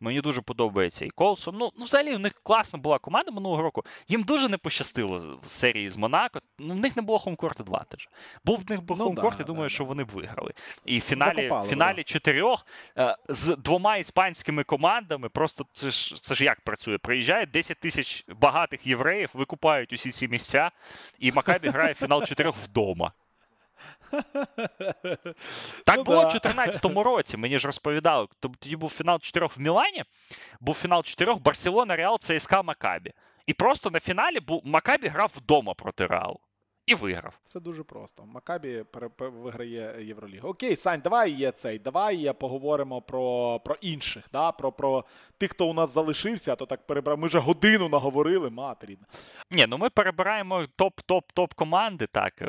Мені 0.00 0.20
дуже 0.20 0.42
подобається 0.42 1.04
і 1.04 1.10
Колсон. 1.10 1.56
Ну, 1.58 1.70
ну, 1.78 1.84
взагалі, 1.84 2.14
у 2.14 2.18
них 2.18 2.32
класна 2.42 2.78
була 2.78 2.98
команда 2.98 3.32
минулого 3.32 3.62
року. 3.62 3.84
Їм 4.08 4.22
дуже 4.22 4.48
не 4.48 4.58
пощастило 4.58 5.38
в 5.42 5.48
серії 5.48 5.90
з 5.90 5.96
Монако. 5.96 6.40
Ну, 6.58 6.74
в 6.74 6.76
них 6.76 6.96
не 6.96 7.02
було 7.02 7.18
home 7.18 7.36
court 7.36 7.59
у 7.59 7.64
2 7.64 7.84
теж. 7.88 8.08
Був 8.44 8.60
в 8.66 8.70
них 8.70 8.82
був 8.82 8.98
ну, 8.98 9.04
хоумкорт, 9.04 9.36
да, 9.36 9.42
я 9.42 9.46
думаю, 9.46 9.64
да, 9.64 9.74
що 9.74 9.84
да. 9.84 9.88
вони 9.88 10.04
б 10.04 10.08
виграли. 10.08 10.52
І 10.84 10.98
в 10.98 11.02
фіналі 11.02 11.36
Закопали, 11.36 11.68
фіналі 11.68 12.04
чотирьох 12.04 12.66
е, 12.98 13.16
з 13.28 13.56
двома 13.56 13.96
іспанськими 13.96 14.64
командами. 14.64 15.28
Просто 15.28 15.66
це 15.72 15.90
ж 15.90 16.14
це 16.16 16.34
ж 16.34 16.44
як 16.44 16.60
працює? 16.60 16.98
Приїжджає 16.98 17.46
10 17.46 17.80
тисяч 17.80 18.24
багатих 18.40 18.86
євреїв, 18.86 19.30
викупають 19.34 19.92
усі 19.92 20.10
ці 20.10 20.28
місця, 20.28 20.70
і 21.18 21.32
Макабі 21.32 21.68
грає 21.68 21.94
фінал 21.94 22.24
чотирьох 22.24 22.56
вдома. 22.64 23.12
Так 25.84 25.96
ну, 25.96 26.04
було 26.04 26.22
да. 26.22 26.28
в 26.28 26.32
2014 26.32 26.84
році. 26.84 27.36
Мені 27.36 27.58
ж 27.58 27.66
розповідали. 27.66 28.26
Тоді 28.40 28.76
був 28.76 28.90
фінал 28.90 29.18
чотирьох 29.18 29.56
в 29.56 29.60
Мілані, 29.60 30.04
був 30.60 30.74
фінал 30.74 31.02
чотирьох 31.02 31.40
Барселона, 31.40 31.96
Реал, 31.96 32.18
ЦСКА, 32.20 32.62
Макабі. 32.62 33.12
І 33.46 33.52
просто 33.52 33.90
на 33.90 34.00
фіналі 34.00 34.40
був 34.40 34.62
Макабі 34.64 35.08
грав 35.08 35.32
вдома 35.36 35.74
проти 35.74 36.06
Реалу. 36.06 36.40
І 36.86 36.94
виграв. 36.94 37.38
Все 37.44 37.60
дуже 37.60 37.82
просто. 37.82 38.24
Макабі 38.26 38.84
виграє 39.18 39.96
Євролігу. 40.00 40.48
Окей, 40.48 40.76
Сань, 40.76 41.00
давай 41.04 41.32
є 41.32 41.50
цей. 41.50 41.78
Давай 41.78 42.32
поговоримо 42.32 43.02
про 43.02 43.60
про 43.64 43.76
інших, 43.80 44.24
да? 44.32 44.52
про 44.52 44.72
про 44.72 45.04
тих, 45.38 45.50
хто 45.50 45.68
у 45.68 45.74
нас 45.74 45.94
залишився, 45.94 46.52
а 46.52 46.56
то 46.56 46.66
так 46.66 46.86
перебрав. 46.86 47.18
Ми 47.18 47.26
вже 47.26 47.38
годину 47.38 47.88
наговорили, 47.88 48.50
матері. 48.50 48.98
Ні, 49.50 49.66
ну 49.68 49.78
ми 49.78 49.90
перебираємо 49.90 50.64
топ-топ-топ 50.78 51.54
команди, 51.54 52.06
так. 52.12 52.42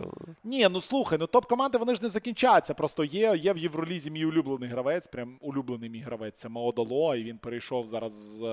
Ні, 0.43 0.67
ну 0.71 0.81
слухай, 0.81 1.19
ну 1.19 1.25
топ-команди 1.25 1.77
вони 1.77 1.95
ж 1.95 2.03
не 2.03 2.09
закінчаться. 2.09 2.73
Просто 2.73 3.03
є 3.03 3.35
є 3.37 3.53
в 3.53 3.57
Євролізі 3.57 4.11
мій 4.11 4.25
улюблений 4.25 4.69
гравець, 4.69 5.07
прям 5.07 5.37
улюблений 5.41 5.89
мій 5.89 6.01
гравець. 6.01 6.35
Це 6.35 6.49
Маодоло, 6.49 7.15
і 7.15 7.23
він 7.23 7.37
перейшов 7.37 7.87
зараз 7.87 8.43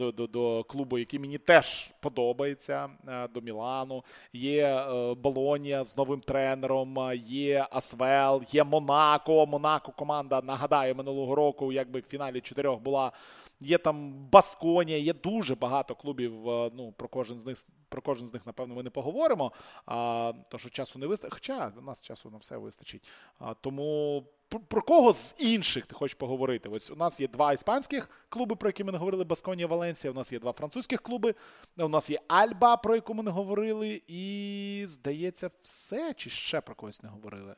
до 0.00 0.12
до, 0.12 0.26
до 0.26 0.64
клубу, 0.64 0.98
який 0.98 1.20
мені 1.20 1.38
теж 1.38 1.90
подобається, 2.00 2.88
е, 3.08 3.28
до 3.28 3.40
Мілану. 3.40 4.04
Є 4.32 4.66
е, 4.66 5.14
Болонія 5.14 5.84
з 5.84 5.96
новим 5.96 6.20
тренером, 6.20 6.98
є 7.26 7.66
Асвел, 7.70 8.42
є 8.52 8.64
Монако. 8.64 9.46
Монако 9.46 9.92
команда, 9.92 10.42
нагадаю, 10.44 10.94
минулого 10.94 11.34
року, 11.34 11.72
якби 11.72 12.00
в 12.00 12.06
фіналі 12.06 12.40
чотирьох 12.40 12.80
була. 12.80 13.12
Є 13.60 13.78
там 13.78 14.12
Басконія, 14.32 14.98
є 14.98 15.12
дуже 15.12 15.54
багато 15.54 15.94
клубів. 15.94 16.48
Е, 16.48 16.70
ну 16.74 16.92
про 16.92 17.08
кожен 17.08 17.38
з 17.38 17.46
них 17.46 17.56
про 17.90 18.02
кожен 18.02 18.26
з 18.26 18.34
них, 18.34 18.46
напевно, 18.46 18.74
ми 18.74 18.82
не 18.82 18.90
поговоримо. 18.90 19.52
А, 19.86 20.32
То 20.48 20.58
що 20.58 20.70
часу 20.70 20.98
не 20.98 21.06
вистачить. 21.06 21.34
Хоча 21.34 21.72
у 21.78 21.80
нас 21.80 22.02
часу 22.02 22.30
на 22.30 22.38
все 22.38 22.56
вистачить. 22.56 23.08
А, 23.38 23.54
Тому 23.54 24.24
про, 24.68 24.82
кого 24.82 25.12
з 25.12 25.34
інших 25.38 25.86
ти 25.86 25.94
хочеш 25.94 26.14
поговорити? 26.14 26.68
Ось 26.68 26.90
у 26.90 26.96
нас 26.96 27.20
є 27.20 27.28
два 27.28 27.52
іспанських 27.52 28.10
клуби, 28.28 28.56
про 28.56 28.68
які 28.68 28.84
ми 28.84 28.92
не 28.92 28.98
говорили. 28.98 29.24
Басконія 29.24 29.66
Валенсія. 29.66 30.10
У 30.10 30.14
нас 30.14 30.32
є 30.32 30.38
два 30.38 30.52
французьких 30.52 31.02
клуби. 31.02 31.34
У 31.76 31.88
нас 31.88 32.10
є 32.10 32.20
Альба, 32.28 32.76
про 32.76 32.94
яку 32.94 33.14
ми 33.14 33.22
не 33.22 33.30
говорили. 33.30 34.02
І 34.08 34.84
здається, 34.86 35.50
все 35.62 36.14
чи 36.14 36.30
ще 36.30 36.60
про 36.60 36.74
когось 36.74 37.02
не 37.02 37.08
говорили. 37.08 37.54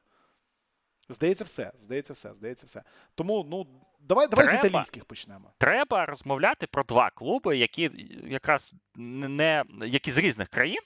Здається, 1.09 1.45
все. 1.45 1.73
Здається, 1.79 2.13
все. 2.13 2.35
Здається, 2.35 2.67
все. 2.67 2.83
Тому, 3.15 3.47
ну. 3.51 3.67
Давай 4.09 4.29
давай 4.29 4.47
треба, 4.47 4.63
з 4.63 4.67
італійських 4.67 5.05
почнемо. 5.05 5.51
Треба 5.59 6.07
розмовляти 6.07 6.67
про 6.67 6.83
два 6.83 7.11
клуби, 7.11 7.57
які 7.57 7.91
якраз 8.25 8.75
не 8.97 9.65
які 9.87 10.11
з 10.11 10.19
різних 10.19 10.49
країн, 10.49 10.81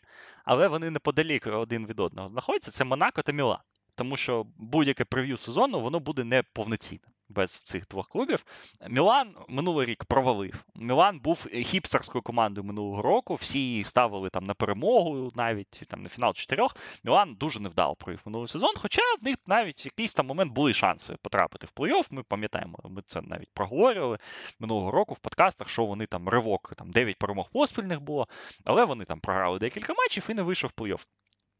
але 0.45 0.69
вони 0.69 0.91
неподалік 0.91 1.47
один 1.47 1.87
від 1.87 2.01
одного 2.01 2.29
знаходяться. 2.29 2.71
Це 2.71 2.85
Монако 2.85 3.23
та 3.23 3.33
Мілан. 3.33 3.59
Тому 3.95 4.17
що 4.17 4.47
будь-яке 4.57 5.05
прев'ю 5.05 5.37
сезону 5.37 5.81
воно 5.81 6.01
буде 6.01 6.25
неповноцінним 6.25 7.11
без 7.29 7.51
цих 7.51 7.89
двох 7.89 8.09
клубів. 8.09 8.45
Мілан 8.89 9.35
минулий 9.49 9.87
рік 9.87 10.05
провалив. 10.05 10.65
Мілан 10.75 11.21
був 11.21 11.47
хіпстерською 11.47 12.23
командою 12.23 12.65
минулого 12.65 13.03
року. 13.03 13.35
Всі 13.35 13.59
її 13.59 13.85
ставили 13.85 14.31
там 14.31 14.47
на 14.47 14.55
перемогу, 14.55 15.33
навіть 15.35 15.83
там 15.89 16.03
на 16.03 16.09
фінал 16.09 16.35
чотирьох. 16.35 16.77
Мілан 17.05 17.35
дуже 17.35 17.61
невдало 17.61 17.95
провів 17.95 18.21
минулий 18.25 18.49
сезон. 18.49 18.75
Хоча 18.77 19.03
в 19.21 19.25
них 19.25 19.37
навіть 19.47 19.85
в 19.85 19.87
якийсь 19.87 20.15
там 20.15 20.27
момент 20.27 20.53
були 20.53 20.75
шанси 20.75 21.17
потрапити 21.23 21.67
в 21.67 21.81
плей-офф. 21.81 22.07
Ми 22.11 22.23
пам'ятаємо, 22.23 22.79
ми 22.85 23.03
це 23.07 23.21
навіть 23.23 23.51
проговорювали 23.55 24.19
минулого 24.59 24.91
року 24.91 25.15
в 25.15 25.19
подкастах, 25.19 25.69
що 25.69 25.85
вони 25.85 26.07
там 26.07 26.29
ривок, 26.29 26.75
там 26.77 26.91
9 26.91 27.19
перемог 27.19 27.51
поспільних 27.51 28.01
було, 28.01 28.29
але 28.65 28.85
вони 28.85 29.05
там 29.05 29.21
програли 29.21 29.59
декілька 29.59 29.95
матчів 29.95 30.27
і 30.29 30.35
не 30.35 30.43
вийшов 30.43 30.71
в 30.77 30.81
плей-офф. 30.81 31.07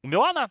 У 0.05 0.09
Мілана 0.09 0.49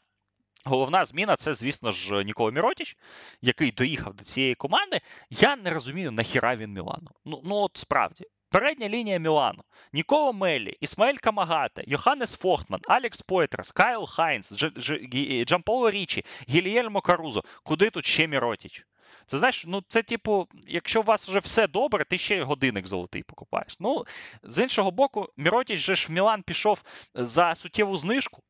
Головна 0.65 1.05
зміна 1.05 1.35
це, 1.35 1.53
звісно 1.53 1.91
ж, 1.91 2.23
Нікола 2.23 2.51
Міротіч, 2.51 2.97
який 3.41 3.71
доїхав 3.71 4.13
до 4.13 4.23
цієї 4.23 4.55
команди. 4.55 5.01
Я 5.29 5.55
не 5.55 5.69
розумію, 5.69 6.11
нахіра 6.11 6.55
він 6.55 6.71
Мілану. 6.73 7.09
Ну, 7.25 7.41
ну 7.45 7.55
от 7.55 7.71
справді. 7.77 8.25
Передня 8.49 8.89
лінія 8.89 9.17
Мілану. 9.17 9.63
Нікола 9.93 10.31
Меллі, 10.31 10.77
Ісмаель 10.79 11.15
Камагате, 11.15 11.83
Йоханнес 11.87 12.37
Фохтман, 12.37 12.81
Алекс 12.87 13.21
Пойтресс, 13.21 13.71
Кайл 13.71 14.05
Хайнс, 14.07 14.51
Дж... 14.51 14.65
Дж... 14.75 15.45
Джамполо 15.45 15.91
Річчі, 15.91 16.25
Гільєльмо 16.49 17.01
Карузо. 17.01 17.43
Куди 17.63 17.89
тут 17.89 18.05
ще 18.05 18.27
Міротіч? 18.27 18.85
Це 19.25 19.37
знаєш, 19.37 19.63
ну 19.67 19.83
це 19.87 20.01
типу, 20.01 20.47
якщо 20.67 21.01
у 21.01 21.03
вас 21.03 21.29
вже 21.29 21.39
все 21.39 21.67
добре, 21.67 22.05
ти 22.05 22.17
ще 22.17 22.43
годинник 22.43 22.87
золотий 22.87 23.23
покупаєш. 23.23 23.75
Ну, 23.79 24.05
з 24.43 24.63
іншого 24.63 24.91
боку, 24.91 25.29
Міротіч 25.37 25.79
же 25.79 25.95
ж 25.95 26.07
в 26.07 26.11
Мілан 26.11 26.43
пішов 26.43 26.83
за 27.15 27.55
суттєву 27.55 27.97
знижку. 27.97 28.43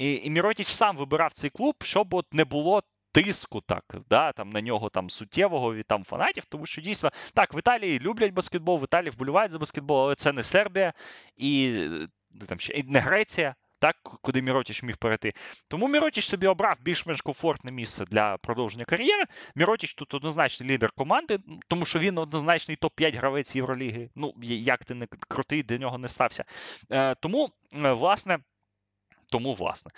І 0.00 0.20
і 0.24 0.30
Міротіч 0.30 0.68
сам 0.68 0.96
вибирав 0.96 1.32
цей 1.32 1.50
клуб, 1.50 1.74
щоб 1.82 2.14
от 2.14 2.34
не 2.34 2.44
було 2.44 2.82
тиску 3.12 3.60
так, 3.60 3.84
да, 4.10 4.32
там 4.32 4.50
на 4.50 4.60
нього 4.60 4.88
там 4.88 5.10
суттєвого 5.10 5.74
від 5.74 5.86
там 5.86 6.04
фанатів, 6.04 6.44
тому 6.44 6.66
що 6.66 6.80
дійсно 6.80 7.10
так, 7.34 7.54
в 7.54 7.58
Італії 7.58 8.00
люблять 8.00 8.32
баскетбол, 8.32 8.78
в 8.78 8.84
Італії 8.84 9.10
вболівають 9.10 9.52
за 9.52 9.58
баскетбол, 9.58 10.02
але 10.02 10.14
це 10.14 10.32
не 10.32 10.42
Сербія 10.42 10.92
і 11.36 11.84
там 12.48 12.60
ще 12.60 12.72
і 12.72 12.82
не 12.82 13.00
Греція. 13.00 13.54
Так, 13.78 13.96
куди 14.02 14.42
Міротіч 14.42 14.82
міг 14.82 14.96
перейти. 14.96 15.32
Тому 15.68 15.88
Міротіч 15.88 16.28
собі 16.28 16.46
обрав 16.46 16.76
більш-менш 16.80 17.20
комфортне 17.20 17.72
місце 17.72 18.04
для 18.04 18.36
продовження 18.36 18.84
кар'єри. 18.84 19.24
Міротіч 19.54 19.94
тут 19.94 20.14
однозначний 20.14 20.70
лідер 20.70 20.90
команди, 20.90 21.38
тому 21.68 21.84
що 21.84 21.98
він 21.98 22.18
однозначний 22.18 22.76
топ-5 22.76 23.16
гравець 23.16 23.56
Євроліги. 23.56 24.10
Ну, 24.14 24.34
як 24.42 24.84
ти 24.84 24.94
не 24.94 25.06
крутий, 25.06 25.62
для 25.62 25.78
нього 25.78 25.98
не 25.98 26.08
стався. 26.08 26.44
Е, 26.90 27.14
Тому, 27.14 27.50
е, 27.76 27.92
власне, 27.92 28.38
тому, 29.30 29.54
власне, 29.54 29.90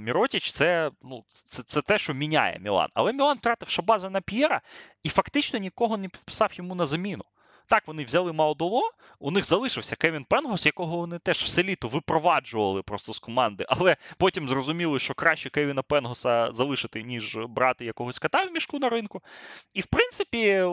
Міротіч 0.00 0.52
це 0.52 0.90
ну, 1.02 1.24
це, 1.44 1.62
це 1.62 1.82
те, 1.82 1.98
що 1.98 2.14
міняє 2.14 2.58
Мілан. 2.58 2.88
Але 2.94 3.12
Мілан 3.12 3.38
втратив 3.38 3.68
Шабаза 3.68 4.10
на 4.10 4.20
П'єра 4.20 4.60
і 5.02 5.08
фактично 5.08 5.58
нікого 5.58 5.96
не 5.96 6.08
підписав 6.08 6.52
йому 6.54 6.74
на 6.74 6.86
заміну. 6.86 7.24
Так, 7.66 7.82
вони 7.86 8.04
взяли 8.04 8.32
Маодоло, 8.32 8.90
у 9.18 9.30
них 9.30 9.44
залишився 9.44 9.96
Кевін 9.96 10.24
Пенгос, 10.24 10.66
якого 10.66 10.96
вони 10.96 11.18
теж 11.18 11.38
все 11.38 11.62
літо 11.62 11.88
випроваджували 11.88 12.82
просто 12.82 13.12
з 13.12 13.18
команди, 13.18 13.66
але 13.68 13.96
потім 14.18 14.48
зрозуміли, 14.48 14.98
що 14.98 15.14
краще 15.14 15.50
Кевіна 15.50 15.82
Пенгоса 15.82 16.52
залишити, 16.52 17.02
ніж 17.02 17.38
брати 17.48 17.84
якогось 17.84 18.18
кота 18.18 18.44
в 18.44 18.52
мішку 18.52 18.78
на 18.78 18.88
ринку. 18.88 19.22
І 19.74 19.80
в 19.80 19.86
принципі, 19.86 20.64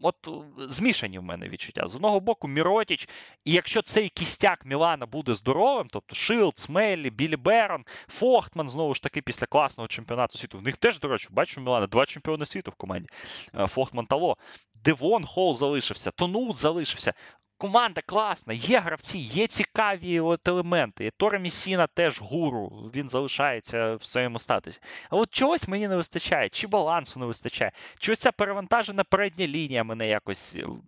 от 0.00 0.28
змішані 0.58 1.18
в 1.18 1.22
мене 1.22 1.48
відчуття. 1.48 1.88
З 1.88 1.96
одного 1.96 2.20
боку, 2.20 2.48
Міротіч, 2.48 3.08
і 3.44 3.52
якщо 3.52 3.82
цей 3.82 4.08
кістяк 4.08 4.66
Мілана 4.66 5.06
буде 5.06 5.34
здоровим, 5.34 5.88
тобто 5.90 6.14
Шилдс, 6.14 6.58
Меллі, 6.58 7.10
Білі 7.10 7.36
Берон, 7.36 7.84
Фохтман, 8.08 8.68
знову 8.68 8.94
ж 8.94 9.02
таки, 9.02 9.22
після 9.22 9.46
класного 9.46 9.88
чемпіонату 9.88 10.38
світу. 10.38 10.58
В 10.58 10.62
них 10.62 10.76
теж, 10.76 11.00
до 11.00 11.08
речі, 11.08 11.28
бачу, 11.30 11.60
Мілана, 11.60 11.86
два 11.86 12.06
чемпіони 12.06 12.46
світу 12.46 12.70
в 12.70 12.74
команді. 12.74 13.08
Е, 13.54 13.66
Фохтман 13.66 14.06
та 14.06 14.18
Ло. 14.18 14.36
Девон 14.74 15.24
Холл 15.24 15.56
залишився, 15.56 16.10
Тонут 16.10 16.58
залишився. 16.58 17.14
Команда 17.58 18.00
класна, 18.00 18.54
є 18.54 18.78
гравці, 18.78 19.18
є 19.18 19.46
цікаві 19.46 20.20
от 20.20 20.48
елементи. 20.48 21.12
Етторе 21.16 21.38
Мессіна 21.38 21.86
теж 21.86 22.20
гуру, 22.20 22.90
він 22.94 23.08
залишається 23.08 23.94
в 23.94 24.04
своєму 24.04 24.38
статусі. 24.38 24.80
А 25.10 25.16
от 25.16 25.30
чогось 25.30 25.68
мені 25.68 25.88
не 25.88 25.96
вистачає, 25.96 26.48
чи 26.48 26.66
балансу 26.66 27.20
не 27.20 27.26
вистачає, 27.26 27.72
чи 27.98 28.12
ось 28.12 28.18
ця 28.18 28.32
перевантажена 28.32 29.04
передня 29.04 29.46
лінія 29.46 29.84
мене 29.84 30.08
якось 30.08 30.56
ем, 30.56 30.82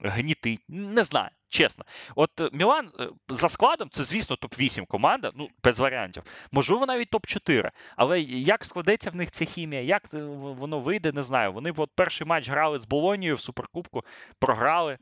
гнітить. 0.00 0.60
Не 0.68 1.04
знаю, 1.04 1.30
чесно. 1.48 1.84
От 2.16 2.40
е, 2.40 2.50
Мілан 2.52 2.90
е, 3.00 3.08
за 3.28 3.48
складом 3.48 3.90
це, 3.90 4.04
звісно, 4.04 4.36
топ-8 4.36 4.86
команда, 4.86 5.30
ну, 5.34 5.48
без 5.64 5.78
варіантів. 5.78 6.22
Можливо, 6.52 6.86
навіть 6.86 7.10
топ-4. 7.10 7.70
Але 7.96 8.20
як 8.20 8.64
складеться 8.64 9.10
в 9.10 9.14
них 9.14 9.30
ця 9.30 9.44
хімія, 9.44 9.82
як 9.82 10.02
е, 10.14 10.22
воно 10.22 10.80
вийде, 10.80 11.12
не 11.12 11.22
знаю. 11.22 11.52
Вони 11.52 11.72
от 11.76 11.90
перший 11.94 12.26
матч 12.26 12.48
грали 12.48 12.78
з 12.78 12.86
Болонією 12.86 13.36
в 13.36 13.40
Суперкубку, 13.40 14.04
програли. 14.38 14.98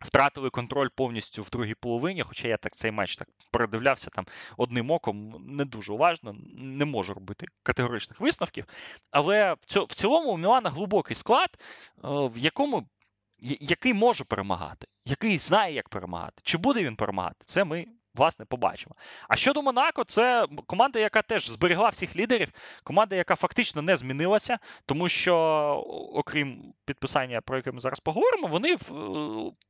Втратили 0.00 0.50
контроль 0.50 0.88
повністю 0.94 1.42
в 1.42 1.50
другій 1.50 1.74
половині, 1.74 2.22
хоча 2.22 2.48
я 2.48 2.56
так 2.56 2.76
цей 2.76 2.90
матч 2.90 3.16
так 3.16 3.28
передивлявся 3.52 4.10
там 4.10 4.26
одним 4.56 4.90
оком, 4.90 5.44
не 5.46 5.64
дуже 5.64 5.92
уважно, 5.92 6.36
не 6.54 6.84
можу 6.84 7.14
робити 7.14 7.46
категоричних 7.62 8.20
висновків. 8.20 8.64
Але 9.10 9.56
в 9.68 9.94
цілому 9.94 10.30
у 10.30 10.36
Мілана 10.36 10.70
глибокий 10.70 11.16
склад, 11.16 11.58
в 12.02 12.38
якому 12.38 12.88
який 13.60 13.94
може 13.94 14.24
перемагати, 14.24 14.86
який 15.04 15.38
знає, 15.38 15.74
як 15.74 15.88
перемагати. 15.88 16.40
Чи 16.42 16.58
буде 16.58 16.84
він 16.84 16.96
перемагати? 16.96 17.36
Це 17.46 17.64
ми 17.64 17.86
власне 18.16 18.44
побачимо. 18.44 18.94
А 19.28 19.36
щодо 19.36 19.62
Монако, 19.62 20.04
це 20.04 20.46
команда, 20.66 20.98
яка 20.98 21.22
теж 21.22 21.50
зберегла 21.50 21.88
всіх 21.88 22.16
лідерів, 22.16 22.48
команда, 22.84 23.16
яка 23.16 23.36
фактично 23.36 23.82
не 23.82 23.96
змінилася, 23.96 24.58
тому 24.86 25.08
що, 25.08 25.34
окрім 26.14 26.72
підписання, 26.84 27.40
про 27.40 27.56
яке 27.56 27.72
ми 27.72 27.80
зараз 27.80 28.00
поговоримо, 28.00 28.48
вони 28.48 28.76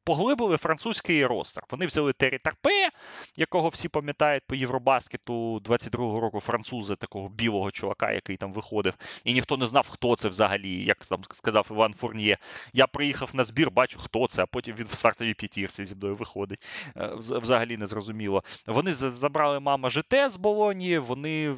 поглибили 0.05 0.57
французький 0.57 1.27
ростер. 1.27 1.65
Вони 1.71 1.87
взяли 1.87 2.13
Террі 2.13 2.39
Тарпе, 2.39 2.91
якого 3.37 3.69
всі 3.69 3.89
пам'ятають 3.89 4.43
по 4.47 4.55
Євробаскету 4.55 5.59
22-го 5.59 6.21
року 6.21 6.41
французи, 6.41 6.97
такого 6.97 7.29
білого 7.29 7.71
чувака, 7.71 8.13
який 8.13 8.37
там 8.37 8.53
виходив, 8.53 8.95
і 9.25 9.33
ніхто 9.33 9.57
не 9.57 9.67
знав, 9.67 9.89
хто 9.89 10.17
це 10.17 10.29
взагалі, 10.29 10.85
як 10.85 10.99
там 10.99 11.25
сказав 11.31 11.67
Іван 11.71 11.95
Фурніє. 11.95 12.39
Я 12.73 12.87
приїхав 12.87 13.31
на 13.35 13.45
збір, 13.45 13.71
бачу, 13.71 13.99
хто 13.99 14.27
це, 14.27 14.43
а 14.43 14.47
потім 14.47 14.77
він 14.77 14.87
в 14.87 14.95
стартовій 14.95 15.35
п'ятірці 15.35 15.85
зі 15.85 15.95
мною 15.95 16.17
виходить. 16.17 16.65
Е, 16.97 17.11
взагалі 17.17 17.77
не 17.77 17.87
зрозуміло 17.87 18.36
було. 18.37 18.77
Вони 18.77 18.93
забрали 18.93 19.61
мама 19.61 19.91
ЖТ 19.91 20.15
з 20.27 20.37
Болоні, 20.37 20.99
вони 20.99 21.57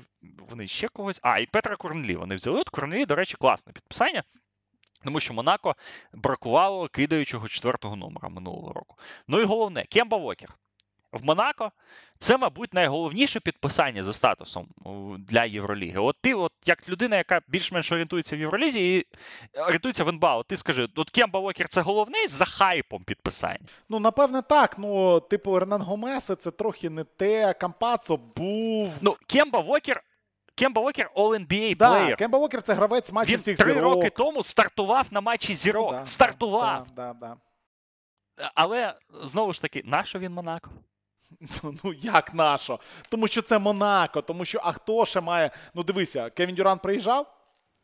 вони 0.48 0.66
ще 0.66 0.88
когось. 0.88 1.20
А, 1.22 1.38
і 1.38 1.46
Петра 1.46 1.76
Корнлі 1.76 2.16
вони 2.16 2.34
взяли. 2.34 2.60
От 2.60 2.68
Корнлі, 2.68 3.06
до 3.06 3.14
речі, 3.14 3.36
класне 3.40 3.72
підписання. 3.72 4.22
Тому 5.04 5.20
що 5.20 5.34
Монако 5.34 5.76
бракувало 6.12 6.88
кидаючого 6.88 7.48
четвертого 7.48 7.96
номера 7.96 8.28
минулого 8.28 8.72
року. 8.72 8.96
Ну 9.28 9.40
і 9.40 9.44
головне, 9.44 9.84
Кемба 9.84 10.16
Вокер 10.16 10.54
в 11.12 11.24
Монако. 11.24 11.72
Це, 12.18 12.36
мабуть, 12.36 12.74
найголовніше 12.74 13.40
підписання 13.40 14.02
за 14.02 14.12
статусом 14.12 14.68
для 15.18 15.44
Євроліги. 15.44 15.98
От 15.98 16.16
ти, 16.20 16.34
от 16.34 16.52
як 16.66 16.88
людина, 16.88 17.16
яка 17.16 17.40
більш-менш 17.48 17.92
орієнтується 17.92 18.36
в 18.36 18.40
Євролізі 18.40 18.96
і 18.96 19.06
орієнтується 19.60 20.04
в 20.04 20.08
НБА, 20.08 20.36
от 20.36 20.46
ти 20.46 20.56
скажи, 20.56 20.88
от 20.96 21.10
Кемба 21.10 21.40
Вокер 21.40 21.68
це 21.68 21.80
головне 21.80 22.28
за 22.28 22.44
хайпом 22.44 23.04
підписання? 23.04 23.58
Ну, 23.88 23.98
напевне, 23.98 24.42
так. 24.42 24.78
Ну, 24.78 25.20
типу, 25.20 25.58
Ренан 25.58 25.82
Гомеса 25.82 26.36
це 26.36 26.50
трохи 26.50 26.90
не 26.90 27.04
те. 27.04 27.52
Кампацо 27.52 28.16
був. 28.36 28.92
Ну, 29.00 29.16
Кемба 29.26 29.60
Вокер. 29.60 30.02
Кемба 30.54 30.82
Вокер 30.82 31.10
All-NBA 31.16 31.76
да, 31.76 31.88
плеєр. 31.88 32.16
Кемба 32.16 32.38
Вокер 32.38 32.62
це 32.62 32.74
гравець 32.74 33.12
матчів 33.12 33.32
Він 33.32 33.40
всіх 33.40 33.56
три 33.56 33.72
роки 33.72 34.10
тому 34.10 34.42
стартував 34.42 35.06
на 35.10 35.20
матчі 35.20 35.54
зірок. 35.54 35.92
Ну, 35.92 35.98
да, 35.98 36.04
стартував. 36.04 36.86
Да, 36.96 37.12
да, 37.12 37.26
да. 37.26 37.36
Але 38.54 38.94
знову 39.22 39.52
ж 39.52 39.62
таки, 39.62 39.82
нащо 39.84 40.18
він 40.18 40.32
Монако? 40.32 40.70
Ну 41.84 41.92
як 41.92 42.34
нашо? 42.34 42.80
Тому 43.08 43.28
що 43.28 43.42
це 43.42 43.58
Монако, 43.58 44.22
тому 44.22 44.44
що 44.44 44.60
а 44.62 44.72
хто 44.72 45.06
ще 45.06 45.20
має. 45.20 45.50
Ну 45.74 45.82
дивися, 45.82 46.30
Кевін 46.30 46.54
Дюран 46.54 46.78
приїжджав 46.78 47.34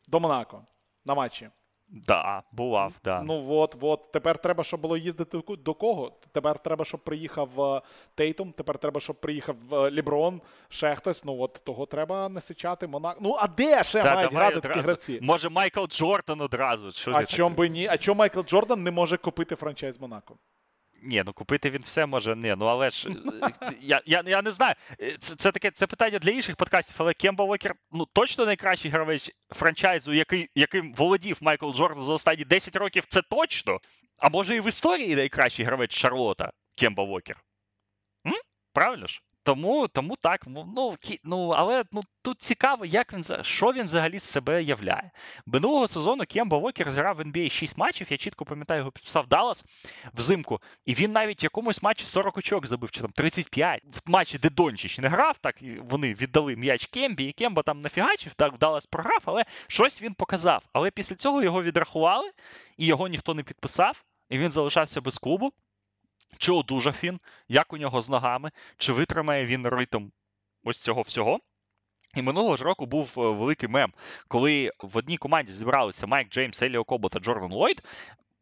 до 0.09 0.21
Монако 0.21 0.67
на 1.05 1.15
матчі. 1.15 1.51
Да, 1.89 2.43
бував, 2.53 2.95
да. 3.05 3.23
Ну 3.23 3.53
от, 3.53 3.77
от. 3.81 4.13
Тепер 4.13 4.39
треба, 4.39 4.65
щоб 4.65 4.81
було 4.81 4.97
їздити 4.97 5.43
до 5.49 5.75
кого? 5.75 6.13
Тепер 6.33 6.59
треба, 6.59 6.85
щоб 6.85 7.05
приїхав 7.05 7.61
е, 7.61 7.81
Тейтум, 8.15 8.53
тепер 8.53 8.79
треба, 8.79 9.01
щоб 9.01 9.21
приїхав 9.21 9.57
е, 9.73 9.91
Ліброн, 9.91 10.41
ще 10.69 10.95
хтось. 10.95 11.25
Ну 11.25 11.41
от 11.41 11.61
того 11.65 11.87
треба 11.87 12.29
насичати 12.29 12.87
Монако. 12.87 13.19
Ну, 13.23 13.37
а 13.41 13.47
де 13.49 13.85
ще 13.85 14.03
Та, 14.03 14.15
мають 14.15 14.35
грати 14.35 14.61
такі 14.61 14.81
гравці? 14.81 15.19
Може, 15.23 15.49
Майкл 15.49 15.85
Джордан 15.85 16.41
одразу. 16.41 16.91
Що 16.91 17.13
а 17.15 17.25
чом 17.25 17.55
би 17.55 17.69
ні? 17.69 17.87
А 17.91 17.99
чому 17.99 18.19
Майкл 18.19 18.41
Джордан 18.41 18.83
не 18.83 18.91
може 18.91 19.17
купити 19.17 19.57
франчайз 19.57 20.01
Монако? 20.01 20.39
Ні, 21.05 21.23
ну 21.27 21.33
купити 21.33 21.71
він 21.71 21.83
все 21.83 22.07
може. 22.07 22.37
Ні, 22.37 22.55
ну 22.59 22.65
але 22.65 22.91
ж 22.91 23.09
я 23.81 24.03
я, 24.07 24.23
я 24.27 24.43
не 24.43 24.53
знаю. 24.53 24.75
Це 25.19 25.35
це 25.35 25.53
таке 25.53 25.71
це 25.71 25.87
питання 25.87 26.19
для 26.19 26.31
інших 26.31 26.57
подкастів, 26.57 26.97
але 26.99 27.15
Кемба 27.15 27.45
Уокер 27.45 27.75
ну 27.93 28.07
точно 28.13 28.47
найкращий 28.47 28.91
гравець 28.91 29.31
франчайзу, 29.51 30.13
який, 30.13 30.51
яким 30.55 30.95
володів 30.95 31.39
Майкл 31.41 31.73
Джордан 31.73 32.05
за 32.05 32.13
останні 32.13 32.45
10 32.45 32.77
років, 32.77 33.07
це 33.09 33.23
точно. 33.23 33.79
А 34.19 34.29
може 34.29 34.57
і 34.57 34.61
в 34.61 34.69
історії 34.69 35.17
найкращий 35.17 35.65
гравець 35.65 35.93
Шарлота 35.93 36.53
Кемба 36.79 37.05
Уокер? 37.05 37.37
М? 38.27 38.33
Правильно 38.73 39.07
ж? 39.07 39.21
Тому 39.45 39.89
тому 39.89 40.17
так, 40.17 40.47
ну 40.47 40.97
ну 41.25 41.49
але 41.49 41.85
ну 41.93 42.03
тут 42.23 42.43
цікаво, 42.43 42.85
як 42.85 43.13
він 43.13 43.25
що 43.43 43.73
він 43.73 43.87
взагалі 43.87 44.19
з 44.19 44.23
себе 44.23 44.63
являє. 44.63 45.11
Минулого 45.47 45.89
сезону 45.89 46.25
Кемба 46.29 46.59
Вокер 46.59 46.91
зіграв 46.91 47.17
в 47.17 47.21
NBA 47.21 47.51
6 47.51 47.79
матчів. 47.79 48.07
Я 48.11 48.17
чітко 48.17 48.45
пам'ятаю, 48.45 48.79
його 48.79 48.91
підписав 48.91 49.27
Даллас 49.27 49.65
взимку. 50.15 50.61
І 50.85 50.95
він 50.95 51.13
навіть 51.13 51.43
в 51.43 51.45
якомусь 51.45 51.83
матчі 51.83 52.07
40 52.07 52.39
очок 52.39 52.67
забив, 52.67 52.91
чи 52.91 53.01
там 53.01 53.11
35. 53.11 53.83
В 53.85 54.11
матчі, 54.11 54.39
де 54.39 54.51
Дончич 54.51 54.99
не 54.99 55.09
грав, 55.09 55.39
так 55.39 55.57
вони 55.79 56.15
віддали 56.15 56.57
м'яч 56.57 56.87
Кембі, 56.87 57.25
і 57.25 57.33
Кемба 57.33 57.63
там 57.63 57.81
нафігачив, 57.81 58.35
так 58.35 58.59
Даллас 58.59 58.87
програв, 58.87 59.23
але 59.25 59.45
щось 59.67 60.03
він 60.03 60.15
показав. 60.15 60.65
Але 60.73 60.91
після 60.91 61.17
цього 61.17 61.43
його 61.43 61.63
відрахували, 61.63 62.31
і 62.77 62.87
його 62.87 63.09
ніхто 63.09 63.35
не 63.35 63.43
підписав, 63.43 64.05
і 64.31 64.39
він 64.39 64.51
залишався 64.51 65.01
без 65.01 65.19
клубу. 65.19 65.53
Чи 66.39 66.53
одужав 66.53 66.97
він, 67.03 67.21
як 67.49 67.73
у 67.73 67.77
нього 67.77 68.03
з 68.03 68.11
ногами, 68.11 68.51
чи 68.79 68.93
витримає 68.93 69.47
він 69.47 69.67
ритм 69.67 70.09
ось 70.65 70.79
цього 70.79 71.03
всього? 71.03 71.41
І 72.15 72.23
минулого 72.23 72.57
ж 72.57 72.65
року 72.65 72.87
був 72.87 73.15
е, 73.17 73.21
великий 73.21 73.69
мем, 73.69 73.93
коли 74.29 74.71
в 74.83 74.97
одній 74.97 75.17
команді 75.17 75.53
зібралися 75.53 76.07
Майк 76.07 76.29
Джеймс, 76.29 76.63
Еліо 76.63 76.85
Кобо 76.85 77.09
та 77.09 77.19
Джордан 77.19 77.53
Ллойд 77.53 77.83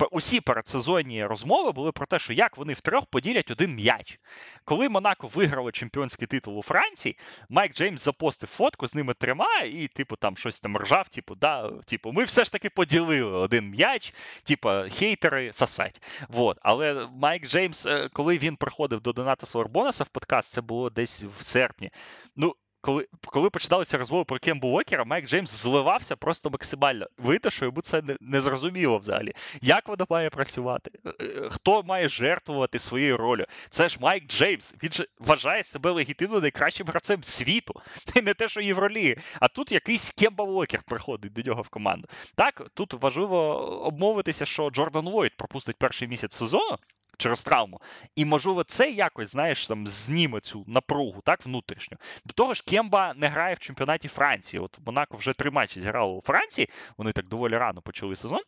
усі 0.07 0.41
передсезонні 0.41 1.25
розмови 1.25 1.73
були 1.73 1.93
про 1.93 2.07
те, 2.07 2.19
що 2.19 2.33
як 2.33 2.57
вони 2.57 2.73
втрьох 2.73 3.07
поділять 3.07 3.51
один 3.51 3.75
м'яч. 3.75 4.21
Коли 4.65 4.89
Монако 4.89 5.27
виграло 5.27 5.73
чемпіонський 5.73 6.27
титул 6.27 6.59
у 6.59 6.63
Франції, 6.63 7.17
Майк 7.49 7.75
Джеймс 7.75 8.05
запостив 8.05 8.49
фотку 8.49 8.89
з 8.89 8.95
ними 8.95 9.15
трьома 9.15 9.61
і, 9.61 9.89
типу, 9.89 10.17
там 10.17 10.37
щось 10.37 10.61
там 10.61 10.77
ржав, 10.77 11.09
типу, 11.09 11.35
да, 11.35 11.71
типу, 11.71 12.13
ми 12.13 12.25
все 12.25 12.45
ж 12.45 12.53
таки 12.53 12.71
поділили 12.71 13.37
один 13.39 13.71
м'яч, 13.71 14.15
типу, 14.43 14.71
хейтери 14.91 15.53
сосать. 15.53 16.03
Вот. 16.29 16.59
Але 16.63 17.09
Майк 17.15 17.47
Джеймс, 17.47 17.87
е, 17.87 18.09
коли 18.13 18.39
він 18.39 18.57
приходив 18.57 19.01
до 19.01 19.13
Доната 19.13 19.47
Слорбонаса 19.47 20.05
в 20.05 20.09
подкаст, 20.09 20.53
це 20.53 20.61
було 20.61 20.91
десь 20.91 21.25
в 21.39 21.45
серпні. 21.45 21.91
Ну, 22.37 22.55
коли 22.83 23.07
коли 23.27 23.51
починалися 23.51 23.99
розмови 23.99 24.25
про 24.25 24.39
Кембу 24.39 24.69
Уокера, 24.69 25.05
Майк 25.05 25.27
Джеймс 25.27 25.51
зливався 25.51 26.17
просто 26.17 26.51
максимально. 26.51 27.07
Видно, 27.19 27.51
що 27.51 27.65
йому 27.65 27.81
це 27.81 28.03
не, 28.03 28.17
не 28.21 28.41
зрозуміло 28.41 28.99
взагалі. 28.99 29.33
Як 29.61 29.89
воно 29.89 30.07
має 30.11 30.31
працювати? 30.31 30.91
Е, 31.07 31.11
е, 31.21 31.49
хто 31.51 31.83
має 31.83 32.09
жертвувати 32.09 32.79
своєю 32.79 33.17
ролью? 33.17 33.47
Це 33.69 33.89
ж 33.89 33.99
Майк 34.01 34.27
Джеймс. 34.27 34.75
Він 34.83 34.93
же 34.93 35.07
вважає 35.19 35.65
себе 35.65 35.91
легітимно 35.91 36.41
найкращим 36.41 36.87
гравцем 36.87 37.25
світу. 37.25 37.75
Не 38.23 38.35
те, 38.35 38.49
що 38.49 38.61
Євроліги. 38.61 39.17
А 39.41 39.49
тут 39.49 39.73
якийсь 39.73 40.11
Кемба 40.11 40.45
Уокер 40.45 40.83
приходить 40.83 41.33
до 41.33 41.43
нього 41.43 41.63
в 41.63 41.69
команду. 41.69 42.09
Так, 42.35 42.63
тут 42.75 42.95
важливо 42.95 43.37
обмовитися, 43.85 44.45
що 44.45 44.71
Джордан 44.71 45.07
Ллойд 45.07 45.37
пропустить 45.37 45.77
перший 45.77 46.09
місяць 46.09 46.35
сезону 46.35 46.79
через 47.23 47.43
травму. 47.43 47.81
І, 48.17 48.25
можливо, 48.25 48.65
це 48.65 48.91
якось, 48.91 49.31
знаєш, 49.31 49.67
там 49.67 49.87
зніме 49.87 50.41
цю 50.41 50.65
напругу, 50.67 51.21
так, 51.25 51.47
внутрішню. 51.47 51.97
До 52.25 52.33
того 52.33 52.55
ж, 52.55 52.63
Кемба 52.67 53.15
не 53.17 53.29
грає 53.29 53.55
в 53.55 53.59
чемпіонаті 53.59 54.09
Франції. 54.09 54.61
От 54.61 54.79
Монако 54.87 55.17
вже 55.17 55.33
три 55.33 55.51
матчі 55.51 55.81
зіграло 55.81 56.17
у 56.17 56.21
Франції, 56.21 56.69
вони 56.99 57.13
так 57.13 57.29
доволі 57.29 57.57
рано 57.57 57.83
почали 57.83 58.17
сезон. 58.17 58.41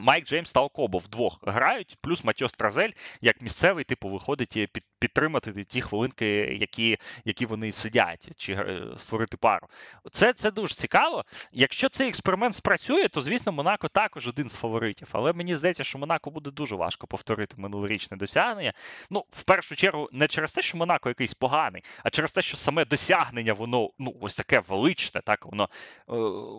Майк 0.00 0.24
Джеймс 0.24 0.52
та 0.52 0.60
Окобо 0.60 0.98
вдвох 0.98 1.38
грають, 1.42 1.98
плюс 2.00 2.24
Матьос 2.24 2.52
Тразель, 2.52 2.90
як 3.20 3.42
місцевий, 3.42 3.84
типу, 3.84 4.08
виходить 4.08 4.52
під, 4.72 4.84
підтримати 4.98 5.64
ті 5.64 5.80
хвилинки, 5.80 6.26
які 6.60 6.98
які 7.24 7.46
вони 7.46 7.72
сидять, 7.72 8.30
чи 8.36 8.52
е, 8.52 8.82
створити 8.96 9.36
пару. 9.36 9.66
Це 10.12 10.32
це 10.32 10.50
дуже 10.50 10.74
цікаво. 10.74 11.24
Якщо 11.52 11.88
цей 11.88 12.08
експеримент 12.08 12.54
спрацює, 12.54 13.08
то 13.08 13.20
звісно 13.20 13.52
Монако 13.52 13.88
також 13.88 14.28
один 14.28 14.48
з 14.48 14.54
фаворитів. 14.54 15.08
Але 15.12 15.32
мені 15.32 15.56
здається, 15.56 15.84
що 15.84 15.98
Монако 15.98 16.30
буде 16.30 16.50
дуже 16.50 16.74
важко 16.74 17.06
повторити 17.06 17.54
минулорічне 17.58 18.16
досягнення. 18.16 18.72
Ну, 19.10 19.24
в 19.30 19.42
першу 19.42 19.76
чергу, 19.76 20.08
не 20.12 20.28
через 20.28 20.52
те, 20.52 20.62
що 20.62 20.78
Монако 20.78 21.08
якийсь 21.08 21.34
поганий, 21.34 21.84
а 22.04 22.10
через 22.10 22.32
те, 22.32 22.42
що 22.42 22.56
саме 22.56 22.84
досягнення, 22.84 23.52
воно 23.52 23.90
ну 23.98 24.16
ось 24.20 24.36
таке 24.36 24.60
величне, 24.68 25.20
так 25.24 25.46
воно 25.46 25.64
е, 25.64 26.14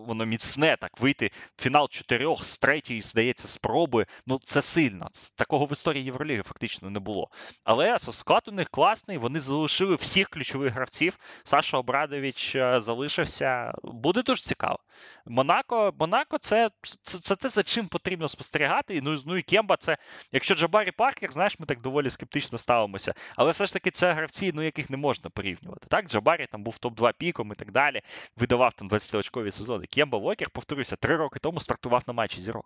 воно 0.07 0.25
міцне, 0.25 0.77
так 0.81 0.99
вийти 0.99 1.31
в 1.57 1.61
фінал 1.61 1.89
чотирьох 1.89 2.45
з 2.45 2.57
третьої, 2.57 3.01
здається, 3.29 3.47
спроби. 3.47 4.05
Ну 4.27 4.39
це 4.45 4.61
сильно. 4.61 5.09
Такого 5.35 5.65
в 5.65 5.71
історії 5.71 6.05
Євроліги 6.05 6.43
фактично 6.43 6.89
не 6.89 6.99
було. 6.99 7.29
Але 7.63 7.99
склад 7.99 8.43
у 8.47 8.51
них 8.51 8.69
класний. 8.69 9.17
Вони 9.17 9.39
залишили 9.39 9.95
всіх 9.95 10.29
ключових 10.29 10.73
гравців. 10.73 11.17
Саша 11.43 11.77
Обрадович 11.77 12.55
е, 12.55 12.81
залишився. 12.81 13.73
Буде 13.83 14.21
дуже 14.21 14.41
цікаво. 14.41 14.79
Монако, 15.25 15.93
Монако, 15.99 16.37
це 16.37 16.69
це, 16.81 17.19
це 17.19 17.35
те, 17.35 17.49
за 17.49 17.63
чим 17.63 17.87
потрібно 17.87 18.27
спостерігати. 18.27 19.01
Ну, 19.01 19.17
ну 19.25 19.37
і 19.37 19.41
Кемба, 19.41 19.77
це 19.77 19.97
якщо 20.31 20.55
Джабарі 20.55 20.91
Паркер, 20.91 21.31
знаєш, 21.31 21.59
ми 21.59 21.65
так 21.65 21.81
доволі 21.81 22.09
скептично 22.09 22.57
ставимося. 22.57 23.13
Але 23.35 23.51
все 23.51 23.65
ж 23.65 23.73
таки 23.73 23.91
це 23.91 24.11
гравці, 24.11 24.51
ну 24.55 24.61
яких 24.61 24.89
не 24.89 24.97
можна 24.97 25.29
порівнювати. 25.29 25.87
Так, 25.89 26.07
Джабарі 26.07 26.47
там 26.51 26.63
був 26.63 26.77
топ-2 26.81 27.13
піком 27.17 27.51
і 27.51 27.55
так 27.55 27.71
далі. 27.71 28.01
Видавав 28.37 28.73
там 28.73 28.89
20-очкові 28.89 29.51
сезони. 29.51 29.85
Кемба 29.85 30.17
Вокер, 30.17 30.49
повторюся, 30.49 30.95
три 30.95 31.15
роки 31.15 31.39
тому 31.39 31.59
стартував 31.59 32.03
на 32.07 32.13
матчі 32.13 32.41
зірок. 32.41 32.65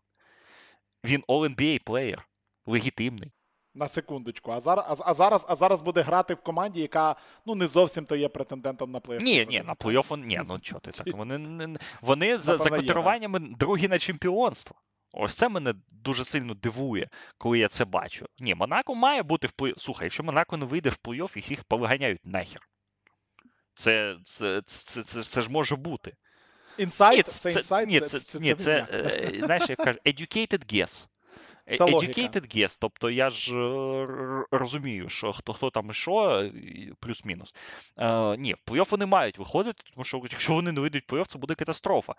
Він 1.03 1.23
All-NBA 1.27 1.84
плеєр, 1.84 2.27
легітимний. 2.65 3.31
На 3.75 3.88
секундочку, 3.88 4.51
а 4.51 4.59
зараз 4.59 5.03
а, 5.05 5.13
зараз 5.13 5.45
а 5.49 5.55
зараз 5.55 5.81
буде 5.81 6.01
грати 6.01 6.34
в 6.34 6.41
команді, 6.41 6.81
яка 6.81 7.15
ну 7.45 7.55
не 7.55 7.67
зовсім 7.67 8.05
то 8.05 8.15
є 8.15 8.30
претендентом 8.30 8.91
на 8.91 8.99
плей-офф. 8.99 9.23
Ні, 9.23 9.45
ні, 9.49 9.61
на 9.65 9.73
плей-офф, 9.73 10.17
ні, 10.17 10.41
ну 10.47 10.59
чого 10.59 10.80
ти 10.80 10.91
так? 10.91 11.07
Вони 11.17 11.77
вони 12.01 12.38
за 12.38 12.57
за 12.57 12.69
котируваннями 12.69 13.39
другі 13.39 13.88
на 13.88 13.99
чемпіонство. 13.99 14.75
Ось 15.13 15.35
це 15.35 15.49
мене 15.49 15.73
дуже 15.91 16.25
сильно 16.25 16.53
дивує, 16.53 17.09
коли 17.38 17.59
я 17.59 17.67
це 17.67 17.85
бачу. 17.85 18.25
Ні, 18.39 18.55
Монако 18.55 18.95
має 18.95 19.23
бути 19.23 19.47
в 19.47 19.51
плей 19.51 19.73
Слухай, 19.77 20.05
якщо 20.05 20.23
Монако 20.23 20.57
не 20.57 20.65
вийде 20.65 20.89
в 20.89 20.97
плей-офф, 21.03 21.35
їх 21.35 21.51
їх 21.51 21.63
повиганяють 21.63 22.25
нахер. 22.25 22.61
Це 23.75 24.17
це, 24.23 24.61
це, 24.65 25.03
це, 25.03 25.21
це 25.21 25.41
ж 25.41 25.51
може 25.51 25.75
бути. 25.75 26.13
Інсайт? 26.77 27.27
Це 27.27 27.51
інсайт? 27.51 27.89
Ні, 27.89 27.99
це, 28.01 28.39
ні, 28.39 28.55
це, 28.55 28.87
е, 28.93 29.31
знаєш, 29.43 29.69
як 29.69 29.77
кажуть, 29.77 30.01
educated 30.05 30.73
guess. 30.73 31.07
Це 31.68 31.85
Educated 31.85 32.57
guess, 32.57 32.77
тобто 32.81 33.10
я 33.10 33.30
ж 33.30 33.56
е, 33.56 34.45
розумію, 34.52 35.10
що 35.10 35.34
хто 35.34 35.53
хто 35.53 35.69
там 35.69 35.90
і 35.90 35.94
що, 35.94 36.49
плюс-мінус. 36.99 37.53
Е, 37.98 38.38
Ні, 38.38 38.53
в 38.53 38.72
плей-офф 38.72 38.90
вони 38.90 39.06
мають 39.06 39.38
виходити, 39.38 39.84
тому 39.94 40.03
що 40.03 40.22
якщо 40.31 40.53
вони 40.53 40.72
не 40.72 40.81
вийдуть 40.81 41.11
в 41.11 41.15
плей-офф, 41.15 41.26
це 41.26 41.40
буде 41.40 41.56
катастрофа. 41.56 42.14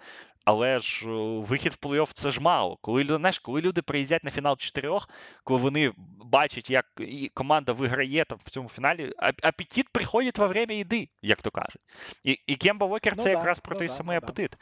Але 0.45 0.79
ж 0.79 1.09
е, 1.09 1.13
вихід 1.39 1.73
в 1.73 1.87
плей-офф 1.87 2.11
це 2.15 2.31
ж 2.31 2.41
мало. 2.41 2.79
Коли 2.81 3.05
знаєш, 3.05 3.39
коли 3.39 3.61
люди 3.61 3.83
приїздять 3.83 4.25
на 4.25 4.31
фінал 4.31 4.57
чотирьох, 4.57 5.09
коли 5.45 5.61
вони 5.61 5.93
бачать, 6.25 6.71
як 6.71 6.87
і 6.99 7.31
команда 7.35 7.73
виграє 7.73 8.25
там 8.25 8.39
в 8.45 8.51
цьому 8.51 8.69
фіналі, 8.69 9.13
апетит 9.43 9.89
приходить 9.89 10.39
во 10.39 10.49
время 10.49 10.75
їди, 10.75 11.09
як 11.23 11.43
то 11.43 11.51
кажуть. 11.51 11.83
І 12.25 12.39
і 12.47 12.57
Кемба 12.57 12.87
Вокер 12.87 13.13
ну, 13.17 13.23
це 13.23 13.33
да, 13.33 13.39
якраз 13.39 13.61
про 13.61 13.75
ну, 13.75 13.79
той 13.79 13.89
да, 13.89 13.95
самий 13.95 14.19
ну, 14.21 14.27
апетит. 14.27 14.51
Да. 14.51 14.57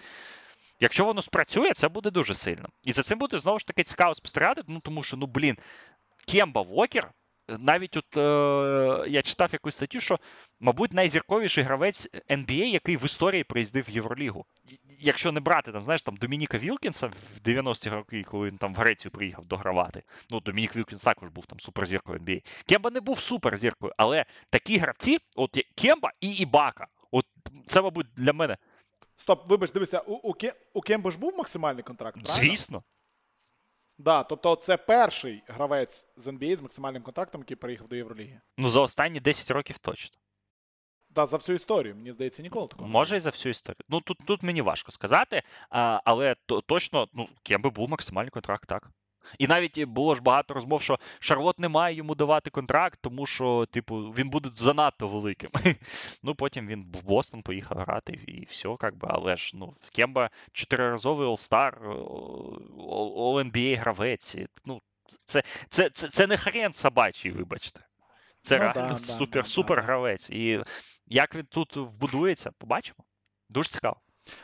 Якщо 0.81 1.05
воно 1.05 1.23
спрацює, 1.23 1.73
це 1.73 1.89
буде 1.89 2.11
дуже 2.11 2.35
сильно. 2.35 2.69
І 2.85 2.93
за 2.93 3.03
цим 3.03 3.19
буде 3.19 3.39
знову 3.39 3.59
ж 3.59 3.67
таки 3.67 3.83
цікаво 3.83 4.15
спостерігати, 4.15 4.63
ну 4.67 4.81
тому 4.81 5.03
що, 5.03 5.17
ну 5.17 5.27
блін, 5.27 5.59
Кемба 6.27 6.63
Вокер. 6.63 7.13
Навіть 7.59 7.97
от 7.97 8.17
е, 8.17 9.11
я 9.11 9.23
читав 9.23 9.49
якусь 9.53 9.75
статтю, 9.75 10.01
що, 10.01 10.19
мабуть, 10.61 10.93
найзірковіший 10.93 11.65
гравець 11.65 12.09
NBA, 12.31 12.65
який 12.65 12.97
в 12.97 13.05
історії 13.05 13.45
приїздив 13.45 13.85
в 13.89 13.91
Євролігу. 13.91 14.47
Якщо 15.01 15.33
не 15.33 15.41
брати 15.41 15.73
там, 15.73 15.83
знаєш, 15.83 16.03
там 16.03 16.17
Домініка 16.17 16.59
Вілкінса 16.59 17.07
в 17.07 17.41
90-ті 17.45 17.91
роки, 17.91 18.23
коли 18.23 18.49
він 18.49 18.59
там 18.59 18.75
в 18.75 18.77
Грецію 18.77 19.13
приїхав 19.13 19.47
догравати. 19.47 20.03
Ну, 20.31 20.41
Домінік 20.41 20.77
Вілкінс 20.77 21.05
також 21.05 21.31
був 21.31 21.47
там 21.47 21.61
суперзіркою 21.61 22.19
NBA. 22.19 22.45
Кемба 22.67 22.91
не 22.91 23.01
був 23.01 23.21
суперзіркою, 23.21 23.93
але 23.97 24.25
такі 24.51 24.79
гравці, 24.79 25.19
от 25.37 25.59
Кемба 25.75 26.13
і 26.21 26.31
Ібака, 26.31 26.87
от 27.11 27.27
це, 27.67 27.83
мабуть, 27.83 28.07
для 28.17 28.33
мене 28.33 28.57
Стоп, 29.23 29.51
вибач, 29.51 29.73
дивися, 29.73 30.01
у 30.01 30.31
у, 30.31 30.35
у 30.73 30.81
Кемби 30.81 31.11
ж 31.11 31.19
був 31.19 31.39
максимальний 31.39 31.83
контракт, 31.83 32.25
правильно? 32.25 32.49
Звісно. 32.49 32.83
Да, 33.99 34.23
тобто 34.23 34.57
це 34.57 34.77
перший 34.77 35.43
гравець 35.47 36.07
з 36.17 36.29
NBA 36.29 36.57
з 36.57 36.63
максимальним 36.63 37.03
контрактом, 37.03 37.41
який 37.41 37.57
приїхав 37.57 37.89
до 37.89 37.97
Євроліги. 37.97 38.41
Ну, 38.59 38.71
за 38.71 38.81
останні 38.81 39.21
10 39.21 39.51
років 39.51 39.79
точно. 39.79 40.19
Да, 41.11 41.27
за 41.27 41.37
всю 41.37 41.57
історію, 41.57 41.97
мені 41.97 42.13
здається, 42.13 42.43
ніколи 42.43 42.69
такого. 42.69 42.89
Може, 42.89 43.17
і 43.17 43.21
за 43.21 43.31
всю 43.31 43.51
історію. 43.51 43.85
Ну, 43.89 44.01
тут 44.01 44.19
тут 44.27 44.43
мені 44.43 44.63
важко 44.63 44.93
сказати, 44.93 45.43
а, 45.71 46.01
але 46.05 46.37
то, 46.47 46.61
точно, 46.61 47.09
ну, 47.13 47.29
Кемби 47.43 47.71
був 47.71 47.89
максимальний 47.89 48.31
контракт, 48.31 48.69
так. 48.69 48.91
І 49.39 49.47
навіть 49.47 49.85
було 49.85 50.15
ж 50.15 50.23
багато 50.23 50.55
розмов, 50.55 50.83
що 50.83 50.99
Шарлот 51.21 51.59
не 51.59 51.69
має 51.69 51.97
йому 51.97 52.15
давати 52.15 52.51
контракт, 52.51 52.99
тому 53.03 53.27
що, 53.27 53.67
типу, 53.71 53.97
він 53.97 54.29
буде 54.29 54.51
занадто 54.55 55.09
великим. 55.09 55.51
Ну, 56.23 56.35
потім 56.35 56.67
він 56.67 56.93
в 56.95 57.05
Бостон 57.05 57.43
поїхав 57.43 57.79
грати, 57.79 58.13
і 58.27 58.45
все, 58.45 58.77
как 58.81 58.97
би, 58.97 59.09
але 59.11 59.37
ж 59.37 59.53
ну, 59.55 59.75
Кемба 59.93 60.31
чотириразовий 60.53 61.29
All-Star, 61.29 61.73
All-NBA 63.17 63.79
гравець. 63.79 64.37
Ну, 64.65 64.81
це 65.25 65.43
це, 65.69 65.91
це, 65.91 66.09
це 66.09 66.27
не 66.27 66.37
хрен 66.37 66.73
собачий, 66.73 67.31
вибачте. 67.31 67.81
Це 68.41 68.59
ну, 68.59 68.61
реально 68.61 68.93
да, 68.93 68.99
супер, 68.99 69.43
да, 69.43 69.49
супер 69.49 69.77
да, 69.77 69.83
гравець. 69.83 70.31
І 70.31 70.65
як 71.07 71.35
він 71.35 71.47
тут 71.47 71.77
вбудується, 71.77 72.51
побачимо. 72.59 73.05
Дуже 73.49 73.69
цікаво. 73.69 73.97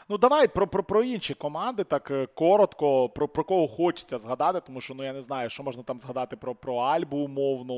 Ну, 0.09 0.18
давай 0.18 0.48
про 0.48 0.66
про, 0.66 0.84
про 0.84 1.02
інші 1.02 1.34
команди, 1.34 1.84
так 1.84 2.10
е, 2.10 2.26
коротко, 2.26 3.09
про 3.09 3.28
про 3.28 3.44
кого 3.44 3.68
хочеться 3.68 4.18
згадати, 4.18 4.60
тому 4.66 4.80
що 4.80 4.94
ну 4.94 5.05
я 5.05 5.12
не 5.12 5.22
знаю, 5.22 5.50
що 5.50 5.62
можна 5.62 5.82
там 5.82 5.98
згадати 5.98 6.36
про 6.36 6.55
про 6.55 6.76
Альбу 6.76 7.16
умовно, 7.16 7.74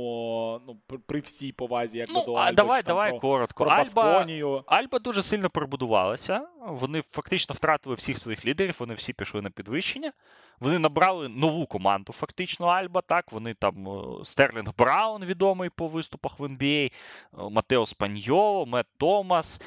ну 0.66 0.98
при 1.06 1.20
всій 1.20 1.52
повазі, 1.52 1.98
як 1.98 2.08
ну, 2.12 2.24
до 2.24 2.34
Альби. 2.34 2.56
Давай, 2.56 2.82
давай 2.82 3.10
про, 3.10 3.20
коротко. 3.20 3.64
Про 3.64 3.72
Альба, 3.72 4.26
Альба 4.66 4.98
дуже 4.98 5.22
сильно 5.22 5.50
перебудувалася. 5.50 6.46
Вони 6.66 7.02
фактично 7.10 7.54
втратили 7.54 7.94
всіх 7.94 8.18
своїх 8.18 8.46
лідерів, 8.46 8.76
вони 8.78 8.94
всі 8.94 9.12
пішли 9.12 9.42
на 9.42 9.50
підвищення. 9.50 10.12
Вони 10.60 10.78
набрали 10.78 11.28
нову 11.28 11.66
команду, 11.66 12.12
фактично, 12.12 12.66
Альба. 12.66 13.00
Так, 13.00 13.32
вони 13.32 13.54
там 13.54 13.88
е, 13.88 14.24
Стерлінг 14.24 14.70
Браун, 14.78 15.24
відомий 15.24 15.70
по 15.70 15.88
виступах 15.88 16.38
в 16.38 16.42
NBA, 16.42 16.86
е, 16.86 17.50
Матео 17.50 17.86
Спаньоло, 17.86 18.66
Мет 18.66 18.86
Томас. 18.98 19.60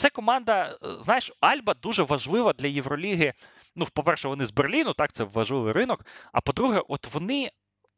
Це 0.00 0.10
команда, 0.10 0.78
е, 0.84 0.88
знаєш, 1.00 1.32
Альба 1.40 1.74
дуже 1.74 2.02
важлива 2.02 2.52
для 2.52 2.66
Євроліги. 2.66 3.32
Ну, 3.76 3.86
по-перше, 3.92 4.28
вони 4.28 4.46
з 4.46 4.52
Берліну, 4.52 4.92
так, 4.92 5.12
це 5.12 5.24
важливий 5.24 5.72
ринок. 5.72 6.06
А 6.32 6.40
по-друге, 6.40 6.82
от 6.88 7.14
вони 7.14 7.50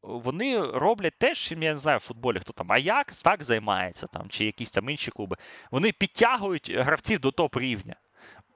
вони 0.02 0.60
роблять 0.60 1.18
те, 1.18 1.34
чим 1.34 1.62
я 1.62 1.70
не 1.70 1.76
знаю 1.76 1.98
в 1.98 2.00
футболі, 2.00 2.38
хто 2.40 2.52
там 2.52 2.72
Аякс 2.72 3.22
так 3.22 3.44
займається, 3.44 4.06
там, 4.06 4.28
чи 4.28 4.44
якісь 4.44 4.70
там 4.70 4.90
інші 4.90 5.10
клуби. 5.10 5.36
Вони 5.70 5.92
підтягують 5.92 6.70
гравців 6.70 7.20
до 7.20 7.30
топ 7.30 7.56
рівня. 7.56 7.96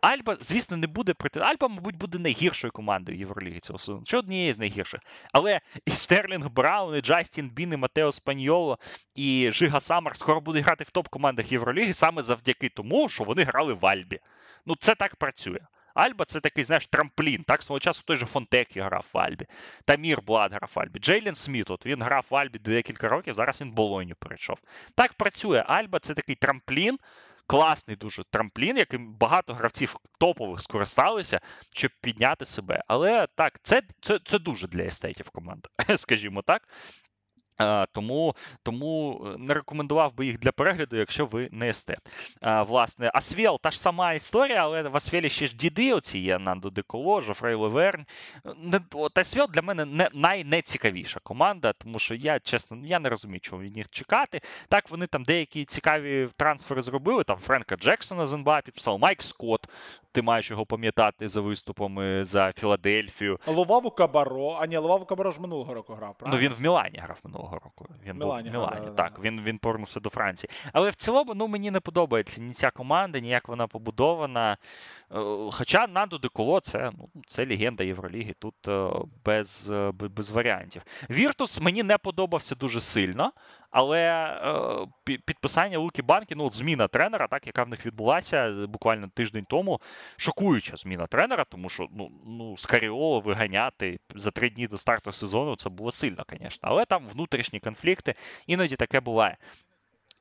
Альба, 0.06 0.36
звісно, 0.40 0.76
не 0.76 0.86
буде 0.86 1.14
проти. 1.14 1.40
Альба, 1.40 1.68
мабуть, 1.68 1.96
буде 1.96 2.18
найгіршою 2.18 2.72
командою 2.72 3.18
Євроліги 3.18 3.60
цього 3.60 3.78
сезону. 3.78 4.02
Чи 4.04 4.16
однією 4.16 4.52
з 4.52 4.58
найгірших. 4.58 5.00
Але 5.32 5.60
і 5.86 5.90
Стерлінг 5.90 6.50
Браун, 6.50 6.96
і 6.96 7.00
Джастін 7.00 7.50
Бін, 7.50 7.72
і 7.72 7.76
Матео 7.76 8.12
Спаньоло, 8.12 8.78
і 9.14 9.50
Жига 9.52 9.80
Самар 9.80 10.16
скоро 10.16 10.40
будуть 10.40 10.64
грати 10.64 10.84
в 10.84 10.90
топ-командах 10.90 11.52
Євроліги 11.52 11.94
саме 11.94 12.22
завдяки 12.22 12.68
тому, 12.68 13.08
що 13.08 13.24
вони 13.24 13.42
грали 13.42 13.74
в 13.74 13.86
Альбі. 13.86 14.20
Ну, 14.66 14.74
це 14.78 14.94
так 14.94 15.16
працює. 15.16 15.58
Альба 15.94 16.24
це 16.24 16.40
такий, 16.40 16.64
знаєш, 16.64 16.86
трамплін. 16.86 17.42
Так, 17.42 17.62
свого 17.62 17.80
часу 17.80 18.02
той 18.06 18.16
же 18.16 18.26
Фонтеккіо 18.26 18.80
грав 18.80 19.06
в 19.12 19.18
Альбі. 19.18 19.46
Тамір 19.84 20.22
Блад 20.22 20.52
грав 20.52 20.70
в 20.74 20.80
Альбі. 20.80 20.98
Джейлен 20.98 21.34
Сміт, 21.34 21.70
от 21.70 21.86
він 21.86 22.02
грав 22.02 22.26
в 22.30 22.36
Альбі 22.36 22.58
декілька 22.58 23.08
років, 23.08 23.34
зараз 23.34 23.60
він 23.60 23.70
в 23.70 23.74
Болоню 23.74 24.14
перейшов. 24.18 24.58
Так 24.94 25.12
працює. 25.12 25.64
Альба 25.66 25.98
це 25.98 26.14
такий 26.14 26.34
трамплін 26.34 26.98
класний 27.46 27.96
дуже 27.96 28.24
трамплін, 28.30 28.76
яким 28.76 29.14
багато 29.14 29.54
гравців 29.54 29.96
топових 30.18 30.62
скористалися, 30.62 31.40
щоб 31.74 31.90
підняти 32.00 32.44
себе. 32.44 32.82
Але 32.86 33.26
так, 33.34 33.58
це 33.62 33.82
це, 34.00 34.18
це 34.24 34.38
дуже 34.38 34.68
для 34.68 34.82
естетів 34.82 35.30
команда, 35.30 35.68
скажімо 35.96 36.42
так. 36.42 36.68
Тому 37.92 38.34
тому 38.62 39.22
е, 39.26 39.38
не 39.38 39.54
рекомендував 39.54 40.14
би 40.14 40.26
їх 40.26 40.38
для 40.38 40.52
перегляду, 40.52 40.96
якщо 40.96 41.26
ви 41.26 41.48
не 41.52 41.68
естет. 41.68 41.98
Власне, 42.42 43.10
Асвел 43.14 43.60
та 43.60 43.70
ж 43.70 43.80
сама 43.80 44.12
історія, 44.12 44.58
але 44.62 44.82
в 44.82 44.96
Асвелі 44.96 45.28
ще 45.28 45.46
ж 45.46 45.56
діди 45.56 45.92
оці 45.92 46.18
є 46.18 46.38
Нандо 46.38 46.70
Деколо, 46.70 47.20
Жофрей 47.20 47.54
Леверн. 47.54 48.04
От 48.92 49.18
Асвел 49.18 49.46
для 49.52 49.62
мене 49.62 49.84
не 49.84 50.08
найнецікавіша 50.14 51.20
команда, 51.22 51.72
тому 51.72 51.98
що 51.98 52.14
я 52.14 52.38
чесно 52.40 52.78
я 52.84 52.98
не 52.98 53.08
розумію, 53.08 53.40
чого 53.40 53.62
від 53.62 53.76
них 53.76 53.86
чекати. 53.90 54.40
Так, 54.68 54.90
вони 54.90 55.06
там 55.06 55.22
деякі 55.22 55.64
цікаві 55.64 56.28
трансфери 56.36 56.82
зробили. 56.82 57.24
Там 57.24 57.36
Френка 57.36 57.76
Джексона 57.76 58.26
з 58.26 58.32
НБА 58.32 58.60
підписав, 58.60 58.98
Майк 58.98 59.22
Скотт. 59.22 59.68
Ти 60.12 60.22
маєш 60.22 60.50
його 60.50 60.66
пам'ятати 60.66 61.28
за 61.28 61.40
виступами 61.40 62.24
за 62.24 62.52
Філадельфію. 62.52 63.36
Ловаву 63.46 63.90
Кабаро. 63.90 64.58
А 64.60 64.66
ні, 64.66 64.76
Ловаву 64.76 65.04
Кабаро 65.04 65.32
ж 65.32 65.40
минулого 65.40 65.74
року 65.74 65.94
грав. 65.94 66.14
правильно? 66.18 66.36
Ну 66.36 66.48
він 66.48 66.52
в 66.58 66.60
Мілані 66.60 66.98
грав 66.98 67.18
минулого 67.24 67.45
року. 67.54 67.86
Він 68.04 68.16
Мілані, 68.16 68.50
був 68.50 68.60
в 68.60 68.64
Мілані. 68.64 68.86
Так, 68.96 69.12
да. 69.16 69.22
він 69.22 69.40
він 69.40 69.58
повернувся 69.58 70.00
до 70.00 70.10
Франції. 70.10 70.50
Але 70.72 70.88
в 70.88 70.94
цілому 70.94 71.34
ну, 71.34 71.48
мені 71.48 71.70
не 71.70 71.80
подобається 71.80 72.42
ні 72.42 72.52
ця 72.52 72.70
команда, 72.70 73.20
ні 73.20 73.28
як 73.28 73.48
вона 73.48 73.66
побудована. 73.66 74.56
Е, 75.12 75.18
хоча 75.52 75.86
Нандо 75.86 76.18
Деколо 76.18 76.60
це 76.60 76.90
ну, 76.98 77.08
це 77.26 77.46
легенда 77.46 77.84
Євроліги, 77.84 78.34
тут 78.38 78.68
е, 78.68 78.90
без, 79.24 79.70
е, 79.70 79.92
без 79.92 80.30
варіантів. 80.30 80.82
Віртус 81.10 81.60
мені 81.60 81.82
не 81.82 81.98
подобався 81.98 82.54
дуже 82.54 82.80
сильно. 82.80 83.32
Але 83.70 84.00
е, 85.08 85.16
підписання 85.24 85.78
Луки 85.78 86.02
Банки, 86.02 86.34
ну, 86.34 86.50
зміна 86.50 86.88
тренера, 86.88 87.26
так, 87.26 87.46
яка 87.46 87.64
в 87.64 87.68
них 87.68 87.86
відбулася 87.86 88.66
буквально 88.68 89.08
тиждень 89.08 89.44
тому, 89.48 89.80
шокуюча 90.16 90.76
зміна 90.76 91.06
тренера, 91.06 91.44
тому 91.44 91.68
що 91.68 91.86
ну, 91.92 92.10
ну, 92.26 92.56
Скаріоло 92.56 93.20
виганяти 93.20 93.98
за 94.14 94.30
три 94.30 94.50
дні 94.50 94.66
до 94.66 94.78
старту 94.78 95.12
сезону 95.12 95.56
це 95.56 95.68
було 95.68 95.92
сильно, 95.92 96.24
звісно. 96.30 96.58
Але 96.62 96.84
там 96.84 97.08
внутрішні 97.08 97.60
конфлікти, 97.60 98.14
іноді 98.46 98.76
таке 98.76 99.00
буває. 99.00 99.36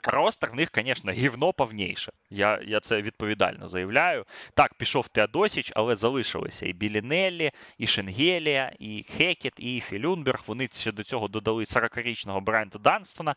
Ростер 0.07 0.51
в 0.51 0.55
них, 0.55 0.69
звісно, 0.75 1.11
гівно 1.11 1.53
повніше. 1.53 2.11
Я 2.29 2.59
я 2.67 2.79
це 2.79 3.01
відповідально 3.01 3.67
заявляю. 3.67 4.25
Так, 4.53 4.73
пішов 4.73 5.07
Теодосіч, 5.07 5.71
але 5.75 5.95
залишилися 5.95 6.65
і 6.65 6.73
Білінеллі, 6.73 7.51
і 7.77 7.87
Шенгелія, 7.87 8.71
і 8.79 9.05
Хекет, 9.17 9.53
і 9.57 9.81
Філюнберг. 9.81 10.43
Вони 10.47 10.69
ще 10.71 10.91
до 10.91 11.03
цього 11.03 11.27
додали 11.27 11.63
40-річного 11.63 12.41
Брайанта 12.41 12.79
Данстона. 12.79 13.35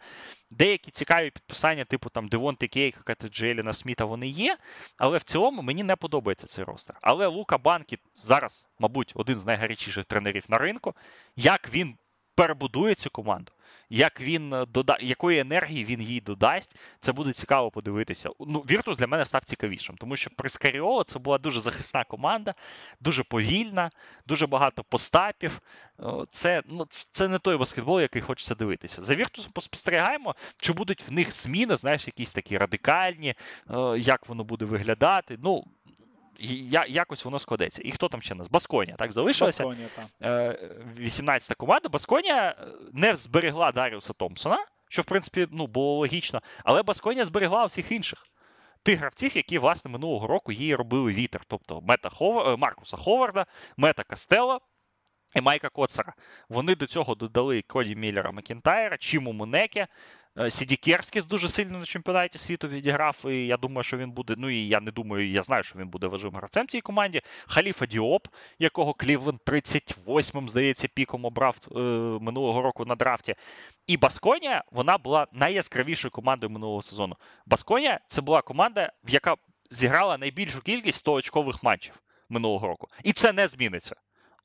Деякі 0.50 0.90
цікаві 0.90 1.30
підписання, 1.30 1.84
типу 1.84 2.10
там 2.10 2.28
Девонти 2.28 2.68
Кейка 2.68 3.14
та 3.14 3.72
Сміта, 3.72 4.04
вони 4.04 4.28
є. 4.28 4.56
Але 4.96 5.18
в 5.18 5.22
цілому 5.22 5.62
мені 5.62 5.82
не 5.82 5.96
подобається 5.96 6.46
цей 6.46 6.64
ростер. 6.64 6.96
Але 7.00 7.26
Лука 7.26 7.58
Банкі 7.58 7.98
зараз, 8.14 8.68
мабуть, 8.78 9.12
один 9.14 9.36
з 9.36 9.46
найгарячіших 9.46 10.04
тренерів 10.04 10.44
на 10.48 10.58
ринку. 10.58 10.94
Як 11.36 11.70
він 11.72 11.96
перебудує 12.34 12.94
цю 12.94 13.10
команду? 13.10 13.52
Як 13.90 14.20
він 14.20 14.52
е, 14.52 14.66
дода... 14.66 14.98
якої 15.00 15.38
енергії 15.38 15.84
він 15.84 16.02
їй 16.02 16.20
додасть, 16.20 16.76
це 17.00 17.12
буде 17.12 17.32
цікаво 17.32 17.70
подивитися. 17.70 18.30
Ну, 18.40 18.60
Віртус 18.60 18.96
для 18.96 19.06
мене 19.06 19.24
став 19.24 19.44
цікавішим, 19.44 19.96
тому 19.96 20.16
що 20.16 20.30
при 20.30 20.48
Скаріоло 20.48 21.04
це 21.04 21.18
була 21.18 21.38
дуже 21.38 21.60
захисна 21.60 22.04
команда, 22.04 22.54
дуже 23.00 23.22
повільна, 23.22 23.90
дуже 24.26 24.46
багато 24.46 24.84
постапів. 24.84 25.60
Це 26.30 26.62
ну, 26.66 26.86
це 26.90 27.28
не 27.28 27.38
той 27.38 27.56
баскетбол, 27.56 28.00
який 28.00 28.22
хочеться 28.22 28.54
дивитися. 28.54 29.02
За 29.02 29.14
Віртусом 29.14 29.52
поспостерігаємо, 29.52 30.34
чи 30.56 30.72
будуть 30.72 31.08
в 31.08 31.12
них 31.12 31.32
зміни, 31.32 31.76
знаєш, 31.76 32.06
якісь 32.06 32.32
такі 32.34 32.58
радикальні, 32.58 33.34
як 33.96 34.28
воно 34.28 34.44
буде 34.44 34.64
виглядати. 34.64 35.38
Ну, 35.42 35.64
я, 36.38 36.84
якось 36.88 37.24
воно 37.24 37.38
складеться. 37.38 37.82
І 37.84 37.90
хто 37.90 38.08
там 38.08 38.22
ще 38.22 38.34
нас? 38.34 38.50
Басконія, 38.50 38.96
так, 38.96 39.12
залишилася. 39.12 39.64
Басконія, 39.64 39.88
так. 39.96 40.60
18-та 40.98 41.54
команда. 41.54 41.88
Басконія 41.88 42.56
е, 42.60 42.66
не 42.92 43.16
зберегла 43.16 43.72
Даріуса 43.72 44.12
Томпсона, 44.12 44.66
що, 44.88 45.02
в 45.02 45.04
принципі, 45.04 45.46
ну, 45.50 45.66
було 45.66 45.98
логічно, 45.98 46.42
але 46.64 46.82
Басконія 46.82 47.24
зберегла 47.24 47.64
всіх 47.64 47.92
інших. 47.92 48.18
Тих 48.82 48.98
гравців, 48.98 49.36
які, 49.36 49.58
власне, 49.58 49.90
минулого 49.90 50.26
року 50.26 50.52
її 50.52 50.74
робили 50.74 51.12
вітер. 51.12 51.42
Тобто 51.46 51.80
Мета 51.80 52.08
Ховар... 52.08 52.48
Е, 52.48 52.56
Маркуса 52.56 52.96
Ховарда, 52.96 53.46
Мета 53.76 54.02
Кастела 54.02 54.60
і 55.34 55.40
Майка 55.40 55.68
Коцера. 55.68 56.12
Вони 56.48 56.74
до 56.74 56.86
цього 56.86 57.14
додали 57.14 57.62
Коді 57.62 57.96
Міллера 57.96 58.30
Макінтайра, 58.30 58.96
Чіму 58.96 59.32
Мунеке, 59.32 59.86
Е, 60.38 60.50
Сіді 60.50 60.76
Керскіс 60.76 61.24
дуже 61.24 61.48
сильно 61.48 61.78
на 61.78 61.84
чемпіонаті 61.84 62.38
світу 62.38 62.68
відіграв. 62.68 63.24
І 63.26 63.46
я 63.46 63.56
думаю, 63.56 63.82
що 63.82 63.96
він 63.96 64.10
буде. 64.10 64.34
Ну 64.36 64.50
і 64.50 64.68
я 64.68 64.80
не 64.80 64.90
думаю, 64.90 65.30
я 65.30 65.42
знаю, 65.42 65.62
що 65.62 65.78
він 65.78 65.88
буде 65.88 66.06
важливим 66.06 66.36
гравцем 66.36 66.68
цій 66.68 66.80
команді. 66.80 67.20
Халіфа 67.46 67.86
Діоп, 67.86 68.28
якого 68.58 68.94
Клівленд 68.94 69.40
38-м, 69.46 70.48
здається, 70.48 70.88
піком 70.88 71.24
обрав 71.24 71.56
е, 71.70 71.78
минулого 72.20 72.62
року 72.62 72.84
на 72.84 72.94
драфті. 72.94 73.34
І 73.86 73.96
Басконія 73.96 74.64
вона 74.72 74.98
була 74.98 75.26
найяскравішою 75.32 76.10
командою 76.10 76.50
минулого 76.50 76.82
сезону. 76.82 77.16
Басконія 77.46 78.00
це 78.08 78.20
була 78.20 78.42
команда, 78.42 78.92
яка 79.08 79.34
зіграла 79.70 80.18
найбільшу 80.18 80.60
кількість 80.60 80.98
100 80.98 81.12
очкових 81.12 81.62
матчів 81.62 81.94
минулого 82.28 82.66
року. 82.66 82.88
І 83.04 83.12
це 83.12 83.32
не 83.32 83.48
зміниться. 83.48 83.96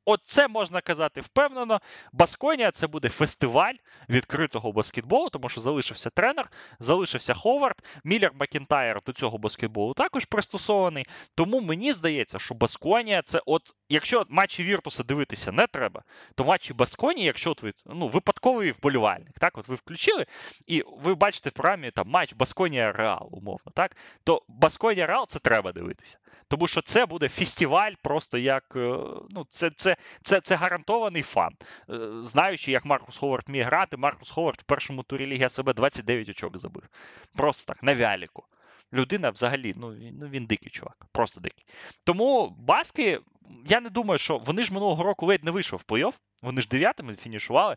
Оце 0.05 0.47
можна 0.47 0.81
казати 0.81 1.21
впевнено. 1.21 1.81
Басконія 2.13 2.71
це 2.71 2.87
буде 2.87 3.09
фестиваль 3.09 3.73
відкритого 4.09 4.71
баскетболу, 4.71 5.29
тому 5.29 5.49
що 5.49 5.61
залишився 5.61 6.09
тренер, 6.09 6.49
залишився 6.79 7.33
Ховард. 7.33 7.83
Міллер 8.03 8.31
Макінтайр 8.39 9.01
до 9.05 9.11
цього 9.11 9.37
баскетболу 9.37 9.93
також 9.93 10.25
пристосований. 10.25 11.05
Тому 11.35 11.61
мені 11.61 11.93
здається, 11.93 12.39
що 12.39 12.55
Басконія 12.55 13.21
це, 13.21 13.41
от, 13.45 13.61
якщо 13.89 14.25
матчі 14.29 14.63
Віртуса 14.63 15.03
дивитися 15.03 15.51
не 15.51 15.67
треба, 15.67 16.03
то 16.35 16.45
матчі 16.45 16.73
Басконії, 16.73 17.25
якщо 17.25 17.51
от 17.51 17.63
ви 17.63 17.73
ну, 17.85 18.07
випадковий 18.07 18.71
вболівальник, 18.71 19.39
так, 19.39 19.57
от 19.57 19.67
ви 19.67 19.75
включили, 19.75 20.25
і 20.67 20.83
ви 20.87 21.15
бачите 21.15 21.49
в 21.49 21.53
програмі 21.53 21.91
там 21.91 22.09
матч 22.09 22.33
Басконія 22.33 22.91
Реал, 22.91 23.29
умовно, 23.31 23.71
так, 23.75 23.97
то 24.23 24.43
Басконія 24.47 25.07
Реал 25.07 25.27
це 25.27 25.39
треба 25.39 25.71
дивитися. 25.71 26.17
Тому 26.47 26.67
що 26.67 26.81
це 26.81 27.05
буде 27.05 27.29
фестиваль, 27.29 27.91
просто 28.01 28.37
як 28.37 28.63
е, 28.75 28.97
ну, 29.29 29.45
це 29.49 29.71
це, 29.77 29.95
це, 30.21 30.41
це 30.41 30.55
гарантований 30.55 31.21
фан. 31.21 31.51
Е, 31.89 32.09
знаючи, 32.21 32.71
як 32.71 32.85
Маркус 32.85 33.17
Ховард 33.17 33.49
міг 33.49 33.65
грати, 33.65 33.97
Маркус 33.97 34.29
Ховард 34.29 34.59
в 34.59 34.63
першому 34.63 35.03
турі 35.03 35.25
Ліги 35.25 35.49
СБ 35.49 35.73
29 35.73 36.29
очок 36.29 36.57
забив. 36.57 36.83
Просто 37.35 37.65
так, 37.73 37.83
на 37.83 37.95
вяліку. 37.95 38.43
Людина 38.93 39.29
взагалі, 39.29 39.73
ну 39.77 39.93
він, 39.93 40.17
ну 40.19 40.27
він 40.27 40.45
дикий 40.45 40.69
чувак, 40.69 41.05
просто 41.11 41.41
дикий. 41.41 41.65
Тому 42.03 42.55
баски, 42.59 43.19
я 43.65 43.79
не 43.79 43.89
думаю, 43.89 44.17
що 44.17 44.37
вони 44.37 44.63
ж 44.63 44.73
минулого 44.73 45.03
року 45.03 45.25
ледь 45.25 45.43
не 45.43 45.51
вийшов 45.51 45.81
в 45.87 45.91
плей-офф, 45.91 46.13
вони 46.41 46.61
ж 46.61 46.67
дев'ятими 46.67 47.15
фінішували. 47.15 47.75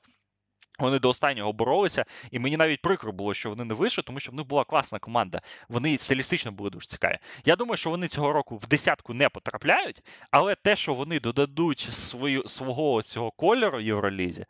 Вони 0.78 0.98
до 0.98 1.08
останнього 1.08 1.52
боролися, 1.52 2.04
і 2.30 2.38
мені 2.38 2.56
навіть 2.56 2.82
прикро 2.82 3.12
було, 3.12 3.34
що 3.34 3.50
вони 3.50 3.64
не 3.64 3.74
вийшли, 3.74 4.04
тому 4.06 4.20
що 4.20 4.32
в 4.32 4.34
них 4.34 4.46
була 4.46 4.64
класна 4.64 4.98
команда. 4.98 5.40
Вони 5.68 5.98
стилістично 5.98 6.52
були 6.52 6.70
дуже 6.70 6.86
цікаві. 6.86 7.18
Я 7.44 7.56
думаю, 7.56 7.76
що 7.76 7.90
вони 7.90 8.08
цього 8.08 8.32
року 8.32 8.56
в 8.56 8.66
десятку 8.66 9.14
не 9.14 9.28
потрапляють, 9.28 10.02
але 10.30 10.54
те, 10.54 10.76
що 10.76 10.94
вони 10.94 11.20
додадуть 11.20 11.80
свою, 11.80 12.48
свого 12.48 13.02
цього 13.02 13.30
кольору 13.30 13.80
Євролізі, 13.80 14.46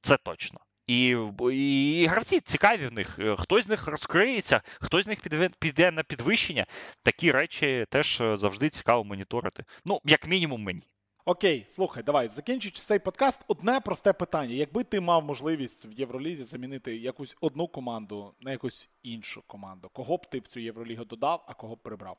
це 0.00 0.16
точно. 0.16 0.60
І 0.86 1.16
і, 1.52 2.06
гравці 2.06 2.40
цікаві 2.40 2.86
в 2.86 2.92
них. 2.92 3.18
Хтось 3.38 3.64
з 3.64 3.68
них 3.68 3.86
розкриється, 3.86 4.62
хтось 4.80 5.04
з 5.04 5.08
них 5.08 5.20
піде, 5.20 5.50
піде 5.58 5.90
на 5.90 6.02
підвищення. 6.02 6.66
Такі 7.02 7.32
речі 7.32 7.86
теж 7.90 8.22
завжди 8.34 8.68
цікаво 8.68 9.04
моніторити. 9.04 9.64
Ну, 9.84 10.00
як 10.04 10.26
мінімум, 10.26 10.62
мені. 10.62 10.82
Окей, 11.30 11.64
слухай, 11.66 12.02
давай, 12.02 12.28
закінчуючи 12.28 12.80
цей 12.80 12.98
подкаст, 12.98 13.40
одне 13.48 13.80
просте 13.80 14.12
питання. 14.12 14.54
Якби 14.54 14.84
ти 14.84 15.00
мав 15.00 15.24
можливість 15.24 15.84
в 15.84 15.92
Євролізі 15.92 16.44
замінити 16.44 16.96
якусь 16.96 17.36
одну 17.40 17.68
команду 17.68 18.34
на 18.40 18.50
якусь 18.50 18.90
іншу 19.02 19.42
команду, 19.46 19.90
кого 19.92 20.16
б 20.16 20.26
ти 20.26 20.38
в 20.38 20.46
цю 20.46 20.60
Євролігу 20.60 21.04
додав, 21.04 21.44
а 21.48 21.54
кого 21.54 21.74
б 21.74 21.78
прибрав? 21.78 22.16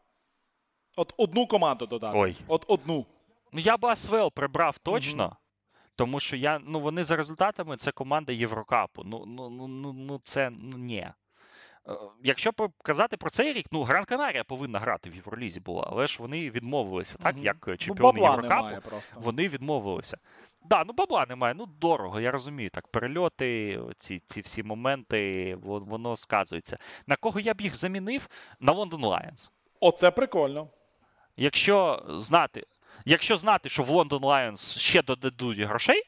От 0.97 1.13
одну 1.17 1.47
команду 1.47 1.85
додати. 1.85 2.17
Ой. 2.17 2.35
От 2.47 2.65
одну. 2.67 3.05
Ну 3.51 3.59
я 3.59 3.77
б 3.77 3.85
Асвел 3.85 4.31
прибрав 4.31 4.77
точно. 4.77 5.25
Угу. 5.25 5.35
Тому 5.95 6.19
що 6.19 6.35
я, 6.35 6.59
ну 6.59 6.79
вони 6.79 7.03
за 7.03 7.15
результатами 7.15 7.77
це 7.77 7.91
команда 7.91 8.33
Єврокапу. 8.33 9.03
Ну 9.03 9.23
ну, 9.27 9.49
ну, 9.49 9.67
ну, 9.67 9.93
ну 9.93 10.21
це 10.23 10.49
ну, 10.49 10.77
ні. 10.77 11.07
Е, 11.87 11.93
якщо 12.23 12.51
казати 12.83 13.17
про 13.17 13.29
цей 13.29 13.53
рік, 13.53 13.65
ну 13.71 13.83
Гран 13.83 14.03
Канарія 14.03 14.43
повинна 14.43 14.79
грати 14.79 15.09
в 15.09 15.15
Євролізі 15.15 15.59
була, 15.59 15.87
але 15.91 16.07
ж 16.07 16.17
вони 16.19 16.49
відмовилися, 16.49 17.17
так 17.17 17.37
як 17.37 17.67
е, 17.67 17.77
чемпіони 17.77 18.21
Бабла 18.21 18.29
Єврокапу. 18.29 18.91
Вони 19.15 19.47
відмовилися. 19.47 20.17
Да, 20.63 20.83
ну 20.87 20.93
бабла 20.93 21.25
немає, 21.29 21.53
ну 21.53 21.65
дорого, 21.65 22.19
я 22.19 22.31
розумію. 22.31 22.69
Так, 22.69 22.87
перельоти, 22.87 23.79
ці 23.97 24.21
ці 24.25 24.41
всі 24.41 24.63
моменти, 24.63 25.55
воно 25.61 26.15
сказується. 26.15 26.77
На 27.07 27.15
кого 27.15 27.39
я 27.39 27.53
б 27.53 27.61
їх 27.61 27.75
замінив? 27.75 28.27
На 28.59 28.71
Лондон 28.71 29.03
Лайонс. 29.03 29.51
Оце 29.79 30.11
прикольно. 30.11 30.67
Якщо 31.37 32.05
знати, 32.09 32.65
якщо 33.05 33.37
знати, 33.37 33.69
що 33.69 33.83
в 33.83 33.89
Лондон 33.89 34.23
Лайонс 34.23 34.77
ще 34.77 35.03
додадуть 35.03 35.59
грошей, 35.59 36.03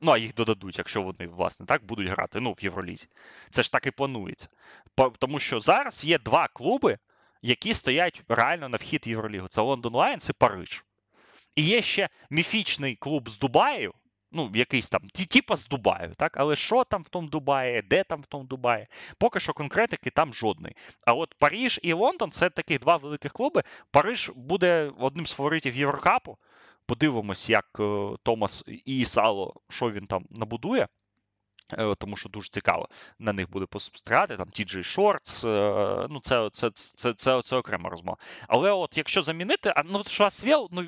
Ну, 0.00 0.10
а 0.10 0.18
їх 0.18 0.34
додадуть, 0.34 0.78
якщо 0.78 1.02
вони, 1.02 1.26
власне, 1.26 1.66
так 1.66 1.84
будуть 1.84 2.08
грати 2.08 2.40
ну, 2.40 2.52
в 2.52 2.64
Євролізі. 2.64 3.08
Це 3.50 3.62
ж 3.62 3.72
так 3.72 3.86
і 3.86 3.90
планується. 3.90 4.48
Тому 5.18 5.38
що 5.38 5.60
зараз 5.60 6.04
є 6.04 6.18
два 6.18 6.48
клуби, 6.48 6.98
які 7.42 7.74
стоять 7.74 8.22
реально 8.28 8.68
на 8.68 8.76
вхід 8.76 9.06
в 9.06 9.08
Євролігу. 9.08 9.48
Це 9.48 9.60
Лондон 9.60 9.94
Лайонс 9.94 10.30
і 10.30 10.32
Париж. 10.32 10.84
І 11.54 11.62
є 11.62 11.82
ще 11.82 12.08
міфічний 12.30 12.96
клуб 12.96 13.30
з 13.30 13.38
Дубаю, 13.38 13.94
Ну, 14.32 14.50
якийсь 14.54 14.90
там, 14.90 15.00
типа 15.28 15.56
з 15.56 15.66
Дубаю, 15.68 16.14
так? 16.14 16.36
Але 16.36 16.56
що 16.56 16.84
там 16.84 17.02
в 17.02 17.08
тому 17.08 17.28
Дубаї, 17.28 17.82
де 17.82 18.04
там 18.04 18.22
в 18.22 18.26
тому 18.26 18.44
Дубаї? 18.44 18.86
Поки 19.18 19.40
що 19.40 19.52
конкретики 19.52 20.10
там 20.10 20.34
жодної. 20.34 20.76
А 21.06 21.12
от 21.12 21.34
Паріж 21.38 21.80
і 21.82 21.92
Лондон 21.92 22.30
це 22.30 22.50
таких 22.50 22.80
два 22.80 22.96
великих 22.96 23.32
клуби. 23.32 23.62
Париж 23.90 24.30
буде 24.36 24.92
одним 24.98 25.26
з 25.26 25.32
фаворитів 25.32 25.76
Єврокапу. 25.76 26.38
Подивимось, 26.88 27.50
як 27.50 27.66
е, 27.80 28.16
Туомас 28.22 28.64
Іісало, 28.66 29.54
що 29.68 29.90
він 29.90 30.06
там 30.06 30.24
набудує. 30.30 30.88
Е, 31.78 31.94
тому 31.94 32.16
що 32.16 32.28
дуже 32.28 32.50
цікаво 32.50 32.88
на 33.18 33.32
них 33.32 33.50
буде 33.50 33.66
поспостерігати, 33.66 34.36
там 34.36 34.46
TJ 34.46 34.76
Shorts, 34.78 35.46
ну 36.10 36.20
це 36.20 36.48
це, 36.52 36.70
це, 36.70 37.14
це, 37.14 37.42
це, 37.42 37.56
окрема 37.56 37.90
розмова. 37.90 38.16
Але 38.48 38.70
от 38.72 38.98
якщо 38.98 39.22
замінити, 39.22 39.72
а 39.76 39.82
ну 39.82 40.02
що 40.06 40.24
ASVEL, 40.24 40.68
ну 40.72 40.86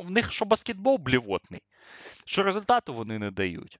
в 0.00 0.10
них 0.10 0.32
що 0.32 0.44
баскетбол 0.44 0.96
блівотний, 0.98 1.62
що 2.24 2.42
результату 2.42 2.92
вони 2.92 3.18
не 3.18 3.30
дають. 3.30 3.78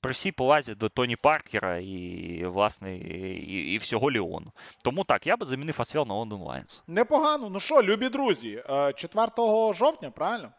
При 0.00 0.12
всій 0.12 0.32
повазі 0.32 0.74
до 0.74 0.88
Тоні 0.88 1.16
Паркера 1.16 1.78
і, 1.78 2.44
власне, 2.46 2.96
і, 2.96 3.74
і 3.74 3.78
всього 3.78 4.10
Ліону. 4.10 4.52
Тому 4.84 5.04
так, 5.04 5.26
я 5.26 5.36
би 5.36 5.46
замінив 5.46 5.74
ASVEL 5.78 6.06
на 6.06 6.14
London 6.14 6.40
Lions. 6.40 6.82
Непогано. 6.86 7.50
Ну 7.50 7.60
що, 7.60 7.82
любі 7.82 8.08
друзі, 8.08 8.62
4 8.96 9.26
е, 9.38 9.74
жовтня, 9.74 10.10
правильно? 10.10 10.52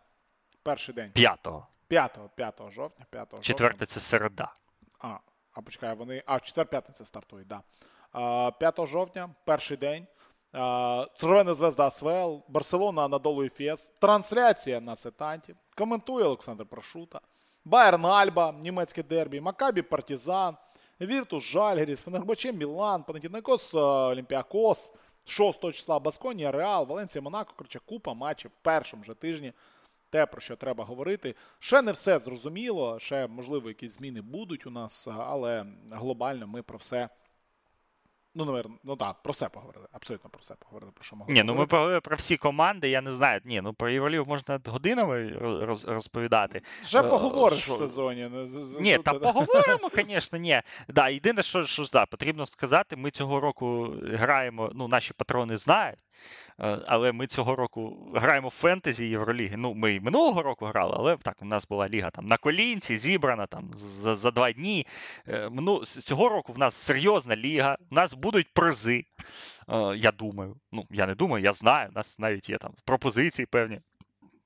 Перший 0.68 0.95
день. 0.95 1.11
5. 1.11 1.48
5 1.88 2.19
5 2.35 2.61
жовтня. 2.72 3.06
5 3.10 3.30
жовтня. 3.31 3.44
Четверте 3.44 3.85
це 3.85 3.99
середа. 3.99 4.53
А, 4.99 5.18
а 5.53 5.61
почекай, 5.61 5.95
вони. 5.95 6.23
А, 6.26 6.39
четвер 6.39 6.65
п'ятниця 6.65 7.06
стартують, 7.06 7.48
так. 7.48 7.61
Да. 8.14 8.52
5 8.52 8.88
жовтня, 8.88 9.30
перший 9.45 9.77
день. 9.77 10.07
Червона 11.15 11.53
звезда 11.53 11.89
ASVEL, 11.90 12.44
Барселона 12.48 13.06
Анадолу 13.06 13.44
Ефес, 13.44 13.94
трансляція 13.99 14.81
на 14.81 14.95
Сетанті. 14.95 15.56
Коментує 15.76 16.26
Олександр 16.26 16.65
Прошута. 16.65 17.22
Байерн 17.65 18.06
Альба, 18.06 18.52
німецьке 18.52 19.03
дербі, 19.03 19.41
Маккабі 19.41 19.82
Партізан, 19.81 20.57
Віртус 21.02 21.44
Жальгіріс, 21.44 21.99
Фенербаче 21.99 22.53
Мілан, 22.53 23.03
Панатінаїкос 23.03 23.76
Олімпіакос, 23.76 24.94
6 25.26 25.61
числа 25.61 25.99
Басконія, 25.99 26.52
Реал, 26.52 26.88
Валенсія 26.88 27.22
Монако, 27.22 27.53
коротше, 27.56 27.80
купа 27.85 28.14
матчів 28.14 28.52
в 28.52 28.64
першому 28.64 29.03
же 29.03 29.14
тижні 29.14 29.53
те, 30.10 30.26
про 30.26 30.42
що 30.42 30.56
треба 30.56 30.84
говорити. 30.84 31.36
Ще 31.60 31.82
не 31.82 31.92
все 31.92 32.20
зрозуміло, 32.20 33.00
ще, 33.00 33.28
можливо, 33.28 33.68
якісь 33.68 33.98
зміни 33.98 34.22
будуть 34.22 34.66
у 34.68 34.70
нас, 34.70 35.08
але 35.08 35.66
глобально 35.92 36.48
ми 36.48 36.64
про 36.64 36.78
все 36.78 37.10
Ну, 38.38 38.45
наверно, 38.45 38.76
ну 38.84 38.95
так, 38.95 39.15
про 39.23 39.31
все 39.31 39.49
поговорили. 39.49 39.88
Абсолютно 39.91 40.30
про 40.30 40.39
все 40.41 40.55
поговорили. 40.55 40.91
Про 40.91 41.03
що 41.03 41.15
могли 41.15 41.34
Ні, 41.34 41.43
ну 41.43 41.55
ми 41.55 41.65
поговорили 41.65 42.01
про 42.01 42.15
всі 42.15 42.38
команди, 42.38 42.89
я 42.89 43.01
не 43.01 43.11
знаю. 43.11 43.41
Ні, 43.45 43.61
ну 43.61 43.73
про 43.73 43.89
Євролігу 43.89 44.26
можна 44.26 44.59
годинами 44.65 45.30
роз, 45.65 45.85
розповідати. 45.85 46.61
Вже 46.84 46.99
е, 46.99 47.03
поговориш 47.03 47.59
що... 47.59 47.72
в 47.72 47.76
сезоні. 47.76 48.31
Ні, 48.80 48.97
та 48.97 49.14
поговоримо, 49.14 49.89
звісно, 49.95 50.38
ні. 50.38 50.61
Да, 50.88 51.09
Єдине, 51.09 51.43
що 51.43 51.65
що 51.65 51.85
да, 51.93 52.05
потрібно 52.05 52.45
сказати, 52.45 52.95
ми 52.95 53.11
цього 53.11 53.39
року 53.39 53.93
граємо, 54.03 54.72
ну, 54.76 54.88
наші 54.88 55.14
патрони 55.14 55.57
знають, 55.57 55.99
е, 56.59 56.80
але 56.88 57.11
ми 57.11 57.27
цього 57.27 57.55
року 57.55 58.11
граємо 58.15 58.47
в 58.47 58.51
фентезі 58.51 59.05
Євроліги. 59.05 59.57
Ну, 59.57 59.73
ми 59.73 59.95
і 59.95 59.99
минулого 59.99 60.43
року 60.43 60.65
грали, 60.65 60.93
але 60.97 61.18
так, 61.18 61.38
у 61.41 61.45
нас 61.45 61.68
була 61.68 61.89
ліга 61.89 62.09
там 62.09 62.26
на 62.26 62.38
колінці, 62.38 62.97
зібрана 62.97 63.45
там 63.45 63.72
за 63.73 64.15
за 64.15 64.31
два 64.31 64.51
дні. 64.51 64.88
Е, 65.27 65.49
ну, 65.51 65.85
Цього 65.85 66.30
року 66.30 66.53
в 66.53 66.59
нас 66.59 66.76
серйозна 66.76 67.35
ліга. 67.35 67.77
У 67.91 67.95
нас 67.95 68.14
будуть 68.28 68.54
призи. 68.54 69.06
Е, 69.70 69.98
я 69.98 70.12
думаю. 70.12 70.58
Ну, 70.72 70.86
я 70.90 71.08
не 71.08 71.16
думаю, 71.16 71.44
я 71.44 71.54
знаю. 71.54 71.90
У 71.90 71.94
нас 71.94 72.20
навіть 72.20 72.49
є 72.49 72.58
там 72.58 72.74
пропозиції 72.86 73.45
певні. 73.45 73.80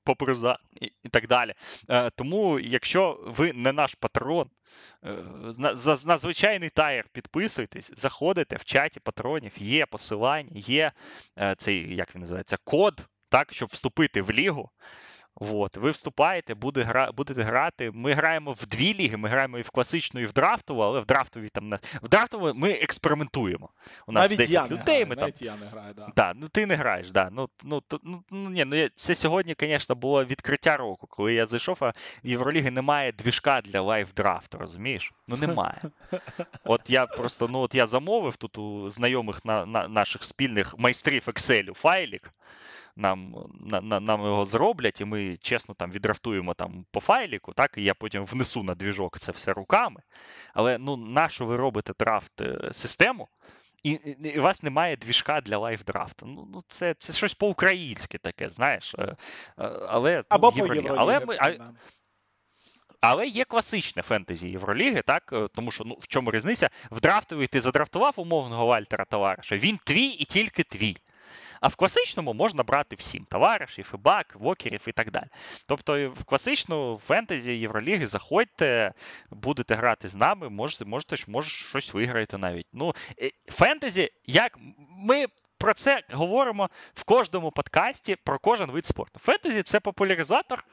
По 0.04 0.16
приза 0.16 0.58
і, 0.80 1.08
так 1.08 1.28
далі. 1.28 1.54
Е, 1.88 2.10
тому, 2.10 2.60
якщо 2.60 3.20
ви 3.26 3.52
не 3.52 3.72
наш 3.72 3.94
патрон, 3.94 4.50
е, 5.04 5.16
за, 5.74 5.96
на 6.06 6.18
звичайний 6.18 6.70
тайр 6.70 7.04
підписуйтесь, 7.12 7.92
заходите 7.96 8.56
в 8.56 8.64
чаті 8.64 9.00
патронів, 9.00 9.52
є 9.56 9.86
посилання, 9.86 10.50
є 10.54 10.92
цей, 11.56 11.96
як 11.96 12.14
він 12.14 12.20
називається, 12.20 12.56
код, 12.64 13.06
так, 13.28 13.52
щоб 13.52 13.68
вступити 13.72 14.22
в 14.22 14.30
лігу. 14.30 14.70
От, 15.34 15.76
ви 15.76 15.90
вступаєте, 15.90 16.54
буде 16.54 16.82
гра, 16.82 17.12
будете 17.12 17.42
грати. 17.42 17.90
Ми 17.94 18.12
граємо 18.12 18.52
в 18.52 18.66
дві 18.66 18.94
ліги, 18.94 19.16
ми 19.16 19.28
граємо 19.28 19.58
і 19.58 19.62
в 19.62 19.70
класичну, 19.70 20.20
і 20.20 20.24
в 20.24 20.32
драфтову, 20.32 20.80
але 20.80 21.00
в 21.00 21.06
драфтовій 21.06 21.48
там 21.48 21.68
на 21.68 21.78
в 22.02 22.08
драфтову 22.08 22.54
ми 22.54 22.70
експериментуємо. 22.70 23.68
У 24.06 24.12
нас 24.12 24.30
навіть 24.30 24.38
10 24.38 24.52
я 24.52 24.66
людей. 24.66 24.98
Не 24.98 25.06
ми 25.06 25.16
навіть 25.16 25.34
там... 25.34 25.46
я 25.46 25.56
не 25.56 25.66
граю, 25.66 25.94
да. 25.94 26.08
Да, 26.16 26.32
ну 26.36 26.48
ти 26.48 26.66
не 26.66 26.74
граєш, 26.74 27.10
да. 27.10 27.28
Ну, 27.32 27.48
ну, 27.62 27.80
то, 27.80 28.00
ну, 28.02 28.22
ну, 28.30 28.50
ні, 28.50 28.64
ну, 28.64 28.88
Це 28.94 29.14
сьогодні, 29.14 29.56
звісно, 29.60 29.94
було 29.94 30.24
відкриття 30.24 30.76
року, 30.76 31.06
коли 31.10 31.34
я 31.34 31.46
зайшов, 31.46 31.78
а 31.80 31.92
в 32.24 32.28
Євроліги 32.28 32.70
немає 32.70 33.12
двіжка 33.12 33.60
для 33.60 33.80
live-драфту, 33.80 34.58
розумієш? 34.58 35.12
Ну 35.28 35.36
немає. 35.36 35.80
От 36.64 36.90
я 36.90 37.06
просто 37.06 37.48
ну 37.48 37.58
от 37.58 37.74
я 37.74 37.86
замовив 37.86 38.36
тут 38.36 38.58
у 38.58 38.88
знайомих 38.88 39.44
на, 39.44 39.66
на 39.66 39.88
наших 39.88 40.24
спільних 40.24 40.78
майстрів 40.78 41.22
Excel 41.26 41.74
файлік 41.74 42.32
нам 42.96 43.34
на, 43.60 43.80
на, 43.80 44.00
нам 44.00 44.20
його 44.24 44.44
зроблять, 44.44 45.00
і 45.00 45.04
ми 45.04 45.36
чесно 45.36 45.74
там 45.74 45.90
відрафтуємо 45.90 46.54
там 46.54 46.84
по 46.90 47.00
файліку, 47.00 47.52
так, 47.52 47.74
і 47.76 47.84
я 47.84 47.94
потім 47.94 48.24
внесу 48.24 48.62
на 48.62 48.74
двіжок 48.74 49.18
це 49.18 49.32
все 49.32 49.52
руками. 49.52 50.02
Але 50.54 50.78
ну, 50.78 50.96
нащо 50.96 51.46
ви 51.46 51.56
робите 51.56 51.92
драфт 51.98 52.40
е, 52.40 52.68
систему? 52.72 53.28
І, 53.82 53.90
і, 53.90 54.28
і 54.28 54.38
у 54.38 54.42
вас 54.42 54.62
немає 54.62 54.96
двіжка 54.96 55.40
для 55.40 55.58
лайфдрафту. 55.58 56.26
Ну, 56.26 56.48
ну 56.52 56.62
це 56.68 56.94
це 56.98 57.12
щось 57.12 57.34
по-українськи 57.34 58.18
таке, 58.18 58.48
знаєш. 58.48 58.94
Е, 58.98 59.02
е, 59.02 59.16
але, 59.88 60.16
ну, 60.16 60.22
Або 60.28 60.52
ну, 60.56 60.82
по 60.82 60.94
Але 60.94 61.20
ми, 61.20 61.36
а, 61.40 61.50
але 63.00 63.26
є 63.26 63.44
класичне 63.44 64.02
фентезі 64.02 64.48
Євроліги, 64.48 65.02
так? 65.02 65.34
Тому 65.54 65.70
що 65.70 65.84
ну, 65.84 65.98
в 66.00 66.06
чому 66.06 66.30
різниця? 66.30 66.70
В 66.90 67.00
драфтовій 67.00 67.46
ти 67.46 67.60
задрафтував 67.60 68.14
умовного 68.16 68.66
Вальтера 68.66 69.04
товариша, 69.04 69.56
він 69.56 69.78
твій 69.84 70.06
і 70.06 70.24
тільки 70.24 70.62
твій. 70.62 70.96
А 71.62 71.68
в 71.68 71.76
класичному 71.76 72.34
можна 72.34 72.62
брати 72.62 72.96
всім 72.96 73.24
товаришів, 73.24 73.90
і 73.94 73.96
бак, 73.96 74.36
вокерів 74.38 74.84
і 74.86 74.92
так 74.92 75.10
далі. 75.10 75.26
Тобто 75.66 76.10
в 76.10 76.24
класичну 76.24 77.00
фентезі 77.06 77.52
Євроліги 77.52 78.06
заходьте, 78.06 78.92
будете 79.30 79.74
грати 79.74 80.08
з 80.08 80.16
нами, 80.16 80.48
можете, 80.48 80.84
можете 80.84 81.16
може, 81.28 81.48
щось 81.48 81.94
виграєте 81.94 82.38
навіть. 82.38 82.66
Ну, 82.72 82.94
е, 83.22 83.30
Фентезі, 83.48 84.10
як 84.26 84.58
ми. 84.98 85.26
Про 85.58 85.74
це 85.74 86.02
говоримо 86.12 86.70
в 86.94 87.04
кожному 87.04 87.50
подкасті 87.50 88.16
про 88.16 88.38
кожен 88.38 88.70
вид 88.70 88.86
спорту. 88.86 89.18
Фентезі 89.18 89.62
це 89.62 89.80
популяризатор 89.80 90.64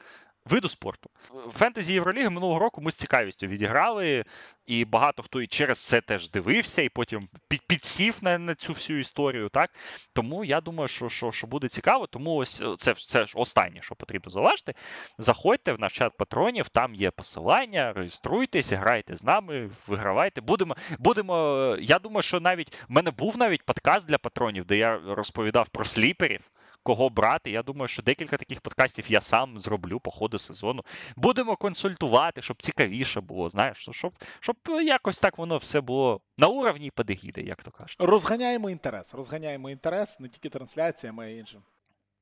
виду 0.50 0.68
спорту. 0.68 1.10
Фентезі 1.52 1.92
Євроліги 1.92 2.30
минулого 2.30 2.58
року 2.58 2.80
ми 2.80 2.90
з 2.90 2.94
цікавістю 2.94 3.46
відіграли, 3.46 4.24
і 4.66 4.84
багато 4.84 5.22
хто 5.22 5.42
і 5.42 5.46
через 5.46 5.78
це 5.78 6.00
теж 6.00 6.30
дивився, 6.30 6.82
і 6.82 6.88
потім 6.88 7.28
підсів 7.66 8.18
на 8.22 8.38
на 8.38 8.54
цю 8.54 8.72
всю 8.72 8.98
історію. 8.98 9.48
так? 9.48 9.70
Тому 10.12 10.44
я 10.44 10.60
думаю, 10.60 10.88
що 10.88 11.08
що, 11.08 11.32
що 11.32 11.46
буде 11.46 11.68
цікаво. 11.68 12.06
Тому 12.06 12.34
ось 12.34 12.60
е, 12.60 12.74
це 12.78 12.94
це 12.94 13.26
ж 13.26 13.32
останнє, 13.36 13.82
що 13.82 13.94
потрібно 13.94 14.30
зауважити. 14.30 14.74
Заходьте 15.18 15.72
в 15.72 15.80
наш 15.80 15.92
чат 15.92 16.12
патронів, 16.16 16.68
там 16.68 16.94
є 16.94 17.10
посилання, 17.10 17.92
реєструйтесь, 17.92 18.72
грайте 18.72 19.16
з 19.16 19.24
нами, 19.24 19.70
вигравайте. 19.86 20.40
Будемо, 20.40 20.76
будемо. 20.98 21.76
Я 21.80 21.98
думаю, 21.98 22.22
що 22.22 22.40
навіть 22.40 22.74
в 22.74 22.92
мене 22.92 23.10
був 23.10 23.38
навіть 23.38 23.62
подкаст 23.62 24.08
для 24.08 24.18
патронів, 24.18 24.64
де 24.64 24.76
я 24.76 25.00
розповідав 25.06 25.68
про 25.68 25.84
сліперів 25.84 26.50
кого 26.82 27.10
брати. 27.10 27.50
Я 27.50 27.62
думаю, 27.62 27.88
що 27.88 28.02
декілька 28.02 28.36
таких 28.36 28.60
подкастів 28.60 29.10
я 29.10 29.20
сам 29.20 29.58
зроблю 29.58 30.00
по 30.00 30.10
ходу 30.10 30.38
сезону. 30.38 30.84
Будемо 31.16 31.56
консультувати, 31.56 32.42
щоб 32.42 32.62
цікавіше 32.62 33.20
було. 33.20 33.48
Знаєш, 33.48 33.88
щоб 33.90 34.12
щоб 34.40 34.56
якось 34.82 35.20
так 35.20 35.38
воно 35.38 35.56
все 35.56 35.80
було 35.80 36.20
на 36.38 36.46
уровні 36.46 36.90
подегіди, 36.90 37.42
як 37.42 37.62
то 37.62 37.70
кажуть. 37.70 37.96
Розганяємо 37.98 38.70
інтерес. 38.70 39.14
Розганяємо 39.14 39.70
інтерес 39.70 40.20
не 40.20 40.28
тільки 40.28 40.48
трансляціями, 40.48 41.24
а 41.24 41.28
й 41.28 41.38
іншим. 41.38 41.62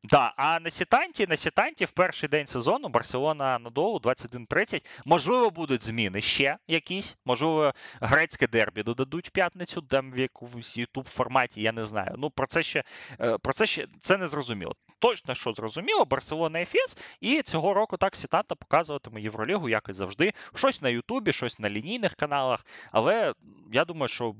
Да, 0.04 0.32
а 0.36 0.60
на 0.60 0.70
Сітанті, 0.70 1.26
на 1.26 1.36
Сітанті 1.36 1.84
в 1.84 1.90
перший 1.90 2.28
день 2.28 2.46
сезону 2.46 2.88
Барселона 2.88 3.58
Надолу 3.58 3.98
21-30. 3.98 4.84
Можливо, 5.04 5.50
будуть 5.50 5.82
зміни 5.82 6.20
ще 6.20 6.58
якісь. 6.68 7.16
Можливо, 7.24 7.72
грецьке 8.00 8.46
дербі 8.46 8.82
додадуть 8.82 9.28
в 9.28 9.30
п'ятницю, 9.30 9.82
там 9.82 10.12
в 10.12 10.18
якомусь 10.18 10.76
ютуб 10.76 11.08
форматі, 11.08 11.62
я 11.62 11.72
не 11.72 11.84
знаю. 11.84 12.14
Ну 12.18 12.30
про 12.30 12.46
це 12.46 12.62
ще 12.62 12.84
е, 13.20 13.38
про 13.38 13.52
це 13.52 13.66
ще 13.66 13.86
це 14.00 14.16
не 14.16 14.28
зрозуміло. 14.28 14.72
Точно, 14.98 15.34
що 15.34 15.52
зрозуміло, 15.52 16.04
Барселона 16.04 16.60
Ефес, 16.60 16.98
і 17.20 17.42
цього 17.42 17.74
року 17.74 17.96
так 17.96 18.16
Сітанта 18.16 18.54
показуватиме 18.54 19.20
Євролігу, 19.20 19.68
як 19.68 19.88
і 19.88 19.92
завжди. 19.92 20.32
Щось 20.54 20.82
на 20.82 20.88
Ютубі, 20.88 21.32
щось 21.32 21.58
на 21.58 21.70
лінійних 21.70 22.14
каналах. 22.14 22.66
Але 22.92 23.34
я 23.72 23.84
думаю, 23.84 24.08
що 24.08 24.34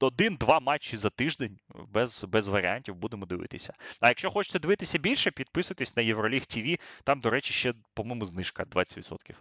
один-два 0.00 0.60
матчі 0.60 0.96
за 0.96 1.10
тиждень 1.10 1.58
без 1.92 2.24
без 2.24 2.48
варіантів 2.48 2.94
будемо 2.94 3.26
дивитися. 3.26 3.74
А 4.00 4.08
якщо 4.08 4.30
хочете 4.46 4.58
дивитися 4.58 4.98
більше, 4.98 5.30
підписуйтесь 5.30 5.96
на 5.96 6.02
Євроліг 6.02 6.46
ТВ. 6.46 6.78
Там, 7.04 7.20
до 7.20 7.30
речі, 7.30 7.52
ще, 7.52 7.74
по-моєму, 7.94 8.24
знижка 8.24 8.64
20%. 8.64 9.34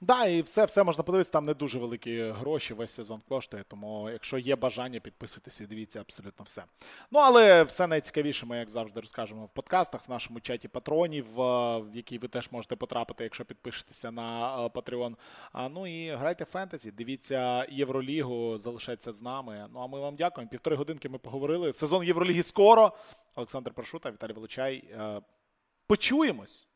Да, 0.00 0.26
і 0.26 0.42
все 0.42 0.64
все 0.64 0.84
можна 0.84 1.04
подивитися, 1.04 1.32
там 1.32 1.44
не 1.44 1.54
дуже 1.54 1.78
великі 1.78 2.30
гроші, 2.30 2.74
весь 2.74 2.90
сезон 2.90 3.20
коштує. 3.28 3.62
Тому, 3.68 4.10
якщо 4.10 4.38
є 4.38 4.56
бажання, 4.56 5.00
підписуйтесь 5.00 5.60
і 5.60 5.66
дивіться 5.66 6.00
абсолютно 6.00 6.44
все. 6.44 6.64
Ну, 7.10 7.18
але 7.18 7.62
все 7.62 7.86
найцікавіше, 7.86 8.46
ми, 8.46 8.58
як 8.58 8.70
завжди, 8.70 9.00
розкажемо 9.00 9.44
в 9.44 9.48
подкастах, 9.48 10.08
в 10.08 10.10
нашому 10.10 10.40
чаті 10.40 10.68
патронів, 10.68 11.26
в 11.36 11.84
який 11.94 12.18
ви 12.18 12.28
теж 12.28 12.48
можете 12.52 12.76
потрапити, 12.76 13.24
якщо 13.24 13.44
підпишетеся 13.44 14.10
на 14.10 14.56
Patreon. 14.74 15.14
А, 15.52 15.68
Ну 15.68 15.86
і 15.86 16.10
грайте 16.10 16.44
фентезі, 16.44 16.90
дивіться 16.90 17.66
Євролігу, 17.70 18.58
залишайтеся 18.58 19.12
з 19.12 19.22
нами. 19.22 19.68
Ну 19.72 19.80
а 19.80 19.86
ми 19.86 20.00
вам 20.00 20.16
дякуємо. 20.16 20.50
Півтори 20.50 20.76
годинки 20.76 21.08
ми 21.08 21.18
поговорили. 21.18 21.72
Сезон 21.72 22.04
Євроліги 22.04 22.42
скоро. 22.42 22.92
Олександр 23.36 23.70
Паршута, 23.74 24.10
Віталій 24.10 24.32
Волочай. 24.32 24.84
Почуємось. 25.86 26.68